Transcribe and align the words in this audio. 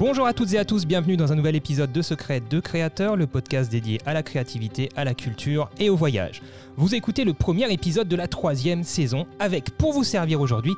Bonjour 0.00 0.26
à 0.26 0.32
toutes 0.32 0.54
et 0.54 0.58
à 0.58 0.64
tous, 0.64 0.86
bienvenue 0.86 1.18
dans 1.18 1.30
un 1.30 1.36
nouvel 1.36 1.56
épisode 1.56 1.92
de 1.92 2.00
Secret 2.00 2.40
de 2.48 2.58
Créateurs, 2.58 3.16
le 3.16 3.26
podcast 3.26 3.70
dédié 3.70 4.00
à 4.06 4.14
la 4.14 4.22
créativité, 4.22 4.88
à 4.96 5.04
la 5.04 5.12
culture 5.12 5.68
et 5.78 5.90
au 5.90 5.96
voyage. 5.96 6.40
Vous 6.78 6.94
écoutez 6.94 7.22
le 7.22 7.34
premier 7.34 7.70
épisode 7.70 8.08
de 8.08 8.16
la 8.16 8.26
troisième 8.26 8.82
saison 8.82 9.26
avec, 9.38 9.76
pour 9.76 9.92
vous 9.92 10.02
servir 10.02 10.40
aujourd'hui, 10.40 10.72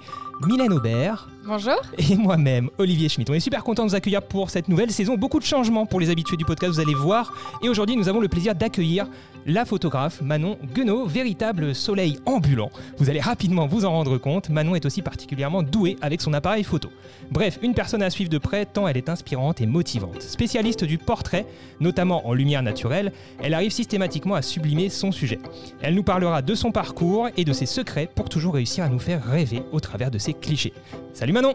Mylène 0.44 0.72
Aubert. 0.72 1.28
Bonjour. 1.46 1.80
Et 1.98 2.16
moi-même, 2.16 2.68
Olivier 2.78 3.08
Schmitt. 3.08 3.30
On 3.30 3.34
est 3.34 3.38
super 3.38 3.62
content 3.62 3.84
de 3.84 3.90
vous 3.90 3.94
accueillir 3.94 4.22
pour 4.22 4.50
cette 4.50 4.66
nouvelle 4.66 4.90
saison. 4.90 5.16
Beaucoup 5.16 5.38
de 5.38 5.44
changements 5.44 5.86
pour 5.86 6.00
les 6.00 6.10
habitués 6.10 6.36
du 6.36 6.44
podcast, 6.44 6.72
vous 6.72 6.80
allez 6.80 6.94
voir. 6.94 7.32
Et 7.62 7.68
aujourd'hui, 7.68 7.96
nous 7.96 8.08
avons 8.08 8.18
le 8.18 8.26
plaisir 8.26 8.56
d'accueillir 8.56 9.06
la 9.46 9.64
photographe 9.64 10.20
Manon 10.20 10.58
Guenot, 10.74 11.06
véritable 11.06 11.74
soleil 11.74 12.18
ambulant. 12.26 12.70
Vous 12.98 13.10
allez 13.10 13.20
rapidement 13.20 13.66
vous 13.66 13.84
en 13.84 13.90
rendre 13.90 14.18
compte, 14.18 14.48
Manon 14.48 14.74
est 14.74 14.86
aussi 14.86 15.02
particulièrement 15.02 15.62
douée 15.62 15.96
avec 16.00 16.20
son 16.20 16.32
appareil 16.32 16.64
photo. 16.64 16.90
Bref, 17.30 17.58
une 17.62 17.74
personne 17.74 18.02
à 18.02 18.10
suivre 18.10 18.30
de 18.30 18.38
près 18.38 18.66
tant 18.66 18.86
elle 18.88 18.96
est 18.96 19.08
inspirante 19.08 19.60
et 19.60 19.66
motivante. 19.66 20.22
Spécialiste 20.22 20.84
du 20.84 20.98
portrait, 20.98 21.46
notamment 21.80 22.26
en 22.26 22.34
lumière 22.34 22.62
naturelle, 22.62 23.12
elle 23.42 23.54
arrive 23.54 23.72
systématiquement 23.72 24.34
à 24.34 24.42
sublimer 24.42 24.88
son 24.88 25.12
sujet. 25.12 25.38
Elle 25.80 25.94
nous 25.94 26.02
parlera 26.02 26.42
de 26.42 26.54
son 26.54 26.72
parcours 26.72 27.28
et 27.36 27.44
de 27.44 27.52
ses 27.52 27.66
secrets 27.66 28.08
pour 28.14 28.28
toujours 28.28 28.54
réussir 28.54 28.84
à 28.84 28.88
nous 28.88 28.98
faire 28.98 29.24
rêver 29.24 29.62
au 29.72 29.80
travers 29.80 30.10
de 30.10 30.18
ses 30.18 30.34
clichés. 30.34 30.72
Salut 31.12 31.32
Manon 31.32 31.54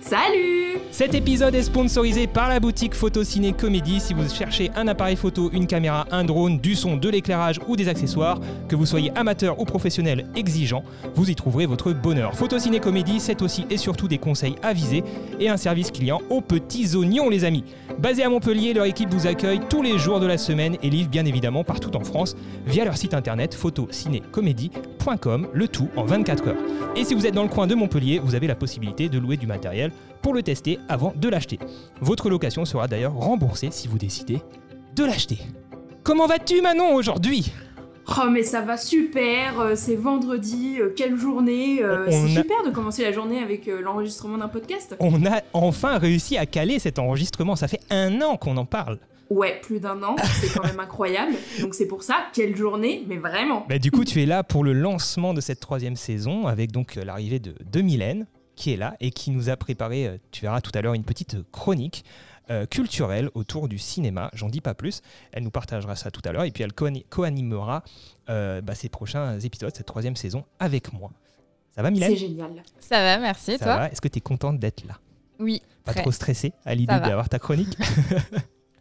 Salut 0.00 0.78
Cet 0.92 1.14
épisode 1.14 1.54
est 1.54 1.62
sponsorisé 1.62 2.26
par 2.26 2.48
la 2.48 2.60
boutique 2.60 2.94
Photo 2.94 3.24
Ciné 3.24 3.52
Comédie. 3.52 4.00
Si 4.00 4.14
vous 4.14 4.28
cherchez 4.28 4.70
un 4.76 4.86
appareil 4.86 5.16
photo, 5.16 5.50
une 5.52 5.66
caméra, 5.66 6.06
un 6.10 6.24
drone, 6.24 6.58
du 6.58 6.76
son, 6.76 6.96
de 6.96 7.08
l'éclairage 7.08 7.58
ou 7.66 7.76
des 7.76 7.88
accessoires, 7.88 8.38
que 8.68 8.76
vous 8.76 8.86
soyez 8.86 9.10
amateur 9.16 9.60
ou 9.60 9.64
professionnel 9.64 10.26
exigeant, 10.36 10.84
vous 11.14 11.30
y 11.30 11.34
trouverez 11.34 11.66
votre 11.66 11.92
bonheur. 11.92 12.34
Photo 12.34 12.58
Ciné 12.58 12.80
Comédie, 12.80 13.18
c'est 13.18 13.42
aussi 13.42 13.66
et 13.70 13.76
surtout 13.76 14.08
des 14.08 14.18
conseils 14.18 14.54
avisés 14.62 15.02
et 15.40 15.48
un 15.48 15.56
service 15.56 15.90
client 15.90 16.20
aux 16.30 16.40
petits 16.40 16.94
oignons 16.94 17.28
les 17.28 17.44
amis. 17.44 17.64
Basé 17.98 18.22
à 18.22 18.28
Montpellier, 18.28 18.74
leur 18.74 18.84
équipe 18.84 19.12
vous 19.12 19.26
accueille 19.26 19.60
tous 19.68 19.82
les 19.82 19.98
jours 19.98 20.20
de 20.20 20.26
la 20.26 20.38
semaine 20.38 20.76
et 20.82 20.90
livre 20.90 21.10
bien 21.10 21.26
évidemment 21.26 21.64
partout 21.64 21.96
en 21.96 22.04
France 22.04 22.36
via 22.66 22.84
leur 22.84 22.96
site 22.96 23.14
internet 23.14 23.54
photocinécomédie.com, 23.54 25.48
le 25.52 25.68
tout 25.68 25.88
en 25.96 26.04
24 26.04 26.48
heures. 26.48 26.56
Et 26.96 27.04
si 27.04 27.14
vous 27.14 27.26
êtes 27.26 27.34
dans 27.34 27.42
le 27.42 27.48
coin 27.48 27.66
de 27.66 27.74
Montpellier, 27.74 28.20
vous 28.22 28.34
avez 28.34 28.46
la 28.46 28.54
possibilité 28.54 29.08
de 29.08 29.18
louer 29.18 29.36
du 29.36 29.46
matériel 29.46 29.92
pour 30.22 30.34
le 30.34 30.42
tester 30.42 30.78
avant 30.88 31.12
de 31.16 31.28
l'acheter. 31.28 31.58
Votre 32.00 32.30
location 32.30 32.64
sera 32.64 32.88
d'ailleurs 32.88 33.14
remboursée 33.14 33.68
si 33.70 33.88
vous 33.88 33.98
décidez 33.98 34.40
de 34.96 35.04
l'acheter. 35.04 35.38
Comment 36.02 36.26
vas-tu 36.26 36.60
Manon 36.62 36.94
aujourd'hui? 36.94 37.52
Oh 38.16 38.30
mais 38.30 38.42
ça 38.42 38.62
va 38.62 38.78
super, 38.78 39.60
euh, 39.60 39.72
c'est 39.76 39.94
vendredi, 39.94 40.76
euh, 40.80 40.94
quelle 40.96 41.16
journée, 41.16 41.82
euh, 41.82 42.06
c'est 42.10 42.38
a- 42.38 42.42
super 42.42 42.62
de 42.64 42.70
commencer 42.70 43.02
la 43.02 43.12
journée 43.12 43.38
avec 43.42 43.66
l'enregistrement 43.66 44.38
d'un 44.38 44.48
podcast. 44.48 44.96
On 44.98 45.26
a 45.26 45.42
enfin 45.52 45.98
réussi 45.98 46.38
à 46.38 46.46
caler 46.46 46.78
cet 46.78 46.98
enregistrement, 46.98 47.54
ça 47.54 47.68
fait 47.68 47.80
un 47.90 48.22
an 48.22 48.38
qu'on 48.38 48.56
en 48.56 48.64
parle. 48.64 48.98
Ouais, 49.28 49.60
plus 49.62 49.78
d'un 49.78 50.02
an, 50.02 50.16
c'est 50.40 50.54
quand 50.54 50.64
même 50.64 50.80
incroyable, 50.80 51.34
donc 51.60 51.74
c'est 51.74 51.86
pour 51.86 52.02
ça, 52.02 52.14
quelle 52.32 52.56
journée, 52.56 53.04
mais 53.06 53.18
vraiment. 53.18 53.66
Bah, 53.68 53.78
du 53.78 53.90
coup, 53.90 54.06
tu 54.06 54.22
es 54.22 54.26
là 54.26 54.42
pour 54.42 54.64
le 54.64 54.72
lancement 54.72 55.34
de 55.34 55.42
cette 55.42 55.60
troisième 55.60 55.96
saison 55.96 56.46
avec 56.46 56.72
donc 56.72 56.94
l'arrivée 56.94 57.40
de, 57.40 57.52
de 57.70 57.80
Mylène 57.82 58.26
qui 58.58 58.72
est 58.72 58.76
là 58.76 58.96
et 59.00 59.10
qui 59.10 59.30
nous 59.30 59.48
a 59.48 59.56
préparé, 59.56 60.06
euh, 60.06 60.18
tu 60.30 60.42
verras 60.42 60.60
tout 60.60 60.72
à 60.74 60.82
l'heure, 60.82 60.94
une 60.94 61.04
petite 61.04 61.36
chronique 61.52 62.04
euh, 62.50 62.66
culturelle 62.66 63.30
autour 63.34 63.68
du 63.68 63.78
cinéma. 63.78 64.30
J'en 64.34 64.48
dis 64.48 64.60
pas 64.60 64.74
plus. 64.74 65.00
Elle 65.32 65.42
nous 65.44 65.50
partagera 65.50 65.96
ça 65.96 66.10
tout 66.10 66.22
à 66.24 66.32
l'heure 66.32 66.44
et 66.44 66.50
puis 66.50 66.62
elle 66.64 66.72
co- 66.72 66.88
co-animera 67.10 67.82
euh, 68.28 68.60
bah, 68.60 68.74
ces 68.74 68.88
prochains 68.88 69.38
épisodes, 69.40 69.74
cette 69.74 69.86
troisième 69.86 70.16
saison 70.16 70.44
avec 70.58 70.92
moi. 70.92 71.10
Ça 71.74 71.82
va 71.82 71.90
Mylène? 71.90 72.10
C'est 72.10 72.16
génial. 72.16 72.50
Ça 72.80 73.00
va, 73.02 73.18
merci. 73.18 73.52
Ça 73.58 73.64
toi? 73.64 73.76
va 73.76 73.88
Est-ce 73.90 74.00
que 74.00 74.08
tu 74.08 74.18
es 74.18 74.20
contente 74.20 74.58
d'être 74.58 74.84
là? 74.86 74.98
Oui. 75.38 75.62
Pas 75.84 75.92
très. 75.92 76.02
trop 76.02 76.10
stressée 76.10 76.52
à 76.64 76.74
l'idée 76.74 76.98
d'avoir 76.98 77.28
ta 77.28 77.38
chronique? 77.38 77.76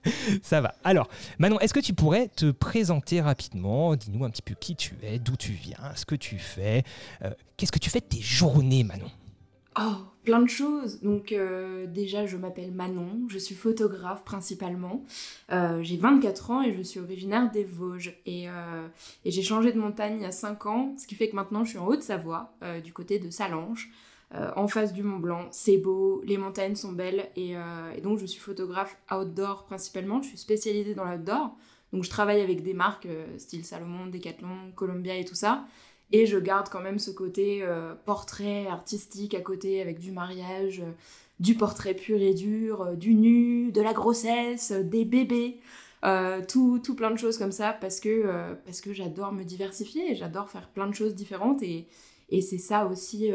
Ça 0.42 0.62
va. 0.62 0.76
Alors, 0.86 1.10
Manon, 1.38 1.60
est-ce 1.60 1.74
que 1.74 1.80
tu 1.82 1.94
pourrais 1.94 2.30
te 2.30 2.52
présenter 2.52 3.20
rapidement? 3.20 3.96
Dis-nous 3.96 4.24
un 4.24 4.30
petit 4.30 4.42
peu 4.42 4.54
qui 4.56 4.76
tu 4.76 4.96
es, 5.04 5.20
d'où 5.20 5.36
tu 5.36 5.52
viens, 5.52 5.78
ce 5.96 6.06
que 6.06 6.16
tu 6.16 6.38
fais. 6.38 6.84
euh, 7.24 7.32
Qu'est-ce 7.58 7.72
que 7.74 7.80
tu 7.80 7.90
fais 7.90 8.00
de 8.00 8.06
tes 8.06 8.22
journées, 8.22 8.84
Manon? 8.86 9.12
Oh, 9.80 9.96
plein 10.24 10.42
de 10.42 10.50
choses. 10.50 11.02
Donc 11.02 11.32
euh, 11.32 11.86
déjà, 11.88 12.26
je 12.26 12.36
m'appelle 12.38 12.72
Manon, 12.72 13.28
je 13.30 13.38
suis 13.38 13.56
photographe 13.56 14.24
principalement. 14.24 15.04
Euh, 15.52 15.82
j'ai 15.84 15.98
24 15.98 16.52
ans 16.52 16.62
et 16.62 16.74
je 16.74 16.82
suis 16.82 17.00
originaire 17.00 17.52
des 17.52 17.64
Vosges. 17.64 18.20
Et, 18.26 18.50
euh, 18.50 18.88
j'ai 19.26 19.42
changé 19.44 19.72
de 19.72 19.80
montagne 19.80 20.18
il 20.18 20.24
y 20.24 20.26
a 20.26 20.32
5 20.32 20.66
ans, 20.66 20.96
ce 20.98 21.06
qui 21.06 21.16
fait 21.16 21.30
que 21.30 21.36
maintenant 21.36 21.64
je 21.64 21.72
suis 21.72 21.78
en 21.78 21.88
Haute-Savoie, 21.88 22.54
du 22.84 22.92
côté 22.92 23.20
de 23.20 23.30
Salange, 23.30 23.90
euh, 24.36 24.52
en 24.56 24.68
face 24.68 24.94
du 24.94 25.04
Mont 25.04 25.20
Blanc. 25.20 25.48
C'est 25.52 25.78
beau, 25.78 26.22
les 26.26 26.38
montagnes 26.38 26.76
sont 26.76 26.92
belles 26.92 27.30
et, 27.36 27.52
et 27.96 28.02
donc 28.02 28.18
je 28.20 28.26
suis 28.26 28.40
photographe 28.40 28.98
outdoor 29.12 29.66
principalement. 29.66 30.22
Je 30.22 30.30
suis 30.30 30.38
spécialisée 30.38 30.96
dans 30.96 31.06
l'outdoor. 31.06 31.56
Donc 31.94 32.04
je 32.04 32.10
travaille 32.10 32.42
avec 32.42 32.64
des 32.64 32.74
marques 32.74 33.08
style 33.38 33.64
Salomon, 33.64 34.08
Decathlon, 34.08 34.72
Columbia 34.76 35.16
et 35.16 35.24
tout 35.24 35.36
ça. 35.36 35.66
Et 36.12 36.26
je 36.26 36.38
garde 36.38 36.70
quand 36.70 36.82
même 36.82 37.00
ce 37.00 37.12
côté 37.12 37.60
euh, 37.64 37.94
portrait 38.06 38.68
artistique 38.68 39.34
à 39.34 39.42
côté 39.42 39.82
avec 39.82 40.00
du 40.00 40.12
mariage, 40.12 40.80
euh, 40.80 40.92
du 41.40 41.56
portrait 41.56 41.94
pur 41.94 42.22
et 42.22 42.34
dur, 42.34 42.82
euh, 42.82 42.96
du 42.96 43.14
nu, 43.14 43.72
de 43.72 43.82
la 43.82 43.94
grossesse, 43.94 44.72
des 44.72 45.06
bébés, 45.06 45.60
tout, 46.48 46.80
tout 46.82 46.96
plein 46.96 47.12
de 47.12 47.18
choses 47.18 47.38
comme 47.38 47.52
ça 47.52 47.74
parce 47.74 48.00
que, 48.00 48.56
que 48.82 48.94
j'adore 48.94 49.34
me 49.34 49.44
diversifier, 49.44 50.16
j'adore 50.16 50.50
faire 50.50 50.70
plein 50.70 50.88
de 50.88 50.96
choses 50.96 51.16
différentes 51.16 51.62
et, 51.64 51.88
et 52.30 52.42
c'est 52.42 52.60
ça 52.60 52.86
aussi 52.86 53.32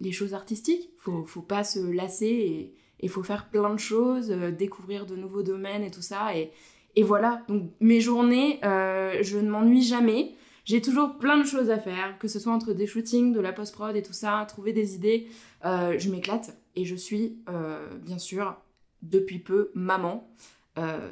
les 0.00 0.12
choses 0.12 0.34
artistiques. 0.34 0.90
Faut, 0.98 1.24
faut 1.24 1.40
pas 1.40 1.64
se 1.64 1.78
lasser 1.78 2.26
et 2.26 2.74
il 3.00 3.08
faut 3.08 3.22
faire 3.22 3.48
plein 3.48 3.72
de 3.72 3.78
choses, 3.78 4.28
découvrir 4.28 5.06
de 5.06 5.16
nouveaux 5.16 5.42
domaines 5.42 5.82
et 5.82 5.90
tout 5.90 6.02
ça. 6.02 6.36
Et, 6.36 6.50
et 6.94 7.02
voilà, 7.02 7.42
donc 7.48 7.70
mes 7.80 8.02
journées, 8.02 8.58
je 8.62 9.38
ne 9.38 9.48
m'ennuie 9.48 9.82
jamais. 9.82 10.34
J'ai 10.64 10.80
toujours 10.80 11.18
plein 11.18 11.38
de 11.38 11.44
choses 11.44 11.70
à 11.70 11.78
faire, 11.78 12.18
que 12.18 12.28
ce 12.28 12.38
soit 12.38 12.52
entre 12.52 12.72
des 12.72 12.86
shootings, 12.86 13.32
de 13.32 13.40
la 13.40 13.52
post-prod 13.52 13.94
et 13.96 14.02
tout 14.02 14.12
ça, 14.12 14.44
trouver 14.48 14.72
des 14.72 14.94
idées. 14.94 15.28
Euh, 15.64 15.98
je 15.98 16.10
m'éclate 16.10 16.56
et 16.76 16.84
je 16.84 16.94
suis, 16.94 17.38
euh, 17.48 17.86
bien 17.98 18.18
sûr, 18.18 18.56
depuis 19.02 19.38
peu, 19.38 19.70
maman 19.74 20.28
euh, 20.78 21.10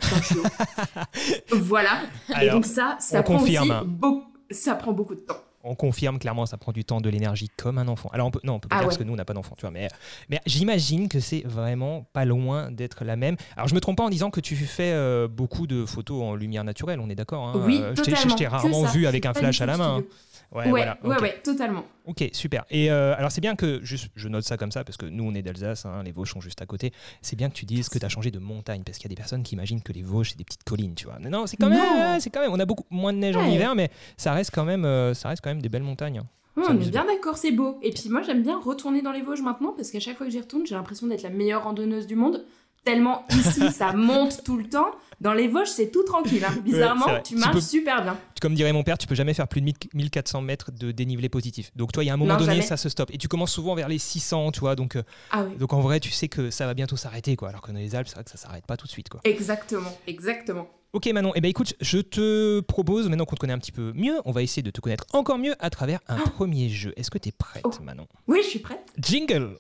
voilà. 1.51 2.03
et 2.41 2.49
donc 2.51 2.65
ça, 2.65 2.97
ça 3.01 3.23
prend 3.23 3.43
aussi 3.43 3.59
beaucoup, 3.85 4.25
ça 4.51 4.75
prend 4.75 4.93
beaucoup 4.93 5.15
de 5.15 5.21
temps. 5.21 5.43
On 5.65 5.75
confirme 5.75 6.19
clairement, 6.19 6.47
ça 6.47 6.57
prend 6.57 6.73
du 6.73 6.85
temps, 6.85 7.01
de 7.01 7.11
l'énergie 7.11 7.49
comme 7.57 7.79
un 7.79 7.89
enfant. 7.89 8.09
Alors, 8.13 8.29
on 8.29 8.31
peut, 8.31 8.41
non, 8.45 8.55
on 8.55 8.59
peut 8.61 8.69
pas 8.69 8.77
Ah 8.77 8.79
dire 8.79 8.87
ouais. 8.87 8.91
parce 8.91 8.99
que 8.99 9.05
nous, 9.05 9.13
on 9.13 9.17
n'a 9.17 9.25
pas 9.25 9.35
d'enfant, 9.35 9.55
tu 9.57 9.63
vois. 9.63 9.71
Mais, 9.71 9.89
mais 10.31 10.41
j'imagine 10.47 11.09
que 11.09 11.21
c'est 11.21 11.43
vraiment 11.45 12.07
pas 12.13 12.25
loin 12.25 12.71
d'être 12.71 13.05
la 13.05 13.17
même. 13.17 13.37
Alors, 13.57 13.69
je 13.69 13.75
me 13.75 13.81
trompe 13.81 13.97
pas 13.97 14.05
en 14.05 14.09
disant 14.11 14.31
que 14.31 14.41
tu 14.41 14.55
fais 14.57 14.93
euh, 14.93 15.27
beaucoup 15.29 15.67
de 15.67 15.85
photos 15.85 16.23
en 16.23 16.35
lumière 16.35 16.65
naturelle, 16.65 17.01
on 17.01 17.11
est 17.11 17.15
d'accord 17.17 17.49
hein 17.49 17.63
oui, 17.67 17.81
Euh, 17.83 17.91
je 17.97 18.03
t'ai- 18.03 18.13
totalement. 18.13 18.31
Je 18.33 18.37
t'ai 18.37 18.47
rarement 18.47 18.85
vu 18.85 19.07
avec 19.07 19.27
un 19.27 19.35
flash 19.35 19.61
à 19.61 19.67
la 19.67 19.77
main. 19.77 19.95
studio. 19.99 20.11
Ouais, 20.51 20.65
Ouais, 20.65 20.71
voilà, 20.71 20.97
ouais, 21.05 21.15
ok. 21.17 21.21
ouais, 21.21 21.41
totalement. 21.45 21.85
Ok, 22.07 22.25
super. 22.33 22.65
Et 22.71 22.91
euh, 22.91 23.15
alors 23.19 23.31
c'est 23.31 23.43
bien 23.43 23.55
que, 23.55 23.81
juste, 23.85 24.09
je 24.17 24.29
note 24.29 24.45
ça 24.45 24.57
comme 24.57 24.73
ça, 24.73 24.83
parce 24.83 24.97
que 24.97 25.05
nous 25.05 25.23
on 25.25 25.35
est 25.35 25.43
d'Alsace, 25.43 25.85
hein, 25.85 26.03
les 26.03 26.11
Vosges 26.11 26.33
sont 26.33 26.41
juste 26.41 26.63
à 26.63 26.67
côté, 26.67 26.91
c'est 27.21 27.37
bien 27.37 27.51
que 27.51 27.55
tu 27.55 27.67
dises 27.67 27.91
que 27.91 27.99
tu 27.99 28.07
as 28.07 28.09
changé 28.09 28.31
de 28.31 28.39
montagne, 28.39 28.83
parce 28.83 28.97
qu'il 28.97 29.05
y 29.11 29.13
a 29.13 29.15
des 29.15 29.21
personnes 29.21 29.43
qui 29.43 29.55
imaginent 29.57 29.83
que 29.83 29.93
les 29.93 30.01
Vosges 30.03 30.31
c'est 30.31 30.39
des 30.39 30.45
petites 30.45 30.65
collines, 30.65 30.95
tu 30.95 31.05
vois. 31.05 31.19
Non, 31.19 31.47
c'est 31.47 31.59
quand, 31.59 31.69
même, 31.69 31.79
ouais, 31.79 32.21
c'est 32.21 32.31
quand 32.31 32.41
même, 32.41 32.51
on 32.51 32.59
a 32.61 32.65
beaucoup 32.65 32.85
moins 32.89 33.13
de 33.13 33.19
neige 33.19 33.37
en 33.37 33.45
hiver, 33.45 33.75
mais 33.75 33.91
ça 34.17 34.33
reste 34.33 34.51
quand 34.55 34.65
même, 34.65 34.87
euh, 34.87 35.13
ça 35.13 35.29
reste 35.29 35.43
quand 35.43 35.48
même 35.48 35.48
des 35.55 35.69
belles 35.69 35.83
montagnes. 35.83 36.19
hein. 36.19 36.27
Ça 36.65 36.73
on 36.73 36.81
est 36.81 36.91
bien 36.91 37.05
d'accord, 37.05 37.37
c'est 37.39 37.53
beau. 37.53 37.79
Et 37.83 37.93
puis 37.93 38.09
moi, 38.09 38.23
j'aime 38.23 38.43
bien 38.43 38.59
retourner 38.59 39.01
dans 39.01 39.13
les 39.13 39.23
Vosges 39.23 39.43
maintenant 39.43 39.73
parce 39.77 39.91
qu'à 39.93 40.01
chaque 40.01 40.17
fois 40.17 40.27
que 40.27 40.33
j'y 40.33 40.41
retourne, 40.41 40.67
j'ai 40.67 40.75
l'impression 40.75 41.07
d'être 41.07 41.23
la 41.23 41.31
meilleure 41.31 41.63
randonneuse 41.65 42.07
du 42.09 42.17
monde. 42.17 42.45
Tellement 42.85 43.25
ici, 43.31 43.71
ça 43.73 43.93
monte 43.93 44.43
tout 44.45 44.57
le 44.57 44.69
temps. 44.69 44.91
Dans 45.21 45.33
les 45.35 45.47
Vosges, 45.47 45.69
c'est 45.69 45.91
tout 45.93 46.03
tranquille. 46.05 46.45
hein. 46.45 46.55
Bizarrement, 46.65 47.07
tu 47.25 47.35
Tu 47.35 47.37
marches 47.37 47.53
peux- 47.55 47.61
super 47.61 48.03
bien. 48.03 48.17
Comme 48.41 48.55
dirait 48.55 48.73
mon 48.73 48.83
père, 48.83 48.99
tu 48.99 49.07
peux 49.07 49.15
jamais 49.15 49.35
faire 49.35 49.47
plus 49.47 49.61
de 49.61 49.67
1000 49.67 49.75
1400 49.95 50.41
mètres 50.43 50.71
de 50.73 50.91
dénivelé 50.91 51.29
positif. 51.29 51.71
Donc 51.77 51.93
toi, 51.93 52.03
il 52.03 52.07
y 52.09 52.11
a 52.11 52.15
un 52.15 52.17
moment 52.17 52.33
Non, 52.35 52.39
donné, 52.41 52.55
jamais. 52.55 52.63
ça 52.67 52.77
se 52.77 52.89
stoppe. 52.89 53.13
Et 53.13 53.19
tu 53.19 53.29
commences 53.29 53.53
souvent 53.53 53.75
vers 53.77 53.89
les 53.89 53.99
600, 53.99 54.51
tu 54.53 54.61
vois. 54.61 54.75
Donc, 54.75 54.97
euh, 54.97 55.03
Ah 55.31 55.45
oui. 55.45 55.57
donc 55.59 55.73
en 55.73 55.81
vrai, 55.81 56.01
tu 56.01 56.11
sais 56.11 56.29
que 56.29 56.51
ça 56.51 56.67
va 56.67 56.75
bientôt 56.75 56.97
s'arrêter, 56.97 57.37
quoi. 57.37 57.49
Alors 57.51 57.61
que 57.63 57.71
dans 57.73 57.79
les 57.79 57.95
Alpes, 57.95 58.09
c'est 58.09 58.15
vrai 58.15 58.25
que 58.25 58.31
ça 58.31 58.37
s'arrête 58.37 58.67
pas 58.67 58.77
tout 58.77 58.87
de 58.87 58.93
suite, 58.93 59.09
quoi. 59.09 59.21
Exactement, 59.25 59.91
exactement. 60.07 60.69
Ok 60.95 61.07
Manon, 61.13 61.33
eh 61.35 61.41
ben 61.43 61.49
écoute, 61.49 61.75
je 61.83 61.99
te 61.99 62.61
propose, 62.61 63.09
maintenant 63.09 63.27
qu'on 63.27 63.35
te 63.37 63.41
connaît 63.41 63.53
un 63.53 63.59
petit 63.59 63.73
peu 63.73 63.93
mieux, 63.95 64.21
on 64.25 64.33
va 64.33 64.43
essayer 64.43 64.63
de 64.63 64.71
te 64.71 64.81
connaître 64.81 65.05
encore 65.13 65.37
mieux 65.39 65.55
à 65.59 65.69
travers 65.69 66.01
un 66.09 66.17
premier 66.17 66.71
jeu. 66.71 66.95
Est-ce 66.97 67.11
que 67.11 67.19
tu 67.19 67.29
es 67.29 67.33
prête 67.33 67.63
Oh. 67.65 67.83
Manon? 67.83 68.07
Oui, 68.27 68.39
je 68.43 68.49
suis 68.49 68.59
prête. 68.59 68.81
Jingle 68.99 69.59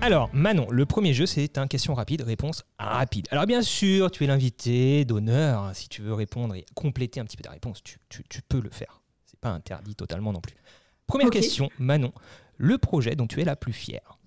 Alors, 0.00 0.30
Manon, 0.32 0.66
le 0.70 0.84
premier 0.84 1.14
jeu, 1.14 1.26
c'est 1.26 1.58
un 1.58 1.68
question 1.68 1.94
rapide, 1.94 2.22
réponse 2.22 2.64
rapide. 2.78 3.28
Alors, 3.30 3.46
bien 3.46 3.62
sûr, 3.62 4.10
tu 4.10 4.24
es 4.24 4.26
l'invité 4.26 5.04
d'honneur. 5.04 5.70
Si 5.74 5.88
tu 5.88 6.02
veux 6.02 6.12
répondre 6.12 6.56
et 6.56 6.64
compléter 6.74 7.20
un 7.20 7.24
petit 7.24 7.36
peu 7.36 7.44
ta 7.44 7.50
réponse, 7.52 7.82
tu, 7.84 7.98
tu- 8.08 8.24
tu 8.28 8.42
peux 8.42 8.60
le 8.60 8.70
faire. 8.70 9.00
C'est 9.26 9.38
pas 9.38 9.50
interdit 9.50 9.94
totalement 9.94 10.32
non 10.32 10.40
plus. 10.40 10.56
Première 11.06 11.30
question, 11.30 11.70
Manon. 11.78 12.12
Le 12.56 12.78
projet 12.78 13.14
dont 13.14 13.26
tu 13.28 13.40
es 13.40 13.44
la 13.44 13.54
plus 13.56 13.72
fière 13.72 14.18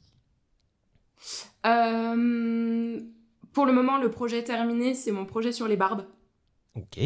Euh, 1.66 3.00
pour 3.54 3.66
le 3.66 3.74
moment, 3.74 3.98
le 3.98 4.10
projet 4.12 4.44
terminé, 4.44 4.94
c'est 4.94 5.12
mon 5.12 5.26
projet 5.26 5.52
sur 5.52 5.68
les 5.68 5.78
barbes. 5.78 6.06
Ok. 6.76 7.00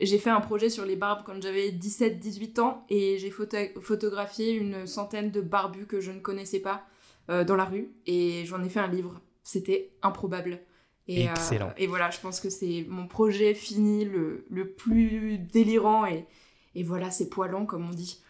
J'ai 0.00 0.18
fait 0.18 0.30
un 0.30 0.40
projet 0.40 0.68
sur 0.70 0.84
les 0.84 0.96
barbes 0.96 1.22
quand 1.24 1.40
j'avais 1.42 1.70
17-18 1.70 2.60
ans 2.60 2.84
et 2.88 3.18
j'ai 3.18 3.30
photo- 3.30 3.80
photographié 3.80 4.52
une 4.52 4.86
centaine 4.86 5.30
de 5.30 5.40
barbus 5.40 5.86
que 5.86 6.00
je 6.00 6.12
ne 6.12 6.20
connaissais 6.20 6.60
pas 6.60 6.84
euh, 7.30 7.44
dans 7.44 7.56
la 7.56 7.64
rue 7.64 7.92
et 8.06 8.44
j'en 8.46 8.62
ai 8.62 8.68
fait 8.68 8.80
un 8.80 8.88
livre. 8.88 9.20
C'était 9.42 9.92
improbable. 10.02 10.60
Et, 11.08 11.28
euh, 11.28 11.32
Excellent. 11.32 11.72
et 11.76 11.86
voilà, 11.86 12.10
je 12.10 12.20
pense 12.20 12.38
que 12.40 12.48
c'est 12.48 12.86
mon 12.88 13.06
projet 13.06 13.54
fini 13.54 14.04
le, 14.04 14.44
le 14.48 14.70
plus 14.70 15.38
délirant 15.38 16.06
et, 16.06 16.26
et 16.74 16.82
voilà, 16.82 17.10
c'est 17.10 17.28
poilant 17.28 17.66
comme 17.66 17.86
on 17.88 17.92
dit. 17.92 18.21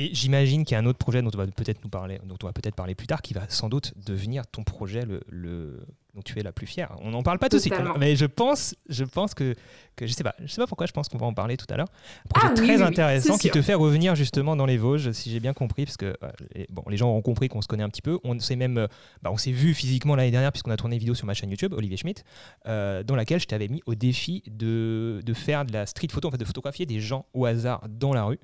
Et 0.00 0.14
j'imagine 0.14 0.64
qu'il 0.64 0.76
y 0.76 0.76
a 0.76 0.78
un 0.78 0.86
autre 0.86 1.00
projet 1.00 1.20
dont 1.22 1.30
on 1.34 1.38
va 1.38 1.46
peut-être 1.48 1.82
parler, 1.88 2.20
on 2.24 2.52
peut-être 2.52 2.76
parler 2.76 2.94
plus 2.94 3.08
tard, 3.08 3.20
qui 3.20 3.34
va 3.34 3.48
sans 3.48 3.68
doute 3.68 3.94
devenir 4.06 4.46
ton 4.46 4.62
projet 4.62 5.04
le- 5.04 5.80
dont 6.14 6.22
tu 6.22 6.38
es 6.38 6.42
la 6.42 6.52
plus 6.52 6.66
fière. 6.66 6.96
On 7.02 7.10
n'en 7.10 7.22
parle 7.22 7.38
pas 7.38 7.48
tout 7.48 7.56
de 7.56 7.60
suite, 7.60 7.72
Totalement. 7.74 7.96
mais 7.98 8.16
je 8.16 8.24
pense, 8.26 8.74
je 8.88 9.04
pense 9.04 9.34
que, 9.34 9.54
que 9.94 10.06
je 10.06 10.12
sais 10.12 10.24
pas, 10.24 10.34
je 10.42 10.46
sais 10.50 10.60
pas 10.60 10.66
pourquoi, 10.66 10.86
je 10.86 10.92
pense 10.92 11.08
qu'on 11.08 11.18
va 11.18 11.26
en 11.26 11.34
parler 11.34 11.56
tout 11.56 11.66
à 11.70 11.76
l'heure. 11.76 11.88
Un 12.24 12.28
projet 12.28 12.46
Ah 12.50 12.54
très 12.54 12.76
oui, 12.76 12.82
intéressant 12.82 13.34
qui 13.36 13.48
sûr. 13.48 13.52
te 13.52 13.62
fait 13.62 13.74
revenir 13.74 14.14
justement 14.16 14.56
dans 14.56 14.66
les 14.66 14.78
Vosges, 14.78 15.12
si 15.12 15.30
j'ai 15.30 15.38
bien 15.40 15.52
compris, 15.52 15.84
parce 15.84 15.96
que 15.96 16.06
euh, 16.06 16.28
les, 16.54 16.66
bon, 16.70 16.82
les 16.88 16.96
gens 16.96 17.10
ont 17.10 17.22
compris 17.22 17.48
qu'on 17.48 17.62
se 17.62 17.68
connaît 17.68 17.82
un 17.84 17.88
petit 17.90 18.02
peu. 18.02 18.18
On 18.24 18.38
s'est 18.40 18.56
même, 18.56 18.78
euh, 18.78 18.86
bah, 19.22 19.30
on 19.32 19.36
s'est 19.36 19.52
vu 19.52 19.74
physiquement 19.74 20.16
l'année 20.16 20.30
dernière 20.30 20.50
puisqu'on 20.52 20.70
a 20.70 20.76
tourné 20.76 20.96
une 20.96 21.00
vidéo 21.00 21.14
sur 21.14 21.26
ma 21.26 21.34
chaîne 21.34 21.50
YouTube, 21.50 21.72
Olivier 21.74 21.96
Schmitt, 21.96 22.24
euh, 22.66 23.02
dans 23.02 23.14
laquelle 23.16 23.40
je 23.40 23.46
t'avais 23.46 23.68
mis 23.68 23.82
au 23.86 23.94
défi 23.94 24.42
de, 24.50 25.20
de 25.24 25.34
faire 25.34 25.64
de 25.64 25.72
la 25.72 25.86
street 25.86 26.08
photo, 26.10 26.28
en 26.28 26.30
fait, 26.30 26.38
de 26.38 26.44
photographier 26.44 26.86
des 26.86 27.00
gens 27.00 27.26
au 27.34 27.44
hasard 27.44 27.84
dans 27.88 28.12
la 28.12 28.24
rue. 28.24 28.38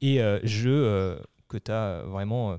Et 0.00 0.20
euh, 0.20 0.38
je 0.44 0.68
euh, 0.68 1.18
que 1.48 1.56
tu 1.56 1.72
as 1.72 2.02
vraiment 2.06 2.56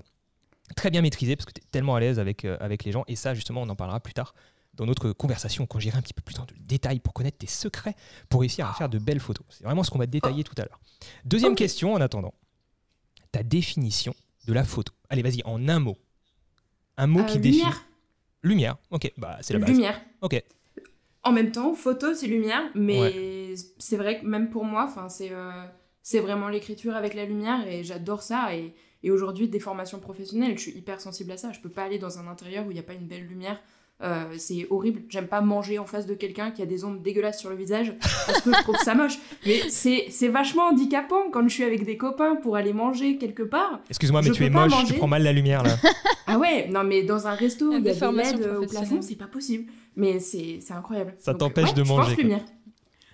très 0.75 0.89
bien 0.91 1.01
maîtrisé 1.01 1.35
parce 1.35 1.45
que 1.45 1.53
tu 1.53 1.61
es 1.61 1.65
tellement 1.71 1.95
à 1.95 1.99
l'aise 1.99 2.19
avec, 2.19 2.45
euh, 2.45 2.57
avec 2.59 2.83
les 2.83 2.91
gens. 2.91 3.03
Et 3.07 3.15
ça, 3.15 3.33
justement, 3.33 3.61
on 3.61 3.69
en 3.69 3.75
parlera 3.75 3.99
plus 3.99 4.13
tard 4.13 4.33
dans 4.73 4.85
notre 4.85 5.11
conversation 5.11 5.65
quand 5.65 5.79
j'irai 5.79 5.97
un 5.97 6.01
petit 6.01 6.13
peu 6.13 6.21
plus 6.21 6.35
dans 6.35 6.45
le 6.49 6.59
détail 6.59 6.99
pour 6.99 7.13
connaître 7.13 7.37
tes 7.37 7.47
secrets 7.47 7.95
pour 8.29 8.41
réussir 8.41 8.67
à 8.67 8.73
faire 8.73 8.89
de 8.89 8.99
belles 8.99 9.19
photos. 9.19 9.45
C'est 9.49 9.63
vraiment 9.63 9.83
ce 9.83 9.89
qu'on 9.89 9.97
va 9.97 10.05
détailler 10.05 10.43
tout 10.43 10.53
à 10.57 10.61
l'heure. 10.65 10.79
Deuxième 11.25 11.55
question 11.55 11.93
en 11.93 12.01
attendant. 12.01 12.33
Ta 13.31 13.41
définition 13.43 14.13
de 14.45 14.53
la 14.53 14.63
photo. 14.63 14.93
Allez, 15.09 15.23
vas-y, 15.23 15.41
en 15.45 15.67
un 15.67 15.79
mot. 15.79 15.97
Un 16.97 17.07
mot 17.07 17.21
Euh, 17.21 17.23
qui 17.23 17.39
définit. 17.39 17.63
lumière, 17.63 17.83
Lumière. 18.43 18.77
Ok, 18.91 19.11
bah 19.17 19.37
c'est 19.41 19.53
la 19.53 19.59
base. 19.59 19.69
lumière. 19.69 19.99
Ok. 20.21 20.41
En 21.23 21.31
même 21.31 21.51
temps, 21.51 21.73
photo, 21.73 22.13
c'est 22.13 22.27
lumière, 22.27 22.63
mais 22.75 23.55
c'est 23.79 23.97
vrai 23.97 24.21
que 24.21 24.25
même 24.25 24.49
pour 24.49 24.63
moi, 24.63 24.87
c'est 25.09 25.31
euh, 25.31 25.65
c'est 26.01 26.19
vraiment 26.19 26.47
l'écriture 26.47 26.95
avec 26.95 27.13
la 27.15 27.25
lumière 27.25 27.67
et 27.67 27.83
j'adore 27.83 28.21
ça. 28.21 28.55
Et, 28.55 28.73
et 29.03 29.11
aujourd'hui, 29.11 29.47
des 29.47 29.59
formations 29.59 29.99
professionnelles, 29.99 30.57
je 30.57 30.61
suis 30.63 30.71
hyper 30.71 30.99
sensible 31.01 31.31
à 31.31 31.37
ça. 31.37 31.51
Je 31.51 31.59
peux 31.59 31.69
pas 31.69 31.83
aller 31.83 31.99
dans 31.99 32.19
un 32.19 32.27
intérieur 32.27 32.65
où 32.65 32.71
il 32.71 32.73
n'y 32.73 32.79
a 32.79 32.83
pas 32.83 32.93
une 32.93 33.07
belle 33.07 33.25
lumière. 33.25 33.59
Euh, 34.03 34.25
c'est 34.37 34.67
horrible. 34.69 35.01
J'aime 35.09 35.25
pas 35.27 35.41
manger 35.41 35.79
en 35.79 35.85
face 35.85 36.05
de 36.05 36.13
quelqu'un 36.13 36.51
qui 36.51 36.61
a 36.61 36.67
des 36.67 36.83
ombres 36.85 36.99
dégueulasses 37.01 37.39
sur 37.39 37.49
le 37.49 37.55
visage 37.55 37.93
parce 38.27 38.41
que 38.41 38.53
je 38.53 38.61
trouve 38.61 38.77
ça 38.77 38.93
moche. 38.93 39.17
Mais 39.45 39.61
c'est 39.69 40.05
c'est 40.11 40.27
vachement 40.27 40.67
handicapant 40.67 41.31
quand 41.31 41.41
je 41.47 41.53
suis 41.53 41.63
avec 41.63 41.83
des 41.83 41.97
copains 41.97 42.35
pour 42.35 42.55
aller 42.57 42.73
manger 42.73 43.17
quelque 43.17 43.41
part. 43.41 43.79
Excuse-moi, 43.89 44.21
mais 44.23 44.29
tu 44.29 44.45
es 44.45 44.51
moche, 44.51 44.71
tu 44.71 44.77
manger. 44.77 44.97
prends 44.97 45.07
mal 45.07 45.23
la 45.23 45.33
lumière 45.33 45.63
là. 45.63 45.75
Ah 46.27 46.37
ouais, 46.37 46.67
non 46.67 46.83
mais 46.83 47.01
dans 47.03 47.25
un 47.25 47.33
resto, 47.33 47.71
a 47.71 47.77
il 47.79 47.85
y 47.85 47.89
a 47.89 47.93
des 47.93 47.99
LED 47.99 48.03
au 48.03 48.11
professionnelles. 48.11 48.67
plafond, 48.69 49.01
c'est 49.01 49.15
pas 49.15 49.25
possible. 49.25 49.71
Mais 49.95 50.19
c'est 50.19 50.59
c'est 50.61 50.73
incroyable. 50.73 51.15
Ça 51.17 51.31
Donc, 51.31 51.39
t'empêche 51.39 51.69
ouais, 51.69 51.73
de 51.73 51.83
je 51.83 51.89
pense 51.89 51.97
manger. 52.09 52.37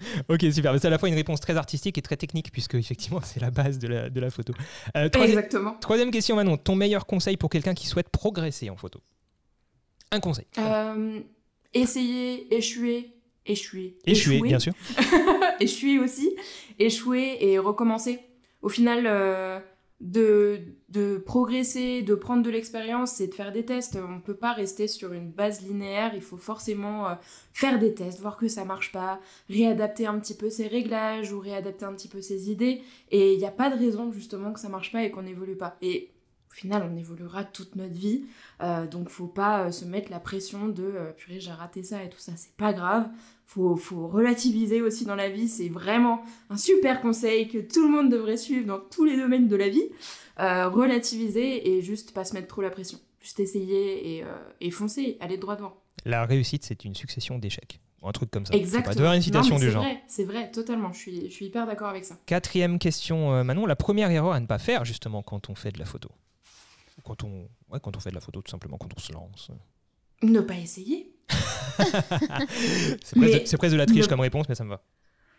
ok, 0.29 0.45
super. 0.53 0.79
C'est 0.79 0.87
à 0.87 0.89
la 0.89 0.97
fois 0.97 1.09
une 1.09 1.15
réponse 1.15 1.39
très 1.39 1.55
artistique 1.57 1.97
et 1.97 2.01
très 2.01 2.17
technique 2.17 2.51
puisque 2.51 2.75
effectivement 2.75 3.21
c'est 3.23 3.39
la 3.39 3.51
base 3.51 3.79
de 3.79 3.87
la, 3.87 4.09
de 4.09 4.19
la 4.19 4.29
photo. 4.29 4.53
Euh, 4.97 5.09
troisième- 5.09 5.37
Exactement. 5.39 5.73
Troisième 5.79 6.11
question, 6.11 6.35
Manon. 6.35 6.57
Ton 6.57 6.75
meilleur 6.75 7.05
conseil 7.05 7.37
pour 7.37 7.49
quelqu'un 7.49 7.73
qui 7.73 7.87
souhaite 7.87 8.09
progresser 8.09 8.69
en 8.69 8.75
photo? 8.75 8.99
Un 10.11 10.19
conseil. 10.19 10.45
Euh, 10.59 11.19
essayer, 11.73 12.53
échouer, 12.55 13.13
échouer, 13.45 13.95
Échouer, 14.05 14.41
bien 14.41 14.59
sûr. 14.59 14.73
échouer 15.59 15.99
aussi, 15.99 16.35
échouer 16.79 17.37
et 17.41 17.57
recommencer. 17.59 18.19
Au 18.61 18.69
final, 18.69 19.05
euh, 19.07 19.59
de, 20.03 20.59
de 20.89 21.17
progresser, 21.17 22.01
de 22.01 22.13
prendre 22.13 22.43
de 22.43 22.49
l'expérience, 22.49 23.13
c'est 23.13 23.27
de 23.27 23.33
faire 23.33 23.53
des 23.53 23.63
tests. 23.63 23.95
On 23.95 24.15
ne 24.15 24.19
peut 24.19 24.35
pas 24.35 24.51
rester 24.51 24.89
sur 24.89 25.13
une 25.13 25.31
base 25.31 25.61
linéaire. 25.61 26.11
Il 26.13 26.21
faut 26.21 26.37
forcément 26.37 27.07
euh, 27.07 27.15
faire 27.53 27.79
des 27.79 27.93
tests, 27.93 28.19
voir 28.19 28.35
que 28.35 28.49
ça 28.49 28.65
marche 28.65 28.91
pas, 28.91 29.21
réadapter 29.49 30.05
un 30.05 30.19
petit 30.19 30.35
peu 30.35 30.49
ses 30.49 30.67
réglages 30.67 31.31
ou 31.31 31.39
réadapter 31.39 31.85
un 31.85 31.93
petit 31.93 32.09
peu 32.09 32.19
ses 32.19 32.51
idées. 32.51 32.81
Et 33.11 33.33
il 33.33 33.39
n'y 33.39 33.45
a 33.45 33.51
pas 33.51 33.69
de 33.69 33.79
raison 33.79 34.11
justement 34.11 34.51
que 34.51 34.59
ça 34.59 34.67
marche 34.67 34.91
pas 34.91 35.03
et 35.03 35.09
qu'on 35.09 35.23
n'évolue 35.23 35.55
pas. 35.55 35.77
Et 35.81 36.13
au 36.53 36.55
final, 36.55 36.87
on 36.91 36.95
évoluera 36.95 37.43
toute 37.43 37.75
notre 37.75 37.93
vie. 37.93 38.25
Euh, 38.61 38.85
donc 38.85 39.09
faut 39.09 39.25
pas 39.27 39.65
euh, 39.65 39.71
se 39.71 39.85
mettre 39.85 40.11
la 40.11 40.19
pression 40.19 40.67
de 40.67 40.83
euh, 40.83 41.11
purée 41.11 41.39
j'ai 41.39 41.51
raté 41.51 41.81
ça 41.81 42.03
et 42.03 42.09
tout 42.09 42.19
ça, 42.19 42.33
c'est 42.35 42.55
pas 42.55 42.73
grave. 42.73 43.09
Faut, 43.53 43.75
faut 43.75 44.07
relativiser 44.07 44.81
aussi 44.81 45.05
dans 45.05 45.13
la 45.15 45.29
vie, 45.29 45.47
c'est 45.47 45.69
vraiment 45.69 46.23
un 46.49 46.57
super 46.57 47.01
conseil 47.01 47.47
que 47.47 47.59
tout 47.59 47.83
le 47.85 47.91
monde 47.91 48.09
devrait 48.11 48.37
suivre 48.37 48.65
dans 48.65 48.79
tous 48.79 49.05
les 49.05 49.15
domaines 49.15 49.47
de 49.47 49.55
la 49.55 49.69
vie. 49.69 49.83
Euh, 50.39 50.67
relativiser 50.69 51.69
et 51.69 51.83
juste 51.83 52.13
pas 52.15 52.25
se 52.25 52.33
mettre 52.33 52.47
trop 52.47 52.63
la 52.63 52.71
pression. 52.71 52.97
Juste 53.21 53.39
essayer 53.39 54.17
et, 54.17 54.23
euh, 54.23 54.27
et 54.59 54.71
foncer, 54.71 55.17
aller 55.19 55.37
droit 55.37 55.55
devant. 55.55 55.75
La 56.03 56.25
réussite, 56.25 56.63
c'est 56.63 56.83
une 56.83 56.95
succession 56.95 57.37
d'échecs. 57.37 57.79
Un 58.01 58.11
truc 58.11 58.31
comme 58.31 58.45
ça. 58.45 58.55
Exactement. 58.55 58.93
C'est 58.95 59.03
pas 59.03 59.15
une 59.15 59.21
citation 59.21 59.55
Non, 59.55 59.61
du 59.61 59.69
genre. 59.69 59.83
vrai, 59.83 60.01
c'est 60.07 60.23
vrai, 60.25 60.49
totalement. 60.49 60.91
Je 60.91 60.97
suis, 60.97 61.29
je 61.29 61.33
suis 61.33 61.45
hyper 61.45 61.67
d'accord 61.67 61.89
avec 61.89 62.05
ça. 62.05 62.17
Quatrième 62.25 62.79
question, 62.79 63.33
euh, 63.33 63.43
Manon. 63.43 63.67
La 63.67 63.75
première 63.75 64.09
erreur 64.09 64.33
à 64.33 64.39
ne 64.39 64.47
pas 64.47 64.57
faire 64.57 64.83
justement 64.83 65.21
quand 65.21 65.51
on 65.51 65.55
fait 65.55 65.71
de 65.71 65.77
la 65.79 65.85
photo. 65.85 66.09
Quand 67.03 67.23
on, 67.23 67.47
ouais, 67.69 67.79
quand 67.81 67.95
on 67.95 67.99
fait 67.99 68.09
de 68.09 68.15
la 68.15 68.21
photo, 68.21 68.41
tout 68.41 68.49
simplement, 68.51 68.77
quand 68.77 68.89
on 68.97 68.99
se 68.99 69.13
lance. 69.13 69.51
Ne 70.23 70.41
pas 70.41 70.55
essayer. 70.57 71.12
C'est 73.03 73.15
presque, 73.17 73.33
de- 73.33 73.45
c'est 73.45 73.57
presque 73.57 73.73
de 73.73 73.77
la 73.77 73.85
triche 73.85 74.07
comme 74.07 74.19
réponse, 74.19 74.47
mais 74.49 74.55
ça 74.55 74.63
me 74.63 74.69
va. 74.69 74.81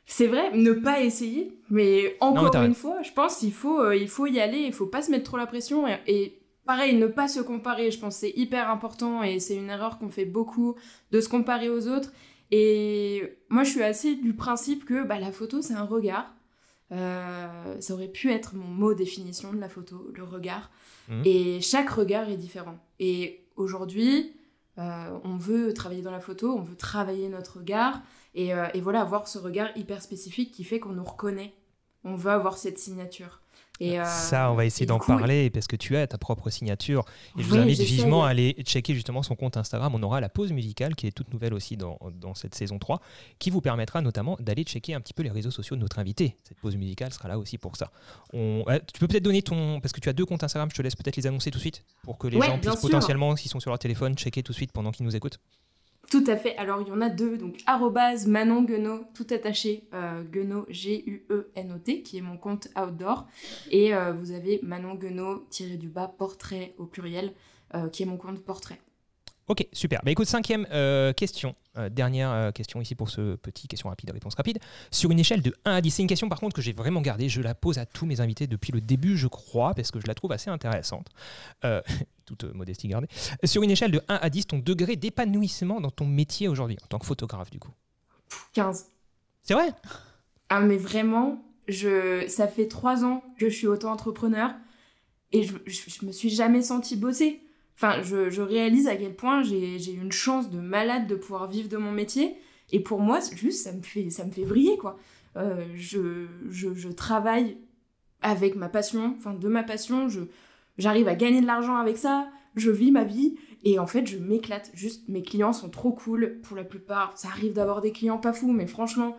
C'est 0.07 0.27
vrai, 0.27 0.55
ne 0.55 0.73
pas 0.73 1.01
essayer, 1.01 1.59
mais 1.71 2.17
Non, 2.21 2.33
mais 2.35 2.41
encore 2.41 2.55
une 2.57 2.61
raison. 2.69 2.75
fois, 2.75 3.03
je 3.03 3.11
pense 3.13 3.37
qu'il 3.39 3.53
faut, 3.53 3.81
euh, 3.81 3.97
il 3.97 4.09
faut 4.09 4.27
y 4.27 4.39
aller, 4.39 4.59
il 4.59 4.73
faut 4.73 4.87
pas 4.87 5.01
se 5.01 5.11
mettre 5.11 5.25
trop 5.25 5.39
la 5.39 5.47
pression 5.47 5.89
et, 5.89 5.99
et 6.07 6.43
pareil, 6.67 6.95
ne 6.97 7.07
pas 7.07 7.27
se 7.27 7.41
comparer, 7.41 7.91
je 7.91 7.99
pense 7.99 8.15
que 8.15 8.21
c'est 8.21 8.35
hyper 8.37 8.69
important 8.69 9.23
et 9.23 9.39
c'est 9.41 9.57
une 9.57 9.71
erreur 9.71 9.99
qu'on 9.99 10.11
fait 10.11 10.27
beaucoup 10.27 10.75
de 11.11 11.21
se 11.23 11.29
comparer 11.31 11.71
aux 11.71 11.89
autres. 11.89 12.13
Et 12.51 13.23
moi, 13.49 13.65
je 13.65 13.71
suis 13.71 13.83
assez 13.83 14.15
du 14.15 14.35
principe 14.35 14.85
que 14.85 15.05
bah, 15.07 15.19
la 15.19 15.33
photo, 15.33 15.63
c'est 15.63 15.75
un 15.75 15.85
regard. 15.85 16.35
Euh, 16.93 17.81
ça 17.81 17.95
aurait 17.95 18.09
pu 18.09 18.31
être 18.31 18.55
mon 18.55 18.67
mot 18.69 18.93
définition 18.93 19.53
de 19.55 19.59
la 19.59 19.71
photo, 19.71 20.13
le 20.15 20.23
regard. 20.23 20.71
Mhm. 21.09 21.23
Et 21.25 21.61
chaque 21.63 21.89
regard 21.89 22.29
est 22.29 22.37
différent. 22.37 22.79
Et 23.01 23.47
aujourd'hui, 23.57 24.33
euh, 24.79 25.19
on 25.25 25.37
veut 25.37 25.73
travailler 25.73 26.03
dans 26.03 26.11
la 26.11 26.21
photo, 26.21 26.53
on 26.57 26.63
veut 26.63 26.77
travailler 26.77 27.29
notre 27.29 27.59
regard. 27.59 28.03
Et, 28.35 28.53
euh, 28.55 28.67
et 28.75 28.81
voilà, 28.81 29.01
avoir 29.01 29.29
ce 29.29 29.39
regard 29.39 29.69
hyper 29.77 30.03
spécifique 30.03 30.53
qui 30.53 30.65
fait 30.65 30.81
qu'on 30.81 30.93
nous 30.93 31.05
reconnaît. 31.05 31.55
On 32.03 32.17
veut 32.17 32.33
avoir 32.33 32.59
cette 32.59 32.79
signature. 32.79 33.41
Et, 33.81 33.99
euh, 33.99 34.05
ça, 34.05 34.53
on 34.53 34.55
va 34.55 34.65
essayer 34.67 34.87
d'en 34.87 35.01
parler 35.01 35.51
parce 35.51 35.67
que 35.67 35.75
tu 35.75 35.97
as 35.97 36.07
ta 36.07 36.17
propre 36.17 36.49
signature. 36.49 37.05
Et 37.39 37.43
je 37.43 37.49
vous 37.49 37.57
invite 37.57 37.81
vivement 37.81 38.25
à 38.25 38.29
aller 38.29 38.53
checker 38.65 38.95
justement 38.95 39.23
son 39.25 39.35
compte 39.35 39.57
Instagram. 39.57 39.93
On 39.95 40.03
aura 40.05 40.21
la 40.21 40.29
pause 40.29 40.53
musicale 40.53 40.95
qui 40.95 41.09
est 41.09 41.11
toute 41.11 41.33
nouvelle 41.33 41.53
aussi 41.55 41.77
dans, 41.77 41.99
dans 42.21 42.35
cette 42.35 42.55
saison 42.55 42.79
3, 42.79 43.01
qui 43.41 43.51
vous 43.51 43.61
permettra 43.61 44.01
notamment 44.01 44.37
d'aller 44.39 44.63
checker 44.63 44.95
un 44.95 45.01
petit 45.01 45.13
peu 45.13 45.25
les 45.25 45.31
réseaux 45.31 45.51
sociaux 45.51 45.75
de 45.75 45.81
notre 45.81 45.99
invité. 45.99 46.37
Cette 46.45 46.59
pause 46.61 46.77
musicale 46.77 47.13
sera 47.13 47.29
là 47.29 47.37
aussi 47.39 47.59
pour 47.59 47.77
ça. 47.77 47.91
On- 48.33 48.63
euh, 48.69 48.79
tu 48.93 49.01
peux 49.01 49.09
peut-être 49.09 49.25
donner 49.25 49.43
ton. 49.43 49.81
Parce 49.81 49.93
que 49.93 50.01
tu 50.01 50.09
as 50.09 50.13
deux 50.13 50.25
comptes 50.25 50.45
Instagram, 50.45 50.69
je 50.71 50.77
te 50.77 50.83
laisse 50.83 50.95
peut-être 50.95 51.17
les 51.17 51.27
annoncer 51.27 51.51
tout 51.51 51.59
de 51.59 51.63
suite 51.63 51.85
pour 52.03 52.17
que 52.17 52.29
les 52.29 52.37
Ouais, 52.37 52.47
gens 52.47 52.59
puissent 52.59 52.77
potentiellement, 52.81 53.35
s'ils 53.35 53.51
sont 53.51 53.59
sur 53.61 53.71
leur 53.71 53.79
téléphone, 53.81 54.15
checker 54.17 54.43
tout 54.45 54.53
de 54.53 54.57
suite 54.57 54.71
pendant 54.71 54.93
qu'ils 54.93 55.05
nous 55.05 55.17
écoutent. 55.17 55.41
Tout 56.11 56.25
à 56.27 56.37
fait. 56.37 56.57
Alors, 56.57 56.81
il 56.83 56.89
y 56.89 56.93
en 56.93 57.01
a 57.01 57.09
deux. 57.09 57.37
Donc, 57.37 57.61
arrobase 57.67 58.27
Manon 58.27 58.63
Guenot, 58.63 59.05
tout 59.15 59.27
attaché. 59.31 59.89
Euh, 59.95 60.23
Guenot, 60.23 60.67
G-U-E-N-O-T, 60.69 62.03
qui 62.03 62.19
est 62.19 62.23
mon 62.23 62.37
compte 62.37 62.69
outdoor. 62.77 63.27
Et 63.71 63.95
euh, 63.95 64.13
vous 64.13 64.33
avez 64.33 64.61
Manon 64.63 64.95
Guenot, 64.95 65.47
tiré 65.51 65.77
du 65.77 65.89
bas, 65.89 66.13
portrait 66.17 66.75
au 66.79 66.87
pluriel, 66.87 67.33
euh, 67.75 67.89
qui 67.89 68.03
est 68.03 68.07
mon 68.07 68.17
compte 68.17 68.45
portrait. 68.45 68.81
Ok, 69.47 69.67
super. 69.73 70.01
Bah 70.05 70.11
écoute, 70.11 70.27
cinquième 70.27 70.67
euh, 70.73 71.13
question, 71.13 71.55
euh, 71.77 71.91
dernière 71.91 72.31
euh, 72.31 72.51
question 72.51 72.81
ici 72.81 72.95
pour 72.95 73.11
ce 73.11 73.37
petit 73.37 73.69
question 73.69 73.91
rapide, 73.91 74.11
réponse 74.11 74.35
rapide. 74.35 74.59
Sur 74.91 75.11
une 75.11 75.19
échelle 75.19 75.43
de 75.43 75.55
1 75.67 75.73
à 75.73 75.81
10, 75.83 75.91
c'est 75.91 76.03
une 76.03 76.09
question 76.09 76.31
par 76.31 76.41
contre 76.41 76.57
que 76.57 76.63
j'ai 76.63 76.73
vraiment 76.73 77.03
gardée, 77.03 77.29
je 77.29 77.43
la 77.43 77.55
pose 77.55 77.79
à 77.79 77.85
tous 77.85 78.07
mes 78.07 78.23
invités 78.23 78.47
depuis 78.47 78.73
le 78.73 78.81
début, 78.81 79.19
je 79.19 79.27
crois, 79.27 79.75
parce 79.75 79.91
que 79.91 80.01
je 80.01 80.07
la 80.07 80.15
trouve 80.15 80.33
assez 80.33 80.49
intéressante. 80.49 81.09
Toute 82.25 82.45
modestie 82.55 82.89
gardée. 82.89 83.07
Sur 83.45 83.63
une 83.63 83.71
échelle 83.71 83.91
de 83.91 84.01
1 84.09 84.15
à 84.15 84.31
10, 84.31 84.47
ton 84.47 84.59
degré 84.59 84.97
d'épanouissement 84.97 85.83
dans 85.83 85.91
ton 85.91 86.07
métier 86.07 86.49
aujourd'hui, 86.49 86.79
en 86.83 86.87
tant 86.87 86.99
que 86.99 87.05
photographe 87.05 87.51
du 87.51 87.59
coup? 87.59 87.73
15. 88.55 88.87
C'est 89.43 89.53
vrai? 89.53 89.75
Ah, 90.49 90.61
mais 90.61 90.79
vraiment, 90.79 91.45
je... 91.69 92.27
ça 92.29 92.49
fait 92.49 92.67
trois 92.67 93.05
ans 93.05 93.23
que 93.39 93.51
je 93.51 93.55
suis 93.55 93.67
auto-entrepreneur 93.67 94.55
et 95.33 95.43
je, 95.43 95.53
je, 95.67 95.91
je 95.91 96.07
me 96.07 96.13
suis 96.13 96.31
jamais 96.31 96.63
sentie 96.63 96.97
bosser. 96.97 97.44
Enfin, 97.77 98.03
je, 98.03 98.31
je 98.31 98.41
réalise 98.43 98.87
à 98.87 98.97
quel 98.97 99.15
point 99.17 99.43
j'ai 99.43 99.93
une 99.93 100.13
chance 100.13 100.51
de 100.51 100.61
malade 100.61 101.07
de 101.07 101.17
pouvoir 101.17 101.49
vivre 101.49 101.69
de 101.69 101.77
mon 101.77 101.91
métier. 101.91 102.37
Et 102.71 102.81
pour 102.81 103.01
moi, 103.01 103.19
juste, 103.35 103.65
ça 103.65 103.73
me 103.73 103.83
fait, 103.83 104.11
ça 104.11 104.25
me 104.25 104.31
fait 104.31 104.45
vriller, 104.45 104.77
quoi. 104.79 104.97
Euh, 105.37 105.65
je, 105.75 106.27
je, 106.49 106.75
je 106.75 106.89
travaille 106.89 107.59
avec 108.23 108.55
ma 108.55 108.69
passion, 108.69 109.15
enfin, 109.19 109.35
de 109.35 109.49
ma 109.49 109.65
passion. 109.65 110.09
J'arrive 110.79 111.09
à 111.09 111.15
gagner 111.15 111.41
de 111.41 111.47
l'argent 111.47 111.77
avec 111.77 111.99
ça. 111.99 112.31
Je 112.55 112.71
vis 112.71 112.93
ma 112.93 113.05
vie. 113.05 113.37
Et 113.65 113.79
en 113.79 113.87
fait, 113.87 114.07
je 114.07 114.19
m'éclate. 114.19 114.71
Juste, 114.75 115.09
mes 115.09 115.23
clients 115.23 115.53
sont 115.53 115.69
trop 115.69 115.93
cool 115.93 116.41
pour 116.43 116.57
la 116.57 116.65
plupart. 116.65 117.19
Ça 117.19 117.29
arrive 117.29 117.53
d'avoir 117.53 117.81
des 117.81 117.93
clients 117.93 118.19
pas 118.19 118.33
fous, 118.33 118.53
mais 118.53 118.67
franchement, 118.67 119.17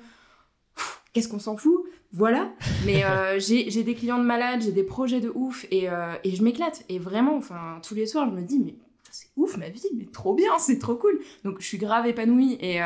qu'est-ce 1.14 1.28
qu'on 1.28 1.40
s'en 1.40 1.58
fout? 1.58 1.84
Voilà. 2.12 2.50
Mais 2.86 3.04
j'ai 3.40 3.84
des 3.84 3.96
clients 3.96 4.20
de 4.20 4.24
malades, 4.24 4.62
j'ai 4.64 4.72
des 4.72 4.84
projets 4.84 5.22
de 5.22 5.32
ouf 5.34 5.66
et, 5.72 5.88
et 6.24 6.36
je 6.36 6.44
m'éclate. 6.44 6.84
Et 6.90 7.00
vraiment, 7.00 7.36
enfin, 7.38 7.80
tous 7.88 7.96
les 7.96 8.06
soirs, 8.06 8.30
je 8.30 8.36
me 8.36 8.42
dis, 8.42 8.60
mais 8.60 8.76
c'est 9.12 9.28
ouf 9.38 9.58
ma 9.58 9.70
vie, 9.70 9.88
mais 9.96 10.06
trop 10.06 10.34
bien, 10.34 10.58
c'est 10.60 10.80
trop 10.80 10.96
cool. 10.96 11.20
Donc 11.44 11.58
je 11.60 11.66
suis 11.66 11.78
grave 11.78 12.06
épanouie 12.08 12.58
et, 12.60 12.82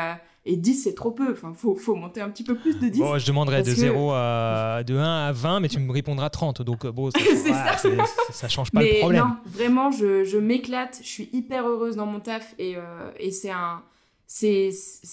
et 0.46 0.56
10, 0.56 0.74
c'est 0.74 0.94
trop 0.94 1.10
peu. 1.10 1.32
Enfin, 1.32 1.52
faut, 1.54 1.74
faut 1.74 1.94
monter 1.94 2.20
un 2.20 2.30
petit 2.30 2.44
peu 2.44 2.54
plus 2.54 2.78
de 2.78 2.88
10. 2.88 2.98
Bon, 3.00 3.18
je 3.18 3.26
demanderais 3.26 3.62
de 3.62 3.70
0 3.70 4.10
à 4.12 4.82
de 4.86 4.96
1 4.96 5.26
à 5.28 5.32
20, 5.32 5.60
mais 5.60 5.68
tu 5.68 5.78
me 5.78 5.92
répondras 5.92 6.30
30. 6.30 6.62
Donc, 6.62 6.84
euh, 6.84 6.92
bon, 6.92 7.10
ça, 7.10 7.18
ça. 7.76 7.88
ça 8.30 8.48
change 8.48 8.70
pas 8.70 8.82
le 8.82 9.00
problème. 9.00 9.22
Non, 9.22 9.36
vraiment, 9.46 9.90
je, 9.90 10.24
je 10.24 10.38
m'éclate. 10.38 11.00
Je 11.02 11.08
suis 11.08 11.28
hyper 11.32 11.66
heureuse 11.68 11.96
dans 11.96 12.06
mon 12.06 12.20
taf 12.20 12.54
et, 12.58 12.76
euh, 12.76 13.10
et 13.18 13.32
c'est 13.32 13.50
un, 13.50 13.82
c'est, 14.26 14.72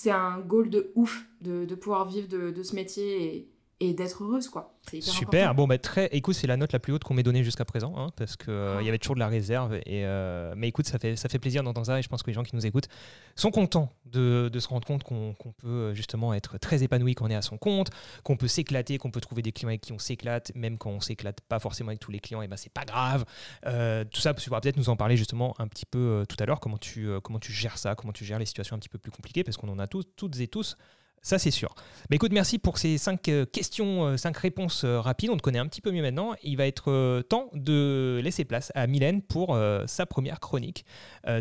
un 0.10 0.40
goal 0.40 0.70
de 0.70 0.92
ouf 0.96 1.26
de, 1.42 1.66
de 1.66 1.76
pouvoir 1.76 2.06
vivre 2.06 2.28
de, 2.30 2.52
de 2.52 2.64
ce 2.64 2.76
métier 2.76 3.24
et, 3.24 3.48
et 3.80 3.94
d'être 3.94 4.24
heureuse 4.24 4.50
quoi. 4.50 4.74
Super. 5.02 5.54
Bon 5.54 5.68
bah 5.68 5.78
très. 5.78 6.08
Écoute, 6.08 6.36
c'est 6.36 6.48
la 6.48 6.58
note 6.58 6.72
la 6.72 6.80
plus 6.80 6.94
haute 6.94 7.04
qu'on 7.04 7.14
m'ait 7.14 7.24
donnée 7.24 7.44
jusqu'à 7.44 7.66
présent, 7.66 7.94
hein, 7.98 8.10
parce 8.16 8.36
que 8.36 8.50
euh, 8.50 8.82
il 8.82 8.86
y 8.86 8.90
avait 8.90 8.98
toujours 8.98 9.16
de 9.16 9.20
la 9.20 9.28
réserve. 9.28 9.76
Et 9.86 10.06
euh, 10.06 10.54
mais 10.56 10.70
écoute, 10.70 10.88
ça 10.88 10.98
fait 10.98 11.16
ça 11.16 11.30
fait 11.30 11.40
plaisir 11.40 11.62
d'entendre 11.62 11.86
ça, 11.86 12.00
et 12.00 12.02
je 12.02 12.08
pense 12.08 12.24
que 12.24 12.28
les 12.28 12.34
gens 12.34 12.44
qui 12.44 12.56
nous 12.56 12.66
écoutent 12.66 12.88
sont 13.36 13.52
contents 13.52 13.92
de, 14.06 14.50
de 14.52 14.60
se 14.60 14.68
rendre 14.68 14.88
compte 14.88 15.04
qu'on 15.04 15.36
peut 15.58 15.68
euh, 15.68 15.94
justement 15.94 16.34
être 16.34 16.58
très 16.58 16.84
épanoui 16.84 17.16
quand 17.16 17.26
on 17.26 17.30
est 17.30 17.36
à 17.36 17.42
son 17.42 17.58
compte, 17.58 17.90
qu'on 18.24 18.38
peut 18.38 18.48
s'éclater, 18.48 18.98
qu'on 18.98 19.12
peut 19.12 19.22
trouver 19.22 19.42
des 19.42 19.52
clients 19.52 19.70
avec 19.70 19.82
qui 19.82 19.94
on 19.94 20.00
s'éclate, 20.00 20.54
même 20.56 20.78
quand 20.78 20.90
on 20.90 21.02
s'éclate 21.02 21.42
pas 21.42 21.60
forcément 21.60 21.90
avec 21.90 22.00
tous 22.00 22.12
les 22.12 22.20
clients, 22.20 22.42
et 22.42 22.48
ben 22.48 22.58
c'est 22.58 22.74
pas 22.74 22.86
grave. 22.86 23.26
tout 23.64 24.22
ça, 24.22 24.34
tu 24.34 24.50
pourras 24.50 24.62
peut-être 24.62 24.78
nous 24.78 24.90
en 24.90 24.96
parler 24.96 25.18
justement 25.18 25.54
un 25.60 25.68
petit 25.68 25.86
peu 25.86 26.24
tout 26.30 26.38
à 26.40 26.46
l'heure. 26.46 26.60
Comment 26.60 26.78
tu 26.78 27.10
comment 27.24 27.40
tu 27.40 27.52
gères 27.52 27.78
ça, 27.78 27.96
comment 27.96 28.14
tu 28.14 28.26
gères 28.26 28.40
les 28.40 28.46
situations 28.46 28.76
un 28.76 28.80
petit 28.80 28.90
peu 28.90 29.00
plus 29.00 29.12
compliquées, 29.12 29.44
parce 29.44 29.58
qu'on 29.58 29.70
en 29.70 29.80
a 29.80 29.88
tous, 29.88 30.06
toutes 30.16 30.40
et 30.40 30.48
tous 30.48 30.78
ça, 31.22 31.40
c'est 31.40 31.52
sûr. 31.52 31.76
Mais 32.10 32.16
écoute, 32.16 32.32
merci 32.32 32.58
pour 32.58 32.78
ces 32.78 32.98
cinq 32.98 33.28
euh, 33.28 33.46
questions, 33.46 34.06
euh, 34.06 34.18
cinq 34.18 34.38
réponses 34.38 34.84
euh, 34.86 35.02
rapides. 35.02 35.30
On 35.30 35.36
te 35.38 35.42
connaît 35.42 35.60
un 35.60 35.68
petit 35.68 35.82
peu 35.82 35.92
mieux 35.92 36.02
maintenant. 36.02 36.36
Il 36.42 36.56
va 36.56 36.66
être 36.68 37.22
temps 37.28 37.50
de 37.54 38.22
laisser 38.24 38.46
place 38.46 38.72
à 38.76 38.88
Mylène 38.88 39.22
pour 39.22 39.58
sa 39.88 40.06
première 40.06 40.40
chronique 40.40 40.86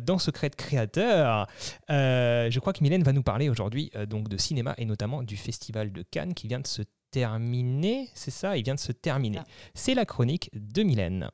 dans 0.03 0.19
Secret 0.19 0.51
de 0.51 0.57
Créateur. 0.57 1.47
je 1.89 2.59
crois 2.59 2.73
que 2.73 2.83
Mylène 2.83 3.03
va 3.03 3.13
nous 3.13 3.23
parler 3.23 3.49
aujourd'hui 3.49 3.91
donc 4.09 4.29
de 4.29 4.37
cinéma 4.37 4.75
et 4.79 4.85
notamment 4.85 5.23
du 5.23 5.37
Festival 5.37 5.93
de 5.93 6.03
Cannes 6.03 6.35
qui 6.35 6.49
vient 6.49 6.61
de 6.61 6.67
se 6.67 6.83
terminer. 7.11 8.09
C'est 8.15 8.31
ça, 8.31 8.57
il 8.57 8.65
vient 8.65 8.75
de 8.75 8.81
se 8.81 8.93
terminer. 8.93 9.41
C'est 9.75 9.95
la 9.95 10.05
chronique 10.05 10.51
de 10.53 10.83
Mylène. 10.83 11.31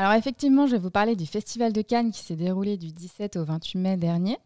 Alors 0.00 0.14
effectivement, 0.14 0.66
je 0.66 0.72
vais 0.72 0.78
vous 0.78 0.90
parler 0.90 1.14
du 1.14 1.26
Festival 1.26 1.74
de 1.74 1.82
Cannes 1.82 2.10
qui 2.10 2.20
s'est 2.20 2.34
déroulé 2.34 2.78
du 2.78 2.90
17 2.90 3.36
au 3.36 3.44
28 3.44 3.78
mai 3.78 3.96
dernier. 3.98 4.38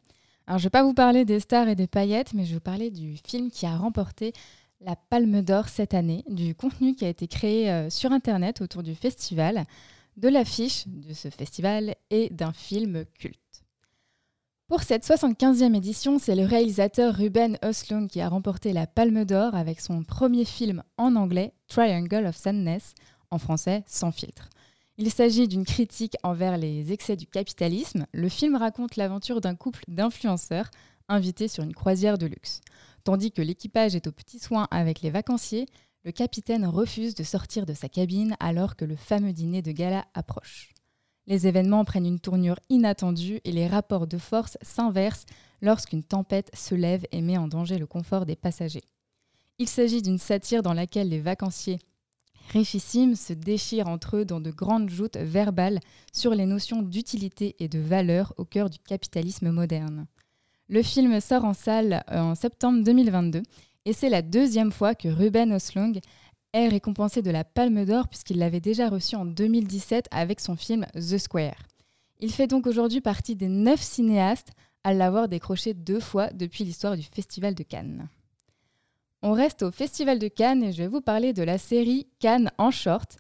Alors 0.49 0.59
je 0.59 0.65
ne 0.65 0.67
vais 0.67 0.71
pas 0.71 0.83
vous 0.83 0.95
parler 0.95 1.25
des 1.25 1.39
stars 1.39 1.69
et 1.69 1.77
des 1.77 1.87
paillettes, 1.87 2.35
mais 2.35 2.43
je 2.43 2.49
vais 2.49 2.55
vous 2.55 2.61
parler 2.61 2.91
du 2.91 3.17
film 3.25 3.53
qui 3.53 3.65
a 3.65 3.77
remporté 3.77 4.33
la 4.81 4.97
Palme 4.97 5.43
d'Or 5.43 5.69
cette 5.69 5.95
année, 5.95 6.25
du 6.29 6.57
contenu 6.57 6.97
qui 6.97 7.05
a 7.05 7.09
été 7.09 7.29
créé 7.29 7.71
euh, 7.71 7.89
sur 7.89 8.11
Internet 8.11 8.63
autour 8.63 8.83
du 8.83 8.97
festival, 8.97 9.65
de 10.17 10.29
l'affiche 10.29 10.89
de 10.89 11.15
ce 11.15 11.31
festival 11.31 11.95
et 12.11 12.31
d'un 12.31 12.53
film 12.53 13.05
culte. 13.17 13.39
Pour 14.67 14.83
cette 14.83 15.07
75e 15.07 15.77
édition, 15.77 16.19
c'est 16.19 16.35
le 16.35 16.47
réalisateur 16.47 17.15
Ruben 17.15 17.59
Östlund 17.65 18.11
qui 18.11 18.21
a 18.21 18.29
remporté 18.29 18.73
la 18.73 18.89
Palme 18.89 19.25
d'Or 19.25 19.55
avec 19.55 19.81
son 19.81 20.03
premier 20.03 20.47
film 20.47 20.83
en 20.97 21.15
anglais, 21.15 21.53
Triangle 21.69 22.27
of 22.27 22.35
Sadness, 22.35 22.95
en 23.31 23.39
français 23.39 23.85
sans 23.87 24.11
filtre. 24.11 24.51
Il 24.97 25.11
s'agit 25.11 25.49
d'une 25.49 25.65
critique 25.65 26.17
envers 26.23 26.57
les 26.57 26.93
excès 26.93 27.17
du 27.17 27.27
capitalisme. 27.27 28.07
Le 28.13 28.29
film 28.29 28.55
raconte 28.55 28.95
l'aventure 28.95 29.41
d'un 29.41 29.57
couple 29.57 29.83
d'influenceurs 29.89 30.71
invités 31.09 31.49
sur 31.49 31.65
une 31.65 31.75
croisière 31.75 32.17
de 32.17 32.27
luxe. 32.27 32.61
Tandis 33.03 33.33
que 33.33 33.43
l'équipage 33.43 33.97
est 33.97 34.07
aux 34.07 34.13
petits 34.13 34.39
soins 34.39 34.69
avec 34.71 35.03
les 35.03 35.11
vacanciers, 35.11 35.67
le 36.05 36.13
capitaine 36.13 36.65
refuse 36.65 37.17
de 37.17 37.25
sortir 37.25 37.67
de 37.67 37.75
sa 37.75 37.89
cabine 37.89 38.37
alors 38.39 38.77
que 38.77 38.85
le 38.85 38.95
fameux 38.95 39.33
dîner 39.33 39.63
de 39.63 39.73
gala 39.73 40.05
approche. 40.15 40.73
Les 41.27 41.47
événements 41.49 41.85
prennent 41.85 42.07
une 42.07 42.21
tournure 42.21 42.61
inattendue 42.69 43.41
et 43.45 43.53
les 43.53 43.67
rapports 43.67 44.07
de 44.07 44.19
force 44.19 44.59
s'inversent 44.63 45.27
lorsqu'une 45.61 46.05
tempête 46.05 46.51
se 46.55 46.75
lève 46.75 47.05
et 47.11 47.21
met 47.21 47.39
en 47.39 47.49
danger 47.49 47.79
le 47.79 47.87
confort 47.87 48.27
des 48.27 48.37
passagers. 48.37 48.85
Il 49.59 49.69
s'agit 49.69 50.03
d'une 50.03 50.19
satire 50.19 50.63
dans 50.63 50.75
laquelle 50.75 51.09
les 51.09 51.21
vacanciers 51.21 51.81
richissimes 52.53 53.17
se 53.17 53.33
déchirent 53.33 53.89
entre 53.89 54.19
eux 54.19 54.25
dans 54.25 54.41
de 54.41 54.51
grandes 54.51 54.91
joutes 54.91 55.17
verbales 55.17 55.81
sur 56.13 56.35
les 56.35 56.47
notions 56.47 56.83
d'utilité 56.83 57.57
et 57.59 57.69
de 57.69 57.79
valeur 57.79 58.33
au 58.37 58.45
cœur 58.45 58.71
du 58.71 58.79
capitalisme 58.79 59.51
moderne. 59.51 60.07
Le 60.69 60.83
film 60.83 61.21
sort 61.21 61.45
en 61.45 61.55
salle 61.55 62.05
euh, 62.11 62.21
en 62.21 62.35
septembre 62.35 62.83
2022 62.83 63.43
et 63.85 63.93
c'est 63.93 64.09
la 64.09 64.23
deuxième 64.23 64.73
fois 64.73 64.95
que 64.95 65.09
Ruben 65.09 65.53
Oslund 65.53 66.01
est 66.55 66.69
récompensé 66.69 67.21
de 67.21 67.31
la 67.31 67.45
Palme 67.45 67.85
d'Or 67.85 68.09
puisqu'il 68.09 68.39
l'avait 68.39 68.61
déjà 68.61 68.89
reçu 68.89 69.17
en 69.17 69.27
2017 69.27 70.07
avec 70.11 70.41
son 70.41 70.57
film 70.57 70.87
The 70.95 71.19
Square. 71.19 71.57
Il 72.21 72.33
fait 72.33 72.47
donc 72.47 72.67
aujourd'hui 72.67 73.01
partie 73.01 73.37
des 73.37 73.49
neuf 73.49 73.83
cinéastes 73.83 74.53
à 74.85 74.95
l'avoir 74.95 75.29
décroché 75.29 75.75
deux 75.75 76.01
fois 76.01 76.29
depuis 76.29 76.65
l'histoire 76.65 76.97
du 76.97 77.03
Festival 77.03 77.55
de 77.55 77.63
Cannes. 77.63 78.09
On 79.27 79.33
reste 79.33 79.63
au 79.63 79.71
Festival 79.71 80.19
de 80.19 80.29
Cannes 80.29 80.63
et 80.63 80.73
je 80.73 80.83
vais 80.83 80.87
vous 80.87 81.01
parler 81.01 81.33
de 81.33 81.43
la 81.43 81.57
série 81.57 82.07
Cannes 82.19 82.51
en 82.59 82.71
short, 82.71 83.17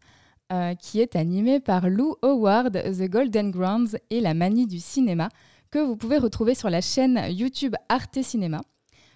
euh, 0.53 0.75
qui 0.75 1.01
est 1.01 1.17
animée 1.17 1.61
par 1.61 1.89
Lou 1.89 2.17
Howard, 2.21 2.75
The 2.75 3.09
Golden 3.09 3.51
Grounds 3.51 3.97
et 4.11 4.21
La 4.21 4.35
Manie 4.35 4.67
du 4.67 4.81
cinéma, 4.81 5.31
que 5.71 5.79
vous 5.79 5.97
pouvez 5.97 6.19
retrouver 6.19 6.55
sur 6.55 6.69
la 6.69 6.83
chaîne 6.83 7.19
YouTube 7.31 7.75
Arte 7.89 8.21
Cinéma. 8.21 8.61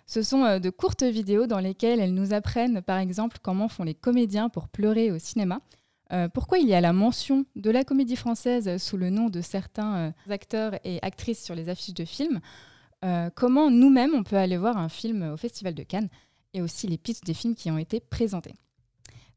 Ce 0.07 0.23
sont 0.23 0.45
euh, 0.45 0.61
de 0.61 0.71
courtes 0.71 1.03
vidéos 1.03 1.47
dans 1.47 1.59
lesquelles 1.59 2.01
elles 2.01 2.15
nous 2.15 2.33
apprennent 2.33 2.81
par 2.81 2.97
exemple 2.97 3.37
comment 3.43 3.69
font 3.69 3.85
les 3.85 3.93
comédiens 3.93 4.49
pour 4.49 4.69
pleurer 4.69 5.13
au 5.13 5.19
cinéma, 5.19 5.61
euh, 6.15 6.31
pourquoi 6.31 6.57
il 6.57 6.69
y 6.69 6.75
a 6.75 6.81
la 6.81 6.95
mention 6.95 7.45
de 7.55 7.71
la 7.71 7.85
comédie 7.85 8.17
française 8.17 8.79
sous 8.83 8.97
le 8.97 9.11
nom 9.11 9.29
de 9.29 9.43
certains 9.43 10.15
acteurs 10.31 10.73
et 10.85 11.01
actrices 11.03 11.45
sur 11.45 11.55
les 11.55 11.69
affiches 11.69 11.93
de 11.93 12.07
films, 12.07 12.41
comment 13.35 13.71
nous-mêmes 13.71 14.15
on 14.15 14.25
peut 14.25 14.37
aller 14.37 14.57
voir 14.57 14.79
un 14.79 14.89
film 14.89 15.33
au 15.35 15.37
Festival 15.37 15.75
de 15.75 15.83
Cannes? 15.83 16.09
Et 16.55 16.63
aussi 16.63 16.87
les 16.87 16.99
pistes 16.99 17.25
des 17.25 17.35
films 17.35 17.55
qui 17.55 17.71
ont 17.71 17.79
été 17.79 18.01
présentés. 18.01 18.55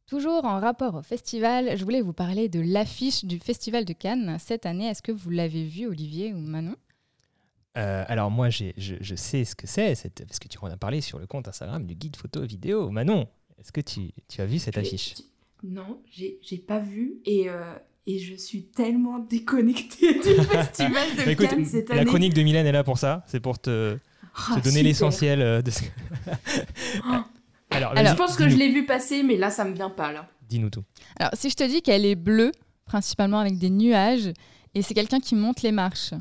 Toujours 0.08 0.44
en 0.44 0.60
rapport 0.60 0.96
au 0.96 1.02
festival, 1.02 1.78
je 1.78 1.84
voulais 1.84 2.02
vous 2.02 2.14
parler 2.14 2.50
de 2.50 2.60
l'affiche 2.60 3.24
du 3.24 3.40
Festival 3.40 3.86
de 3.86 3.94
Cannes 3.94 4.38
cette 4.40 4.66
année. 4.66 4.88
Est-ce 4.88 5.02
que 5.02 5.12
vous 5.12 5.30
l'avez 5.30 5.64
vu, 5.64 5.88
Olivier 5.88 6.34
ou 6.34 6.40
Manon? 6.40 6.76
Euh, 7.78 8.04
alors 8.08 8.30
moi, 8.30 8.50
je, 8.50 8.66
je, 8.76 9.16
sais 9.16 9.46
ce 9.46 9.56
que 9.56 9.68
c'est, 9.68 9.96
parce 10.28 10.40
que 10.40 10.50
tu 10.50 10.58
en 10.62 10.68
as 10.68 10.76
parlé 10.76 11.00
sur 11.00 11.18
le 11.18 11.28
compte 11.28 11.48
Instagram 11.48 11.86
du 11.86 11.96
guide 11.96 12.18
photo 12.18 12.42
vidéo. 12.42 12.90
Manon, 12.90 13.28
est-ce 13.58 13.72
que 13.72 13.80
tu, 13.80 14.12
tu, 14.28 14.42
as 14.42 14.46
vu 14.46 14.60
cette 14.60 14.78
affiche? 14.78 15.16
Non, 15.64 16.02
j'ai 16.12 16.58
pas 16.58 16.80
vu 16.80 17.22
et, 17.24 17.50
euh, 17.50 17.74
et 18.06 18.20
je 18.20 18.36
suis 18.36 18.66
tellement 18.66 19.20
déconnectée 19.20 20.16
du 20.16 20.20
Festival 20.44 21.08
de 21.16 21.34
Cannes 21.36 21.66
cette 21.66 21.90
année. 21.90 22.00
La 22.02 22.06
chronique 22.06 22.34
de 22.34 22.42
Mylène 22.42 22.66
est 22.66 22.74
là 22.74 22.84
pour 22.84 22.98
ça, 22.98 23.24
c'est 23.28 23.40
pour 23.40 23.60
te, 23.60 23.98
te 24.34 24.54
ah, 24.58 24.62
donner 24.62 24.84
l'essentiel 24.84 25.42
euh, 25.42 25.62
de 25.62 25.72
ce 25.72 25.82
Alors, 27.70 27.96
je 27.96 28.16
pense 28.16 28.36
que 28.36 28.50
je 28.50 28.56
l'ai 28.58 28.70
vu 28.70 28.86
passer, 28.86 29.24
mais 29.24 29.38
là, 29.38 29.50
ça 29.50 29.64
me 29.64 29.74
vient 29.74 29.90
pas, 29.90 30.12
là. 30.12 30.28
Dis-nous 30.50 30.70
tout. 30.70 30.84
Alors, 31.18 31.32
si 31.34 31.50
je 31.50 31.56
te 31.56 31.64
dis 31.64 31.82
qu'elle 31.82 32.06
est 32.06 32.16
bleue, 32.16 32.52
principalement 32.86 33.40
avec 33.40 33.58
des 33.58 33.70
nuages, 33.70 34.32
et 34.74 34.82
c'est 34.82 34.94
quelqu'un 34.94 35.20
qui 35.20 35.36
monte 35.36 35.62
les 35.62 35.72
marches. 35.72 36.14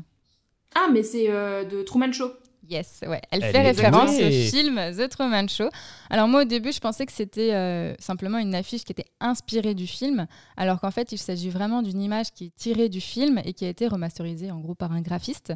Ah, 0.75 0.87
mais 0.91 1.03
c'est 1.03 1.25
euh, 1.29 1.65
de 1.65 1.81
Truman 1.83 2.13
Show. 2.13 2.31
Yes, 2.69 3.01
ouais. 3.05 3.21
Elle, 3.31 3.43
fait 3.43 3.61
référence 3.61 4.11
au 4.11 4.29
film 4.29 4.79
The 4.95 5.09
Truman 5.09 5.47
Show. 5.49 5.69
Alors 6.09 6.29
moi 6.29 6.43
au 6.43 6.45
début 6.45 6.71
je 6.71 6.79
pensais 6.79 7.05
que 7.05 7.11
c'était 7.11 7.53
euh, 7.53 7.93
simplement 7.99 8.37
une 8.37 8.55
affiche 8.55 8.85
qui 8.85 8.93
était 8.93 9.07
inspirée 9.19 9.73
du 9.73 9.87
film, 9.87 10.25
alors 10.55 10.79
qu'en 10.79 10.91
fait 10.91 11.11
il 11.11 11.17
s'agit 11.17 11.49
vraiment 11.49 11.81
d'une 11.81 12.01
image 12.01 12.31
qui 12.31 12.45
est 12.45 12.55
tirée 12.55 12.87
du 12.87 13.01
film 13.01 13.41
et 13.43 13.51
qui 13.51 13.65
a 13.65 13.69
été 13.69 13.87
remasterisée 13.87 14.51
en 14.51 14.59
gros 14.59 14.75
par 14.75 14.93
un 14.93 15.01
graphiste. 15.01 15.53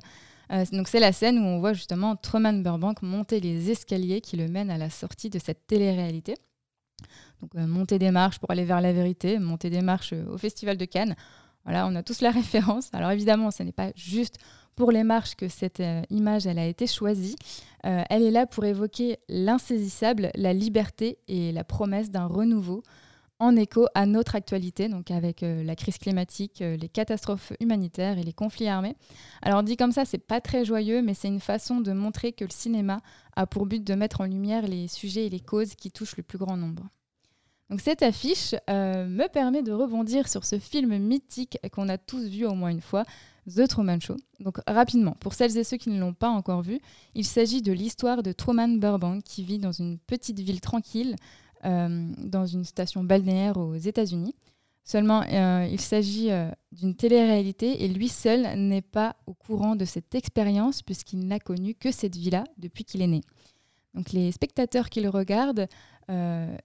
Euh, 0.52 0.66
donc 0.72 0.88
c'est 0.88 1.00
la 1.00 1.12
scène 1.12 1.40
où 1.40 1.44
on 1.44 1.60
voit 1.60 1.74
justement 1.74 2.16
Truman 2.16 2.62
Burbank 2.62 3.02
monter 3.02 3.40
les 3.40 3.72
escaliers 3.72 4.22
qui 4.22 4.38
le 4.38 4.48
mènent 4.48 4.72
à 4.72 4.78
la 4.78 4.90
sortie 4.90 5.30
de 5.30 5.40
cette 5.40 5.68
télé-réalité. 5.68 6.36
Donc 7.42 7.56
euh, 7.56 7.68
monter 7.68 8.00
des 8.00 8.12
marches 8.12 8.40
pour 8.40 8.52
aller 8.52 8.66
vers 8.66 8.82
la 8.82 8.94
vérité, 8.94 9.40
monter 9.40 9.70
des 9.70 9.82
marches 9.82 10.14
euh, 10.14 10.26
au 10.30 10.38
Festival 10.38 10.78
de 10.78 10.86
Cannes. 10.86 11.16
Voilà, 11.64 11.88
on 11.88 11.96
a 11.96 12.04
tous 12.04 12.22
la 12.22 12.32
référence. 12.32 12.90
Alors 12.94 13.12
évidemment, 13.12 13.52
ce 13.52 13.64
n'est 13.64 13.72
pas 13.72 13.92
juste 13.96 14.38
pour 14.76 14.92
les 14.92 15.04
marches 15.04 15.36
que 15.36 15.48
cette 15.48 15.82
image 16.10 16.48
a 16.48 16.66
été 16.66 16.86
choisie. 16.86 17.38
elle 17.84 18.24
est 18.24 18.32
là 18.32 18.46
pour 18.46 18.66
évoquer 18.66 19.20
l'insaisissable, 19.30 20.32
la 20.36 20.52
liberté 20.52 21.18
et 21.30 21.54
la 21.54 21.64
promesse 21.64 22.12
d'un 22.12 22.26
renouveau 22.26 22.84
en 23.40 23.56
écho 23.56 23.86
à 23.94 24.06
notre 24.06 24.36
actualité, 24.36 24.88
donc 24.88 25.12
avec 25.12 25.44
euh, 25.44 25.64
la 25.64 25.76
crise 25.76 25.98
climatique, 25.98 26.62
euh, 26.62 26.78
les 26.78 26.88
catastrophes 26.88 27.52
humanitaires 27.60 28.18
et 28.18 28.24
les 28.24 28.34
conflits 28.34 28.68
armés. 28.68 28.96
Alors 29.42 29.62
dit 29.64 29.76
comme 29.76 29.92
ça, 29.92 30.06
c'est 30.06 30.18
pas 30.18 30.40
très 30.40 30.64
joyeux, 30.64 31.02
mais 31.02 31.14
c'est 31.14 31.28
une 31.28 31.42
façon 31.42 31.82
de 31.82 31.92
montrer 31.92 32.32
que 32.32 32.46
le 32.46 32.52
cinéma 32.52 33.02
a 33.36 33.46
pour 33.46 33.66
but 33.66 33.84
de 33.84 33.94
mettre 33.94 34.22
en 34.22 34.26
lumière 34.26 34.68
les 34.68 34.88
sujets 34.88 35.26
et 35.26 35.30
les 35.30 35.42
causes 35.42 35.76
qui 35.76 35.92
touchent 35.92 36.18
le 36.18 36.24
plus 36.24 36.38
grand 36.38 36.56
nombre. 36.56 36.84
Donc 37.70 37.82
cette 37.82 38.04
affiche 38.04 38.56
euh, 38.70 39.08
me 39.08 39.28
permet 39.28 39.64
de 39.64 39.72
rebondir 39.72 40.28
sur 40.28 40.46
ce 40.46 40.60
film 40.60 40.98
mythique 40.98 41.58
qu'on 41.72 41.90
a 41.90 41.98
tous 41.98 42.28
vu 42.28 42.46
au 42.46 42.54
moins 42.54 42.70
une 42.70 42.82
fois, 42.82 43.04
The 43.50 43.68
Truman 43.68 44.00
Show. 44.00 44.18
Donc 44.40 44.60
rapidement, 44.68 45.16
pour 45.20 45.34
celles 45.34 45.58
et 45.58 45.64
ceux 45.64 45.78
qui 45.78 45.90
ne 45.90 46.00
l'ont 46.00 46.14
pas 46.14 46.30
encore 46.30 46.62
vu, 46.62 46.80
il 47.16 47.26
s'agit 47.26 47.62
de 47.62 47.72
l'histoire 47.72 48.24
de 48.24 48.32
Truman 48.32 48.78
Burbank 48.78 49.24
qui 49.24 49.44
vit 49.44 49.60
dans 49.60 49.72
une 49.72 49.98
petite 49.98 50.40
ville 50.40 50.62
tranquille, 50.62 51.16
dans 51.66 52.46
une 52.46 52.64
station 52.64 53.04
balnéaire 53.04 53.58
aux 53.58 53.76
États-Unis. 53.76 54.36
Seulement, 54.84 55.24
euh, 55.24 55.68
il 55.72 55.82
s'agit 55.82 56.30
d'une 56.72 56.96
télé-réalité 56.96 57.84
et 57.84 57.88
lui 57.88 58.08
seul 58.08 58.58
n'est 58.60 58.84
pas 58.84 59.16
au 59.26 59.34
courant 59.34 59.76
de 59.76 59.84
cette 59.84 60.14
expérience 60.14 60.84
puisqu'il 60.84 61.28
n'a 61.28 61.40
connu 61.40 61.74
que 61.74 61.92
cette 61.92 62.16
vie-là 62.16 62.44
depuis 62.58 62.84
qu'il 62.84 63.02
est 63.02 63.08
né. 63.08 63.22
Donc 63.96 64.12
les 64.12 64.32
spectateurs 64.32 64.90
qui 64.90 65.02
le 65.02 65.10
regardent 65.10 65.68
euh, 66.12 66.56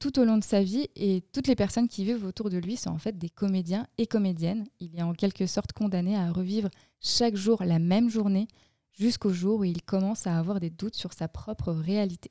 tout 0.00 0.18
au 0.18 0.24
long 0.24 0.38
de 0.38 0.44
sa 0.44 0.62
vie 0.62 0.88
et 0.96 1.22
toutes 1.32 1.46
les 1.46 1.54
personnes 1.54 1.86
qui 1.86 2.04
vivent 2.04 2.24
autour 2.24 2.50
de 2.50 2.58
lui 2.58 2.76
sont 2.76 2.90
en 2.90 2.98
fait 2.98 3.16
des 3.16 3.28
comédiens 3.28 3.86
et 3.98 4.06
comédiennes. 4.06 4.66
Il 4.80 4.98
est 4.98 5.02
en 5.02 5.12
quelque 5.12 5.46
sorte 5.46 5.72
condamné 5.72 6.16
à 6.16 6.32
revivre 6.32 6.68
chaque 7.00 7.36
jour 7.36 7.62
la 7.62 7.78
même 7.78 8.08
journée 8.08 8.48
jusqu'au 8.92 9.30
jour 9.30 9.60
où 9.60 9.64
il 9.64 9.82
commence 9.82 10.26
à 10.26 10.36
avoir 10.38 10.58
des 10.58 10.70
doutes 10.70 10.96
sur 10.96 11.12
sa 11.12 11.28
propre 11.28 11.72
réalité. 11.72 12.30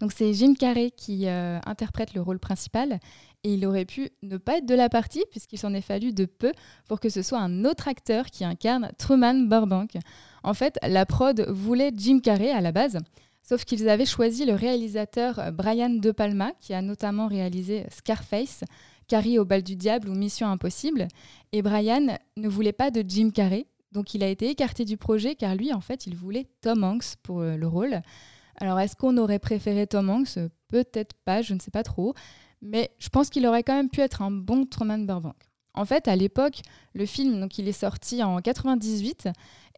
Donc 0.00 0.12
c'est 0.12 0.32
Jim 0.34 0.54
Carrey 0.54 0.90
qui 0.90 1.28
euh, 1.28 1.58
interprète 1.66 2.14
le 2.14 2.20
rôle 2.20 2.38
principal 2.38 2.98
et 3.42 3.54
il 3.54 3.66
aurait 3.66 3.84
pu 3.84 4.10
ne 4.22 4.36
pas 4.36 4.58
être 4.58 4.66
de 4.66 4.74
la 4.74 4.88
partie 4.88 5.24
puisqu'il 5.30 5.58
s'en 5.58 5.74
est 5.74 5.80
fallu 5.80 6.12
de 6.12 6.24
peu 6.24 6.52
pour 6.88 7.00
que 7.00 7.08
ce 7.08 7.22
soit 7.22 7.40
un 7.40 7.64
autre 7.64 7.88
acteur 7.88 8.26
qui 8.26 8.44
incarne 8.44 8.90
Truman 8.98 9.46
Burbank. 9.46 9.92
En 10.42 10.54
fait, 10.54 10.78
la 10.82 11.06
prod 11.06 11.40
voulait 11.48 11.92
Jim 11.94 12.20
Carrey 12.20 12.50
à 12.50 12.60
la 12.60 12.72
base, 12.72 12.98
Sauf 13.46 13.66
qu'ils 13.66 13.90
avaient 13.90 14.06
choisi 14.06 14.46
le 14.46 14.54
réalisateur 14.54 15.38
euh, 15.38 15.50
Brian 15.50 15.90
De 15.90 16.10
Palma, 16.12 16.52
qui 16.60 16.72
a 16.72 16.80
notamment 16.80 17.26
réalisé 17.26 17.84
Scarface, 17.90 18.64
Carrie 19.06 19.38
au 19.38 19.44
bal 19.44 19.62
du 19.62 19.76
diable 19.76 20.08
ou 20.08 20.14
Mission 20.14 20.48
impossible. 20.48 21.08
Et 21.52 21.60
Brian 21.60 22.16
ne 22.38 22.48
voulait 22.48 22.72
pas 22.72 22.90
de 22.90 23.04
Jim 23.06 23.30
Carrey, 23.30 23.66
donc 23.92 24.14
il 24.14 24.24
a 24.24 24.28
été 24.28 24.48
écarté 24.48 24.86
du 24.86 24.96
projet 24.96 25.34
car 25.34 25.54
lui, 25.54 25.74
en 25.74 25.80
fait, 25.80 26.06
il 26.06 26.16
voulait 26.16 26.48
Tom 26.62 26.84
Hanks 26.84 27.16
pour 27.22 27.40
euh, 27.40 27.56
le 27.56 27.66
rôle. 27.66 28.00
Alors, 28.56 28.78
est-ce 28.80 28.96
qu'on 28.96 29.16
aurait 29.16 29.38
préféré 29.38 29.86
Tom 29.86 30.10
Hanks? 30.10 30.38
Peut-être 30.68 31.14
pas, 31.24 31.42
je 31.42 31.54
ne 31.54 31.60
sais 31.60 31.70
pas 31.70 31.82
trop. 31.82 32.14
Mais 32.62 32.90
je 32.98 33.10
pense 33.10 33.28
qu'il 33.30 33.46
aurait 33.46 33.62
quand 33.62 33.74
même 33.74 33.90
pu 33.90 34.00
être 34.00 34.22
un 34.22 34.30
bon 34.30 34.64
Truman 34.64 34.98
Burbank. 34.98 35.36
En 35.74 35.84
fait, 35.84 36.08
à 36.08 36.16
l'époque, 36.16 36.62
le 36.94 37.04
film, 37.04 37.40
donc 37.40 37.58
il 37.58 37.68
est 37.68 37.72
sorti 37.72 38.22
en 38.22 38.40
98 38.40 39.28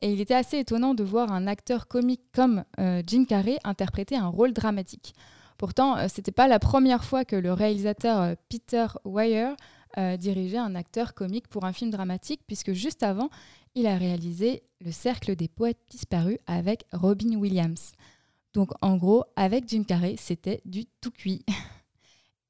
et 0.03 0.13
il 0.13 0.21
était 0.21 0.35
assez 0.35 0.59
étonnant 0.59 0.95
de 0.95 1.03
voir 1.03 1.33
un 1.33 1.47
acteur 1.47 1.89
comique 1.89 2.21
comme 2.33 2.65
euh, 2.79 3.03
Jim 3.07 3.25
Carrey 3.25 3.59
interpréter 3.65 4.17
un 4.17 4.29
rôle 4.29 4.53
dramatique. 4.53 5.15
Pourtant, 5.57 5.97
euh, 5.97 6.09
ce 6.09 6.19
n'était 6.19 6.33
pas 6.33 6.49
la 6.49 6.59
première 6.59 7.03
fois 7.03 7.25
que 7.25 7.35
le 7.35 7.53
réalisateur 7.53 8.21
euh, 8.21 8.35
Peter 8.49 8.87
Weir 9.05 9.57
dirigeait 10.19 10.59
un 10.59 10.75
acteur 10.75 11.15
comique 11.15 11.49
pour 11.49 11.65
un 11.65 11.73
film 11.73 11.91
dramatique, 11.91 12.43
puisque 12.47 12.75
juste 12.75 13.03
avant, 13.03 13.31
il 13.75 13.87
a 13.87 13.97
réalisé 13.97 14.63
Le 14.85 14.93
Cercle 14.93 15.35
des 15.37 15.49
poètes 15.49 15.81
disparus 15.89 16.37
avec 16.47 16.85
Robin 16.93 17.35
Williams. 17.37 17.93
Donc 18.57 18.71
en 18.81 18.97
gros, 18.97 19.23
avec 19.37 19.69
Jim 19.69 19.85
Carrey, 19.87 20.15
c'était 20.17 20.63
du 20.65 20.87
tout 21.03 21.11
cuit. 21.11 21.45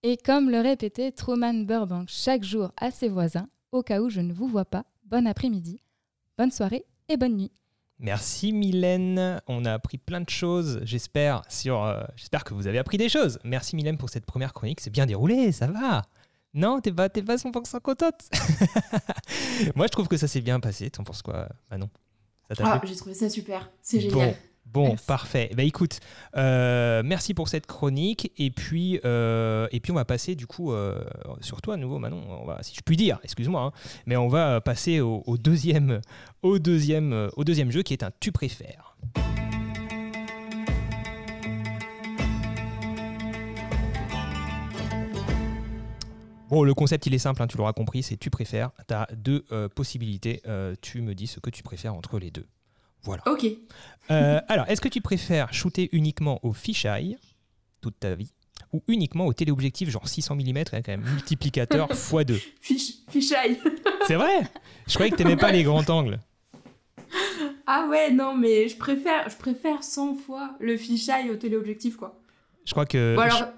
Et 0.05 0.17
comme 0.17 0.51
le 0.51 0.61
répétait 0.61 1.11
Truman 1.11 1.65
Burbank 1.65 2.09
chaque 2.09 2.45
jour 2.45 2.71
à 2.77 2.93
ses 2.93 3.09
voisins, 3.09 3.49
au 3.73 3.83
cas 3.83 4.01
où 4.01 4.09
je 4.09 4.21
ne 4.21 4.33
vous 4.33 4.47
vois 4.47 4.65
pas, 4.65 4.85
bon 5.07 5.27
après-midi, 5.27 5.83
bonne 6.39 6.53
soirée 6.53 6.87
et 7.09 7.17
bonne 7.17 7.37
nuit. 7.37 7.51
Merci 7.99 8.53
Mylène, 8.53 9.41
on 9.49 9.65
a 9.65 9.73
appris 9.73 9.99
plein 9.99 10.21
de 10.21 10.31
choses, 10.31 10.79
j'espère, 10.85 11.43
sur, 11.49 11.83
euh, 11.83 12.05
j'espère 12.15 12.45
que 12.45 12.55
vous 12.55 12.69
avez 12.69 12.79
appris 12.79 12.99
des 12.99 13.09
choses. 13.09 13.41
Merci 13.43 13.75
Mylène 13.75 13.99
pour 13.99 14.09
cette 14.09 14.27
première 14.27 14.53
chronique, 14.53 14.81
c'est 14.81 14.91
bien 14.91 15.07
déroulé, 15.07 15.51
ça 15.51 15.67
va. 15.67 16.03
Non, 16.55 16.81
t'es 16.81 16.93
pas, 16.93 17.09
t'es 17.09 17.23
pas 17.23 17.35
100% 17.35 17.81
contente. 17.81 18.31
Moi 19.75 19.87
je 19.87 19.91
trouve 19.91 20.07
que 20.07 20.17
ça 20.17 20.29
s'est 20.29 20.41
bien 20.41 20.61
passé, 20.61 20.89
t'en 20.89 21.03
penses 21.03 21.23
quoi 21.23 21.49
Manon? 21.69 21.91
Ah, 22.61 22.81
j'ai 22.85 22.95
trouvé 22.95 23.15
ça 23.15 23.29
super, 23.29 23.73
c'est 23.83 23.99
génial. 23.99 24.29
Bon, 24.31 24.37
parfait. 25.07 25.51
Bah 25.57 25.63
écoute, 25.63 26.01
euh, 26.37 27.03
merci 27.05 27.35
pour 27.35 27.49
cette 27.49 27.67
chronique. 27.67 28.33
Et 28.37 28.51
puis, 28.51 29.01
euh, 29.05 29.69
et 29.73 29.81
puis 29.81 29.93
on 29.93 29.95
va 29.95 30.05
passer 30.05 30.35
du 30.35 30.47
coup 30.47 30.73
euh, 30.73 31.03
sur 31.41 31.61
toi 31.63 31.75
à 31.75 31.77
nouveau, 31.77 31.99
Manon. 31.99 32.23
On 32.29 32.45
va, 32.45 32.63
si 32.63 32.75
je 32.75 32.81
puis 32.83 32.97
dire, 32.97 33.19
excuse-moi, 33.23 33.63
hein. 33.63 33.73
mais 34.07 34.17
on 34.17 34.29
va 34.29 34.61
passer 34.61 35.01
au, 35.01 35.23
deuxième, 35.39 36.01
au 36.43 36.59
deuxième, 36.59 37.31
au 37.37 37.45
deuxième 37.45 37.71
jeu 37.71 37.83
qui 37.83 37.93
est 37.93 38.03
un 38.03 38.11
tu 38.21 38.33
préfères. 38.33 38.97
Bon, 46.49 46.63
le 46.63 46.75
concept, 46.75 47.07
il 47.07 47.15
est 47.15 47.19
simple, 47.19 47.43
hein, 47.43 47.49
tu 47.49 47.57
l'auras 47.57 47.73
compris, 47.73 48.05
c'est 48.05 48.17
tu 48.17 48.31
préfères. 48.31 48.71
Tu 48.87 48.95
as 48.95 49.09
deux 49.17 49.45
possibilités. 49.75 50.43
tu 50.81 51.03
me 51.03 51.15
dis 51.15 51.27
ce 51.27 51.41
que 51.41 51.51
tu 51.51 51.63
préfères 51.63 51.95
entre 51.95 52.19
les 52.19 52.31
deux. 52.31 52.47
Voilà. 53.07 53.23
Ok. 53.27 53.47
Euh, 54.11 54.41
alors, 54.49 54.67
est-ce 54.69 54.81
que 54.81 54.89
tu 54.89 55.01
préfères 55.01 55.53
shooter 55.53 55.89
uniquement 55.93 56.39
au 56.45 56.53
fisheye 56.53 57.17
toute 57.81 57.99
ta 57.99 58.15
vie 58.15 58.33
ou 58.73 58.83
uniquement 58.89 59.27
au 59.27 59.33
téléobjectif 59.33 59.89
genre 59.91 60.07
600 60.07 60.37
mm 60.37 60.57
avec 60.73 60.89
un 60.89 60.97
multiplicateur 60.99 61.89
x2 61.93 62.43
Fish, 62.61 62.95
Fisheye 63.09 63.59
C'est 64.07 64.17
vrai? 64.17 64.43
Je 64.87 64.95
croyais 64.95 65.11
que 65.11 65.17
t'aimais 65.17 65.37
pas 65.37 65.53
les 65.53 65.63
grands 65.63 65.89
angles. 65.89 66.19
Ah 67.67 67.87
ouais, 67.89 68.11
non, 68.13 68.35
mais 68.37 68.69
je 68.69 68.77
préfère, 68.77 69.29
je 69.29 69.37
préfère 69.37 69.83
100 69.83 70.17
fois 70.17 70.57
le 70.61 70.77
fisheye 70.77 71.31
au 71.31 71.37
téléobjectif, 71.37 71.97
quoi. 71.97 72.21
Je 72.65 72.73
crois 72.73 72.87
que... 72.87 73.15
Bon, 73.17 73.23
alors, 73.23 73.49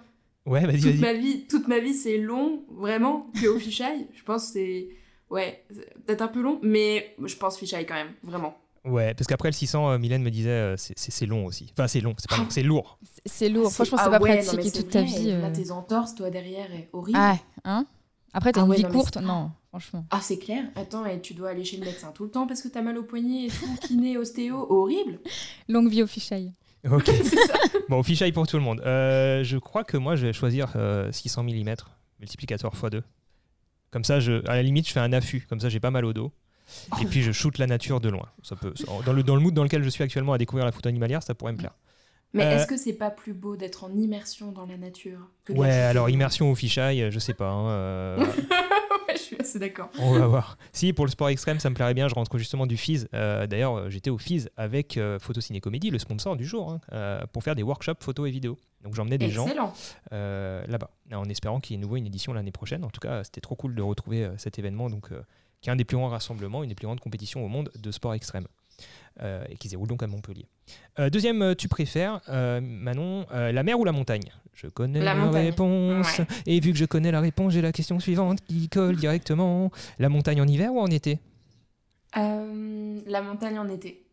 Ouais, 0.46 0.64
vas-y, 0.64 0.80
toute, 0.80 0.92
vas-y. 0.92 1.00
ma 1.00 1.12
vie, 1.12 1.46
toute 1.46 1.68
ma 1.68 1.78
vie, 1.78 1.92
c'est 1.92 2.16
long, 2.16 2.64
vraiment, 2.70 3.30
que 3.38 3.46
au 3.48 3.58
fisheye. 3.58 4.06
Je 4.14 4.22
pense 4.22 4.46
que 4.46 4.52
c'est... 4.54 4.88
Ouais, 5.28 5.62
peut-être 6.06 6.22
un 6.22 6.28
peu 6.28 6.40
long, 6.40 6.58
mais 6.62 7.14
je 7.22 7.36
pense 7.36 7.58
fisheye 7.58 7.84
quand 7.84 7.94
même, 7.94 8.14
vraiment. 8.22 8.56
Ouais, 8.84 9.14
parce 9.14 9.26
qu'après 9.26 9.48
le 9.48 9.54
600, 9.54 9.90
euh, 9.90 9.98
Mylène 9.98 10.22
me 10.22 10.30
disait, 10.30 10.50
euh, 10.50 10.74
c'est 10.76 11.26
long 11.26 11.46
aussi. 11.46 11.68
Enfin, 11.72 11.88
c'est 11.88 12.00
long, 12.00 12.14
c'est 12.18 12.28
pas 12.28 12.36
long, 12.36 12.46
c'est 12.48 12.62
lourd. 12.62 12.98
C'est 13.26 13.48
lourd. 13.48 13.72
Franchement, 13.72 13.98
c'est 13.98 14.04
ah 14.06 14.10
pas 14.10 14.20
pratique 14.20 14.72
toute 14.72 14.90
ta 14.90 15.02
vie. 15.02 15.28
Là, 15.28 15.46
euh. 15.46 15.52
tes 15.52 15.70
entorses, 15.70 16.14
toi 16.14 16.30
derrière, 16.30 16.72
est 16.72 16.88
horrible. 16.92 17.18
Ah, 17.20 17.36
hein 17.64 17.86
Après, 18.32 18.52
t'as 18.52 18.62
ah 18.62 18.64
une 18.64 18.74
vie 18.74 18.84
courte, 18.84 19.16
non, 19.16 19.50
franchement. 19.68 20.06
Ah, 20.10 20.20
c'est 20.20 20.38
clair. 20.38 20.64
Attends, 20.76 21.04
et 21.06 21.20
tu 21.20 21.34
dois 21.34 21.50
aller 21.50 21.64
chez 21.64 21.76
le 21.76 21.84
médecin 21.84 22.12
tout 22.12 22.24
le 22.24 22.30
temps 22.30 22.46
parce 22.46 22.62
que 22.62 22.68
t'as 22.68 22.82
mal 22.82 22.96
au 22.98 23.02
poignet 23.02 23.46
et 23.46 23.48
tout, 23.48 23.86
kiné, 23.86 24.16
ostéo, 24.16 24.66
horrible. 24.70 25.20
Longue 25.68 25.90
vie 25.90 26.02
au 26.02 26.06
fichaille. 26.06 26.52
Ok. 26.88 27.06
ça. 27.24 27.54
Bon, 27.88 27.98
au 27.98 28.02
fichaille 28.04 28.30
pour 28.30 28.46
tout 28.46 28.56
le 28.56 28.62
monde. 28.62 28.80
je 28.84 29.58
crois 29.58 29.82
que 29.82 29.96
moi, 29.96 30.14
je 30.14 30.28
vais 30.28 30.32
choisir 30.32 30.74
600 31.10 31.42
mm, 31.42 31.74
multiplicateur 32.20 32.72
x2. 32.72 33.02
Comme 33.90 34.04
ça, 34.04 34.20
je, 34.20 34.46
à 34.48 34.54
la 34.54 34.62
limite, 34.62 34.86
je 34.86 34.92
fais 34.92 35.00
un 35.00 35.12
affût. 35.12 35.44
Comme 35.48 35.58
ça, 35.58 35.68
j'ai 35.68 35.80
pas 35.80 35.90
mal 35.90 36.04
au 36.04 36.12
dos 36.12 36.32
et 37.00 37.04
puis 37.04 37.22
je 37.22 37.32
shoot 37.32 37.58
la 37.58 37.66
nature 37.66 38.00
de 38.00 38.08
loin. 38.08 38.28
Ça 38.42 38.56
peut, 38.56 38.72
dans, 39.04 39.12
le, 39.12 39.22
dans 39.22 39.34
le 39.34 39.40
mood 39.40 39.54
dans 39.54 39.62
lequel 39.62 39.82
je 39.82 39.88
suis 39.88 40.04
actuellement 40.04 40.32
à 40.32 40.38
découvrir 40.38 40.64
la 40.64 40.72
photo 40.72 40.88
animalière, 40.88 41.22
ça 41.22 41.34
pourrait 41.34 41.52
me 41.52 41.58
plaire. 41.58 41.74
Mais 42.34 42.44
euh, 42.44 42.56
est-ce 42.56 42.66
que 42.66 42.76
c'est 42.76 42.92
pas 42.92 43.10
plus 43.10 43.32
beau 43.32 43.56
d'être 43.56 43.84
en 43.84 43.96
immersion 43.96 44.52
dans 44.52 44.66
la 44.66 44.76
nature 44.76 45.20
Ouais, 45.48 45.70
alors 45.70 46.10
immersion 46.10 46.50
au 46.50 46.54
fisheye, 46.54 47.10
je 47.10 47.18
sais 47.18 47.32
pas. 47.32 47.48
Hein, 47.48 47.70
euh, 47.70 48.18
ouais, 49.08 49.14
je 49.14 49.18
suis 49.18 49.36
assez 49.40 49.58
d'accord. 49.58 49.90
On 49.98 50.18
va 50.18 50.26
voir. 50.26 50.58
Si, 50.72 50.92
pour 50.92 51.06
le 51.06 51.10
sport 51.10 51.30
extrême, 51.30 51.58
ça 51.58 51.70
me 51.70 51.74
plairait 51.74 51.94
bien. 51.94 52.06
Je 52.06 52.14
rentre 52.14 52.36
justement 52.36 52.66
du 52.66 52.76
FIS. 52.76 53.06
Euh, 53.14 53.46
d'ailleurs, 53.46 53.90
j'étais 53.90 54.10
au 54.10 54.18
FIS 54.18 54.48
avec 54.58 55.00
Photociné 55.20 55.60
Comédie, 55.60 55.90
le 55.90 55.98
sponsor 55.98 56.36
du 56.36 56.44
jour, 56.44 56.78
hein, 56.92 57.26
pour 57.32 57.42
faire 57.42 57.54
des 57.54 57.62
workshops 57.62 58.02
photo 58.02 58.26
et 58.26 58.30
vidéo. 58.30 58.58
Donc 58.82 58.94
j'emmenais 58.94 59.18
des 59.18 59.30
gens 59.30 59.48
là-bas, 60.10 60.90
en 61.12 61.28
espérant 61.30 61.60
qu'il 61.60 61.76
y 61.76 61.78
ait 61.78 61.82
nouveau 61.82 61.96
une 61.96 62.06
édition 62.06 62.34
l'année 62.34 62.52
prochaine. 62.52 62.84
En 62.84 62.90
tout 62.90 63.00
cas, 63.00 63.24
c'était 63.24 63.40
trop 63.40 63.56
cool 63.56 63.74
de 63.74 63.82
retrouver 63.82 64.28
cet 64.36 64.58
événement. 64.58 64.90
Donc 64.90 65.10
qui 65.60 65.70
est 65.70 65.72
un 65.72 65.76
des 65.76 65.84
plus 65.84 65.96
grands 65.96 66.08
rassemblements, 66.08 66.62
une 66.62 66.68
des 66.68 66.74
plus 66.74 66.86
grandes 66.86 67.00
compétitions 67.00 67.44
au 67.44 67.48
monde 67.48 67.70
de 67.76 67.90
sport 67.90 68.14
extrême. 68.14 68.46
Euh, 69.20 69.44
et 69.48 69.56
qui 69.56 69.66
se 69.66 69.72
déroule 69.72 69.88
donc 69.88 70.04
à 70.04 70.06
Montpellier. 70.06 70.46
Euh, 71.00 71.10
deuxième, 71.10 71.42
euh, 71.42 71.54
tu 71.54 71.66
préfères, 71.66 72.20
Manon, 72.28 73.26
la 73.30 73.62
mer 73.64 73.78
ou 73.78 73.84
la 73.84 73.90
montagne? 73.90 74.32
Je 74.54 74.68
connais 74.68 75.00
la, 75.00 75.14
réponse. 75.30 76.20
Et 76.46 76.60
vu 76.60 76.72
que 76.72 76.78
je 76.78 76.84
connais 76.84 77.10
la 77.10 77.20
réponse, 77.20 77.52
j'ai 77.52 77.62
la 77.62 77.72
question 77.72 77.98
suivante 77.98 78.40
qui 78.44 78.68
colle 78.68 78.96
directement. 78.96 79.72
La 79.98 80.08
montagne 80.08 80.40
en 80.40 80.46
hiver 80.46 80.72
ou 80.72 80.80
en 80.80 80.86
été? 80.86 81.18
La 82.14 83.22
montagne 83.22 83.58
en 83.58 83.68
été. 83.68 84.04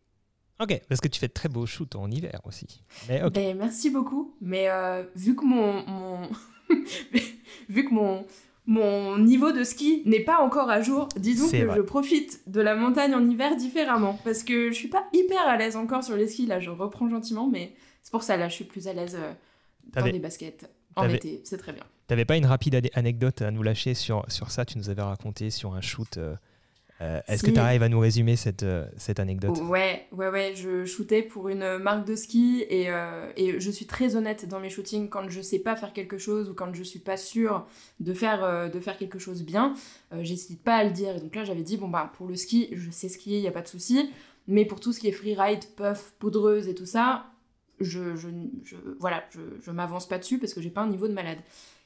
Ok, 0.60 0.80
parce 0.88 1.00
que 1.00 1.08
tu 1.08 1.20
fais 1.20 1.28
de 1.28 1.32
très 1.32 1.48
beaux 1.48 1.66
shoots 1.66 1.94
en 1.94 2.10
hiver 2.10 2.40
aussi. 2.44 2.82
Mais 3.08 3.20
ben, 3.30 3.56
merci 3.56 3.90
beaucoup. 3.90 4.34
Mais 4.40 4.68
vu 5.14 5.36
que 5.36 5.44
mon, 5.44 5.84
mon... 5.86 6.28
vu 7.68 7.84
que 7.84 7.94
mon 7.94 8.24
mon 8.66 9.18
niveau 9.18 9.52
de 9.52 9.62
ski 9.62 10.02
n'est 10.06 10.24
pas 10.24 10.40
encore 10.40 10.70
à 10.70 10.82
jour. 10.82 11.08
Disons 11.16 11.48
que 11.48 11.74
je 11.74 11.80
profite 11.80 12.40
de 12.48 12.60
la 12.60 12.74
montagne 12.74 13.14
en 13.14 13.28
hiver 13.28 13.56
différemment 13.56 14.18
parce 14.24 14.42
que 14.42 14.70
je 14.70 14.74
suis 14.74 14.88
pas 14.88 15.04
hyper 15.12 15.46
à 15.46 15.56
l'aise 15.56 15.76
encore 15.76 16.02
sur 16.02 16.16
les 16.16 16.26
skis. 16.26 16.46
Là, 16.46 16.58
je 16.58 16.70
reprends 16.70 17.08
gentiment, 17.08 17.48
mais 17.48 17.74
c'est 18.02 18.10
pour 18.10 18.22
ça 18.22 18.36
là, 18.36 18.48
je 18.48 18.54
suis 18.54 18.64
plus 18.64 18.88
à 18.88 18.92
l'aise 18.92 19.16
euh, 19.18 19.32
dans 19.92 20.04
les 20.04 20.18
baskets 20.18 20.68
en 20.96 21.08
été. 21.08 21.40
C'est 21.44 21.58
très 21.58 21.72
bien. 21.72 21.84
T'avais 22.08 22.24
pas 22.24 22.36
une 22.36 22.46
rapide 22.46 22.90
anecdote 22.94 23.42
à 23.42 23.50
nous 23.50 23.62
lâcher 23.62 23.94
sur, 23.94 24.24
sur 24.28 24.50
ça? 24.50 24.64
Tu 24.64 24.78
nous 24.78 24.90
avais 24.90 25.02
raconté 25.02 25.50
sur 25.50 25.74
un 25.74 25.80
shoot. 25.80 26.16
Euh, 26.16 26.34
Euh, 27.02 27.20
est-ce 27.28 27.42
que 27.42 27.50
tu 27.50 27.58
arrives 27.58 27.82
à 27.82 27.88
nous 27.88 28.00
résumer 28.00 28.36
cette, 28.36 28.62
euh, 28.62 28.86
cette 28.96 29.20
anecdote? 29.20 29.58
Ouais, 29.68 30.06
ouais, 30.12 30.28
ouais. 30.28 30.54
Je 30.56 30.86
shootais 30.86 31.22
pour 31.22 31.48
une 31.48 31.78
marque 31.78 32.06
de 32.06 32.16
ski 32.16 32.64
et, 32.70 32.90
euh, 32.90 33.30
et, 33.36 33.60
je 33.60 33.70
suis 33.70 33.86
très 33.86 34.16
honnête 34.16 34.48
dans 34.48 34.60
mes 34.60 34.70
shootings 34.70 35.08
quand 35.08 35.28
je 35.28 35.40
sais 35.42 35.58
pas 35.58 35.76
faire 35.76 35.92
quelque 35.92 36.16
chose 36.16 36.48
ou 36.48 36.54
quand 36.54 36.72
je 36.74 36.82
suis 36.82 36.98
pas 36.98 37.16
sûre 37.18 37.66
de 38.00 38.14
faire, 38.14 38.70
de 38.70 38.80
faire 38.80 38.96
quelque 38.96 39.18
chose 39.18 39.42
bien. 39.42 39.74
J'hésite 40.22 40.62
pas 40.62 40.76
à 40.76 40.84
le 40.84 40.90
dire. 40.90 41.16
Et 41.16 41.20
donc 41.20 41.34
là, 41.34 41.44
j'avais 41.44 41.62
dit 41.62 41.76
bon, 41.76 41.88
bah, 41.88 42.10
pour 42.16 42.26
le 42.26 42.36
ski, 42.36 42.68
je 42.72 42.90
sais 42.90 43.08
skier, 43.08 43.38
il 43.38 43.44
y 43.44 43.48
a 43.48 43.52
pas 43.52 43.62
de 43.62 43.68
souci. 43.68 44.10
Mais 44.48 44.64
pour 44.64 44.80
tout 44.80 44.92
ce 44.92 45.00
qui 45.00 45.08
est 45.08 45.12
freeride, 45.12 45.64
puff, 45.76 46.14
poudreuse 46.18 46.68
et 46.68 46.74
tout 46.74 46.86
ça, 46.86 47.26
je, 47.80 48.16
je, 48.16 48.28
je 48.64 48.76
voilà, 48.98 49.24
je, 49.30 49.40
je 49.60 49.70
m'avance 49.70 50.08
pas 50.08 50.18
dessus 50.18 50.38
parce 50.38 50.54
que 50.54 50.60
j'ai 50.60 50.70
pas 50.70 50.82
un 50.82 50.88
niveau 50.88 51.08
de 51.08 51.12
malade. 51.12 51.38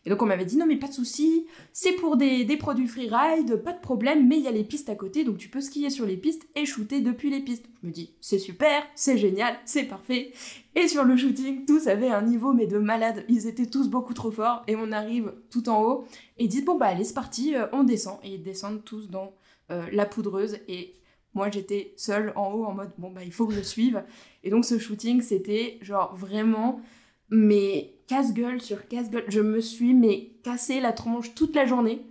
Et 0.06 0.10
donc 0.10 0.22
on 0.22 0.26
m'avait 0.26 0.46
dit 0.46 0.56
non 0.56 0.66
mais 0.66 0.76
pas 0.76 0.88
de 0.88 0.94
souci, 0.94 1.46
c'est 1.72 1.92
pour 1.92 2.16
des, 2.16 2.44
des 2.44 2.56
produits 2.56 2.86
freeride, 2.86 3.56
pas 3.56 3.74
de 3.74 3.80
problème, 3.80 4.26
mais 4.26 4.38
il 4.38 4.44
y 4.44 4.48
a 4.48 4.50
les 4.50 4.64
pistes 4.64 4.88
à 4.88 4.94
côté, 4.94 5.24
donc 5.24 5.36
tu 5.36 5.50
peux 5.50 5.60
skier 5.60 5.90
sur 5.90 6.06
les 6.06 6.16
pistes 6.16 6.48
et 6.56 6.64
shooter 6.64 7.02
depuis 7.02 7.28
les 7.28 7.40
pistes. 7.40 7.66
Je 7.82 7.86
me 7.86 7.92
dis 7.92 8.14
c'est 8.22 8.38
super, 8.38 8.82
c'est 8.94 9.18
génial, 9.18 9.58
c'est 9.66 9.84
parfait. 9.84 10.32
Et 10.74 10.88
sur 10.88 11.04
le 11.04 11.16
shooting, 11.18 11.66
tous 11.66 11.86
avaient 11.86 12.08
un 12.08 12.22
niveau 12.22 12.54
mais 12.54 12.66
de 12.66 12.78
malade, 12.78 13.24
ils 13.28 13.46
étaient 13.46 13.66
tous 13.66 13.88
beaucoup 13.88 14.14
trop 14.14 14.30
forts 14.30 14.62
et 14.66 14.76
on 14.76 14.90
arrive 14.90 15.34
tout 15.50 15.68
en 15.68 15.82
haut 15.82 16.04
et 16.38 16.48
dit 16.48 16.62
bon 16.62 16.78
bah 16.78 16.86
allez 16.86 17.04
c'est 17.04 17.14
parti, 17.14 17.54
euh, 17.54 17.66
on 17.72 17.84
descend 17.84 18.18
et 18.24 18.30
ils 18.34 18.42
descendent 18.42 18.84
tous 18.84 19.10
dans 19.10 19.34
euh, 19.70 19.84
la 19.92 20.06
poudreuse 20.06 20.56
et 20.66 20.94
moi 21.34 21.50
j'étais 21.50 21.92
seule 21.98 22.32
en 22.36 22.52
haut 22.52 22.64
en 22.64 22.72
mode 22.72 22.92
bon 22.96 23.10
bah 23.10 23.22
il 23.22 23.32
faut 23.32 23.46
que 23.46 23.54
je 23.54 23.60
suive. 23.60 24.02
Et 24.44 24.48
donc 24.48 24.64
ce 24.64 24.78
shooting 24.78 25.20
c'était 25.20 25.78
genre 25.82 26.16
vraiment 26.16 26.80
mais 27.28 27.99
casse-gueule 28.10 28.60
sur 28.60 28.88
casse-gueule. 28.88 29.24
Je 29.28 29.40
me 29.40 29.60
suis 29.60 29.94
mais 29.94 30.32
cassé 30.42 30.80
la 30.80 30.92
tronche 30.92 31.32
toute 31.36 31.54
la 31.54 31.64
journée. 31.64 32.02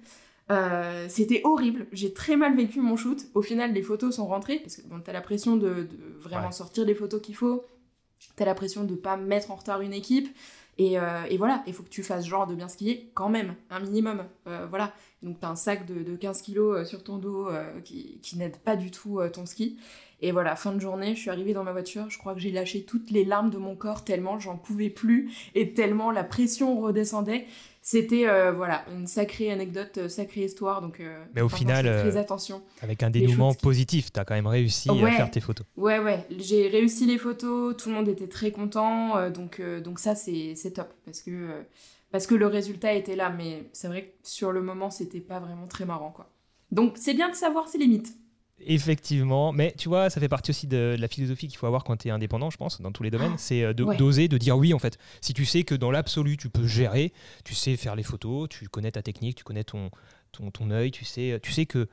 Euh, 0.50 1.08
c'était 1.10 1.42
horrible. 1.44 1.88
J'ai 1.92 2.14
très 2.14 2.38
mal 2.38 2.56
vécu 2.56 2.80
mon 2.80 2.96
shoot. 2.96 3.26
Au 3.36 3.42
final, 3.42 3.74
les 3.74 3.82
photos 3.82 4.16
sont 4.16 4.26
rentrées 4.26 4.60
parce 4.60 4.78
que 4.78 4.88
bon, 4.88 5.02
t'as 5.04 5.12
la 5.12 5.20
pression 5.20 5.58
de, 5.58 5.90
vraiment 6.22 6.52
sortir 6.52 6.86
les 6.86 6.96
photos 6.96 7.22
qu'il 7.22 7.36
faut. 7.36 7.66
T'as 8.38 8.46
la 8.46 8.56
pression 8.56 8.86
de 8.86 8.96
pas 8.96 9.18
mettre 9.18 9.52
en 9.52 9.56
retard 9.56 9.82
une 9.82 9.94
équipe. 9.94 10.34
Et, 10.78 10.98
euh, 10.98 11.26
et 11.30 11.36
voilà, 11.36 11.62
il 11.68 11.74
faut 11.74 11.84
que 11.84 11.90
tu 11.90 12.04
fasses 12.04 12.26
genre 12.26 12.48
de 12.48 12.56
bien 12.56 12.70
skier 12.70 13.12
quand 13.14 13.28
même, 13.28 13.56
un 13.70 13.82
minimum. 13.82 14.24
Euh, 14.48 14.66
voilà. 14.70 14.94
Donc 15.22 15.42
t'as 15.42 15.50
un 15.50 15.58
sac 15.58 15.86
de, 15.86 16.04
de 16.04 16.16
15 16.16 16.42
kilos 16.42 16.88
sur 16.88 17.04
ton 17.04 17.18
dos 17.18 17.50
qui, 17.84 18.20
qui 18.22 18.38
n'aide 18.38 18.56
pas 18.56 18.78
du 18.78 18.90
tout 18.90 19.20
ton 19.34 19.46
ski. 19.46 19.78
Et 20.22 20.32
voilà, 20.32 20.56
fin 20.56 20.74
de 20.74 20.80
journée, 20.80 21.16
je 21.16 21.22
suis 21.22 21.30
arrivée 21.30 21.54
dans 21.54 21.64
ma 21.64 21.72
voiture, 21.72 22.10
je 22.10 22.18
crois 22.18 22.34
que 22.34 22.40
j'ai 22.40 22.52
lâché 22.52 22.84
toutes 22.84 23.10
les 23.12 23.24
larmes 23.24 23.50
de 23.50 23.58
mon 23.58 23.76
corps 23.76 24.04
tellement 24.04 24.40
j'en 24.40 24.58
pouvais 24.58 24.90
plus 24.90 25.32
et 25.56 25.74
tellement 25.74 26.12
la 26.12 26.24
pression 26.24 26.80
redescendait. 26.80 27.46
C'était 27.82 28.28
euh, 28.28 28.52
voilà 28.52 28.84
une 28.94 29.08
sacrée 29.08 29.50
anecdote, 29.52 29.98
euh, 29.98 30.10
sacrée 30.10 30.44
histoire. 30.44 30.82
Donc, 30.82 31.00
euh, 31.00 31.24
mais 31.34 31.42
au 31.42 31.50
final, 31.50 31.86
très 31.86 32.18
attention. 32.18 32.62
Avec 32.82 33.02
un 33.02 33.10
dénouement 33.10 33.54
positif, 33.54 34.12
tu 34.12 34.20
as 34.20 34.26
quand 34.26 34.36
même 34.36 34.48
réussi 34.48 34.90
à 34.90 35.12
faire 35.12 35.32
tes 35.32 35.40
photos. 35.40 35.66
Ouais, 35.78 36.00
ouais, 36.00 36.26
j'ai 36.38 36.68
réussi 36.68 37.06
les 37.06 37.18
photos, 37.18 37.76
tout 37.78 37.90
le 37.90 37.96
monde 37.96 38.10
était 38.10 38.28
très 38.28 38.52
content. 38.52 39.30
donc, 39.30 39.62
donc 39.62 40.00
ça, 40.00 40.16
c'est 40.16 40.56
top 40.76 40.94
parce 41.06 41.22
que, 41.22 41.64
parce 42.12 42.28
que 42.28 42.36
le 42.36 42.48
résultat 42.48 42.94
était 42.94 43.16
là. 43.16 43.30
Mais 43.30 43.70
c'est 43.72 43.88
vrai 43.88 44.04
que 44.04 44.28
sur 44.28 44.52
le 44.52 44.62
moment, 44.62 44.90
c'était 44.90 45.22
pas 45.22 45.40
vraiment 45.40 45.68
très 45.68 45.86
marrant. 45.86 46.12
quoi. 46.12 46.30
Donc 46.72 46.98
c'est 46.98 47.14
bien 47.14 47.30
de 47.30 47.36
savoir 47.36 47.68
ses 47.70 47.78
limites. 47.78 48.14
Effectivement, 48.66 49.52
mais 49.54 49.74
tu 49.78 49.90
vois, 49.90 50.10
ça 50.10 50.20
fait 50.20 50.28
partie 50.30 50.52
aussi 50.52 50.68
de, 50.68 50.96
la 51.00 51.08
philosophie 51.08 51.48
qu'il 51.48 51.58
faut 51.58 51.68
avoir 51.68 51.84
quand 51.84 51.98
tu 51.98 52.08
es 52.10 52.12
indépendant, 52.12 52.50
je 52.50 52.58
pense, 52.58 52.82
dans 52.82 52.92
tous 52.92 53.04
les 53.04 53.12
domaines. 53.12 53.34
Ah, 53.34 53.38
c'est 53.38 53.64
euh, 53.64 53.74
d'oser, 53.74 54.28
de, 54.28 54.38
dire 54.38 54.58
oui, 54.58 54.74
en 54.74 54.80
fait. 54.80 54.98
Si 55.22 55.34
tu 55.34 55.46
sais 55.46 55.64
que 55.64 55.76
dans 55.76 55.92
l'absolu, 55.92 56.38
tu 56.38 56.50
peux 56.50 56.68
gérer, 56.68 57.14
tu 57.46 57.56
sais 57.56 57.78
faire 57.78 57.96
les 57.96 58.04
photos, 58.04 58.50
tu 58.50 58.68
connais 58.68 58.92
ta 58.92 59.02
technique, 59.02 59.38
tu 59.38 59.44
connais 59.44 59.64
ton, 59.64 59.90
ton, 60.32 60.52
ton 60.52 60.72
œil, 60.72 60.92
tu 60.92 61.06
sais, 61.06 61.40
tu 61.42 61.52
sais 61.52 61.66
que 61.66 61.88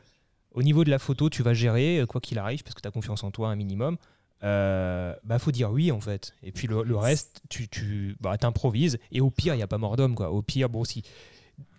au 0.53 0.63
niveau 0.63 0.85
de 0.85 0.91
la 0.91 0.99
photo, 0.99 1.31
tu 1.31 1.43
vas 1.43 1.55
gérer, 1.55 2.01
euh, 2.01 2.07
quoi 2.07 2.21
qu'il 2.21 2.39
arrive, 2.39 2.63
parce 2.63 2.75
que 2.75 2.81
tu 2.81 2.89
as 2.89 2.91
confiance 2.91 3.23
en 3.23 3.31
toi 3.31 3.51
un 3.51 3.57
minimum. 3.57 3.97
Euh, 4.43 5.15
bah 5.25 5.39
faut 5.39 5.51
dire 5.51 5.73
oui 5.73 5.91
en 5.91 6.01
fait 6.03 6.35
et 6.43 6.53
puis 6.53 6.67
le, 6.67 6.95
reste 6.95 7.41
tu, 7.49 7.69
tu 7.69 8.19
bah, 8.21 8.37
t'improvises 8.37 8.99
et 9.11 9.23
au 9.23 9.31
pire 9.31 9.55
il 9.55 9.57
n'y 9.57 9.63
a 9.63 9.67
pas 9.67 9.79
mort 9.79 9.97
d'homme 9.97 10.15
quoi 10.15 10.31
au 10.31 10.43
pire 10.43 10.69
bon 10.69 10.85
si 10.85 11.03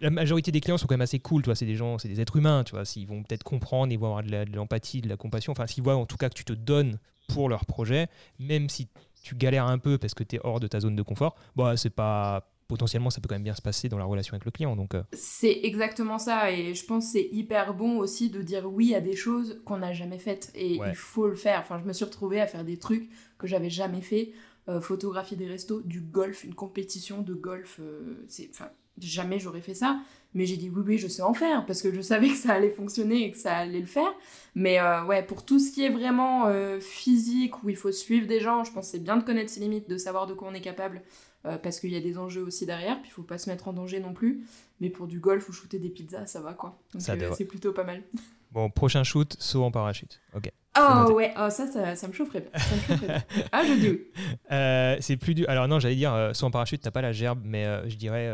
la 0.01 0.09
majorité 0.09 0.51
des 0.51 0.61
clients 0.61 0.77
sont 0.77 0.87
quand 0.87 0.93
même 0.93 1.01
assez 1.01 1.19
cool, 1.19 1.41
tu 1.41 1.47
vois, 1.47 1.55
c'est 1.55 1.65
des 1.65 1.75
gens, 1.75 1.97
c'est 1.97 2.07
des 2.07 2.21
êtres 2.21 2.35
humains, 2.35 2.63
tu 2.63 2.71
vois, 2.71 2.85
s'ils 2.85 3.07
vont 3.07 3.23
peut-être 3.23 3.43
comprendre, 3.43 3.91
ils 3.91 3.99
vont 3.99 4.07
avoir 4.07 4.23
de 4.23 4.55
l'empathie, 4.55 5.01
de, 5.01 5.09
la 5.09 5.17
compassion, 5.17 5.51
enfin 5.51 5.67
s'ils 5.67 5.83
voient 5.83 5.95
en 5.95 6.05
tout 6.05 6.17
cas 6.17 6.29
que 6.29 6.35
tu 6.35 6.45
te 6.45 6.53
donnes 6.53 6.99
pour 7.27 7.49
leur 7.49 7.65
projet, 7.65 8.07
même 8.39 8.69
si 8.69 8.87
tu 9.23 9.35
galères 9.35 9.67
un 9.67 9.77
peu 9.77 9.97
parce 9.97 10.13
que 10.13 10.23
tu 10.23 10.37
es 10.37 10.39
hors 10.43 10.59
de 10.59 10.67
ta 10.67 10.79
zone 10.79 10.95
de 10.95 11.01
confort, 11.01 11.35
bah 11.55 11.75
c'est 11.75 11.89
pas 11.89 12.47
potentiellement 12.67 13.09
ça 13.09 13.21
peut 13.21 13.27
quand 13.27 13.35
même 13.35 13.43
bien 13.43 13.55
se 13.55 13.61
passer 13.61 13.89
dans 13.89 13.97
la 13.97 14.05
relation 14.05 14.33
avec 14.33 14.43
le 14.43 14.51
client 14.51 14.75
donc 14.75 14.93
euh. 14.93 15.01
c'est 15.13 15.61
exactement 15.63 16.17
ça 16.19 16.51
et 16.51 16.75
je 16.75 16.85
pense 16.85 17.05
c'est 17.11 17.29
hyper 17.31 17.73
bon 17.73 17.97
aussi 17.97 18.29
de 18.29 18.41
dire 18.41 18.69
oui 18.69 18.93
à 18.93 18.99
des 18.99 19.15
choses 19.15 19.61
qu'on 19.65 19.77
n'a 19.77 19.93
jamais 19.93 20.19
faites 20.19 20.51
et 20.53 20.73
il 20.75 20.95
faut 20.95 21.27
le 21.27 21.35
faire 21.35 21.61
enfin 21.61 21.79
je 21.79 21.87
me 21.87 21.93
suis 21.93 22.03
retrouvée 22.03 22.41
à 22.41 22.47
faire 22.47 22.65
des 22.65 22.77
trucs 22.77 23.09
que 23.37 23.47
j'avais 23.47 23.69
jamais 23.69 24.01
fait 24.01 24.33
euh, 24.67 24.81
photographier 24.81 25.37
des 25.37 25.47
restos 25.47 25.81
du 25.81 26.01
golf 26.01 26.43
une 26.43 26.55
compétition 26.55 27.21
de 27.21 27.33
golf 27.33 27.79
euh, 27.79 28.25
c'est 28.27 28.49
enfin 28.49 28.69
jamais 28.99 29.39
j'aurais 29.39 29.61
fait 29.61 29.73
ça. 29.73 29.99
Mais 30.33 30.45
j'ai 30.45 30.57
dit 30.57 30.69
oui, 30.69 30.83
oui, 30.85 30.97
je 30.97 31.07
sais 31.07 31.21
en 31.21 31.33
faire 31.33 31.65
parce 31.65 31.81
que 31.81 31.91
je 31.93 32.01
savais 32.01 32.27
que 32.27 32.35
ça 32.35 32.53
allait 32.53 32.69
fonctionner 32.69 33.25
et 33.25 33.31
que 33.31 33.37
ça 33.37 33.55
allait 33.55 33.79
le 33.79 33.85
faire. 33.85 34.13
Mais 34.55 34.79
euh, 34.79 35.03
ouais, 35.05 35.23
pour 35.23 35.45
tout 35.45 35.59
ce 35.59 35.71
qui 35.71 35.83
est 35.83 35.89
vraiment 35.89 36.47
euh, 36.47 36.79
physique, 36.79 37.63
où 37.63 37.69
il 37.69 37.75
faut 37.75 37.91
suivre 37.91 38.27
des 38.27 38.39
gens, 38.39 38.63
je 38.63 38.71
pense 38.71 38.89
c'est 38.89 38.99
bien 38.99 39.17
de 39.17 39.23
connaître 39.23 39.49
ses 39.49 39.59
limites, 39.61 39.89
de 39.89 39.97
savoir 39.97 40.27
de 40.27 40.33
quoi 40.33 40.49
on 40.49 40.53
est 40.53 40.61
capable 40.61 41.01
euh, 41.45 41.57
parce 41.57 41.79
qu'il 41.79 41.91
y 41.91 41.95
a 41.95 42.01
des 42.01 42.17
enjeux 42.17 42.43
aussi 42.43 42.65
derrière, 42.65 42.99
puis 43.01 43.09
il 43.09 43.13
faut 43.13 43.23
pas 43.23 43.37
se 43.37 43.49
mettre 43.49 43.67
en 43.67 43.73
danger 43.73 43.99
non 43.99 44.13
plus. 44.13 44.45
Mais 44.81 44.89
pour 44.89 45.07
du 45.07 45.19
golf 45.19 45.47
ou 45.49 45.53
shooter 45.53 45.79
des 45.79 45.89
pizzas, 45.89 46.25
ça 46.25 46.41
va 46.41 46.53
quoi. 46.53 46.79
Donc 46.93 47.01
c'est 47.01 47.45
plutôt 47.45 47.71
pas 47.71 47.83
mal. 47.83 48.03
Bon, 48.51 48.69
prochain 48.69 49.03
shoot, 49.03 49.35
saut 49.39 49.63
en 49.63 49.71
parachute. 49.71 50.21
Ok. 50.35 50.51
Oh 50.79 51.13
ouais, 51.13 51.33
oh, 51.37 51.49
ça, 51.49 51.95
ça, 51.95 52.07
me 52.07 52.13
chaufferait 52.13 52.41
bien. 52.41 53.23
ah, 53.51 53.63
je 53.65 53.73
dis 53.73 53.89
oui. 53.89 54.01
Euh, 54.51 54.97
c'est 54.99 55.17
plus 55.17 55.33
du. 55.33 55.45
Alors 55.47 55.67
non, 55.67 55.79
j'allais 55.79 55.95
dire, 55.95 56.13
euh, 56.13 56.33
sans 56.33 56.51
parachute, 56.51 56.81
t'as 56.81 56.91
pas 56.91 57.01
la 57.01 57.11
gerbe, 57.11 57.41
mais 57.43 57.65
euh, 57.65 57.89
je 57.89 57.95
dirais, 57.95 58.29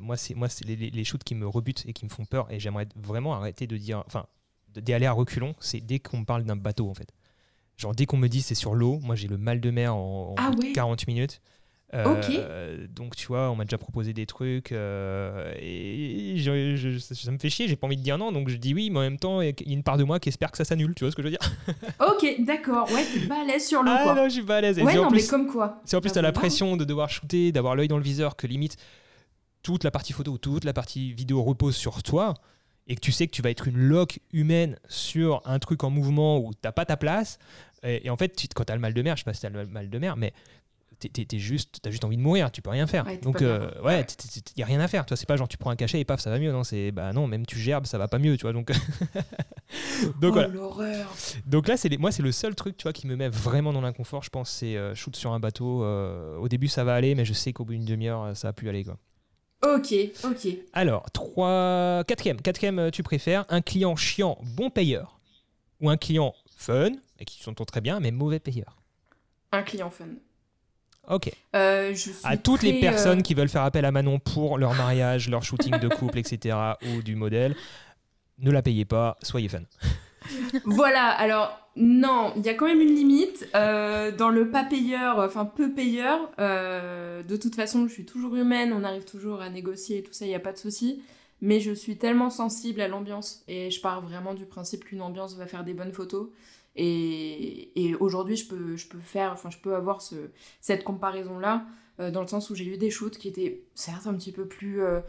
moi, 0.00 0.16
c'est 0.16 0.34
moi, 0.34 0.48
c'est 0.48 0.64
les, 0.64 0.76
les, 0.76 1.04
shoots 1.04 1.24
qui 1.24 1.34
me 1.34 1.46
rebutent 1.46 1.84
et 1.86 1.92
qui 1.92 2.04
me 2.04 2.10
font 2.10 2.24
peur, 2.24 2.46
et 2.50 2.60
j'aimerais 2.60 2.86
vraiment 2.96 3.34
arrêter 3.34 3.66
de 3.66 3.76
dire, 3.76 4.02
enfin, 4.06 4.26
d'y 4.74 4.92
aller 4.92 5.06
à 5.06 5.12
reculons. 5.12 5.54
C'est 5.60 5.80
dès 5.80 5.98
qu'on 5.98 6.18
me 6.18 6.24
parle 6.24 6.44
d'un 6.44 6.56
bateau, 6.56 6.88
en 6.88 6.94
fait. 6.94 7.12
Genre 7.78 7.94
dès 7.94 8.06
qu'on 8.06 8.16
me 8.16 8.26
dit 8.26 8.42
c'est 8.42 8.56
sur 8.56 8.74
l'eau, 8.74 8.98
moi 9.02 9.14
j'ai 9.14 9.28
le 9.28 9.38
mal 9.38 9.60
de 9.60 9.70
mer 9.70 9.94
en, 9.94 10.34
40 10.74 11.00
ah 11.00 11.04
minutes. 11.06 11.40
Euh, 11.94 12.86
donc 12.90 13.16
tu 13.16 13.28
vois, 13.28 13.50
on 13.50 13.56
m'a 13.56 13.64
déjà 13.64 13.78
proposé 13.78 14.12
des 14.12 14.26
trucs 14.26 14.72
euh, 14.72 15.54
et 15.58 16.36
ça 17.00 17.30
me 17.30 17.38
fait 17.38 17.48
chier, 17.48 17.66
j'ai 17.66 17.76
pas 17.76 17.86
envie 17.86 17.96
de 17.96 18.02
dire 18.02 18.18
non, 18.18 18.30
donc 18.30 18.50
je 18.50 18.56
dis 18.56 18.74
oui, 18.74 18.90
mais 18.90 18.98
en 18.98 19.02
même 19.02 19.18
temps, 19.18 19.40
il 19.40 19.46
y 19.46 19.70
a 19.70 19.72
une 19.72 19.82
part 19.82 19.96
de 19.96 20.04
moi 20.04 20.20
qui 20.20 20.28
espère 20.28 20.50
que 20.50 20.58
ça 20.58 20.64
s'annule, 20.64 20.94
tu 20.94 21.04
vois 21.04 21.10
ce 21.10 21.16
que 21.16 21.22
je 21.22 21.28
veux 21.28 21.36
dire? 21.36 21.40
Ok, 22.00 22.26
d'accord, 22.40 22.90
ouais, 22.92 23.04
t'es 23.12 23.26
pas 23.26 23.42
à 23.42 23.44
l'aise 23.44 23.66
sur 23.66 23.82
l'eau. 23.82 23.90
Ah 23.94 24.14
non, 24.14 24.24
je 24.24 24.34
suis 24.34 24.42
pas 24.42 24.58
à 24.58 24.60
l'aise. 24.60 24.78
Ouais, 24.78 24.94
non, 24.94 25.10
mais 25.10 25.24
comme 25.24 25.46
quoi 25.46 25.80
Si 25.84 25.96
en 25.96 26.00
plus 26.00 26.12
t'as 26.12 26.22
la 26.22 26.32
pression 26.32 26.76
de 26.76 26.84
devoir 26.84 27.08
shooter, 27.08 27.52
d'avoir 27.52 27.74
l'œil 27.74 27.88
dans 27.88 27.96
le 27.96 28.02
viseur, 28.02 28.36
que 28.36 28.46
limite 28.46 28.76
toute 29.62 29.84
la 29.84 29.90
partie 29.90 30.12
photo 30.12 30.32
ou 30.32 30.38
toute 30.38 30.64
la 30.64 30.72
partie 30.72 31.12
vidéo 31.12 31.42
repose 31.42 31.76
sur 31.76 32.02
toi 32.02 32.34
et 32.86 32.94
que 32.94 33.00
tu 33.00 33.12
sais 33.12 33.26
que 33.26 33.32
tu 33.32 33.42
vas 33.42 33.50
être 33.50 33.68
une 33.68 33.76
loque 33.76 34.20
humaine 34.32 34.76
sur 34.88 35.42
un 35.44 35.58
truc 35.58 35.84
en 35.84 35.90
mouvement 35.90 36.38
où 36.38 36.52
t'as 36.54 36.72
pas 36.72 36.84
ta 36.84 36.96
place. 36.96 37.38
Et, 37.82 38.10
en 38.10 38.16
fait, 38.16 38.34
tu, 38.34 38.48
quand 38.48 38.64
t'as 38.64 38.74
le 38.74 38.80
mal 38.80 38.94
de 38.94 39.02
mer, 39.02 39.16
je 39.16 39.20
sais 39.20 39.24
pas 39.24 39.34
si 39.34 39.42
t'as 39.42 39.50
le 39.50 39.66
mal 39.66 39.88
de 39.88 39.98
mer, 39.98 40.16
mais 40.16 40.32
t'es 40.98 41.38
juste, 41.38 41.78
t'as 41.82 41.90
juste 41.90 42.04
envie 42.04 42.16
de 42.16 42.22
mourir, 42.22 42.50
tu 42.50 42.62
peux 42.62 42.70
rien 42.70 42.86
faire. 42.86 43.04
Donc, 43.22 43.42
euh, 43.42 43.70
ouais, 43.82 44.04
il 44.56 44.60
y 44.60 44.62
a 44.62 44.66
rien 44.66 44.80
à 44.80 44.88
faire. 44.88 45.06
Tu 45.06 45.10
vois, 45.10 45.16
c'est 45.16 45.26
pas 45.26 45.36
genre 45.36 45.48
tu 45.48 45.56
prends 45.56 45.70
un 45.70 45.76
cachet 45.76 46.00
et 46.00 46.04
paf, 46.04 46.20
ça 46.20 46.30
va 46.30 46.38
mieux. 46.38 46.52
Non, 46.52 46.64
c'est 46.64 46.90
bah 46.90 47.12
non, 47.12 47.26
même 47.26 47.46
tu 47.46 47.58
gerbes, 47.58 47.86
ça 47.86 47.98
va 47.98 48.08
pas 48.08 48.18
mieux, 48.18 48.36
tu 48.36 48.42
vois. 48.42 48.52
Donc, 48.52 48.70
donc 50.20 50.34
oh, 50.36 50.52
l'horreur. 50.52 51.14
Donc 51.46 51.68
là, 51.68 51.76
c'est 51.76 51.96
moi, 51.98 52.10
c'est 52.10 52.22
le 52.22 52.32
seul 52.32 52.54
truc, 52.54 52.76
tu 52.76 52.84
vois, 52.84 52.92
qui 52.92 53.06
me 53.06 53.16
met 53.16 53.28
vraiment 53.28 53.72
dans 53.72 53.80
l'inconfort. 53.80 54.22
Je 54.22 54.30
pense, 54.30 54.50
c'est 54.50 54.76
euh, 54.76 54.94
shoot 54.94 55.14
sur 55.14 55.32
un 55.32 55.40
bateau. 55.40 55.84
Euh, 55.84 56.36
au 56.38 56.48
début, 56.48 56.68
ça 56.68 56.84
va 56.84 56.94
aller, 56.94 57.14
mais 57.14 57.24
je 57.24 57.32
sais 57.32 57.52
qu'au 57.52 57.64
bout 57.64 57.72
d'une 57.72 57.84
demi-heure, 57.84 58.36
ça 58.36 58.48
va 58.48 58.52
plus 58.52 58.68
aller, 58.68 58.84
quoi. 58.84 58.96
Ok, 59.64 59.92
ok. 60.24 60.56
Alors, 60.72 61.10
trois, 61.10 62.04
quatrième, 62.06 62.40
quatrième, 62.40 62.90
tu 62.92 63.02
préfères 63.02 63.44
un 63.48 63.60
client 63.60 63.96
chiant, 63.96 64.38
bon 64.56 64.70
payeur, 64.70 65.20
ou 65.80 65.90
un 65.90 65.96
client 65.96 66.34
fun 66.56 66.90
et 67.18 67.24
qui 67.24 67.42
s'entend 67.42 67.64
très 67.64 67.80
bien, 67.80 68.00
mais 68.00 68.10
mauvais 68.10 68.38
payeur? 68.38 68.78
Un 69.52 69.62
client 69.62 69.90
fun. 69.90 70.08
Ok. 71.08 71.30
Euh, 71.56 71.94
à 72.24 72.36
toutes 72.36 72.62
les 72.62 72.80
personnes 72.80 73.20
euh, 73.20 73.22
qui 73.22 73.34
veulent 73.34 73.48
faire 73.48 73.62
appel 73.62 73.84
à 73.84 73.90
Manon 73.90 74.18
pour 74.18 74.58
leur 74.58 74.74
mariage, 74.74 75.28
leur 75.28 75.42
shooting 75.42 75.78
de 75.78 75.88
couple, 75.88 76.18
etc., 76.18 76.56
ou 76.82 77.02
du 77.02 77.16
modèle, 77.16 77.56
ne 78.38 78.50
la 78.50 78.62
payez 78.62 78.84
pas, 78.84 79.16
soyez 79.22 79.48
fun. 79.48 79.62
voilà, 80.64 81.06
alors 81.06 81.58
non, 81.76 82.32
il 82.36 82.44
y 82.44 82.48
a 82.48 82.54
quand 82.54 82.66
même 82.66 82.80
une 82.80 82.94
limite. 82.94 83.48
Euh, 83.54 84.12
dans 84.12 84.28
le 84.28 84.50
pas 84.50 84.64
payeur, 84.64 85.18
enfin 85.18 85.46
peu 85.46 85.72
payeur, 85.72 86.30
de 86.38 87.36
toute 87.36 87.54
façon, 87.54 87.88
je 87.88 87.92
suis 87.92 88.04
toujours 88.04 88.36
humaine, 88.36 88.74
on 88.74 88.84
arrive 88.84 89.04
toujours 89.04 89.40
à 89.40 89.48
négocier 89.48 89.98
et 89.98 90.02
tout 90.02 90.12
ça, 90.12 90.26
il 90.26 90.28
n'y 90.28 90.34
a 90.34 90.40
pas 90.40 90.52
de 90.52 90.58
souci. 90.58 91.02
Mais 91.40 91.60
je 91.60 91.70
suis 91.70 91.96
tellement 91.96 92.30
sensible 92.30 92.80
à 92.80 92.88
l'ambiance 92.88 93.44
et 93.46 93.70
je 93.70 93.80
pars 93.80 94.02
vraiment 94.02 94.34
du 94.34 94.44
principe 94.44 94.84
qu'une 94.84 95.00
ambiance 95.00 95.36
va 95.36 95.46
faire 95.46 95.62
des 95.62 95.72
bonnes 95.72 95.92
photos. 95.92 96.28
Et, 96.76 97.94
aujourd'hui, 97.98 98.36
je 98.36 98.48
peux, 98.48 98.76
je 98.76 98.88
peux 98.88 99.00
faire, 99.00 99.32
enfin, 99.32 99.50
je 99.50 99.58
peux 99.58 99.74
avoir 99.74 100.00
ce, 100.00 100.14
cette 100.60 100.84
comparaison-là, 100.84 101.66
euh, 102.00 102.10
dans 102.10 102.20
le 102.20 102.28
sens 102.28 102.50
où 102.50 102.54
j'ai 102.54 102.66
eu 102.66 102.78
des 102.78 102.90
shoots 102.90 103.18
qui 103.18 103.28
étaient 103.28 103.64
certes 103.74 104.06
un 104.06 104.14
petit 104.14 104.30
peu 104.30 104.46
plus 104.46 104.80
euh, 104.82 105.00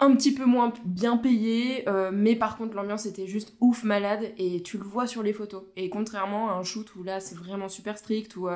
un 0.00 0.14
petit 0.16 0.34
peu 0.34 0.44
moins 0.44 0.72
bien 0.84 1.16
payé, 1.16 1.88
euh, 1.88 2.10
mais 2.12 2.34
par 2.34 2.56
contre 2.56 2.74
l'ambiance 2.74 3.06
était 3.06 3.28
juste 3.28 3.54
ouf 3.60 3.84
malade 3.84 4.32
et 4.38 4.60
tu 4.62 4.76
le 4.76 4.82
vois 4.82 5.06
sur 5.06 5.22
les 5.22 5.32
photos. 5.32 5.62
Et 5.76 5.88
contrairement 5.88 6.50
à 6.50 6.54
un 6.54 6.64
shoot 6.64 6.92
où 6.96 7.04
là 7.04 7.20
c'est 7.20 7.36
vraiment 7.36 7.68
super 7.68 7.96
strict, 7.96 8.34
où, 8.36 8.48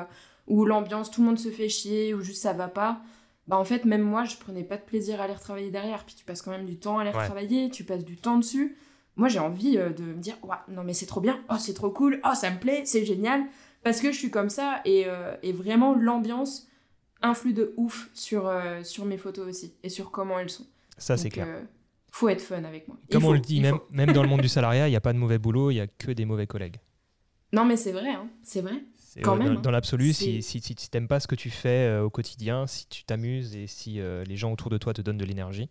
où 0.47 0.65
l'ambiance 0.65 1.09
tout 1.09 1.21
le 1.21 1.27
monde 1.27 1.39
se 1.39 1.49
fait 1.49 1.69
chier, 1.69 2.13
ou 2.13 2.19
juste 2.19 2.41
ça 2.41 2.51
va 2.51 2.67
pas, 2.67 3.01
bah 3.47 3.57
en 3.57 3.63
fait 3.63 3.85
même 3.85 4.01
moi 4.01 4.25
je 4.25 4.35
prenais 4.35 4.65
pas 4.65 4.75
de 4.75 4.83
plaisir 4.83 5.21
à 5.21 5.23
aller 5.23 5.33
retravailler 5.33 5.71
derrière. 5.71 6.03
Puis 6.03 6.15
tu 6.15 6.25
passes 6.25 6.41
quand 6.41 6.51
même 6.51 6.65
du 6.65 6.77
temps 6.77 6.99
à 6.99 7.03
aller 7.03 7.11
retravailler, 7.11 7.69
tu 7.69 7.85
passes 7.85 8.03
du 8.03 8.17
temps 8.17 8.37
dessus. 8.37 8.75
Moi 9.19 9.27
j'ai 9.27 9.39
envie 9.39 9.77
euh, 9.77 9.89
de 9.89 10.03
me 10.03 10.21
dire, 10.21 10.37
ouais, 10.43 10.55
non 10.67 10.83
mais 10.83 10.93
c'est 10.93 11.05
trop 11.05 11.21
bien, 11.21 11.39
oh 11.49 11.55
c'est 11.59 11.73
trop 11.73 11.91
cool, 11.91 12.19
oh 12.25 12.33
ça 12.33 12.49
me 12.49 12.59
plaît, 12.59 12.81
c'est 12.85 13.05
génial, 13.05 13.45
parce 13.83 14.01
que 14.01 14.11
je 14.11 14.17
suis 14.17 14.31
comme 14.31 14.49
ça 14.49 14.81
et, 14.85 15.05
et 15.41 15.53
vraiment 15.53 15.95
l'ambiance 15.95 16.67
influe 17.21 17.53
de 17.53 17.73
ouf 17.77 18.09
sur, 18.13 18.51
sur 18.83 19.05
mes 19.05 19.17
photos 19.17 19.47
aussi 19.47 19.73
et 19.83 19.89
sur 19.89 20.11
comment 20.11 20.37
elles 20.37 20.49
sont. 20.49 20.65
Ça, 20.99 21.17
c'est 21.17 21.29
clair. 21.29 21.47
Euh, 21.47 21.61
faut 22.11 22.29
être 22.29 22.41
fun 22.41 22.63
avec 22.63 22.87
moi. 22.87 22.97
Comme 23.11 23.25
on 23.25 23.33
le 23.33 23.39
dit, 23.39 23.61
même, 23.61 23.79
même 23.91 24.11
dans 24.11 24.21
le 24.21 24.29
monde 24.29 24.41
du 24.41 24.47
salariat, 24.49 24.87
il 24.87 24.91
n'y 24.91 24.97
a 24.97 25.01
pas 25.01 25.13
de 25.13 25.17
mauvais 25.17 25.39
boulot, 25.39 25.71
il 25.71 25.75
n'y 25.75 25.79
a 25.79 25.87
que 25.87 26.11
des 26.11 26.25
mauvais 26.25 26.47
collègues. 26.47 26.77
Non, 27.53 27.65
mais 27.65 27.77
c'est 27.77 27.91
vrai, 27.91 28.09
hein. 28.09 28.29
c'est 28.43 28.61
vrai. 28.61 28.83
Quand 29.23 29.35
même, 29.35 29.55
dans, 29.55 29.61
dans 29.61 29.71
l'absolu, 29.71 30.13
si, 30.13 30.43
si, 30.43 30.61
si 30.61 30.75
tu 30.75 30.87
n'aimes 30.93 31.07
pas 31.07 31.19
ce 31.19 31.27
que 31.27 31.35
tu 31.35 31.49
fais 31.49 31.87
euh, 31.87 32.03
au 32.03 32.11
quotidien, 32.11 32.67
si 32.67 32.87
tu 32.87 33.03
t'amuses 33.03 33.55
et 33.55 33.65
si 33.65 33.99
euh, 33.99 34.23
les 34.23 34.37
gens 34.37 34.51
autour 34.51 34.69
de 34.69 34.77
toi 34.77 34.93
te 34.93 35.01
donnent 35.01 35.17
de 35.17 35.25
l'énergie, 35.25 35.69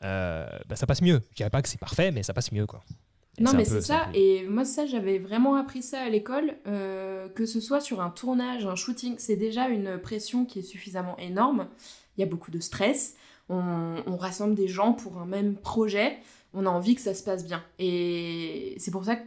bah, 0.00 0.76
ça 0.76 0.86
passe 0.86 1.02
mieux. 1.02 1.20
Je 1.30 1.36
dirais 1.36 1.50
pas 1.50 1.62
que 1.62 1.68
c'est 1.68 1.80
parfait, 1.80 2.10
mais 2.10 2.22
ça 2.22 2.34
passe 2.34 2.52
mieux. 2.52 2.66
quoi. 2.66 2.82
non, 3.40 3.52
mais 3.54 3.64
c'est 3.64 3.80
ça. 3.80 4.08
Et 4.14 4.44
moi, 4.44 4.64
ça, 4.64 4.86
j'avais 4.86 5.18
vraiment 5.18 5.56
appris 5.56 5.82
ça 5.82 6.00
à 6.00 6.08
l'école. 6.08 6.54
que 6.64 7.46
ce 7.46 7.60
soit 7.60 7.80
sur 7.80 8.00
un 8.00 8.10
tournage, 8.10 8.66
un 8.66 8.76
shooting, 8.76 9.16
c'est 9.18 9.36
déjà 9.36 9.68
une 9.68 9.98
pression 9.98 10.44
qui 10.44 10.60
est 10.60 10.62
suffisamment 10.62 11.16
énorme. 11.18 11.68
Il 12.16 12.20
y 12.20 12.24
a 12.24 12.26
beaucoup 12.26 12.50
de 12.50 12.60
stress 12.60 13.14
on, 13.48 14.16
rassemble 14.16 14.54
des 14.54 14.68
gens 14.68 14.92
pour 14.92 15.18
un 15.18 15.26
même 15.26 15.56
projet, 15.56 16.18
on 16.54 16.66
a 16.66 16.70
envie 16.70 16.94
que 16.94 17.00
ça 17.00 17.14
se 17.14 17.22
passe 17.22 17.44
bien. 17.44 17.62
Et 17.78 18.74
c'est 18.78 18.90
pour 18.90 19.04
ça 19.04 19.16
que 19.16 19.26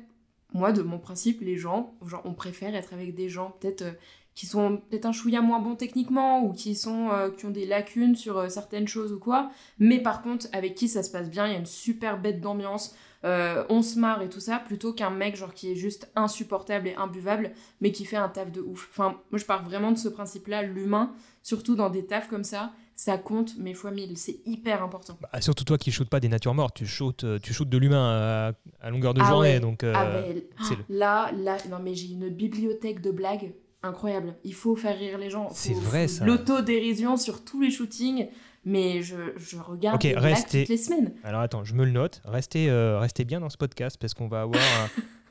moi, 0.54 0.71
de 0.71 0.82
mon 0.82 0.99
principe, 0.99 1.41
les 1.41 1.58
gens, 1.58 1.93
genre, 2.06 2.21
on 2.25 2.34
préfère 2.34 2.75
être 2.75 2.93
avec 2.93 3.13
des 3.13 3.30
gens 3.30 3.56
peut-être 3.60 3.84
euh, 3.84 3.91
qui 4.39 4.45
sont 4.45 4.78
peut-être 4.89 5.06
un 5.06 5.12
chouïa 5.12 5.41
moins 5.41 5.60
bons 5.60 5.75
techniquement 5.75 6.41
ou 6.45 6.54
qui, 6.54 6.73
sont, 6.73 7.10
euh, 7.10 7.30
qui 7.30 7.45
ont 7.45 7.49
des 7.49 7.65
lacunes 7.65 8.15
sur 8.15 8.38
euh, 8.38 8.47
certaines 8.47 8.88
choses 8.88 9.12
ou 9.12 9.19
quoi, 9.19 9.52
mais 9.80 9.99
par 9.99 10.21
contre, 10.21 10.47
avec 10.54 10.75
qui 10.75 10.88
ça 10.88 11.04
se 11.04 11.12
passe 11.12 11.30
bien, 11.30 11.45
il 11.45 11.52
y 11.52 11.56
a 11.58 11.60
une 11.60 11.65
super 11.65 12.21
bête 12.21 12.39
d'ambiance, 12.39 12.95
on 13.21 13.82
se 13.82 13.99
marre 13.99 14.21
et 14.21 14.30
tout 14.30 14.39
ça, 14.39 14.60
plutôt 14.60 14.93
qu'un 14.93 15.10
mec 15.10 15.36
genre 15.36 15.54
qui 15.54 15.69
est 15.69 15.75
juste 15.75 16.10
insupportable 16.15 16.88
et 16.88 16.95
imbuvable, 16.95 17.52
mais 17.82 17.91
qui 17.91 18.06
fait 18.06 18.15
un 18.15 18.30
taf 18.30 18.49
de 18.49 18.62
ouf. 18.62 18.88
Enfin, 18.93 19.17
moi 19.30 19.39
je 19.39 19.43
pars 19.43 19.62
vraiment 19.62 19.91
de 19.91 19.97
ce 19.97 20.08
principe-là, 20.08 20.62
l'humain, 20.62 21.12
surtout 21.43 21.75
dans 21.75 21.89
des 21.89 22.06
tafs 22.06 22.30
comme 22.30 22.45
ça, 22.45 22.71
ça 22.95 23.17
compte 23.17 23.58
mais 23.58 23.73
fois 23.73 23.91
mille. 23.91 24.17
C'est 24.17 24.39
hyper 24.45 24.82
important. 24.82 25.17
Bah, 25.21 25.41
surtout 25.41 25.65
toi 25.65 25.78
qui 25.78 25.91
shootes 25.91 26.08
pas 26.08 26.21
des 26.21 26.30
natures 26.30 26.54
mortes, 26.54 26.78
tu 26.78 26.86
shootes, 26.86 27.25
euh, 27.25 27.39
tu 27.39 27.54
shootes 27.54 27.67
de 27.67 27.78
l'humain 27.78 28.54
à, 28.80 28.89
longueur 28.89 29.13
de 29.13 29.19
ah 29.21 29.30
journée. 29.30 29.60
Donc, 29.60 29.84
euh, 29.84 29.91
ah 29.97 30.06
là, 30.88 31.30
là, 31.34 31.58
non 31.69 31.80
mais 31.84 31.93
j'ai 31.93 32.13
une 32.13 32.30
bibliothèque 32.30 33.02
de 33.02 33.12
blagues 33.12 33.52
incroyable. 33.84 34.36
Il 34.44 34.54
faut 34.54 34.76
faire 34.76 34.98
rire 34.98 35.18
les 35.18 35.30
gens. 35.30 35.50
C'est 35.52 35.74
vrai 35.74 36.08
ça. 36.08 36.26
L'autodérision 36.26 37.18
sur 37.18 37.44
tous 37.44 37.62
les 37.62 37.72
shootings. 37.72 38.28
Mais 38.65 39.02
je, 39.02 39.15
je 39.38 39.58
regarde 39.58 39.96
okay, 39.96 40.13
toutes 40.13 40.68
les 40.68 40.78
semaines. 40.78 41.13
Alors 41.24 41.39
attends, 41.39 41.63
je 41.63 41.74
me 41.74 41.86
le 41.86 41.92
note. 41.92 42.22
Restez, 42.26 42.70
euh, 42.70 43.00
restez 43.00 43.24
bien 43.24 43.39
dans 43.39 43.50
ce 43.50 43.56
podcast 43.56 43.98
parce 43.98 44.13
qu'on 44.13 44.28
va 44.28 44.42
avoir 44.42 44.62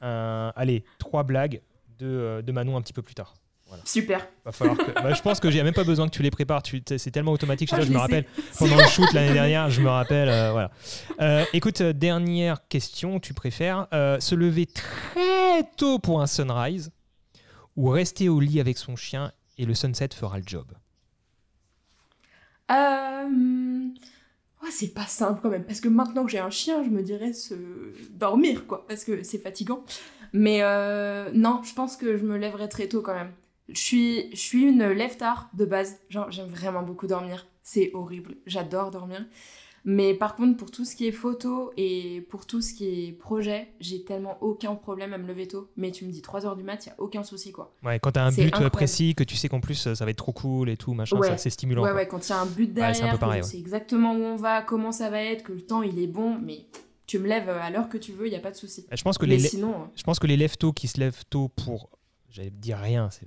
un, 0.00 0.50
allez, 0.56 0.82
trois 0.98 1.24
blagues 1.24 1.60
de, 1.98 2.42
de 2.44 2.52
Manon 2.52 2.78
un 2.78 2.80
petit 2.80 2.94
peu 2.94 3.02
plus 3.02 3.14
tard. 3.14 3.34
Super. 3.84 4.26
Va 4.44 4.52
falloir 4.52 4.76
bah, 4.76 5.12
je 5.12 5.20
pense 5.20 5.40
que 5.40 5.50
j'ai 5.50 5.62
même 5.62 5.74
pas 5.74 5.84
besoin 5.84 6.08
que 6.08 6.14
tu 6.14 6.22
les 6.22 6.30
prépares. 6.30 6.62
Tu... 6.62 6.82
C'est 6.96 7.10
tellement 7.10 7.32
automatique. 7.32 7.70
Ah, 7.72 7.80
je, 7.80 7.92
me 7.92 7.98
rappelle 7.98 8.24
pendant 8.58 8.76
le 8.76 8.84
shoot 8.84 9.12
l'année 9.12 9.32
dernière, 9.32 9.70
je 9.70 9.80
me 9.80 9.88
rappelle. 9.88 10.28
Euh, 10.28 10.52
voilà. 10.52 10.70
Euh, 11.20 11.44
écoute, 11.52 11.80
euh, 11.80 11.92
dernière 11.92 12.66
question. 12.68 13.20
Tu 13.20 13.34
préfères 13.34 13.86
se 13.92 14.34
lever 14.34 14.66
très 14.66 15.64
tôt 15.76 15.98
pour 15.98 16.20
un 16.20 16.26
sunrise 16.26 16.90
ou 17.78 17.88
rester 17.88 18.28
au 18.28 18.40
lit 18.40 18.60
avec 18.60 18.76
son 18.76 18.96
chien 18.96 19.32
et 19.56 19.64
le 19.64 19.74
sunset 19.74 20.10
fera 20.12 20.38
le 20.38 20.44
job 20.46 20.66
c'est 24.70 24.94
pas 24.94 25.06
simple 25.06 25.40
quand 25.42 25.50
même. 25.50 25.64
Parce 25.64 25.80
que 25.80 25.88
maintenant 25.88 26.24
que 26.24 26.30
j'ai 26.30 26.38
un 26.38 26.50
chien, 26.50 26.84
je 26.84 26.90
me 26.90 27.02
dirais 27.02 27.32
se 27.32 27.54
dormir, 28.10 28.66
quoi. 28.66 28.86
Parce 28.86 29.04
que 29.04 29.22
c'est 29.22 29.38
fatigant. 29.38 29.84
Mais 30.32 30.60
non, 31.34 31.62
je 31.62 31.74
pense 31.74 31.96
que 31.96 32.16
je 32.16 32.24
me 32.24 32.36
lèverai 32.36 32.68
très 32.68 32.88
tôt 32.88 33.02
quand 33.02 33.14
même. 33.14 33.32
Je 33.68 33.78
suis, 33.78 34.30
je 34.30 34.40
suis 34.40 34.62
une 34.62 34.86
lève-tard 34.88 35.50
de 35.54 35.64
base. 35.64 35.98
Genre, 36.08 36.30
j'aime 36.30 36.48
vraiment 36.48 36.82
beaucoup 36.82 37.06
dormir. 37.06 37.46
C'est 37.62 37.90
horrible. 37.92 38.36
J'adore 38.46 38.90
dormir. 38.90 39.24
Mais 39.90 40.12
par 40.12 40.36
contre, 40.36 40.58
pour 40.58 40.70
tout 40.70 40.84
ce 40.84 40.94
qui 40.94 41.06
est 41.06 41.12
photo 41.12 41.72
et 41.78 42.20
pour 42.28 42.44
tout 42.44 42.60
ce 42.60 42.74
qui 42.74 43.06
est 43.06 43.12
projet, 43.12 43.72
j'ai 43.80 44.04
tellement 44.04 44.36
aucun 44.42 44.74
problème 44.74 45.14
à 45.14 45.18
me 45.18 45.26
lever 45.26 45.48
tôt. 45.48 45.70
Mais 45.78 45.90
tu 45.92 46.04
me 46.04 46.12
dis 46.12 46.20
3h 46.20 46.58
du 46.58 46.62
mat, 46.62 46.84
il 46.84 46.90
n'y 46.90 46.92
a 46.92 47.00
aucun 47.00 47.24
souci 47.24 47.52
quoi. 47.52 47.72
Ouais, 47.82 47.98
quand 47.98 48.12
tu 48.12 48.18
as 48.18 48.24
un 48.24 48.30
but 48.30 48.68
précis, 48.68 49.14
que 49.14 49.24
tu 49.24 49.34
sais 49.34 49.48
qu'en 49.48 49.60
plus 49.60 49.94
ça 49.94 50.04
va 50.04 50.10
être 50.10 50.18
trop 50.18 50.32
cool 50.32 50.68
et 50.68 50.76
tout, 50.76 50.92
machin, 50.92 51.18
c'est 51.38 51.48
stimulant. 51.48 51.82
Ouais, 51.82 51.92
ouais, 51.92 52.06
quand 52.06 52.18
il 52.28 52.28
y 52.28 52.32
a 52.34 52.38
un 52.38 52.44
but 52.44 52.70
derrière, 52.70 53.22
ouais, 53.28 53.42
c'est 53.42 53.56
exactement 53.56 54.12
où 54.12 54.20
on 54.20 54.36
va, 54.36 54.60
comment 54.60 54.92
ça 54.92 55.08
va 55.08 55.22
être, 55.22 55.42
que 55.42 55.52
le 55.52 55.62
temps 55.62 55.80
il 55.80 55.98
est 55.98 56.06
bon, 56.06 56.38
mais 56.38 56.66
tu 57.06 57.18
me 57.18 57.26
lèves 57.26 57.48
à 57.48 57.70
l'heure 57.70 57.88
que 57.88 57.96
tu 57.96 58.12
veux, 58.12 58.26
il 58.26 58.30
n'y 58.30 58.36
a 58.36 58.40
pas 58.40 58.50
de 58.50 58.56
souci. 58.56 58.84
Je 58.92 59.02
pense 59.02 59.16
que 59.16 59.24
les 59.24 59.38
sinon, 59.38 59.88
je 59.96 60.02
pense 60.02 60.18
que 60.18 60.26
les 60.26 60.36
lève 60.36 60.58
tôt 60.58 60.74
qui 60.74 60.86
se 60.86 61.00
lèvent 61.00 61.24
tôt 61.30 61.48
pour 61.48 61.88
j'allais 62.28 62.50
dire 62.50 62.76
rien, 62.76 63.08
c'est 63.10 63.26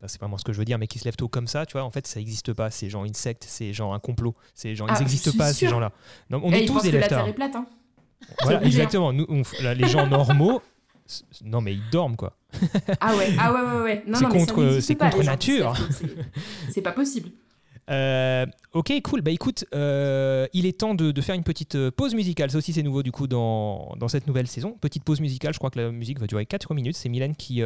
pas 0.00 0.06
vraiment 0.20 0.38
ce 0.38 0.44
que 0.44 0.52
je 0.52 0.58
veux 0.58 0.64
dire, 0.64 0.78
mais 0.78 0.86
qui 0.86 0.98
se 0.98 1.04
lèvent 1.04 1.16
tôt 1.16 1.28
comme 1.28 1.46
ça, 1.46 1.66
tu 1.66 1.72
vois, 1.72 1.82
en 1.82 1.90
fait, 1.90 2.06
ça 2.06 2.20
n'existe 2.20 2.52
pas. 2.52 2.70
Ces 2.70 2.90
gens 2.90 3.04
insectes, 3.04 3.44
c'est 3.48 3.72
genre 3.72 3.94
un 3.94 3.98
complot. 3.98 4.34
Ces 4.54 4.74
gens, 4.74 4.86
ils 4.86 4.98
n'existent 4.98 5.30
ah, 5.34 5.38
pas, 5.38 5.52
ces 5.52 5.68
gens-là. 5.68 5.92
on 6.30 6.52
est 6.52 6.66
tous 6.66 6.82
des 6.82 6.94
est 6.94 7.32
plate, 7.32 7.56
hein. 7.56 7.66
Voilà, 8.42 8.62
exactement. 8.64 9.12
Nous, 9.12 9.26
les 9.60 9.88
gens 9.88 10.06
normaux, 10.06 10.62
non, 11.44 11.60
mais 11.60 11.74
ils 11.74 11.90
dorment, 11.90 12.16
quoi. 12.16 12.36
ah 13.00 13.16
ouais, 13.16 13.28
ah 13.38 13.52
ouais, 13.52 13.60
ouais, 13.60 13.82
ouais. 13.82 14.04
C'est 14.14 14.28
contre, 14.28 14.78
c'est 14.80 14.94
contre 14.94 15.22
nature. 15.22 15.74
C'est 16.70 16.82
pas 16.82 16.92
possible. 16.92 17.30
Euh, 17.88 18.46
ok, 18.72 18.92
cool. 19.02 19.20
Bah 19.20 19.30
écoute, 19.30 19.64
euh, 19.74 20.46
il 20.52 20.66
est 20.66 20.80
temps 20.80 20.94
de, 20.94 21.20
faire 21.20 21.36
une 21.36 21.44
petite 21.44 21.76
euh, 21.76 21.90
pause 21.90 22.14
musicale. 22.14 22.50
Ça 22.50 22.58
aussi, 22.58 22.72
c'est 22.72 22.82
nouveau 22.82 23.02
du 23.02 23.12
coup 23.12 23.28
dans, 23.28 23.94
dans, 23.96 24.08
cette 24.08 24.26
nouvelle 24.26 24.48
saison. 24.48 24.76
Petite 24.80 25.04
pause 25.04 25.20
musicale. 25.20 25.52
Je 25.52 25.58
crois 25.58 25.70
que 25.70 25.78
la 25.78 25.92
musique 25.92 26.18
va 26.18 26.26
durer 26.26 26.46
4 26.46 26.74
minutes. 26.74 26.96
C'est 26.96 27.08
Mylène 27.08 27.36
qui, 27.36 27.62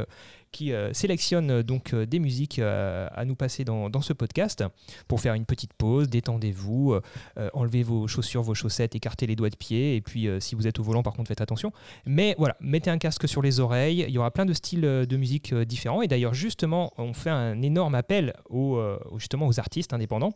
qui 0.52 0.72
sélectionne 0.92 1.62
donc 1.62 1.94
des 1.94 2.18
musiques 2.18 2.58
à 2.58 3.24
nous 3.24 3.34
passer 3.34 3.64
dans, 3.64 4.02
ce 4.02 4.12
podcast 4.12 4.64
pour 5.08 5.20
faire 5.20 5.34
une 5.34 5.44
petite 5.44 5.72
pause. 5.74 6.08
Détendez-vous, 6.08 6.98
enlevez 7.52 7.82
vos 7.82 8.06
chaussures, 8.06 8.42
vos 8.42 8.54
chaussettes, 8.54 8.94
écartez 8.94 9.26
les 9.26 9.36
doigts 9.36 9.50
de 9.50 9.56
pied. 9.56 9.96
Et 9.96 10.00
puis, 10.00 10.28
si 10.40 10.54
vous 10.54 10.66
êtes 10.66 10.78
au 10.78 10.82
volant, 10.82 11.02
par 11.02 11.14
contre, 11.14 11.28
faites 11.28 11.40
attention. 11.40 11.72
Mais 12.06 12.34
voilà, 12.38 12.56
mettez 12.60 12.90
un 12.90 12.98
casque 12.98 13.28
sur 13.28 13.42
les 13.42 13.60
oreilles. 13.60 14.04
Il 14.08 14.14
y 14.14 14.18
aura 14.18 14.30
plein 14.30 14.46
de 14.46 14.52
styles 14.52 14.82
de 14.82 15.16
musique 15.16 15.54
différents. 15.54 16.02
Et 16.02 16.08
d'ailleurs, 16.08 16.34
justement, 16.34 16.92
on 16.98 17.12
fait 17.12 17.30
un 17.30 17.60
énorme 17.62 17.94
appel 17.94 18.34
aux, 18.48 18.80
justement 19.16 19.46
aux 19.46 19.60
artistes 19.60 19.92
indépendants 19.92 20.32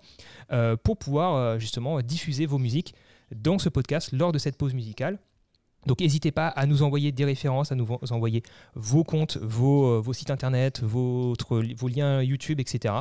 pour 0.83 0.97
pouvoir 0.99 1.35
euh, 1.45 1.59
justement 1.59 2.01
diffuser 2.01 2.47
vos 2.47 2.59
musiques 2.59 2.95
dans 3.35 3.59
ce 3.59 3.69
podcast 3.69 4.13
lors 4.13 4.33
de 4.33 4.39
cette 4.39 4.57
pause 4.57 4.75
musicale. 4.75 5.19
Donc 5.87 6.01
n'hésitez 6.01 6.33
pas 6.33 6.49
à 6.49 6.67
nous 6.67 6.83
envoyer 6.83 7.13
des 7.13 7.25
références, 7.25 7.73
à 7.73 7.75
nous 7.75 7.87
envoyer 8.11 8.43
vos 8.75 9.05
comptes, 9.05 9.37
vos, 9.39 9.87
euh, 9.87 10.13
sites 10.13 10.31
internet, 10.31 10.83
vos 10.83 11.35
liens 11.89 12.23
YouTube, 12.23 12.61
etc. 12.61 12.95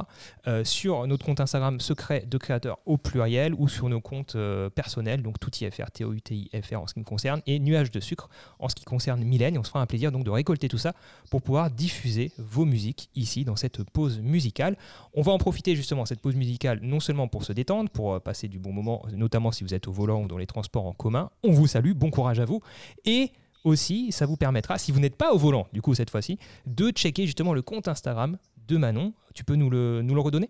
Euh, 0.47 0.63
sur 0.63 1.07
notre 1.07 1.25
compte 1.25 1.39
Instagram 1.39 1.79
secret 1.79 2.25
de 2.27 2.37
créateur 2.37 2.79
au 2.85 2.97
pluriel 2.97 3.53
ou 3.57 3.67
sur 3.67 3.89
nos 3.89 4.01
comptes 4.01 4.35
euh, 4.35 4.69
personnels, 4.69 5.21
donc 5.21 5.39
tout 5.39 5.51
IFR, 5.61 5.91
T-O-U-T-I-F-R 5.93 6.81
en 6.81 6.87
ce 6.87 6.93
qui 6.93 6.99
me 6.99 7.05
concerne, 7.05 7.41
et 7.45 7.59
Nuage 7.59 7.91
de 7.91 7.99
sucre 7.99 8.29
en 8.59 8.69
ce 8.69 8.75
qui 8.75 8.83
concerne 8.83 9.23
Mylène. 9.23 9.57
On 9.57 9.63
se 9.63 9.69
fera 9.69 9.81
un 9.81 9.85
plaisir 9.85 10.11
donc 10.11 10.23
de 10.23 10.31
récolter 10.31 10.67
tout 10.67 10.77
ça 10.77 10.93
pour 11.29 11.41
pouvoir 11.41 11.69
diffuser 11.71 12.31
vos 12.37 12.65
musiques 12.65 13.09
ici 13.15 13.45
dans 13.45 13.55
cette 13.55 13.83
pause 13.91 14.19
musicale. 14.19 14.77
On 15.13 15.21
va 15.21 15.31
en 15.31 15.37
profiter 15.37 15.75
justement 15.75 16.05
cette 16.05 16.19
pause 16.19 16.35
musicale 16.35 16.79
non 16.81 16.99
seulement 16.99 17.27
pour 17.27 17.43
se 17.43 17.53
détendre, 17.53 17.89
pour 17.89 18.19
passer 18.21 18.47
du 18.47 18.59
bon 18.59 18.73
moment, 18.73 19.05
notamment 19.13 19.51
si 19.51 19.63
vous 19.63 19.73
êtes 19.73 19.87
au 19.87 19.91
volant 19.91 20.23
ou 20.23 20.27
dans 20.27 20.37
les 20.37 20.47
transports 20.47 20.85
en 20.85 20.93
commun. 20.93 21.29
On 21.43 21.51
vous 21.51 21.67
salue, 21.67 21.93
bon 21.93 22.09
courage 22.09 22.39
à 22.39 22.45
vous. 22.45 22.61
Et 23.05 23.31
aussi, 23.63 24.11
ça 24.11 24.25
vous 24.25 24.37
permettra, 24.37 24.77
si 24.77 24.91
vous 24.91 24.99
n'êtes 24.99 25.15
pas 25.15 25.33
au 25.33 25.37
volant, 25.37 25.67
du 25.73 25.81
coup, 25.81 25.95
cette 25.95 26.09
fois-ci, 26.09 26.37
de 26.65 26.89
checker 26.89 27.25
justement 27.25 27.53
le 27.53 27.61
compte 27.61 27.87
Instagram 27.87 28.37
de 28.67 28.77
Manon. 28.77 29.13
Tu 29.33 29.43
peux 29.43 29.55
nous 29.55 29.69
le, 29.69 30.01
nous 30.01 30.15
le 30.15 30.21
redonner? 30.21 30.49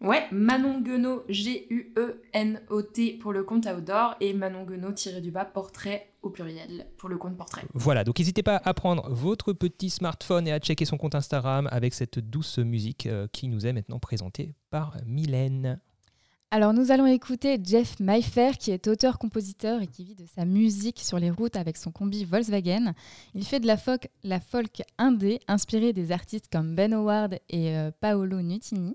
Ouais, 0.00 0.24
Manon 0.32 0.80
Guenot, 0.80 1.24
G-U-E-N-O-T 1.28 3.12
pour 3.22 3.32
le 3.32 3.42
compte 3.42 3.66
outdoor 3.66 4.16
et 4.20 4.34
Manon 4.34 4.64
Guenot 4.64 4.92
tiré 4.92 5.20
du 5.20 5.30
bas 5.30 5.44
portrait 5.44 6.10
au 6.20 6.30
pluriel 6.30 6.86
pour 6.98 7.08
le 7.08 7.16
compte 7.16 7.36
portrait. 7.36 7.62
Voilà, 7.72 8.04
donc 8.04 8.18
n'hésitez 8.18 8.42
pas 8.42 8.60
à 8.64 8.74
prendre 8.74 9.08
votre 9.10 9.52
petit 9.52 9.88
smartphone 9.88 10.46
et 10.46 10.52
à 10.52 10.58
checker 10.58 10.84
son 10.84 10.98
compte 10.98 11.14
Instagram 11.14 11.68
avec 11.70 11.94
cette 11.94 12.18
douce 12.18 12.58
musique 12.58 13.06
euh, 13.06 13.28
qui 13.32 13.48
nous 13.48 13.66
est 13.66 13.72
maintenant 13.72 13.98
présentée 13.98 14.54
par 14.70 14.96
Mylène. 15.06 15.80
Alors 16.54 16.72
nous 16.72 16.92
allons 16.92 17.06
écouter 17.06 17.58
Jeff 17.60 17.98
Mayfair 17.98 18.58
qui 18.58 18.70
est 18.70 18.86
auteur-compositeur 18.86 19.82
et 19.82 19.88
qui 19.88 20.04
vit 20.04 20.14
de 20.14 20.24
sa 20.36 20.44
musique 20.44 21.00
sur 21.00 21.18
les 21.18 21.32
routes 21.32 21.56
avec 21.56 21.76
son 21.76 21.90
combi 21.90 22.24
Volkswagen. 22.24 22.92
Il 23.34 23.44
fait 23.44 23.58
de 23.58 23.66
la 23.66 23.76
folk, 23.76 24.08
la 24.22 24.38
folk 24.38 24.82
indé 24.96 25.40
inspirée 25.48 25.92
des 25.92 26.12
artistes 26.12 26.46
comme 26.52 26.76
Ben 26.76 26.94
Howard 26.94 27.40
et 27.50 27.76
euh, 27.76 27.90
Paolo 28.00 28.40
Nutini. 28.40 28.94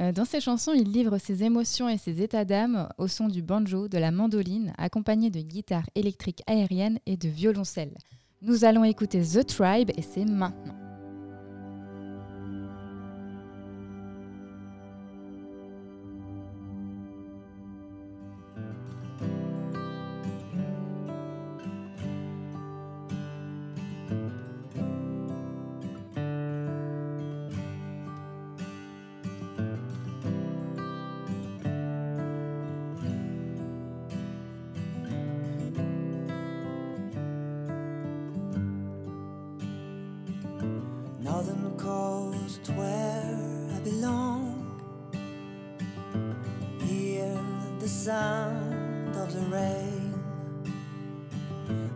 Euh, 0.00 0.10
dans 0.10 0.24
ses 0.24 0.40
chansons, 0.40 0.72
il 0.72 0.90
livre 0.90 1.18
ses 1.18 1.44
émotions 1.44 1.90
et 1.90 1.98
ses 1.98 2.22
états 2.22 2.46
d'âme 2.46 2.88
au 2.96 3.08
son 3.08 3.28
du 3.28 3.42
banjo, 3.42 3.88
de 3.88 3.98
la 3.98 4.10
mandoline, 4.10 4.72
accompagné 4.78 5.28
de 5.28 5.42
guitares 5.42 5.90
électriques 5.96 6.42
aériennes 6.46 6.98
et 7.04 7.18
de 7.18 7.28
violoncelles. 7.28 7.98
Nous 8.40 8.64
allons 8.64 8.84
écouter 8.84 9.20
The 9.20 9.44
Tribe 9.44 9.90
et 9.98 10.02
c'est 10.02 10.24
maintenant. 10.24 10.85
Sound 48.06 49.16
of 49.16 49.34
the 49.34 49.40
rain. 49.56 50.14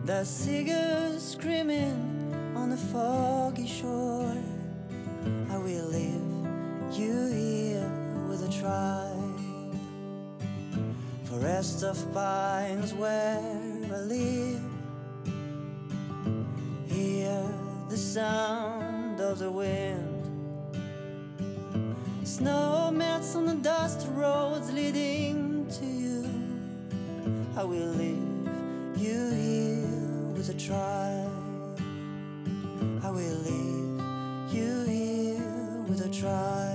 The 0.03 0.25
seagulls 0.25 1.23
screaming 1.31 2.53
on 2.53 2.69
the 2.69 2.75
foggy 2.75 3.65
shore. 3.65 4.35
I 5.49 5.57
will 5.57 5.87
leave 5.87 6.99
you 6.99 7.15
here 7.31 7.89
with 8.27 8.43
a 8.43 8.51
tribe. 8.59 9.39
Forest 11.23 11.83
of 11.83 11.95
pines 12.13 12.93
where 12.93 13.39
I 13.95 13.99
live. 14.15 14.61
Hear 16.87 17.41
the 17.87 17.97
sound 17.97 19.21
of 19.21 19.39
the 19.39 19.49
wind. 19.49 20.27
Snow 22.25 22.91
melts 22.91 23.33
on 23.33 23.45
the 23.45 23.55
dust 23.55 24.09
roads 24.11 24.73
leading. 24.73 25.30
I 27.57 27.65
will 27.65 27.93
leave 27.95 28.47
you 28.95 29.29
here 29.31 29.85
with 30.33 30.47
a 30.49 30.53
try. 30.53 31.27
I 33.03 33.09
will 33.09 33.39
leave 33.43 34.53
you 34.53 34.83
here 34.85 35.85
with 35.89 36.05
a 36.05 36.09
tribe. 36.09 36.70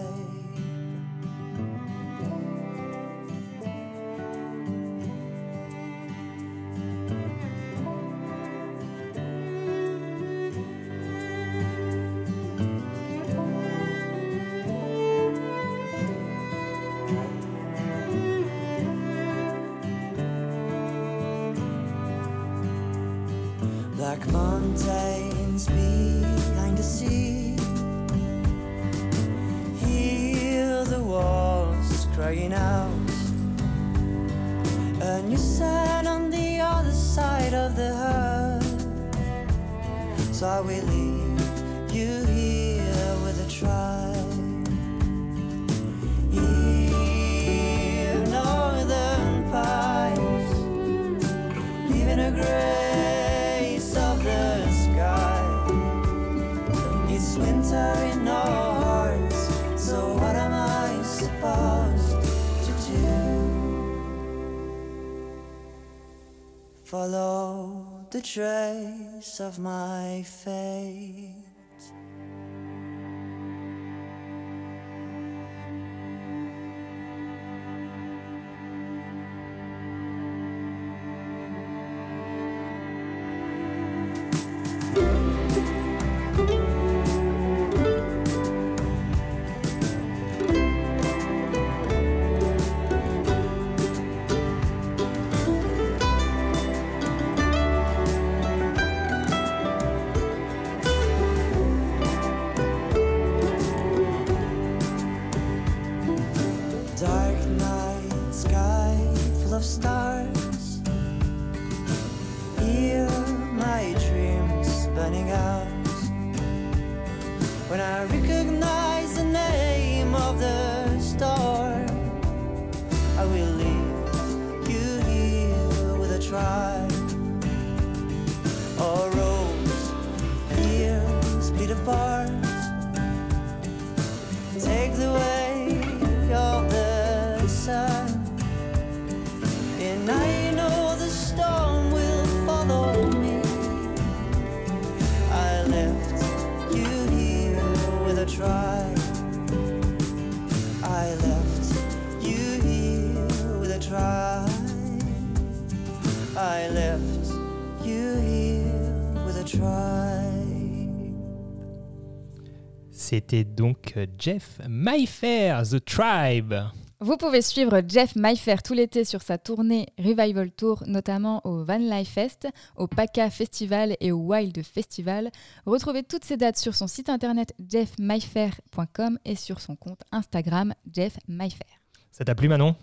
C'était 163.17 163.45
donc 163.45 163.95
euh, 163.97 164.05
Jeff 164.19 164.61
Mayfair, 164.69 165.63
The 165.67 165.83
Tribe. 165.83 166.53
Vous 167.01 167.17
pouvez 167.17 167.41
suivre 167.41 167.81
Jeff 167.89 168.15
Mayfair 168.15 168.63
tout 168.63 168.75
l'été 168.75 169.07
sur 169.07 169.23
sa 169.23 169.39
tournée 169.39 169.87
Revival 169.99 170.51
Tour, 170.51 170.83
notamment 170.87 171.41
au 171.47 171.65
Van 171.65 171.79
Life 171.79 172.11
Fest, 172.11 172.47
au 172.77 172.87
PACA 172.87 173.31
Festival 173.31 173.97
et 174.01 174.13
au 174.13 174.19
Wild 174.19 174.63
Festival. 174.63 175.31
Retrouvez 175.65 176.03
toutes 176.03 176.25
ces 176.27 176.37
dates 176.37 176.59
sur 176.59 176.75
son 176.75 176.87
site 176.87 177.09
internet 177.09 177.55
jeffmayfair.com 177.67 179.19
et 179.25 179.35
sur 179.35 179.61
son 179.63 179.77
compte 179.77 180.03
Instagram 180.13 180.75
Jeff 180.93 181.17
Mayfair. 181.27 181.71
Ça 182.13 182.23
t'a 182.27 182.35
plu 182.35 182.49
Manon? 182.49 182.77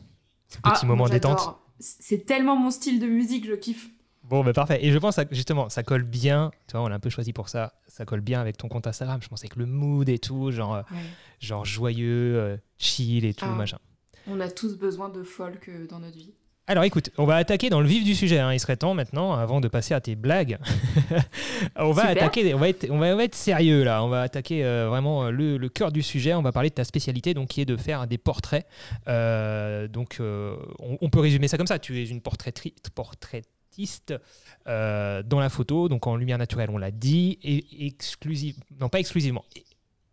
Ce 0.47 0.57
petit 0.57 0.79
Ah, 0.81 0.85
moment 0.87 1.07
détente. 1.07 1.41
C'est 1.77 2.25
tellement 2.25 2.55
mon 2.55 2.71
style 2.71 2.99
de 2.99 3.05
musique, 3.05 3.45
je 3.45 3.53
kiffe. 3.53 3.87
Bon, 4.33 4.43
bah 4.43 4.51
parfait. 4.53 4.83
Et 4.83 4.91
je 4.91 4.97
pense 4.97 5.15
que 5.17 5.21
justement, 5.31 5.69
ça 5.69 5.83
colle 5.83 6.01
bien. 6.03 6.49
Tu 6.67 6.71
vois, 6.71 6.81
on 6.83 6.87
l'a 6.87 6.95
un 6.95 6.99
peu 6.99 7.11
choisi 7.11 7.33
pour 7.33 7.49
ça. 7.49 7.73
Ça 7.87 8.03
colle 8.03 8.21
bien 8.21 8.41
avec 8.41 8.57
ton 8.57 8.67
compte 8.67 8.87
Instagram. 8.87 9.19
Je 9.21 9.27
pense 9.27 9.41
avec 9.41 9.55
le 9.55 9.67
mood 9.67 10.09
et 10.09 10.17
tout, 10.17 10.49
genre, 10.51 10.75
euh, 10.75 10.81
genre 11.39 11.65
joyeux, 11.65 12.35
euh, 12.37 12.57
chill 12.79 13.25
et 13.25 13.35
tout, 13.35 13.45
Ah. 13.47 13.53
machin. 13.55 13.77
On 14.27 14.39
a 14.39 14.49
tous 14.49 14.75
besoin 14.77 15.09
de 15.09 15.21
folk 15.21 15.69
dans 15.87 15.99
notre 15.99 16.17
vie. 16.17 16.33
Alors 16.65 16.85
écoute, 16.85 17.09
on 17.17 17.25
va 17.25 17.35
attaquer 17.35 17.69
dans 17.69 17.81
le 17.81 17.87
vif 17.87 18.05
du 18.05 18.15
sujet. 18.15 18.39
hein. 18.39 18.53
Il 18.53 18.59
serait 18.59 18.77
temps 18.77 18.93
maintenant, 18.93 19.33
avant 19.33 19.59
de 19.61 19.67
passer 19.67 19.93
à 19.93 19.99
tes 20.01 20.15
blagues. 20.15 20.57
on 21.75 21.91
va 21.91 22.07
Super. 22.07 22.23
attaquer, 22.23 22.53
on 22.53 22.57
va 22.57 22.69
être, 22.69 22.87
on 22.89 22.97
va, 22.99 23.07
on 23.07 23.17
va 23.17 23.23
être 23.25 23.35
sérieux 23.35 23.83
là. 23.83 24.03
On 24.03 24.07
va 24.07 24.21
attaquer 24.21 24.63
euh, 24.63 24.87
vraiment 24.87 25.29
le, 25.29 25.57
le 25.57 25.69
cœur 25.69 25.91
du 25.91 26.01
sujet. 26.01 26.33
On 26.33 26.41
va 26.41 26.51
parler 26.53 26.69
de 26.69 26.75
ta 26.75 26.85
spécialité, 26.85 27.33
donc 27.33 27.49
qui 27.49 27.61
est 27.61 27.65
de 27.65 27.75
faire 27.77 28.07
des 28.07 28.17
portraits. 28.17 28.65
Euh, 29.09 29.87
donc 29.89 30.17
euh, 30.21 30.55
on, 30.79 30.97
on 31.01 31.09
peut 31.09 31.19
résumer 31.19 31.47
ça 31.49 31.57
comme 31.57 31.67
ça. 31.67 31.79
Tu 31.79 31.99
es 32.01 32.05
une 32.07 32.21
portraitri- 32.21 32.73
euh, 34.67 35.23
dans 35.23 35.39
la 35.39 35.49
photo, 35.49 35.89
donc 35.89 36.07
en 36.07 36.15
lumière 36.15 36.37
naturelle, 36.37 36.69
on 36.71 36.77
l'a 36.77 36.91
dit, 36.91 37.39
et 37.43 37.85
exclusive, 37.85 38.57
non 38.79 38.89
pas 38.89 38.99
exclusivement, 38.99 39.45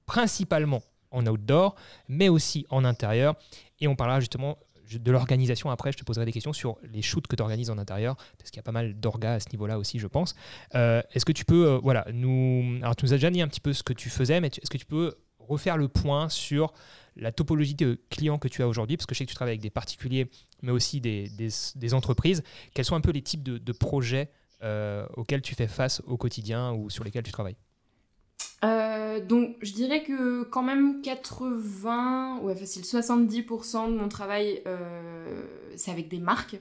principalement 0.07 0.83
en 1.11 1.27
outdoor, 1.27 1.75
mais 2.09 2.29
aussi 2.29 2.67
en 2.71 2.85
intérieur. 2.85 3.35
Et 3.81 3.89
on 3.89 3.97
parlera 3.97 4.21
justement 4.21 4.59
de 4.99 5.13
l'organisation 5.13 5.71
après. 5.71 5.93
Je 5.93 5.99
te 5.99 6.05
poserai 6.05 6.25
des 6.25 6.33
questions 6.33 6.53
sur 6.53 6.79
les 6.83 7.03
shoots 7.03 7.27
que 7.27 7.37
tu 7.37 7.43
organises 7.43 7.71
en 7.71 7.79
intérieur, 7.79 8.17
parce 8.39 8.51
qu'il 8.51 8.59
y 8.59 8.61
a 8.61 8.65
pas 8.65 8.73
mal 8.73 8.99
d'orgas 8.99 9.35
à 9.35 9.41
ce 9.41 9.51
niveau-là 9.53 9.79
aussi, 9.79 9.99
je 9.99 10.07
pense. 10.07 10.35
Euh, 10.75 11.03
est-ce 11.13 11.25
que 11.25 11.33
tu 11.33 11.45
peux, 11.45 11.67
euh, 11.67 11.79
voilà, 11.83 12.07
nous. 12.13 12.79
Alors, 12.83 12.97
tu 12.97 13.05
nous 13.05 13.13
as 13.13 13.17
déjà 13.17 13.31
dit 13.31 13.43
un 13.43 13.49
petit 13.49 13.61
peu 13.61 13.73
ce 13.73 13.83
que 13.83 13.93
tu 13.93 14.11
faisais, 14.11 14.41
mais 14.41 14.49
est-ce 14.49 14.71
que 14.71 14.79
tu 14.79 14.87
peux 14.87 15.15
refaire 15.39 15.77
le 15.77 15.89
point 15.89 16.29
sur 16.29 16.73
la 17.17 17.33
topologie 17.33 17.75
de 17.75 18.01
clients 18.11 18.39
que 18.39 18.49
tu 18.49 18.63
as 18.63 18.69
aujourd'hui 18.69 18.97
Parce 18.97 19.07
que 19.07 19.15
je 19.15 19.19
sais 19.19 19.25
que 19.25 19.31
tu 19.31 19.35
travailles 19.35 19.53
avec 19.53 19.63
des 19.63 19.71
particuliers, 19.71 20.31
mais 20.63 20.73
aussi 20.73 21.01
des, 21.01 21.95
entreprises. 21.95 22.43
Quels 22.75 22.85
sont 22.85 22.97
un 22.97 23.01
peu 23.01 23.11
les 23.11 23.23
types 23.23 23.43
de, 23.43 23.73
projets 23.73 24.31
euh, 24.63 25.07
auxquels 25.17 25.43
tu 25.43 25.55
fais 25.55 25.69
face 25.69 26.03
au 26.07 26.17
quotidien 26.17 26.73
ou 26.73 26.91
sur 26.91 27.05
lesquels 27.05 27.23
tu 27.23 27.33
travailles? 27.33 27.57
Euh, 28.63 29.25
donc, 29.25 29.57
je 29.63 29.73
dirais 29.73 30.03
que 30.03 30.43
quand 30.45 30.63
même 30.63 31.01
80, 31.03 32.41
ouais, 32.41 32.55
facile, 32.55 32.83
70% 32.83 33.93
de 33.93 33.99
mon 33.99 34.09
travail, 34.09 34.63
euh, 34.67 35.47
c'est 35.77 35.91
avec 35.91 36.09
des 36.09 36.19
marques. 36.19 36.61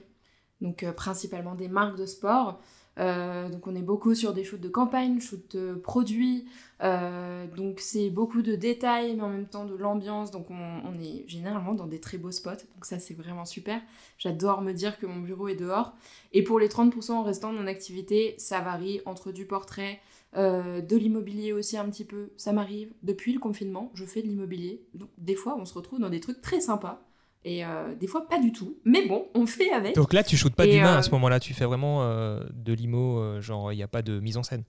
Donc, 0.60 0.84
principalement 0.92 1.54
des 1.54 1.68
marques 1.68 1.96
de 1.96 2.06
sport. 2.06 2.60
Euh, 2.98 3.48
donc, 3.48 3.66
on 3.66 3.74
est 3.74 3.82
beaucoup 3.82 4.14
sur 4.14 4.32
des 4.34 4.44
shoots 4.44 4.60
de 4.60 4.68
campagne, 4.68 5.20
shoots 5.20 5.56
de 5.56 5.74
produits. 5.74 6.46
Euh, 6.82 7.46
donc, 7.56 7.80
c'est 7.80 8.10
beaucoup 8.10 8.42
de 8.42 8.54
détails, 8.54 9.14
mais 9.16 9.22
en 9.22 9.28
même 9.28 9.46
temps 9.46 9.64
de 9.64 9.74
l'ambiance. 9.74 10.30
Donc, 10.30 10.48
on, 10.50 11.00
est 11.00 11.24
généralement 11.28 11.74
dans 11.74 11.86
des 11.86 12.00
très 12.00 12.18
beaux 12.18 12.32
spots. 12.32 12.50
Donc, 12.74 12.84
ça, 12.84 12.98
c'est 12.98 13.14
vraiment 13.14 13.44
super. 13.44 13.80
J'adore 14.18 14.60
me 14.62 14.72
dire 14.72 14.98
que 14.98 15.06
mon 15.06 15.20
bureau 15.20 15.48
est 15.48 15.56
dehors. 15.56 15.94
Et 16.32 16.42
pour 16.42 16.58
les 16.58 16.68
30% 16.68 17.22
restants 17.24 17.52
de 17.52 17.58
mon 17.58 17.66
activité, 17.66 18.34
ça 18.38 18.60
varie 18.60 19.00
entre 19.06 19.32
du 19.32 19.46
portrait, 19.46 20.00
euh, 20.36 20.80
de 20.80 20.96
l'immobilier 20.96 21.52
aussi 21.52 21.76
un 21.76 21.88
petit 21.88 22.04
peu, 22.04 22.30
ça 22.36 22.52
m'arrive. 22.52 22.92
Depuis 23.02 23.32
le 23.32 23.40
confinement, 23.40 23.90
je 23.94 24.04
fais 24.04 24.22
de 24.22 24.28
l'immobilier. 24.28 24.84
Donc 24.94 25.08
des 25.18 25.34
fois, 25.34 25.56
on 25.58 25.64
se 25.64 25.74
retrouve 25.74 25.98
dans 25.98 26.10
des 26.10 26.20
trucs 26.20 26.40
très 26.40 26.60
sympas. 26.60 27.02
Et 27.44 27.64
euh, 27.64 27.94
des 27.94 28.06
fois, 28.06 28.28
pas 28.28 28.38
du 28.38 28.52
tout. 28.52 28.76
Mais 28.84 29.06
bon, 29.06 29.26
on 29.34 29.46
fait 29.46 29.70
avec. 29.72 29.94
Donc 29.94 30.12
là, 30.12 30.22
tu 30.22 30.36
shootes 30.36 30.54
pas 30.54 30.66
d'humain 30.66 30.94
euh, 30.94 30.98
à 30.98 31.02
ce 31.02 31.10
moment-là, 31.12 31.40
tu 31.40 31.54
fais 31.54 31.64
vraiment 31.64 32.02
euh, 32.02 32.44
de 32.52 32.72
l'IMO, 32.72 33.18
euh, 33.18 33.40
genre 33.40 33.72
il 33.72 33.76
n'y 33.76 33.82
a 33.82 33.88
pas 33.88 34.02
de 34.02 34.20
mise 34.20 34.36
en 34.36 34.42
scène. 34.42 34.64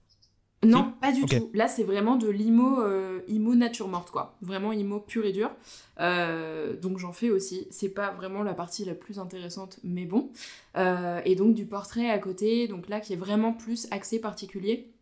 Non, 0.64 0.94
pas 1.00 1.10
du 1.10 1.22
tout. 1.22 1.50
Là, 1.54 1.66
c'est 1.66 1.82
vraiment 1.82 2.14
de 2.14 2.28
l'IMO, 2.28 2.80
IMO 3.26 3.56
nature 3.56 3.88
morte, 3.88 4.12
quoi. 4.12 4.36
Vraiment 4.42 4.72
IMO 4.72 5.00
pur 5.00 5.24
et 5.24 5.32
dur. 5.32 5.50
Donc 5.98 6.98
j'en 6.98 7.12
fais 7.12 7.30
aussi. 7.30 7.66
C'est 7.72 7.88
pas 7.88 8.12
vraiment 8.12 8.44
la 8.44 8.54
partie 8.54 8.84
la 8.84 8.94
plus 8.94 9.18
intéressante, 9.18 9.80
mais 9.82 10.04
bon. 10.04 10.30
Et 10.76 11.34
donc 11.34 11.54
du 11.54 11.66
portrait 11.66 12.10
à 12.10 12.18
côté, 12.20 12.68
donc 12.68 12.88
là 12.88 13.00
qui 13.00 13.12
est 13.12 13.16
vraiment 13.16 13.52
plus 13.52 13.88
axé 13.90 14.20
particulier. 14.20 14.92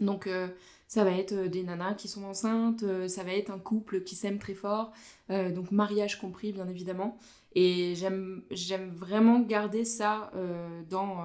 Donc 0.00 0.26
ça 0.88 1.04
va 1.04 1.12
être 1.12 1.32
euh, 1.32 1.48
des 1.48 1.62
nanas 1.62 1.94
qui 1.94 2.08
sont 2.08 2.24
enceintes, 2.24 2.82
euh, 2.82 3.08
ça 3.08 3.24
va 3.24 3.32
être 3.32 3.50
un 3.50 3.58
couple 3.58 4.02
qui 4.02 4.14
s'aime 4.14 4.38
très 4.38 4.54
fort, 4.54 4.92
euh, 5.30 5.50
donc 5.50 5.72
mariage 5.72 6.18
compris 6.20 6.52
bien 6.52 6.68
évidemment. 6.68 7.18
Et 7.56 7.94
j'aime 7.94 8.42
vraiment 8.92 9.38
garder 9.38 9.84
ça 9.84 10.32
dans, 10.90 11.24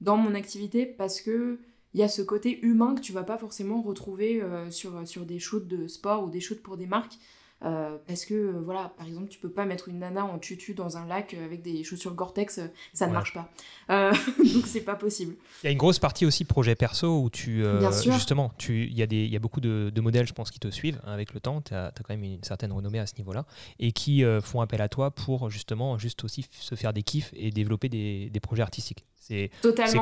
dans 0.00 0.16
mon 0.16 0.34
activité 0.34 0.84
parce 0.84 1.20
que 1.20 1.60
il 1.94 2.00
y 2.00 2.02
a 2.02 2.08
ce 2.08 2.22
côté 2.22 2.58
humain 2.62 2.96
que 2.96 3.00
tu 3.00 3.12
vas 3.12 3.22
pas 3.22 3.38
forcément 3.38 3.80
retrouver 3.80 4.42
sur, 4.70 5.06
sur 5.06 5.24
des 5.24 5.38
shoots 5.38 5.68
de 5.68 5.86
sport 5.86 6.24
ou 6.24 6.28
des 6.28 6.40
shoots 6.40 6.60
pour 6.60 6.76
des 6.76 6.88
marques. 6.88 7.18
Euh, 7.62 7.98
parce 8.06 8.24
que 8.24 8.32
euh, 8.34 8.60
voilà, 8.64 8.92
par 8.96 9.06
exemple, 9.06 9.28
tu 9.28 9.38
peux 9.38 9.50
pas 9.50 9.66
mettre 9.66 9.88
une 9.88 9.98
nana 9.98 10.24
en 10.24 10.38
tutu 10.38 10.72
dans 10.72 10.96
un 10.96 11.06
lac 11.06 11.34
euh, 11.34 11.44
avec 11.44 11.60
des 11.60 11.84
chaussures 11.84 12.14
Gore-Tex, 12.14 12.60
ça 12.94 13.04
ne 13.04 13.10
Ouais. 13.10 13.14
marche 13.14 13.34
pas. 13.34 13.50
Euh, 13.90 14.12
donc 14.54 14.66
c'est 14.66 14.80
pas 14.80 14.94
possible. 14.94 15.34
Il 15.62 15.66
y 15.66 15.68
a 15.68 15.70
une 15.72 15.76
grosse 15.78 15.98
partie 15.98 16.24
aussi 16.24 16.44
projet 16.46 16.74
perso 16.74 17.20
où 17.20 17.28
tu, 17.28 17.62
Bien 17.78 17.92
sûr. 17.92 18.12
justement, 18.14 18.50
tu, 18.56 18.86
il 18.86 18.96
y 18.96 19.02
a 19.02 19.06
des, 19.06 19.24
il 19.24 19.30
y 19.30 19.36
a 19.36 19.40
beaucoup 19.40 19.60
de, 19.60 19.90
de 19.94 20.00
modèles, 20.00 20.26
je 20.26 20.32
pense, 20.32 20.50
qui 20.50 20.58
te 20.58 20.68
suivent 20.70 21.00
hein, 21.04 21.12
avec 21.12 21.34
le 21.34 21.40
temps. 21.40 21.60
Tu 21.60 21.74
as, 21.74 21.92
quand 21.96 22.08
même 22.14 22.24
une 22.24 22.42
certaine 22.44 22.72
renommée 22.72 22.98
à 22.98 23.06
ce 23.06 23.14
niveau-là 23.18 23.44
et 23.78 23.92
qui 23.92 24.24
font 24.42 24.62
appel 24.62 24.80
à 24.80 24.88
toi 24.88 25.10
pour 25.10 25.50
justement 25.50 25.98
juste 25.98 26.24
aussi 26.24 26.46
se 26.50 26.74
faire 26.76 26.92
des 26.94 27.02
kiffs 27.02 27.30
et 27.34 27.50
développer 27.50 27.88
des, 27.90 28.30
des 28.30 28.40
projets 28.40 28.62
artistiques. 28.62 29.04
C'est 29.18 29.50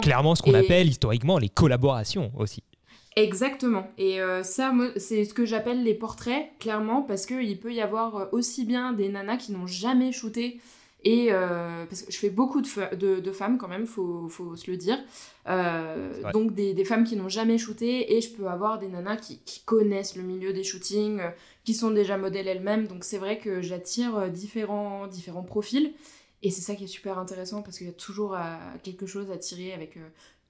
clairement 0.01 0.35
ce 0.37 0.43
qu'on 0.43 0.53
Et- 0.55 0.59
appelle 0.59 0.89
historiquement 0.89 1.39
les 1.39 1.49
collaborations 1.49 2.31
aussi. 2.37 2.63
Exactement. 3.19 3.91
Et 3.99 4.21
euh, 4.21 4.43
ça, 4.43 4.73
c'est 4.97 5.25
ce 5.25 5.35
que 5.35 5.45
j'appelle 5.45 5.83
les 5.83 5.95
portraits, 5.95 6.51
clairement, 6.59 7.03
parce 7.03 7.27
qu'il 7.27 7.59
peut 7.59 7.73
y 7.73 7.81
avoir 7.81 8.17
euh, 8.17 8.27
aussi 8.33 8.65
bien 8.65 8.93
des 8.93 9.09
nanas 9.09 9.39
qui 9.39 9.53
n'ont 9.53 9.67
jamais 9.67 10.13
shooté, 10.13 10.61
et 11.05 11.29
euh, 11.31 11.85
parce 11.87 12.03
que 12.03 12.13
je 12.13 12.19
fais 12.19 12.31
beaucoup 12.31 12.61
de, 12.61 12.67
fe- 12.67 12.95
de, 12.97 13.21
de 13.21 13.33
femmes 13.33 13.57
quand 13.59 13.69
même, 13.69 13.87
faut, 13.87 14.29
faut 14.29 14.57
se 14.57 14.71
le 14.71 14.77
dire. 14.77 14.99
Euh, 15.49 16.31
donc 16.33 16.55
des, 16.55 16.75
des 16.75 16.85
femmes 16.85 17.05
qui 17.05 17.17
n'ont 17.17 17.29
jamais 17.29 17.59
shooté, 17.59 18.15
et 18.17 18.21
je 18.21 18.31
peux 18.31 18.49
avoir 18.49 18.79
des 18.79 18.89
nanas 18.89 19.17
qui, 19.17 19.39
qui 19.45 19.61
connaissent 19.65 20.17
le 20.17 20.23
milieu 20.23 20.53
des 20.53 20.65
shootings, 20.65 21.21
qui 21.65 21.75
sont 21.75 21.91
déjà 21.91 22.17
modèles 22.19 22.49
elles-mêmes. 22.49 22.87
Donc 22.87 23.05
c'est 23.05 23.19
vrai 23.19 23.39
que 23.39 23.63
j'attire 23.63 24.29
différents, 24.31 25.07
différents 25.07 25.43
profils. 25.45 25.93
Et 26.45 26.51
c'est 26.53 26.63
ça 26.63 26.77
qui 26.77 26.85
est 26.85 26.89
super 26.99 27.19
intéressant 27.19 27.63
parce 27.63 27.79
qu'il 27.79 27.89
y 27.89 27.91
a 27.91 27.93
toujours 27.93 28.37
quelque 28.85 29.07
chose 29.07 29.29
à 29.33 29.39
tirer 29.39 29.73
avec 29.73 29.99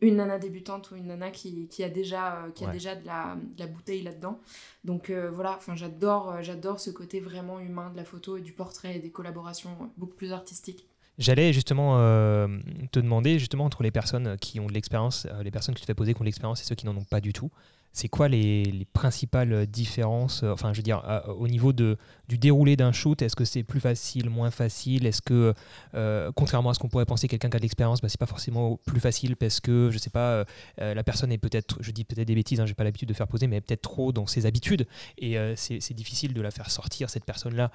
une 0.01 0.17
nana 0.17 0.39
débutante 0.39 0.91
ou 0.91 0.97
une 0.97 1.07
nana 1.07 1.31
qui, 1.31 1.67
qui 1.69 1.83
a 1.83 1.89
déjà, 1.89 2.45
euh, 2.45 2.51
qui 2.51 2.65
a 2.65 2.69
déjà 2.69 2.95
de, 2.95 3.05
la, 3.05 3.37
de 3.37 3.59
la 3.59 3.67
bouteille 3.67 4.03
là-dedans. 4.03 4.39
Donc 4.85 5.11
euh, 5.11 5.31
voilà, 5.31 5.57
enfin 5.57 5.75
j'adore, 5.75 6.31
euh, 6.31 6.43
j'adore 6.43 6.79
ce 6.79 6.91
côté 6.91 7.21
vraiment 7.21 7.59
humain 7.59 7.91
de 7.91 7.97
la 7.97 8.05
photo 8.05 8.37
et 8.37 8.41
du 8.41 8.53
portrait 8.53 8.97
et 8.97 8.99
des 9.01 9.11
collaborations 9.11 9.91
beaucoup 9.97 10.15
plus 10.15 10.33
artistiques. 10.33 10.87
J'allais 11.19 11.53
justement 11.53 11.99
euh, 11.99 12.47
te 12.93 13.01
demander, 13.01 13.41
justement, 13.41 13.65
entre 13.65 13.83
les 13.83 13.91
personnes 13.91 14.37
qui 14.39 14.61
ont 14.61 14.67
de 14.67 14.73
l'expérience, 14.73 15.27
les 15.43 15.51
personnes 15.51 15.75
que 15.75 15.81
tu 15.81 15.87
fais 15.87 15.95
poser 15.95 16.15
qui 16.15 16.21
ont 16.21 16.25
de 16.25 16.29
l'expérience 16.29 16.63
et 16.63 16.65
ceux 16.65 16.77
qui 16.77 16.87
n'en 16.87 16.97
ont 16.97 17.03
pas 17.03 17.21
du 17.21 17.33
tout, 17.33 17.51
c'est 17.93 18.09
quoi 18.09 18.29
les, 18.29 18.63
les 18.63 18.85
principales 18.85 19.67
différences, 19.67 20.45
enfin, 20.45 20.73
je 20.73 20.79
veux 20.79 20.85
dire, 20.85 21.03
au 21.37 21.49
niveau 21.49 21.73
de, 21.73 21.97
du 22.29 22.39
déroulé 22.39 22.77
d'un 22.77 22.93
shoot 22.93 23.21
Est-ce 23.23 23.35
que 23.35 23.45
c'est 23.45 23.63
plus 23.63 23.81
facile, 23.81 24.29
moins 24.31 24.51
facile? 24.51 25.07
Est-ce 25.07 25.23
que, 25.23 25.55
euh, 25.95 26.31
contrairement 26.35 26.71
à 26.71 26.75
ce 26.75 26.79
qu'on 26.79 26.89
pourrait 26.89 27.07
penser, 27.07 27.27
quelqu'un 27.27 27.49
qui 27.49 27.57
a 27.57 27.59
de 27.59 27.63
l'expérience, 27.63 28.01
bah, 28.01 28.09
c'est 28.09 28.21
pas 28.21 28.27
forcément 28.27 28.79
plus 28.87 29.01
facile 29.01 29.37
parce 29.37 29.61
que, 29.61 29.89
je 29.91 29.99
sais 29.99 30.11
pas, 30.11 30.33
euh, 30.33 30.45
euh, 30.81 30.95
la 30.95 31.03
personne 31.03 31.33
est 31.33 31.39
peut-être, 31.39 31.79
je 31.81 31.91
dis 31.91 32.05
peut-être 32.05 32.27
des 32.27 32.35
bêtises, 32.35 32.61
hein, 32.61 32.67
j'ai 32.67 32.75
pas 32.75 32.85
l'habitude 32.85 33.09
de 33.09 33.15
faire 33.15 33.29
poser, 33.29 33.47
mais 33.47 33.61
peut-être 33.61 33.83
trop 33.83 34.13
dans 34.13 34.27
ses 34.27 34.47
habitudes 34.47 34.87
et 35.17 35.37
c'est 35.57 35.95
difficile 35.95 36.35
de 36.35 36.41
la 36.41 36.51
faire 36.51 36.71
sortir, 36.71 37.11
cette 37.11 37.25
personne-là, 37.25 37.71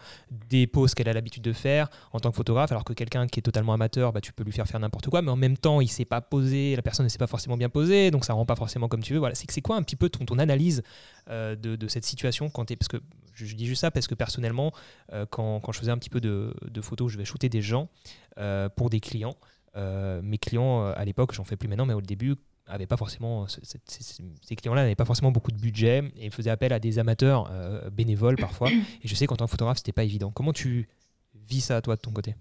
des 0.49 0.67
poses 0.67 0.93
qu'elle 0.93 1.09
a 1.09 1.13
l'habitude 1.13 1.43
de 1.43 1.53
faire 1.53 1.89
en 2.11 2.19
tant 2.19 2.29
que 2.29 2.35
photographe, 2.35 2.71
alors 2.71 2.83
que 2.83 2.93
quelqu'un 2.93 3.27
qui 3.27 3.39
est 3.39 3.43
totalement 3.43 3.73
amateur, 3.73 4.13
bah, 4.13 4.21
tu 4.21 4.33
peux 4.33 4.43
lui 4.43 4.51
faire 4.51 4.67
faire 4.67 4.79
n'importe 4.79 5.09
quoi, 5.09 5.21
mais 5.21 5.31
en 5.31 5.35
même 5.35 5.57
temps, 5.57 5.81
il 5.81 5.87
sait 5.87 6.05
pas 6.05 6.21
poser, 6.21 6.75
la 6.75 6.81
personne 6.81 7.05
ne 7.05 7.09
sait 7.09 7.17
pas 7.17 7.27
forcément 7.27 7.57
bien 7.57 7.69
poser, 7.69 8.11
donc 8.11 8.25
ça 8.25 8.33
rend 8.33 8.45
pas 8.45 8.55
forcément 8.55 8.87
comme 8.87 9.01
tu 9.01 9.13
veux. 9.13 9.19
Voilà, 9.19 9.35
c'est 9.35 9.61
quoi 9.61 9.77
un 9.77 9.83
petit 9.83 9.95
peu 9.95 10.09
ton, 10.09 10.37
analyse 10.37 10.83
de, 11.29 11.87
cette 11.87 12.05
situation 12.05 12.49
quand 12.49 12.65
t'es- 12.65 12.75
parce 12.75 12.87
que 12.87 12.97
je, 13.34 13.55
dis 13.55 13.65
juste 13.65 13.81
ça 13.81 13.91
parce 13.91 14.07
que 14.07 14.15
personnellement, 14.15 14.71
euh, 15.11 15.25
quand, 15.29 15.59
quand 15.59 15.71
je 15.71 15.79
faisais 15.79 15.91
un 15.91 15.97
petit 15.97 16.09
peu 16.09 16.21
de, 16.21 16.53
de 16.69 16.81
photos, 16.81 17.11
je 17.11 17.17
vais 17.17 17.25
shooter 17.25 17.49
des 17.49 17.61
gens 17.61 17.89
euh, 18.38 18.69
pour 18.69 18.89
des 18.89 18.99
clients. 18.99 19.36
euh, 19.75 20.21
mes 20.21 20.38
clients 20.38 20.86
à 20.86 21.03
l'époque, 21.05 21.34
j'en 21.34 21.43
fais 21.43 21.55
plus 21.55 21.67
maintenant, 21.67 21.86
mais 21.86 21.93
au 21.93 22.01
début 22.01 22.36
avaient 22.65 22.88
pas 22.88 22.95
forcément 22.95 23.45
ces, 23.47 24.55
clients-là 24.55 24.84
n'avaient 24.84 24.95
pas 24.95 25.03
forcément 25.03 25.31
beaucoup 25.31 25.51
de 25.51 25.59
budget 25.59 26.13
et 26.15 26.29
faisaient 26.29 26.49
appel 26.49 26.71
à 26.71 26.79
des 26.79 26.97
amateurs 26.97 27.51
bénévoles 27.91 28.38
parfois. 28.38 28.69
Et 29.03 29.07
je 29.07 29.15
sais 29.15 29.27
qu'en 29.27 29.36
tant 29.36 29.45
que 29.45 29.51
photographe, 29.51 29.77
c'était 29.77 29.91
pas 29.91 30.05
évident. 30.05 30.31
Comment 30.31 30.53
tu 30.53 30.88
vis 31.36 31.59
ça 31.59 31.81
toi 31.81 31.97
de 31.97 32.01
ton 32.01 32.11
côté? 32.11 32.36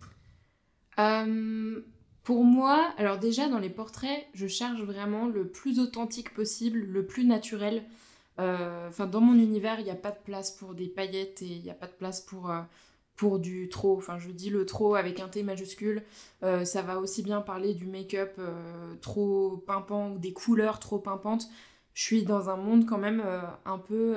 Pour 2.22 2.44
moi, 2.44 2.92
alors 2.98 3.18
déjà 3.18 3.48
dans 3.48 3.58
les 3.58 3.68
portraits, 3.68 4.26
je 4.32 4.46
cherche 4.46 4.80
vraiment 4.80 5.26
le 5.26 5.48
plus 5.48 5.80
authentique 5.80 6.32
possible, 6.34 6.78
le 6.78 7.04
plus 7.04 7.24
naturel. 7.24 7.82
Euh, 8.38 8.88
Enfin, 8.88 9.06
dans 9.06 9.20
mon 9.20 9.38
univers, 9.38 9.80
il 9.80 9.84
n'y 9.84 9.90
a 9.90 9.94
pas 9.94 10.10
de 10.10 10.18
place 10.24 10.50
pour 10.50 10.74
des 10.74 10.88
paillettes 10.88 11.42
et 11.42 11.46
il 11.46 11.62
n'y 11.62 11.70
a 11.70 11.74
pas 11.74 11.86
de 11.86 11.92
place 11.92 12.20
pour, 12.20 12.50
euh, 12.50 12.60
pour 13.16 13.38
du 13.38 13.68
trop. 13.68 13.96
Enfin, 13.96 14.18
je 14.18 14.30
dis 14.30 14.50
le 14.50 14.66
trop 14.66 14.94
avec 14.94 15.20
un 15.20 15.28
T 15.28 15.42
majuscule. 15.42 16.02
Euh, 16.42 16.64
ça 16.64 16.82
va 16.82 16.98
aussi 16.98 17.22
bien 17.22 17.40
parler 17.40 17.74
du 17.74 17.86
make-up 17.86 18.40
trop 19.00 19.62
pimpant 19.66 20.10
ou 20.12 20.18
des 20.18 20.32
couleurs 20.32 20.78
trop 20.78 20.98
pimpantes. 20.98 21.48
Je 21.94 22.02
suis 22.02 22.22
dans 22.24 22.48
un 22.50 22.56
monde 22.56 22.86
quand 22.86 22.98
même 22.98 23.22
un 23.66 23.78
peu, 23.78 24.14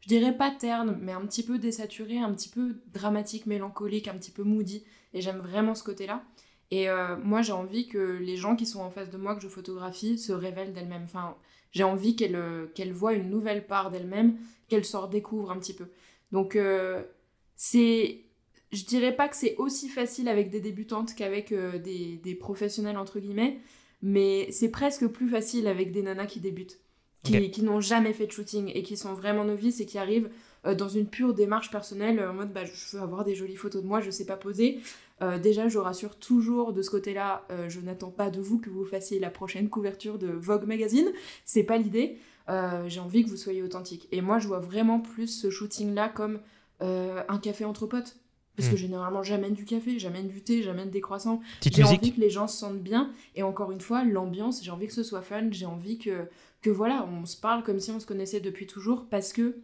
je 0.00 0.08
dirais 0.08 0.36
pas 0.36 0.50
terne, 0.50 0.98
mais 1.00 1.12
un 1.12 1.24
petit 1.26 1.44
peu 1.44 1.58
désaturé, 1.58 2.18
un 2.18 2.32
petit 2.34 2.48
peu 2.48 2.76
dramatique, 2.92 3.46
mélancolique, 3.46 4.08
un 4.08 4.14
petit 4.14 4.32
peu 4.32 4.42
moody. 4.42 4.84
Et 5.12 5.20
j'aime 5.20 5.38
vraiment 5.38 5.76
ce 5.76 5.84
côté-là. 5.84 6.24
Et 6.72 6.88
moi, 7.22 7.42
j'ai 7.42 7.52
envie 7.52 7.86
que 7.86 7.98
les 7.98 8.36
gens 8.36 8.56
qui 8.56 8.66
sont 8.66 8.80
en 8.80 8.90
face 8.90 9.10
de 9.10 9.16
moi, 9.16 9.36
que 9.36 9.42
je 9.42 9.48
photographie, 9.48 10.18
se 10.18 10.32
révèlent 10.32 10.72
d'elles-mêmes. 10.72 11.04
Enfin, 11.04 11.36
j'ai 11.74 11.84
envie 11.84 12.16
qu'elles 12.16 12.36
euh, 12.36 12.66
qu'elles 12.74 12.92
voient 12.92 13.12
une 13.12 13.28
nouvelle 13.28 13.66
part 13.66 13.90
d'elles-mêmes, 13.90 14.38
qu'elles 14.68 14.84
se 14.84 14.96
redécouvrent 14.96 15.50
un 15.50 15.58
petit 15.58 15.74
peu. 15.74 15.86
Donc, 16.32 16.56
euh, 16.56 17.02
c'est. 17.56 18.22
je 18.72 18.84
dirais 18.84 19.14
pas 19.14 19.28
que 19.28 19.36
c'est 19.36 19.56
aussi 19.56 19.88
facile 19.88 20.28
avec 20.28 20.50
des 20.50 20.60
débutantes 20.60 21.14
qu'avec 21.14 21.52
euh, 21.52 21.78
des, 21.78 22.16
des 22.16 22.34
professionnels, 22.34 22.96
entre 22.96 23.18
guillemets, 23.18 23.58
mais 24.02 24.50
c'est 24.50 24.70
presque 24.70 25.06
plus 25.08 25.28
facile 25.28 25.66
avec 25.66 25.92
des 25.92 26.02
nanas 26.02 26.26
qui 26.26 26.40
débutent, 26.40 26.78
qui, 27.22 27.50
qui 27.50 27.62
n'ont 27.62 27.80
jamais 27.80 28.12
fait 28.12 28.26
de 28.26 28.32
shooting 28.32 28.70
et 28.74 28.82
qui 28.82 28.96
sont 28.96 29.14
vraiment 29.14 29.44
novices 29.44 29.80
et 29.80 29.86
qui 29.86 29.98
arrivent 29.98 30.30
euh, 30.66 30.74
dans 30.74 30.88
une 30.88 31.06
pure 31.06 31.34
démarche 31.34 31.70
personnelle 31.70 32.18
euh, 32.18 32.30
en 32.30 32.34
mode 32.34 32.52
bah, 32.52 32.64
je 32.64 32.96
veux 32.96 33.02
avoir 33.02 33.24
des 33.24 33.34
jolies 33.34 33.56
photos 33.56 33.82
de 33.82 33.88
moi, 33.88 34.00
je 34.00 34.10
sais 34.10 34.24
pas 34.24 34.36
poser. 34.36 34.80
Euh, 35.22 35.38
déjà, 35.38 35.68
je 35.68 35.78
rassure 35.78 36.18
toujours 36.18 36.72
de 36.72 36.82
ce 36.82 36.90
côté-là, 36.90 37.44
euh, 37.50 37.68
je 37.68 37.80
n'attends 37.80 38.10
pas 38.10 38.30
de 38.30 38.40
vous 38.40 38.58
que 38.58 38.68
vous 38.68 38.84
fassiez 38.84 39.18
la 39.20 39.30
prochaine 39.30 39.68
couverture 39.68 40.18
de 40.18 40.26
Vogue 40.28 40.66
Magazine, 40.66 41.08
c'est 41.44 41.62
pas 41.62 41.78
l'idée. 41.78 42.18
Euh, 42.48 42.88
J'ai 42.88 43.00
envie 43.00 43.24
que 43.24 43.30
vous 43.30 43.36
soyez 43.36 43.62
authentique. 43.62 44.08
Et 44.12 44.20
moi, 44.20 44.38
je 44.38 44.48
vois 44.48 44.58
vraiment 44.58 45.00
plus 45.00 45.28
ce 45.28 45.50
shooting-là 45.50 46.08
comme 46.08 46.40
un 46.80 47.38
café 47.38 47.64
entre 47.64 47.86
potes. 47.86 48.16
Parce 48.56 48.68
que 48.68 48.74
Mm. 48.74 48.78
généralement, 48.78 49.22
j'amène 49.22 49.54
du 49.54 49.64
café, 49.64 49.98
j'amène 49.98 50.28
du 50.28 50.42
thé, 50.42 50.62
j'amène 50.62 50.90
des 50.90 51.00
croissants. 51.00 51.40
J'ai 51.62 51.82
envie 51.82 52.12
que 52.12 52.20
les 52.20 52.30
gens 52.30 52.46
se 52.46 52.56
sentent 52.58 52.82
bien. 52.82 53.10
Et 53.34 53.42
encore 53.42 53.72
une 53.72 53.80
fois, 53.80 54.04
l'ambiance, 54.04 54.62
j'ai 54.62 54.70
envie 54.70 54.86
que 54.86 54.92
ce 54.92 55.02
soit 55.02 55.22
fun. 55.22 55.48
J'ai 55.50 55.66
envie 55.66 55.98
que, 55.98 56.28
que 56.60 56.70
voilà, 56.70 57.08
on 57.10 57.24
se 57.26 57.36
parle 57.36 57.62
comme 57.64 57.80
si 57.80 57.90
on 57.90 57.98
se 57.98 58.06
connaissait 58.06 58.40
depuis 58.40 58.66
toujours. 58.66 59.06
Parce 59.10 59.32
que 59.32 59.56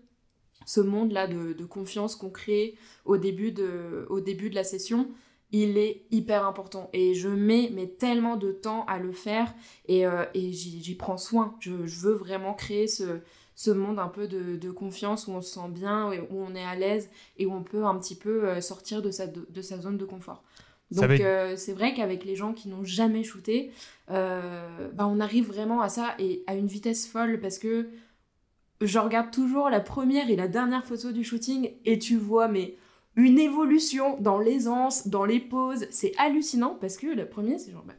ce 0.66 0.80
monde-là 0.80 1.26
de, 1.28 1.52
de 1.52 1.64
confiance 1.66 2.16
qu'on 2.16 2.30
crée 2.30 2.74
au 3.04 3.16
début, 3.16 3.52
de, 3.52 4.06
au 4.08 4.20
début 4.20 4.50
de 4.50 4.54
la 4.56 4.64
session, 4.64 5.08
il 5.52 5.78
est 5.78 6.02
hyper 6.10 6.46
important. 6.46 6.90
Et 6.92 7.14
je 7.14 7.28
mets 7.28 7.70
mais 7.74 7.86
tellement 7.86 8.36
de 8.36 8.52
temps 8.52 8.84
à 8.86 8.98
le 8.98 9.12
faire. 9.12 9.52
Et, 9.88 10.06
euh, 10.06 10.24
et 10.34 10.52
j'y 10.52 10.82
j'y 10.82 10.94
prends 10.94 11.18
soin. 11.18 11.54
Je, 11.60 11.86
je 11.86 12.00
veux 12.00 12.12
vraiment 12.14 12.54
créer 12.54 12.86
ce, 12.86 13.20
ce 13.54 13.70
monde 13.70 13.98
un 13.98 14.08
peu 14.08 14.26
de, 14.28 14.56
de 14.56 14.70
confiance 14.70 15.26
où 15.26 15.32
on 15.32 15.40
se 15.42 15.54
sent 15.54 15.68
bien, 15.70 16.10
où 16.30 16.36
on 16.42 16.54
est 16.54 16.64
à 16.64 16.74
l'aise 16.76 17.10
et 17.36 17.46
où 17.46 17.52
on 17.52 17.62
peut 17.62 17.84
un 17.84 17.96
petit 17.96 18.14
peu 18.16 18.48
euh, 18.48 18.60
sortir 18.60 19.02
de 19.02 19.10
sa, 19.10 19.26
de, 19.26 19.46
de 19.50 19.62
sa 19.62 19.78
zone 19.80 19.98
de 19.98 20.04
confort. 20.04 20.42
Donc 20.92 21.04
veut- 21.18 21.24
euh, 21.24 21.56
c'est 21.56 21.72
vrai 21.72 21.94
qu'avec 21.94 22.24
les 22.24 22.34
gens 22.36 22.52
qui 22.52 22.68
n'ont 22.68 22.82
jamais 22.84 23.22
shooté, 23.22 23.70
euh, 24.10 24.88
bah, 24.92 25.06
on 25.06 25.20
arrive 25.20 25.46
vraiment 25.46 25.80
à 25.82 25.88
ça 25.88 26.14
et 26.18 26.42
à 26.48 26.54
une 26.54 26.66
vitesse 26.66 27.06
folle 27.06 27.38
parce 27.40 27.58
que 27.58 27.88
je 28.80 28.98
regarde 28.98 29.30
toujours 29.30 29.68
la 29.70 29.80
première 29.80 30.30
et 30.30 30.36
la 30.36 30.48
dernière 30.48 30.84
photo 30.86 31.12
du 31.12 31.22
shooting 31.22 31.70
et 31.84 31.98
tu 31.98 32.16
vois 32.16 32.48
mais 32.48 32.76
une 33.16 33.38
évolution 33.38 34.18
dans 34.20 34.38
l'aisance, 34.38 35.08
dans 35.08 35.24
les 35.24 35.40
poses, 35.40 35.86
c'est 35.90 36.12
hallucinant 36.16 36.76
parce 36.80 36.96
que 36.96 37.06
la 37.06 37.26
première 37.26 37.58
c'est 37.58 37.72
genre 37.72 37.84
bah, 37.84 37.94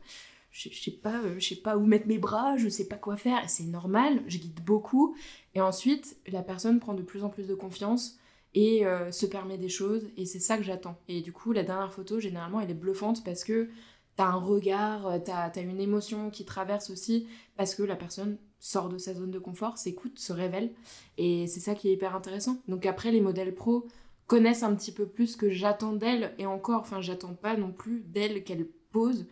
je, 0.51 0.69
sais 0.69 0.91
pas 0.91 1.21
euh, 1.21 1.35
je 1.39 1.49
sais 1.49 1.55
pas 1.55 1.77
où 1.77 1.85
mettre 1.85 2.07
mes 2.07 2.17
bras, 2.17 2.57
je 2.57 2.69
sais 2.69 2.87
pas 2.87 2.95
quoi 2.95 3.17
faire, 3.17 3.49
c'est 3.49 3.65
normal, 3.65 4.23
je 4.27 4.37
guide 4.37 4.63
beaucoup 4.63 5.15
et 5.53 5.61
ensuite 5.61 6.17
la 6.27 6.43
personne 6.43 6.79
prend 6.79 6.93
de 6.93 7.03
plus 7.03 7.23
en 7.23 7.29
plus 7.29 7.47
de 7.47 7.55
confiance 7.55 8.17
et 8.53 8.85
euh, 8.85 9.11
se 9.11 9.25
permet 9.25 9.57
des 9.57 9.69
choses 9.69 10.09
et 10.17 10.25
c'est 10.25 10.39
ça 10.39 10.57
que 10.57 10.63
j'attends. 10.63 10.97
Et 11.07 11.21
du 11.21 11.33
coup 11.33 11.51
la 11.51 11.63
dernière 11.63 11.91
photo 11.91 12.19
généralement 12.19 12.61
elle 12.61 12.71
est 12.71 12.75
bluffante 12.75 13.23
parce 13.23 13.43
que 13.43 13.69
t'as 14.15 14.27
un 14.27 14.39
regard, 14.39 15.07
euh, 15.07 15.19
t'as 15.23 15.51
as 15.53 15.61
une 15.61 15.79
émotion 15.81 16.29
qui 16.29 16.45
traverse 16.45 16.89
aussi 16.89 17.27
parce 17.57 17.75
que 17.75 17.83
la 17.83 17.95
personne 17.95 18.37
sort 18.59 18.89
de 18.89 18.97
sa 18.97 19.13
zone 19.13 19.31
de 19.31 19.39
confort, 19.39 19.77
s'écoute, 19.77 20.19
se 20.19 20.31
révèle 20.31 20.71
et 21.17 21.47
c'est 21.47 21.59
ça 21.59 21.75
qui 21.75 21.89
est 21.89 21.93
hyper 21.93 22.15
intéressant. 22.15 22.61
Donc 22.67 22.85
après 22.85 23.11
les 23.11 23.21
modèles 23.21 23.53
pro 23.53 23.87
connaissent 24.31 24.63
un 24.63 24.73
petit 24.73 24.93
peu 24.93 25.05
plus 25.05 25.35
que 25.35 25.49
j'attends 25.49 25.91
d'elles 25.91 26.33
et 26.37 26.45
encore, 26.45 26.79
enfin 26.79 27.01
j'attends 27.01 27.33
pas 27.33 27.57
non 27.57 27.73
plus 27.73 27.99
d'elles 27.99 28.45
qu'elles 28.45 28.65
posent. 28.93 29.27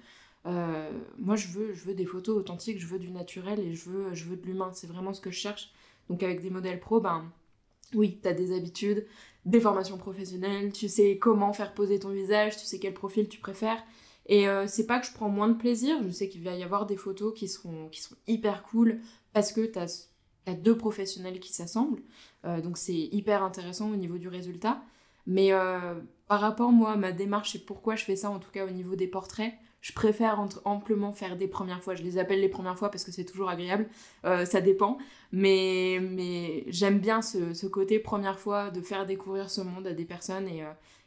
Euh, 0.46 0.92
moi 1.18 1.38
je 1.38 1.48
veux, 1.48 1.74
je 1.74 1.86
veux 1.86 1.94
des 1.94 2.06
photos 2.06 2.36
authentiques, 2.36 2.82
je 2.82 2.86
veux 2.86 3.00
du 3.00 3.10
naturel 3.10 3.62
et 3.62 3.74
je 3.74 3.90
veux, 3.90 4.14
je 4.14 4.26
veux 4.26 4.36
de 4.36 4.46
l'humain, 4.46 4.72
c'est 4.74 4.88
vraiment 4.88 5.14
ce 5.14 5.22
que 5.22 5.32
je 5.32 5.40
cherche. 5.40 5.72
Donc 6.10 6.22
avec 6.22 6.42
des 6.42 6.50
modèles 6.50 6.82
pro, 6.82 7.00
ben 7.00 7.32
oui, 7.96 8.20
t'as 8.22 8.34
des 8.34 8.54
habitudes, 8.54 9.08
des 9.46 9.62
formations 9.62 9.98
professionnelles, 9.98 10.74
tu 10.74 10.90
sais 10.90 11.18
comment 11.18 11.54
faire 11.54 11.74
poser 11.74 11.98
ton 12.00 12.10
visage, 12.10 12.58
tu 12.58 12.66
sais 12.66 12.78
quel 12.78 12.94
profil 12.94 13.30
tu 13.30 13.40
préfères. 13.40 13.82
Et 14.26 14.50
euh, 14.50 14.68
c'est 14.68 14.86
pas 14.86 15.00
que 15.00 15.08
je 15.08 15.14
prends 15.14 15.30
moins 15.30 15.48
de 15.48 15.58
plaisir, 15.58 15.96
je 16.04 16.10
sais 16.10 16.28
qu'il 16.28 16.44
va 16.44 16.56
y 16.56 16.64
avoir 16.64 16.86
des 16.86 16.98
photos 16.98 17.34
qui 17.34 17.48
seront, 17.48 17.88
qui 17.88 18.02
seront 18.02 18.18
hyper 18.28 18.64
cool 18.64 19.00
parce 19.32 19.54
que 19.54 19.62
t'as 19.66 20.10
deux 20.54 20.78
professionnels 20.78 21.40
qui 21.40 21.54
s'assemblent. 21.54 22.02
Euh, 22.46 22.62
donc 22.62 22.78
c'est 22.78 22.94
hyper 22.94 23.44
intéressant 23.44 23.90
au 23.92 23.96
niveau 23.96 24.18
du 24.18 24.28
résultat. 24.28 24.82
Mais 25.28 25.52
euh, 25.52 25.96
par 26.28 26.40
rapport, 26.40 26.72
moi, 26.72 26.92
à 26.92 26.96
ma 26.96 27.12
démarche 27.12 27.56
et 27.56 27.60
pourquoi 27.60 27.96
je 27.96 28.04
fais 28.04 28.16
ça, 28.16 28.30
en 28.30 28.40
tout 28.40 28.52
cas 28.52 28.66
au 28.66 28.72
niveau 28.72 28.96
des 28.96 29.08
portraits, 29.08 29.54
je 29.82 29.94
préfère 29.94 30.40
entre- 30.40 30.62
amplement 30.66 31.14
faire 31.14 31.38
des 31.38 31.48
premières 31.48 31.82
fois. 31.84 31.96
Je 31.96 32.04
les 32.04 32.18
appelle 32.18 32.42
les 32.42 32.50
premières 32.50 32.78
fois 32.78 32.90
parce 32.90 33.04
que 33.04 33.12
c'est 33.12 33.26
toujours 33.26 33.50
agréable. 33.50 33.88
Euh, 34.26 34.46
ça 34.46 34.60
dépend. 34.60 34.98
Mais, 35.32 36.00
mais 36.02 36.66
j'aime 36.68 37.00
bien 37.00 37.22
ce, 37.22 37.54
ce 37.54 37.68
côté 37.68 38.00
première 38.00 38.40
fois 38.40 38.72
de 38.72 38.82
faire 38.82 39.06
découvrir 39.06 39.50
ce 39.50 39.62
monde 39.62 39.88
à 39.88 39.94
des 39.94 40.06
personnes 40.06 40.48
et, 40.48 40.64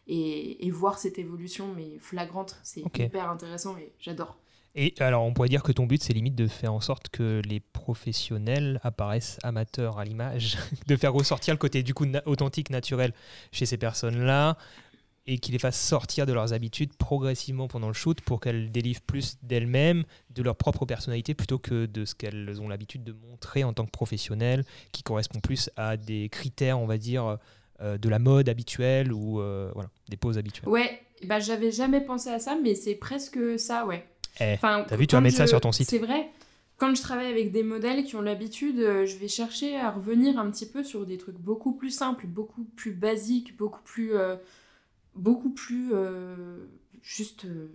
et, 0.06 0.66
et 0.66 0.70
voir 0.70 0.98
cette 0.98 1.18
évolution, 1.18 1.74
mais 1.76 1.98
flagrante. 1.98 2.58
C'est 2.62 2.82
hyper 3.06 3.28
intéressant 3.28 3.76
et 3.76 3.92
j'adore. 3.98 4.38
Et 4.74 4.94
alors, 5.00 5.24
on 5.24 5.34
pourrait 5.34 5.50
dire 5.50 5.62
que 5.62 5.72
ton 5.72 5.86
but, 5.86 6.02
c'est 6.02 6.14
limite 6.14 6.34
de 6.34 6.46
faire 6.46 6.72
en 6.72 6.80
sorte 6.80 7.10
que 7.10 7.42
les 7.44 7.60
professionnels 7.60 8.80
apparaissent 8.82 9.38
amateurs 9.42 9.98
à 9.98 10.04
l'image, 10.04 10.56
de 10.86 10.96
faire 10.96 11.12
ressortir 11.12 11.52
le 11.52 11.58
côté 11.58 11.82
du 11.82 11.92
coup 11.92 12.06
authentique, 12.24 12.70
naturel 12.70 13.12
chez 13.52 13.66
ces 13.66 13.76
personnes-là, 13.76 14.56
et 15.26 15.38
qui 15.38 15.52
les 15.52 15.58
fassent 15.58 15.80
sortir 15.80 16.26
de 16.26 16.32
leurs 16.32 16.52
habitudes 16.52 16.94
progressivement 16.94 17.68
pendant 17.68 17.88
le 17.88 17.92
shoot 17.92 18.20
pour 18.22 18.40
qu'elles 18.40 18.72
délivrent 18.72 19.02
plus 19.02 19.36
d'elles-mêmes, 19.42 20.04
de 20.30 20.42
leur 20.42 20.56
propre 20.56 20.86
personnalité, 20.86 21.34
plutôt 21.34 21.58
que 21.58 21.86
de 21.86 22.04
ce 22.04 22.14
qu'elles 22.14 22.60
ont 22.60 22.68
l'habitude 22.68 23.04
de 23.04 23.12
montrer 23.12 23.64
en 23.64 23.74
tant 23.74 23.84
que 23.84 23.90
professionnelles, 23.90 24.64
qui 24.90 25.02
correspond 25.02 25.40
plus 25.40 25.70
à 25.76 25.98
des 25.98 26.28
critères, 26.30 26.80
on 26.80 26.86
va 26.86 26.96
dire, 26.96 27.38
euh, 27.82 27.98
de 27.98 28.08
la 28.08 28.18
mode 28.18 28.48
habituelle 28.48 29.12
ou 29.12 29.40
euh, 29.40 29.70
voilà, 29.74 29.90
des 30.08 30.16
poses 30.16 30.38
habituelles. 30.38 30.68
Ouais, 30.68 31.02
bah 31.24 31.40
j'avais 31.40 31.70
jamais 31.70 32.00
pensé 32.00 32.30
à 32.30 32.38
ça, 32.38 32.56
mais 32.60 32.74
c'est 32.74 32.94
presque 32.94 33.58
ça, 33.58 33.86
ouais. 33.86 34.04
Eh, 34.40 34.54
Enfin, 34.54 34.84
T'as 34.88 34.96
vu, 34.96 35.06
tu 35.06 35.14
vas 35.14 35.20
mettre 35.20 35.36
ça 35.36 35.46
sur 35.46 35.60
ton 35.60 35.72
site. 35.72 35.88
C'est 35.90 35.98
vrai. 35.98 36.30
Quand 36.78 36.94
je 36.94 37.02
travaille 37.02 37.26
avec 37.30 37.52
des 37.52 37.62
modèles 37.62 38.04
qui 38.04 38.16
ont 38.16 38.22
l'habitude, 38.22 38.80
euh, 38.80 39.06
je 39.06 39.16
vais 39.16 39.28
chercher 39.28 39.76
à 39.76 39.90
revenir 39.90 40.38
un 40.38 40.50
petit 40.50 40.66
peu 40.66 40.82
sur 40.82 41.06
des 41.06 41.16
trucs 41.16 41.38
beaucoup 41.38 41.72
plus 41.74 41.90
simples, 41.90 42.26
beaucoup 42.26 42.64
plus 42.76 42.92
basiques, 42.92 43.56
beaucoup 43.56 43.82
plus, 43.84 44.16
euh, 44.16 44.34
beaucoup 45.14 45.50
plus 45.50 45.90
euh, 45.92 46.64
juste 47.02 47.44
euh, 47.44 47.68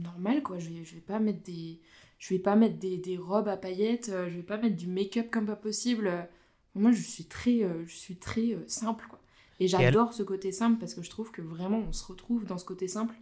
normal 0.00 0.42
quoi. 0.42 0.58
Je 0.60 0.68
vais, 0.68 0.84
je 0.84 0.94
vais 0.94 1.00
pas 1.00 1.18
mettre 1.18 1.42
des, 1.42 1.80
je 2.20 2.34
vais 2.34 2.38
pas 2.38 2.54
mettre 2.54 2.78
des, 2.78 2.98
des 2.98 3.16
robes 3.16 3.48
à 3.48 3.56
paillettes, 3.56 4.12
je 4.12 4.36
vais 4.36 4.42
pas 4.42 4.58
mettre 4.58 4.76
du 4.76 4.86
make-up 4.86 5.28
comme 5.30 5.46
pas 5.46 5.56
possible. 5.56 6.28
Moi, 6.74 6.92
je 6.92 7.02
suis 7.02 7.24
très, 7.24 7.66
je 7.84 7.94
suis 7.94 8.16
très 8.16 8.56
simple 8.68 9.06
quoi. 9.08 9.18
Et 9.60 9.66
j'adore 9.66 10.12
ce 10.12 10.22
côté 10.22 10.52
simple 10.52 10.78
parce 10.78 10.94
que 10.94 11.02
je 11.02 11.10
trouve 11.10 11.30
que 11.32 11.42
vraiment 11.42 11.78
on 11.88 11.92
se 11.92 12.04
retrouve 12.04 12.44
dans 12.44 12.58
ce 12.58 12.64
côté 12.64 12.86
simple 12.86 13.14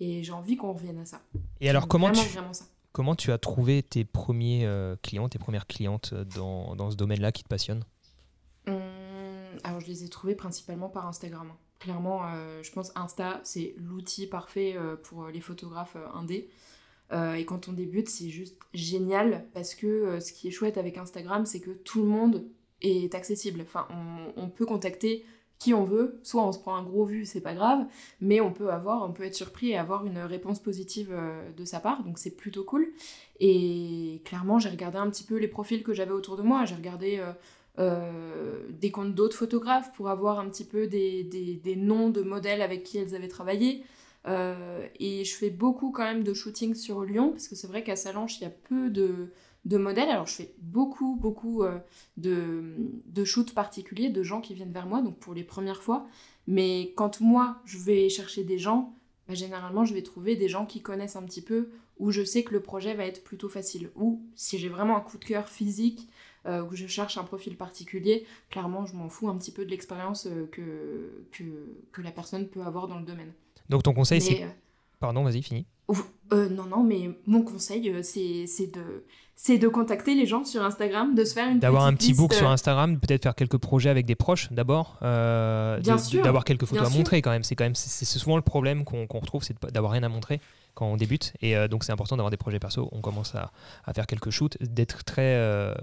et 0.00 0.22
j'ai 0.22 0.32
envie 0.32 0.56
qu'on 0.56 0.72
revienne 0.72 0.98
à 0.98 1.04
ça. 1.04 1.20
Et 1.60 1.68
alors, 1.70 1.88
comment 1.88 2.08
vraiment, 2.08 2.22
tu, 2.22 2.28
vraiment 2.30 2.52
ça. 2.52 2.64
Comment 2.92 3.14
tu 3.14 3.32
as 3.32 3.38
trouvé 3.38 3.82
tes 3.82 4.04
premiers 4.04 4.64
euh, 4.64 4.96
clients, 5.02 5.28
tes 5.28 5.38
premières 5.38 5.66
clientes 5.66 6.10
euh, 6.12 6.24
dans, 6.24 6.76
dans 6.76 6.90
ce 6.90 6.96
domaine-là 6.96 7.32
qui 7.32 7.42
te 7.42 7.48
passionne? 7.48 7.84
Hum, 8.66 8.80
alors, 9.64 9.80
je 9.80 9.86
les 9.86 10.04
ai 10.04 10.08
trouvés 10.08 10.34
principalement 10.34 10.88
par 10.88 11.06
Instagram. 11.06 11.52
Clairement, 11.78 12.22
euh, 12.24 12.62
je 12.62 12.72
pense 12.72 12.90
Insta, 12.96 13.40
c'est 13.44 13.74
l'outil 13.76 14.26
parfait 14.26 14.74
euh, 14.76 14.96
pour 14.96 15.26
les 15.26 15.42
photographes 15.42 15.96
euh, 15.96 16.18
indés. 16.18 16.48
Et 17.12 17.44
quand 17.44 17.68
on 17.68 17.72
débute, 17.72 18.08
c'est 18.08 18.30
juste 18.30 18.56
génial 18.74 19.44
parce 19.54 19.76
que 19.76 20.18
ce 20.18 20.32
qui 20.32 20.48
est 20.48 20.50
chouette 20.50 20.76
avec 20.76 20.98
Instagram, 20.98 21.46
c'est 21.46 21.60
que 21.60 21.70
tout 21.70 22.02
le 22.02 22.08
monde 22.08 22.44
est 22.82 23.14
accessible. 23.14 23.60
Enfin, 23.60 23.86
on, 23.90 24.42
on 24.42 24.48
peut 24.48 24.66
contacter 24.66 25.24
qui 25.58 25.74
on 25.74 25.84
veut. 25.84 26.20
Soit 26.22 26.46
on 26.46 26.52
se 26.52 26.58
prend 26.58 26.76
un 26.76 26.82
gros 26.82 27.04
vu, 27.04 27.24
c'est 27.24 27.40
pas 27.40 27.54
grave, 27.54 27.86
mais 28.20 28.40
on 28.40 28.52
peut 28.52 28.70
avoir, 28.70 29.08
on 29.08 29.12
peut 29.12 29.24
être 29.24 29.34
surpris 29.34 29.70
et 29.70 29.76
avoir 29.76 30.06
une 30.06 30.18
réponse 30.18 30.60
positive 30.60 31.08
euh, 31.12 31.50
de 31.56 31.64
sa 31.64 31.80
part. 31.80 32.02
Donc 32.04 32.18
c'est 32.18 32.36
plutôt 32.36 32.64
cool. 32.64 32.88
Et 33.40 34.22
clairement, 34.24 34.58
j'ai 34.58 34.68
regardé 34.68 34.98
un 34.98 35.08
petit 35.10 35.24
peu 35.24 35.36
les 35.36 35.48
profils 35.48 35.82
que 35.82 35.92
j'avais 35.92 36.12
autour 36.12 36.36
de 36.36 36.42
moi. 36.42 36.64
J'ai 36.64 36.74
regardé 36.74 37.18
euh, 37.18 37.32
euh, 37.78 38.62
des 38.70 38.90
comptes 38.90 39.14
d'autres 39.14 39.36
photographes 39.36 39.92
pour 39.92 40.08
avoir 40.08 40.38
un 40.38 40.48
petit 40.48 40.64
peu 40.64 40.86
des, 40.86 41.60
noms 41.76 42.10
de 42.10 42.22
modèles 42.22 42.62
avec 42.62 42.82
qui 42.82 42.98
elles 42.98 43.14
avaient 43.14 43.28
travaillé. 43.28 43.84
Et 44.98 45.24
je 45.24 45.36
fais 45.36 45.50
beaucoup 45.50 45.92
quand 45.92 46.02
même 46.02 46.24
de 46.24 46.34
shooting 46.34 46.74
sur 46.74 47.04
Lyon, 47.04 47.30
parce 47.30 47.46
que 47.46 47.54
c'est 47.54 47.68
vrai 47.68 47.84
qu'à 47.84 47.94
Salanches, 47.94 48.40
il 48.40 48.42
y 48.42 48.46
a 48.46 48.50
peu 48.50 48.90
de, 48.90 49.28
de 49.66 49.76
modèles. 49.76 50.08
Alors 50.08 50.26
je 50.26 50.34
fais 50.34 50.54
beaucoup, 50.58 51.16
beaucoup 51.16 51.62
euh, 51.62 51.78
de, 52.16 52.74
de 53.04 53.24
shoots 53.24 53.52
particuliers, 53.52 54.08
de 54.08 54.22
gens 54.22 54.40
qui 54.40 54.54
viennent 54.54 54.72
vers 54.72 54.86
moi, 54.86 55.02
donc 55.02 55.18
pour 55.18 55.34
les 55.34 55.44
premières 55.44 55.82
fois. 55.82 56.06
Mais 56.46 56.94
quand 56.96 57.20
moi, 57.20 57.60
je 57.64 57.78
vais 57.78 58.08
chercher 58.08 58.44
des 58.44 58.58
gens, 58.58 58.94
bah, 59.28 59.34
généralement, 59.34 59.84
je 59.84 59.92
vais 59.92 60.02
trouver 60.02 60.36
des 60.36 60.48
gens 60.48 60.64
qui 60.64 60.80
connaissent 60.80 61.16
un 61.16 61.24
petit 61.24 61.42
peu, 61.42 61.70
où 61.98 62.12
je 62.12 62.24
sais 62.24 62.44
que 62.44 62.52
le 62.52 62.60
projet 62.60 62.94
va 62.94 63.04
être 63.04 63.24
plutôt 63.24 63.48
facile. 63.48 63.90
Ou 63.96 64.22
si 64.34 64.58
j'ai 64.58 64.68
vraiment 64.68 64.96
un 64.96 65.00
coup 65.00 65.18
de 65.18 65.24
cœur 65.24 65.48
physique, 65.48 66.08
euh, 66.46 66.62
où 66.62 66.76
je 66.76 66.86
cherche 66.86 67.18
un 67.18 67.24
profil 67.24 67.56
particulier, 67.56 68.24
clairement, 68.50 68.86
je 68.86 68.94
m'en 68.94 69.08
fous 69.08 69.28
un 69.28 69.36
petit 69.36 69.50
peu 69.50 69.64
de 69.64 69.70
l'expérience 69.70 70.26
euh, 70.26 70.46
que, 70.52 71.26
que, 71.32 71.44
que 71.90 72.02
la 72.02 72.12
personne 72.12 72.46
peut 72.46 72.62
avoir 72.62 72.86
dans 72.86 73.00
le 73.00 73.04
domaine. 73.04 73.32
Donc 73.68 73.82
ton 73.82 73.92
conseil, 73.92 74.20
c'est... 74.20 74.44
Euh, 74.44 74.48
Pardon, 75.00 75.24
vas-y, 75.24 75.42
fini. 75.42 75.66
Euh, 76.32 76.48
non, 76.48 76.64
non, 76.64 76.82
mais 76.82 77.10
mon 77.26 77.42
conseil, 77.42 77.88
euh, 77.88 78.00
c'est 78.02 78.66
de, 78.72 79.04
c'est 79.36 79.58
de 79.58 79.68
contacter 79.68 80.14
les 80.14 80.26
gens 80.26 80.44
sur 80.44 80.64
Instagram, 80.64 81.14
de 81.14 81.24
se 81.24 81.34
faire 81.34 81.48
une 81.48 81.60
D'avoir 81.60 81.84
un 81.84 81.94
petit 81.94 82.14
book 82.14 82.32
sur 82.32 82.48
euh, 82.48 82.52
Instagram, 82.52 82.98
peut-être 82.98 83.22
faire 83.22 83.34
quelques 83.34 83.58
projets 83.58 83.90
avec 83.90 84.06
des 84.06 84.14
proches 84.16 84.50
d'abord, 84.50 84.98
euh, 85.02 85.78
d'avoir 86.24 86.44
quelques 86.44 86.64
photos 86.64 86.86
à 86.86 86.90
sûr. 86.90 86.98
montrer 86.98 87.22
quand 87.22 87.30
même. 87.30 87.44
C'est 87.44 87.54
quand 87.54 87.64
même 87.64 87.74
c'est 87.74 88.04
souvent 88.18 88.36
le 88.36 88.42
problème 88.42 88.84
qu'on 88.84 89.06
retrouve, 89.20 89.44
c'est 89.44 89.54
d'avoir 89.72 89.92
rien 89.92 90.02
à 90.02 90.08
montrer 90.08 90.40
quand 90.74 90.86
on 90.86 90.96
débute. 90.96 91.34
Et 91.42 91.56
euh, 91.56 91.68
donc 91.68 91.84
c'est 91.84 91.92
important 91.92 92.16
d'avoir 92.16 92.30
des 92.30 92.36
projets 92.38 92.58
perso. 92.58 92.88
On 92.92 93.00
commence 93.00 93.34
à, 93.34 93.52
à 93.84 93.92
faire 93.92 94.06
quelques 94.06 94.30
shoots, 94.30 94.56
d'être 94.60 95.04
très 95.04 95.36
euh, 95.36 95.74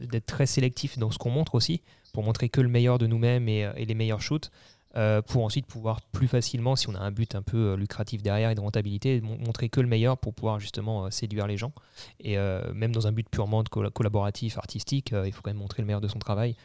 d'être 0.00 0.26
très 0.26 0.46
sélectif 0.46 0.98
dans 0.98 1.10
ce 1.10 1.18
qu'on 1.18 1.30
montre 1.30 1.54
aussi, 1.54 1.80
pour 2.12 2.22
montrer 2.22 2.50
que 2.50 2.60
le 2.60 2.68
meilleur 2.68 2.98
de 2.98 3.06
nous-mêmes 3.06 3.48
et, 3.48 3.68
et 3.76 3.84
les 3.86 3.94
meilleurs 3.94 4.22
shoots. 4.22 4.50
Euh, 4.96 5.20
pour 5.22 5.44
ensuite 5.44 5.66
pouvoir 5.66 6.00
plus 6.00 6.28
facilement, 6.28 6.74
si 6.76 6.88
on 6.88 6.94
a 6.94 7.00
un 7.00 7.10
but 7.10 7.34
un 7.34 7.42
peu 7.42 7.56
euh, 7.56 7.76
lucratif 7.76 8.22
derrière 8.22 8.50
et 8.50 8.54
de 8.54 8.60
rentabilité, 8.60 9.20
mon- 9.20 9.38
montrer 9.38 9.68
que 9.68 9.80
le 9.80 9.86
meilleur 9.86 10.16
pour 10.16 10.32
pouvoir 10.34 10.60
justement 10.60 11.04
euh, 11.04 11.10
séduire 11.10 11.46
les 11.46 11.56
gens. 11.56 11.72
Et 12.20 12.36
même 12.74 12.92
dans 12.92 13.06
un 13.06 13.12
but 13.12 13.28
purement 13.28 13.62
collaboratif, 13.64 14.58
artistique, 14.58 15.12
il 15.24 15.32
faut 15.32 15.42
quand 15.42 15.50
même 15.50 15.58
montrer 15.58 15.82
le 15.82 15.86
meilleur 15.86 16.00
de 16.00 16.08
son 16.08 16.18
travail 16.18 16.56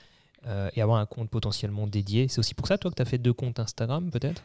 et 0.76 0.82
avoir 0.82 1.00
un 1.00 1.06
compte 1.06 1.30
potentiellement 1.30 1.88
dédié. 1.88 2.28
C'est 2.28 2.40
aussi 2.40 2.54
pour 2.54 2.68
ça, 2.68 2.78
toi, 2.78 2.92
que 2.92 2.96
tu 2.96 3.02
as 3.02 3.06
fait 3.06 3.18
deux 3.18 3.34
comptes 3.34 3.60
Instagram, 3.60 4.10
peut-être? 4.12 4.44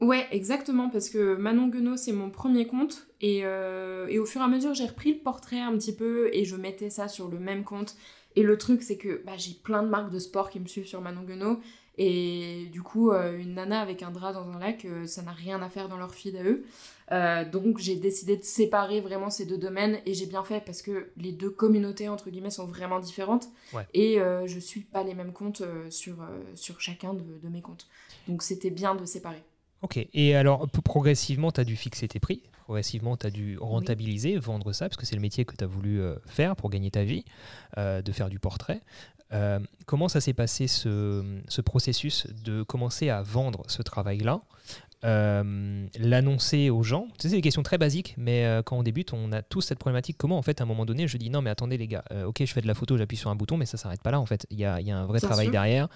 Ouais, 0.00 0.26
exactement, 0.30 0.90
parce 0.90 1.08
que 1.08 1.36
Manon 1.36 1.68
Guenot, 1.68 1.96
c'est 1.96 2.12
mon 2.12 2.30
premier 2.30 2.66
compte, 2.66 3.06
et, 3.20 3.38
et 3.38 4.18
au 4.18 4.26
fur 4.26 4.40
et 4.40 4.44
à 4.44 4.48
mesure, 4.48 4.74
j'ai 4.74 4.86
repris 4.86 5.14
le 5.14 5.18
portrait 5.20 5.60
un 5.60 5.72
petit 5.72 5.94
peu, 5.94 6.28
et 6.34 6.44
je 6.44 6.56
mettais 6.56 6.90
ça 6.90 7.08
sur 7.08 7.28
le 7.28 7.38
même 7.38 7.64
compte. 7.64 7.96
Et 8.36 8.42
le 8.42 8.58
truc, 8.58 8.82
c'est 8.82 8.98
que 8.98 9.22
bah, 9.24 9.32
j'ai 9.36 9.54
plein 9.54 9.82
de 9.82 9.88
marques 9.88 10.12
de 10.12 10.18
sport 10.18 10.50
qui 10.50 10.60
me 10.60 10.66
suivent 10.66 10.86
sur 10.86 11.00
Manon 11.00 11.22
Guenot, 11.22 11.60
et 11.98 12.66
du 12.72 12.80
coup, 12.82 13.10
euh, 13.10 13.38
une 13.38 13.54
nana 13.54 13.80
avec 13.80 14.02
un 14.02 14.10
drap 14.10 14.32
dans 14.32 14.48
un 14.50 14.58
lac, 14.58 14.84
euh, 14.84 15.06
ça 15.06 15.22
n'a 15.22 15.32
rien 15.32 15.60
à 15.60 15.68
faire 15.68 15.88
dans 15.88 15.96
leur 15.98 16.14
feed 16.14 16.36
à 16.36 16.42
eux. 16.44 16.64
Euh, 17.10 17.44
donc 17.48 17.78
j'ai 17.78 17.96
décidé 17.96 18.36
de 18.36 18.44
séparer 18.44 19.00
vraiment 19.00 19.30
ces 19.30 19.46
deux 19.46 19.58
domaines, 19.58 19.98
et 20.06 20.14
j'ai 20.14 20.26
bien 20.26 20.44
fait, 20.44 20.62
parce 20.64 20.82
que 20.82 21.10
les 21.16 21.32
deux 21.32 21.50
communautés, 21.50 22.08
entre 22.08 22.30
guillemets, 22.30 22.50
sont 22.50 22.66
vraiment 22.66 23.00
différentes, 23.00 23.48
Ouais. 23.72 23.86
et 23.94 24.20
euh, 24.20 24.46
je 24.46 24.58
suis 24.58 24.82
pas 24.82 25.02
les 25.02 25.14
mêmes 25.14 25.32
comptes 25.32 25.62
euh, 25.62 25.90
sur, 25.90 26.16
sur 26.54 26.80
chacun 26.80 27.14
de, 27.14 27.24
de 27.42 27.48
mes 27.48 27.62
comptes. 27.62 27.86
Donc 28.28 28.42
c'était 28.42 28.70
bien 28.70 28.94
de 28.94 29.04
séparer. 29.04 29.42
Ok. 29.82 29.98
Et 30.12 30.34
alors, 30.34 30.68
progressivement, 30.68 31.50
tu 31.52 31.60
as 31.60 31.64
dû 31.64 31.76
fixer 31.76 32.08
tes 32.08 32.18
prix. 32.20 32.42
Progressivement, 32.64 33.16
tu 33.16 33.26
as 33.26 33.30
dû 33.30 33.56
rentabiliser, 33.58 34.36
vendre 34.36 34.72
ça, 34.72 34.88
parce 34.88 34.96
que 34.98 35.06
c'est 35.06 35.14
le 35.14 35.22
métier 35.22 35.44
que 35.46 35.54
tu 35.56 35.64
as 35.64 35.68
voulu 35.68 36.02
faire 36.26 36.56
pour 36.56 36.68
gagner 36.68 36.90
ta 36.90 37.04
vie, 37.04 37.24
de 37.76 38.12
faire 38.12 38.28
du 38.28 38.38
portrait. 38.40 38.82
Euh, 39.32 39.58
comment 39.86 40.08
ça 40.08 40.20
s'est 40.20 40.32
passé 40.32 40.66
ce, 40.68 41.22
ce 41.48 41.60
processus 41.60 42.26
de 42.44 42.62
commencer 42.62 43.10
à 43.10 43.22
vendre 43.22 43.64
ce 43.68 43.82
travail-là? 43.82 44.40
Euh, 45.04 45.86
l'annoncer 46.00 46.70
aux 46.70 46.82
gens 46.82 47.06
Tu 47.18 47.22
sais, 47.22 47.28
c'est 47.28 47.36
des 47.36 47.40
questions 47.40 47.62
très 47.62 47.78
basiques, 47.78 48.14
mais 48.16 48.44
euh, 48.44 48.62
quand 48.62 48.76
on 48.76 48.82
débute, 48.82 49.12
on 49.12 49.30
a 49.30 49.42
tous 49.42 49.60
cette 49.60 49.78
problématique. 49.78 50.16
Comment, 50.18 50.38
en 50.38 50.42
fait, 50.42 50.60
à 50.60 50.64
un 50.64 50.66
moment 50.66 50.84
donné, 50.84 51.06
je 51.06 51.16
dis 51.16 51.30
non, 51.30 51.40
mais 51.40 51.50
attendez, 51.50 51.76
les 51.76 51.86
gars, 51.86 52.02
euh, 52.10 52.24
ok, 52.24 52.38
je 52.40 52.52
fais 52.52 52.60
de 52.60 52.66
la 52.66 52.74
photo, 52.74 52.96
j'appuie 52.96 53.16
sur 53.16 53.30
un 53.30 53.36
bouton, 53.36 53.56
mais 53.56 53.66
ça 53.66 53.76
s'arrête 53.76 54.02
pas 54.02 54.10
là, 54.10 54.18
en 54.20 54.26
fait. 54.26 54.46
Il 54.50 54.58
y 54.58 54.64
a, 54.64 54.80
y 54.80 54.90
a 54.90 54.98
un 54.98 55.06
vrai 55.06 55.20
Bien 55.20 55.28
travail 55.28 55.46
sûr. 55.46 55.52
derrière. 55.52 55.88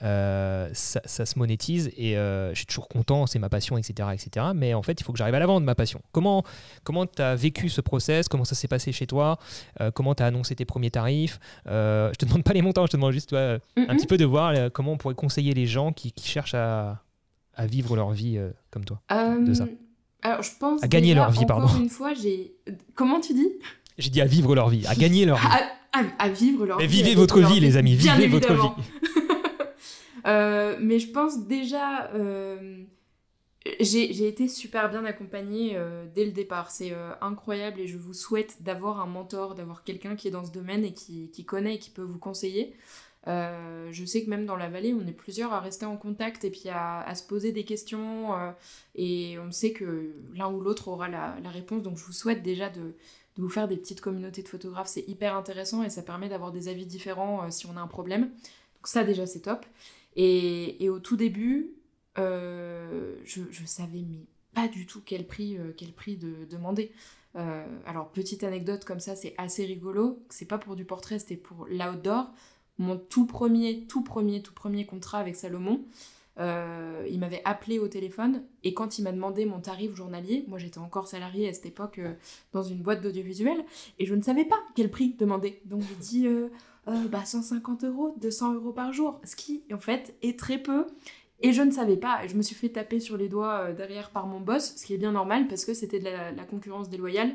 Ça, 0.00 1.00
ça 1.04 1.26
se 1.26 1.38
monétise 1.38 1.90
et 1.96 2.14
je 2.14 2.52
suis 2.54 2.66
toujours 2.66 2.88
content, 2.88 3.26
c'est 3.26 3.38
ma 3.38 3.48
passion, 3.48 3.78
etc., 3.78 4.08
etc. 4.12 4.46
Mais 4.54 4.74
en 4.74 4.82
fait, 4.82 5.00
il 5.00 5.04
faut 5.04 5.12
que 5.12 5.18
j'arrive 5.18 5.34
à 5.34 5.38
la 5.38 5.46
vendre, 5.46 5.64
ma 5.64 5.74
passion. 5.74 6.00
Comment 6.12 6.42
comment 6.84 7.06
tu 7.06 7.22
as 7.22 7.34
vécu 7.36 7.68
ce 7.68 7.80
process? 7.80 8.28
Comment 8.28 8.44
ça 8.44 8.54
s'est 8.54 8.68
passé 8.68 8.92
chez 8.92 9.06
toi? 9.06 9.38
Comment 9.94 10.14
tu 10.14 10.22
as 10.22 10.26
annoncé 10.26 10.54
tes 10.54 10.64
premiers 10.64 10.90
tarifs? 10.90 11.38
Je 11.66 12.12
te 12.16 12.24
demande 12.26 12.42
pas 12.42 12.52
les 12.52 12.62
montants, 12.62 12.86
je 12.86 12.92
te 12.92 12.96
demande 12.96 13.12
juste 13.12 13.28
toi, 13.28 13.58
un 13.76 13.96
petit 13.96 14.06
peu 14.06 14.16
de 14.16 14.24
voir 14.24 14.54
comment 14.72 14.92
on 14.92 14.96
pourrait 14.96 15.14
conseiller 15.14 15.54
les 15.54 15.66
gens 15.66 15.92
qui, 15.92 16.12
qui 16.12 16.28
cherchent 16.28 16.54
à, 16.54 17.02
à 17.58 17.66
vivre 17.66 17.94
leur 17.96 18.10
vie 18.12 18.38
euh, 18.38 18.50
comme 18.70 18.84
toi. 18.86 19.02
de 19.10 19.52
ça. 19.52 19.64
Euh, 19.64 19.66
Alors, 20.22 20.42
je 20.42 20.50
pense. 20.58 20.82
À 20.82 20.88
gagner 20.88 21.08
déjà, 21.08 21.20
leur 21.22 21.30
vie, 21.30 21.40
encore 21.40 21.58
pardon. 21.66 21.78
une 21.82 21.90
fois, 21.90 22.14
j'ai. 22.14 22.54
Comment 22.94 23.20
tu 23.20 23.34
dis? 23.34 23.48
J'ai 23.98 24.10
dit 24.10 24.20
à 24.20 24.26
vivre 24.26 24.54
leur 24.54 24.68
vie, 24.70 24.86
à 24.86 24.94
gagner 24.94 25.24
leur 25.26 25.38
vie. 25.38 25.46
à, 25.46 25.98
à- 25.98 26.04
à 26.18 26.28
vivre 26.28 26.64
leur 26.66 26.78
Mais 26.78 26.86
vie. 26.86 27.02
vivez 27.02 27.14
votre 27.16 27.40
vie, 27.40 27.60
les 27.60 27.76
amis, 27.76 27.94
vivez 27.96 28.26
votre 28.28 28.54
vie. 28.54 28.68
Euh, 30.26 30.76
mais 30.80 30.98
je 30.98 31.08
pense 31.10 31.46
déjà. 31.46 32.10
euh, 32.14 32.82
j'ai 33.80 34.26
été 34.28 34.48
super 34.48 34.90
bien 34.90 35.04
accompagnée 35.04 35.78
dès 36.14 36.24
le 36.24 36.32
départ. 36.32 36.70
C'est 36.70 36.92
incroyable 37.20 37.80
et 37.80 37.86
je 37.86 37.96
vous 37.98 38.14
souhaite 38.14 38.62
d'avoir 38.62 39.00
un 39.00 39.06
mentor, 39.06 39.54
d'avoir 39.54 39.84
quelqu'un 39.84 40.16
qui 40.16 40.28
est 40.28 40.30
dans 40.30 40.44
ce 40.44 40.50
domaine 40.50 40.84
et 40.84 40.92
qui, 40.92 41.30
qui 41.30 41.44
connaît 41.44 41.74
et 41.76 41.78
qui 41.78 41.90
peut 41.90 42.02
vous 42.02 42.18
conseiller. 42.18 42.74
Euh, 43.28 43.88
je 43.92 44.04
sais 44.04 44.24
que 44.24 44.30
même 44.30 44.46
dans 44.46 44.56
la 44.56 44.68
vallée, 44.68 44.94
on 44.94 45.06
est 45.06 45.12
plusieurs 45.12 45.52
à 45.52 45.60
rester 45.60 45.84
en 45.84 45.96
contact 45.96 46.44
et 46.44 46.50
puis 46.50 46.68
à, 46.70 47.14
se 47.14 47.22
poser 47.22 47.52
des 47.52 47.64
questions. 47.64 48.34
euh, 48.34 48.50
et 48.94 49.38
on 49.38 49.52
sait 49.52 49.72
que 49.72 50.12
l'un 50.34 50.50
ou 50.50 50.60
l'autre 50.60 50.88
aura 50.88 51.08
la, 51.08 51.36
réponse. 51.50 51.82
Donc 51.82 51.98
je 51.98 52.04
vous 52.04 52.12
souhaite 52.12 52.42
déjà 52.42 52.70
de, 52.70 52.94
vous 53.36 53.48
faire 53.48 53.68
des 53.68 53.76
petites 53.76 54.00
communautés 54.00 54.42
de 54.42 54.48
photographes. 54.48 54.88
C'est 54.88 55.06
hyper 55.08 55.36
intéressant 55.36 55.82
et 55.82 55.90
ça 55.90 56.02
permet 56.02 56.28
d'avoir 56.28 56.52
des 56.52 56.68
avis 56.68 56.86
différents 56.86 57.44
euh, 57.44 57.50
si 57.50 57.66
on 57.66 57.76
a 57.76 57.80
un 57.80 57.86
problème. 57.86 58.22
Donc 58.22 58.86
ça 58.86 59.04
déjà 59.04 59.26
c'est 59.26 59.40
top. 59.40 59.66
Et, 60.16 60.88
au 60.88 60.98
tout 60.98 61.16
début, 61.16 61.74
je, 62.16 63.14
je 63.24 63.64
savais 63.66 64.04
mais 64.08 64.24
pas 64.54 64.66
du 64.66 64.86
tout 64.86 65.00
quel 65.04 65.26
prix, 65.26 65.56
quel 65.76 65.92
prix 65.92 66.16
de, 66.16 66.44
demander. 66.50 66.90
Alors 67.86 68.10
petite 68.10 68.42
anecdote 68.42 68.84
comme 68.84 68.98
ça, 68.98 69.14
c'est 69.14 69.34
assez 69.38 69.64
rigolo. 69.64 70.24
C'est 70.28 70.46
pas 70.46 70.58
pour 70.58 70.74
du 70.74 70.84
portrait, 70.84 71.20
c'était 71.20 71.36
pour 71.36 71.66
l'outdoor. 71.66 72.32
Mon 72.78 72.96
tout 72.96 73.26
premier, 73.26 73.86
tout 73.86 74.02
premier, 74.02 74.42
tout 74.42 74.54
premier 74.54 74.86
contrat 74.86 75.18
avec 75.18 75.36
Salomon. 75.36 75.84
euh, 76.38 77.04
il 77.10 77.18
m'avait 77.18 77.42
appelé 77.44 77.78
au 77.80 77.88
téléphone 77.88 78.44
et 78.62 78.72
quand 78.72 78.98
il 78.98 79.02
m'a 79.02 79.10
demandé 79.12 79.44
mon 79.44 79.58
tarif 79.60 79.94
journalier, 79.96 80.44
moi 80.46 80.58
j'étais 80.58 80.78
encore 80.78 81.08
salariée 81.08 81.48
à 81.48 81.52
cette 81.52 81.66
époque 81.66 81.98
euh, 81.98 82.14
dans 82.52 82.62
une 82.62 82.78
boîte 82.80 83.00
d'audiovisuel 83.02 83.64
et 83.98 84.06
je 84.06 84.14
ne 84.14 84.22
savais 84.22 84.44
pas 84.44 84.58
quel 84.76 84.90
prix 84.90 85.14
demander. 85.18 85.60
Donc 85.64 85.82
j'ai 85.82 85.96
dit 85.96 86.26
euh, 86.28 86.48
euh, 86.86 87.08
bah 87.08 87.24
150 87.24 87.84
euros, 87.84 88.14
200 88.20 88.54
euros 88.54 88.72
par 88.72 88.92
jour, 88.92 89.20
ce 89.24 89.34
qui 89.34 89.64
en 89.72 89.78
fait 89.80 90.14
est 90.22 90.38
très 90.38 90.58
peu. 90.58 90.86
Et 91.40 91.52
je 91.52 91.62
ne 91.62 91.70
savais 91.70 91.96
pas, 91.96 92.26
je 92.26 92.34
me 92.34 92.42
suis 92.42 92.56
fait 92.56 92.68
taper 92.68 92.98
sur 92.98 93.16
les 93.16 93.28
doigts 93.28 93.72
derrière 93.72 94.10
par 94.10 94.26
mon 94.26 94.40
boss, 94.40 94.74
ce 94.76 94.84
qui 94.84 94.94
est 94.94 94.98
bien 94.98 95.12
normal 95.12 95.46
parce 95.46 95.64
que 95.64 95.72
c'était 95.72 96.00
de 96.00 96.04
la 96.36 96.44
concurrence 96.44 96.88
déloyale. 96.88 97.32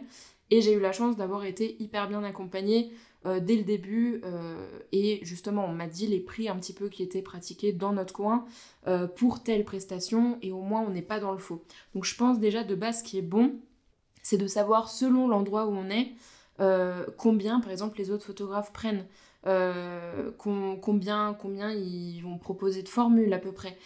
Et 0.50 0.60
j'ai 0.62 0.74
eu 0.74 0.80
la 0.80 0.92
chance 0.92 1.16
d'avoir 1.16 1.46
été 1.46 1.82
hyper 1.82 2.10
bien 2.10 2.22
accompagnée 2.24 2.92
euh, 3.26 3.40
dès 3.40 3.56
le 3.56 3.64
début. 3.64 4.22
euh, 4.24 4.68
et 4.92 5.20
justement, 5.24 5.66
on 5.66 5.74
m'a 5.74 5.88
dit 5.88 6.08
les 6.08 6.20
prix 6.20 6.50
un 6.50 6.56
petit 6.56 6.74
peu 6.74 6.90
qui 6.90 7.04
étaient 7.04 7.22
pratiqués 7.22 7.74
dans 7.74 7.94
notre 7.94 8.14
coin 8.14 8.46
euh, 8.88 9.08
pour 9.08 9.44
telle 9.44 9.64
prestation, 9.64 10.38
et 10.42 10.52
au 10.52 10.62
moins 10.62 10.82
on 10.82 10.90
n'est 10.90 11.02
pas 11.02 11.20
dans 11.20 11.32
le 11.32 11.38
faux. 11.38 11.64
Donc 11.96 12.06
je 12.06 12.16
pense 12.16 12.40
déjà 12.40 12.64
de 12.64 12.76
base, 12.76 13.00
ce 13.00 13.04
qui 13.04 13.18
est 13.18 13.22
bon, 13.22 13.56
c'est 14.22 14.38
de 14.38 14.48
savoir 14.48 14.90
selon 14.90 15.28
l'endroit 15.28 15.66
où 15.68 15.74
on 15.76 15.90
est, 15.90 16.14
combien 17.18 17.60
par 17.60 17.72
exemple 17.72 17.98
les 17.98 18.10
autres 18.12 18.26
photographes 18.26 18.72
prennent. 18.72 19.06
com- 20.38 20.78
combien, 20.82 21.34
combien 21.34 21.72
ils 21.72 22.22
vont 22.22 22.38
proposer 22.38 22.84
de 22.84 22.88
formules 22.90 23.34
à 23.34 23.40
peu 23.40 23.52
près. 23.52 23.78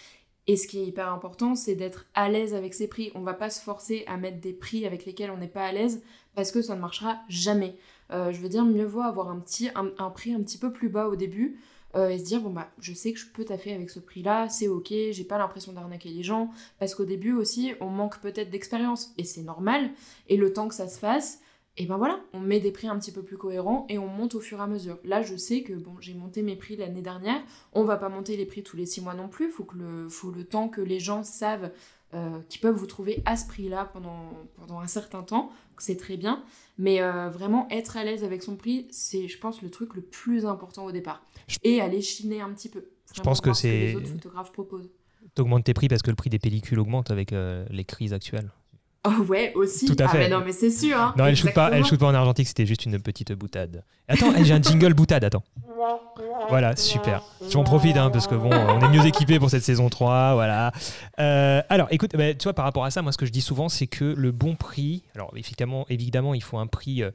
Et 0.45 0.55
ce 0.55 0.67
qui 0.67 0.79
est 0.79 0.85
hyper 0.85 1.11
important, 1.11 1.55
c'est 1.55 1.75
d'être 1.75 2.05
à 2.13 2.29
l'aise 2.29 2.53
avec 2.53 2.73
ses 2.73 2.88
prix. 2.88 3.11
On 3.15 3.21
va 3.21 3.33
pas 3.33 3.49
se 3.49 3.61
forcer 3.61 4.03
à 4.07 4.17
mettre 4.17 4.39
des 4.39 4.53
prix 4.53 4.85
avec 4.85 5.05
lesquels 5.05 5.31
on 5.31 5.38
n'est 5.38 5.47
pas 5.47 5.65
à 5.65 5.71
l'aise 5.71 6.03
parce 6.35 6.51
que 6.51 6.61
ça 6.61 6.75
ne 6.75 6.81
marchera 6.81 7.17
jamais. 7.27 7.75
Euh, 8.12 8.32
je 8.32 8.39
veux 8.39 8.49
dire, 8.49 8.64
mieux 8.66 8.86
vaut 8.86 9.01
avoir 9.01 9.30
un, 9.30 9.39
petit, 9.39 9.70
prix 10.14 10.34
un 10.34 10.41
petit 10.41 10.58
peu 10.58 10.72
plus 10.72 10.89
bas 10.89 11.08
au 11.08 11.16
début 11.16 11.60
euh, 11.95 12.10
et 12.10 12.20
se 12.20 12.26
dire, 12.26 12.41
bon 12.41 12.51
bah, 12.51 12.70
je 12.80 12.93
sais 12.93 13.14
que 13.14 13.20
je 13.20 13.28
peux 13.28 13.45
taffer 13.45 13.74
avec 13.74 13.89
ce 13.89 13.99
prix-là, 13.99 14.49
c'est 14.49 14.68
ok, 14.68 14.88
j'ai 14.89 15.24
pas 15.24 15.38
l'impression 15.38 15.74
d'arnaquer 15.74 16.10
les 16.10 16.24
gens. 16.24 16.49
Parce 16.80 16.95
qu'au 16.95 17.05
début 17.05 17.34
aussi, 17.34 17.74
on 17.82 17.89
manque 17.89 18.20
peut-être 18.20 18.49
d'expérience 18.49 19.14
et 19.18 19.24
c'est 19.24 19.43
normal. 19.43 19.91
Et 20.28 20.38
le 20.38 20.53
temps 20.53 20.68
que 20.68 20.76
ça 20.76 20.88
se 20.88 20.99
fasse, 20.99 21.39
et 21.80 21.86
ben 21.86 21.97
voilà, 21.97 22.20
on 22.34 22.39
met 22.39 22.60
des 22.60 22.72
prix 22.72 22.88
un 22.88 22.97
petit 22.97 23.12
peu 23.12 23.22
plus 23.22 23.38
cohérents 23.38 23.86
et 23.88 23.99
on 23.99 24.08
monte 24.08 24.34
au 24.34 24.39
fur 24.39 24.58
et 24.58 24.64
à 24.64 24.68
mesure. 24.68 24.97
Là, 25.03 25.22
je 25.22 25.36
sais 25.36 25.62
que 25.62 25.74
bon, 25.74 25.93
j'ai 25.99 26.16
monté 26.16 26.41
mes 26.41 26.55
prix 26.55 26.76
l'année 26.76 27.03
dernière. 27.03 27.39
On 27.72 27.84
va 27.84 27.97
pas 27.97 28.10
monter 28.10 28.36
les 28.36 28.47
prix 28.47 28.64
tous 28.64 28.76
les 28.78 28.88
six 28.88 28.99
mois 28.99 29.14
non 29.14 29.28
plus. 29.28 29.51
Faut 29.51 29.64
que 29.64 29.78
le, 29.78 30.10
faut 30.10 30.32
le 30.32 30.43
temps 30.43 30.70
que 30.70 30.82
les 30.82 30.99
gens 30.99 31.24
savent 31.24 31.72
euh, 32.14 32.39
qu'ils 32.49 32.62
peuvent 32.62 32.76
vous 32.76 32.88
trouver 32.88 33.22
à 33.26 33.36
ce 33.36 33.45
prix-là 33.47 33.86
pendant, 33.91 34.30
pendant 34.55 34.80
un 34.80 34.88
certain 34.88 35.24
temps. 35.24 35.51
C'est 35.78 35.97
très 35.97 36.18
bien. 36.18 36.43
Mais 36.78 37.01
euh, 37.01 37.30
vraiment, 37.30 37.68
être 37.70 37.97
à 37.97 38.03
l'aise 38.03 38.24
avec 38.24 38.41
son 38.43 38.55
prix, 38.55 38.88
c'est, 38.91 39.28
je 39.28 39.38
pense, 39.39 39.62
le 39.62 39.70
truc 39.70 39.93
le 39.95 40.01
plus 40.01 40.45
important 40.45 40.86
au 40.86 40.91
départ. 40.91 41.22
Je- 41.47 41.58
Et 41.64 41.82
aller 41.82 42.01
chiner 42.01 42.41
un 42.41 42.51
petit 42.53 42.70
peu. 42.70 42.86
Je 43.14 43.22
pense 43.22 43.39
que 43.41 43.45
voir 43.45 43.55
ce 43.55 43.62
c'est- 43.64 43.86
les 43.88 43.95
autres 43.95 44.08
photographes 44.08 44.51
proposent. 44.51 44.89
T'augmentes 45.36 45.66
tes 45.66 45.74
prix 45.74 45.88
parce 45.88 46.01
que 46.01 46.10
le 46.10 46.16
prix 46.16 46.30
des 46.30 46.39
pellicules 46.39 46.80
augmente 46.80 47.12
avec 47.12 47.34
euh, 47.34 47.66
les 47.70 47.84
crises 47.84 48.14
actuelles. 48.14 48.51
Oh 49.10 49.24
ouais, 49.24 49.53
aussi. 49.55 49.86
Tout 49.86 49.95
à 49.99 50.05
ah 50.05 50.10
fait. 50.10 50.18
mais 50.20 50.30
non, 50.30 50.41
mais 50.45 50.51
c'est 50.51 50.70
sûr. 50.72 50.99
hein. 50.99 51.14
Non, 51.18 51.26
elle 51.26 51.36
shoot 51.36 51.53
pas, 51.53 51.70
elle 51.72 51.86
shoot 51.86 51.99
pas 51.99 52.08
en 52.08 52.14
argentique, 52.14 52.47
c'était 52.47 52.66
juste 52.66 52.86
une 52.86 52.99
petite 52.99 53.32
boutade. 53.32 53.84
Attends, 54.08 54.34
j'ai 54.43 54.53
un 54.53 54.62
jingle 54.62 54.93
boutade, 54.93 55.24
attends. 55.24 55.43
Voilà, 56.49 56.76
super. 56.76 57.24
J'en 57.49 57.64
profite 57.64 57.97
hein, 57.97 58.10
parce 58.10 58.28
que 58.28 58.36
bon, 58.36 58.49
on 58.51 58.80
est 58.82 58.89
mieux 58.89 59.05
équipé 59.05 59.39
pour 59.39 59.49
cette 59.49 59.64
saison 59.64 59.89
3, 59.89 60.34
voilà. 60.34 60.72
Euh, 61.20 61.62
alors, 61.70 61.88
écoute, 61.91 62.12
bah, 62.16 62.34
tu 62.34 62.43
vois, 62.43 62.53
par 62.53 62.66
rapport 62.66 62.86
à 62.86 62.91
ça, 62.91 63.01
moi, 63.01 63.12
ce 63.12 63.18
que 63.18 63.26
je 63.26 63.32
dis 63.32 63.41
souvent, 63.41 63.70
c'est 63.70 63.88
que 63.88 64.05
le 64.05 64.32
bon 64.32 64.55
prix, 64.55 65.03
alors 65.16 65.32
évidemment, 65.36 65.86
évidemment 65.89 66.34
il 66.34 66.43
faut 66.43 66.58
un 66.58 66.68
prix 66.68 67.03
euh, 67.03 67.12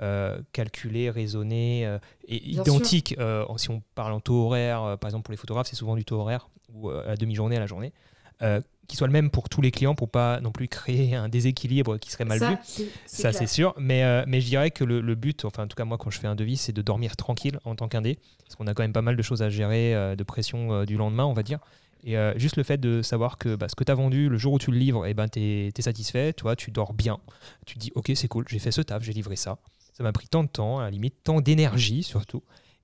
euh, 0.00 0.38
calculé, 0.52 1.10
raisonné 1.10 1.86
euh, 1.86 1.98
et 2.28 2.40
Bien 2.40 2.62
identique. 2.62 3.14
en- 3.20 3.56
si 3.58 3.70
on 3.70 3.82
parle 3.94 4.12
en 4.12 4.20
taux 4.20 4.46
horaire, 4.46 4.96
par 5.00 5.08
exemple 5.08 5.24
pour 5.24 5.32
les 5.32 5.38
photographes, 5.38 5.68
c'est 5.68 5.76
souvent 5.76 5.96
du 5.96 6.04
taux 6.04 6.16
horaire 6.18 6.48
ou 6.74 6.90
à 6.90 7.04
la 7.08 7.16
demi-journée, 7.16 7.56
à 7.56 7.60
la 7.60 7.66
journée. 7.66 7.92
Euh, 8.40 8.60
qui 8.92 8.96
soit 8.96 9.06
le 9.06 9.12
même 9.12 9.30
pour 9.30 9.48
tous 9.48 9.62
les 9.62 9.70
clients 9.70 9.94
pour 9.94 10.10
pas 10.10 10.40
non 10.40 10.52
plus 10.52 10.68
créer 10.68 11.14
un 11.14 11.30
déséquilibre 11.30 11.96
qui 11.96 12.10
serait 12.10 12.26
mal 12.26 12.38
ça, 12.38 12.50
vu. 12.50 12.84
Ça, 13.06 13.32
c'est 13.32 13.46
sûr. 13.46 13.74
Mais, 13.78 14.04
euh, 14.04 14.22
mais 14.26 14.42
je 14.42 14.46
dirais 14.46 14.70
que 14.70 14.84
le, 14.84 15.00
le 15.00 15.14
but, 15.14 15.46
enfin, 15.46 15.64
en 15.64 15.66
tout 15.66 15.76
cas, 15.76 15.86
moi, 15.86 15.96
quand 15.96 16.10
je 16.10 16.18
fais 16.18 16.26
un 16.26 16.34
devis, 16.34 16.58
c'est 16.58 16.72
de 16.72 16.82
dormir 16.82 17.16
tranquille 17.16 17.58
en 17.64 17.74
tant 17.74 17.88
qu'indé. 17.88 18.18
Parce 18.44 18.56
qu'on 18.56 18.66
a 18.66 18.74
quand 18.74 18.82
même 18.82 18.92
pas 18.92 19.00
mal 19.00 19.16
de 19.16 19.22
choses 19.22 19.40
à 19.40 19.48
gérer, 19.48 19.94
euh, 19.94 20.14
de 20.14 20.22
pression 20.24 20.72
euh, 20.72 20.84
du 20.84 20.98
lendemain, 20.98 21.24
on 21.24 21.32
va 21.32 21.42
dire. 21.42 21.58
Et 22.04 22.16
juste 22.34 22.56
le 22.56 22.64
fait 22.64 22.78
de 22.78 23.00
savoir 23.00 23.38
que 23.38 23.54
bah, 23.54 23.68
ce 23.68 23.76
que 23.76 23.84
tu 23.84 23.92
as 23.92 23.94
vendu, 23.94 24.28
le 24.28 24.36
jour 24.36 24.54
où 24.54 24.58
tu 24.58 24.72
le 24.72 24.76
livres, 24.76 25.06
eh 25.06 25.14
ben, 25.14 25.28
tu 25.28 25.38
es, 25.38 25.72
satisfait, 25.78 26.32
tu 26.32 26.42
vois, 26.42 26.56
tu 26.56 26.72
dors 26.72 26.94
bien. 26.94 27.18
Tu 27.64 27.76
te 27.76 27.78
dis, 27.78 27.92
OK, 27.94 28.10
c'est 28.16 28.26
cool, 28.26 28.44
j'ai 28.48 28.58
fait 28.58 28.72
ce 28.72 28.80
taf, 28.80 29.04
j'ai 29.04 29.12
livré 29.12 29.36
ça. 29.36 29.58
Ça 29.92 30.02
m'a 30.02 30.10
pris 30.10 30.26
tant 30.26 30.42
de 30.42 30.48
temps, 30.48 30.80
à 30.80 30.82
la 30.82 30.90
limite, 30.90 31.14
tant 31.22 31.40
d'énergie 31.40 32.02
surtout. 32.02 32.42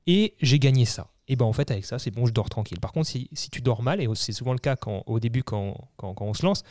Et 0.09 0.35
j'ai 0.41 0.59
gagné 0.59 0.87
ça. 0.87 1.07
Et 1.29 1.37
ben 1.37 1.45
en 1.45 1.53
fait, 1.53 1.71
avec 1.71 1.85
ça, 1.85 1.99
c'est 1.99 2.11
bon, 2.11 2.25
je 2.27 2.33
dors 2.33 2.49
tranquille. 2.49 2.81
Par 2.81 2.93
contre, 2.93 3.07
si, 3.09 3.29
si 3.35 3.51
tu 3.51 3.61
dors 3.61 3.83
mal, 3.83 4.01
et 4.01 4.09
c'est 4.15 4.33
souvent 4.33 4.55
le 4.55 4.59
cas 4.59 4.75
quand, 4.75 5.03
au 5.07 5.21
début 5.21 5.43
quand, 5.43 5.77
quand, 5.99 6.15
on 6.21 6.33
se 6.33 6.45
lance, 6.45 6.63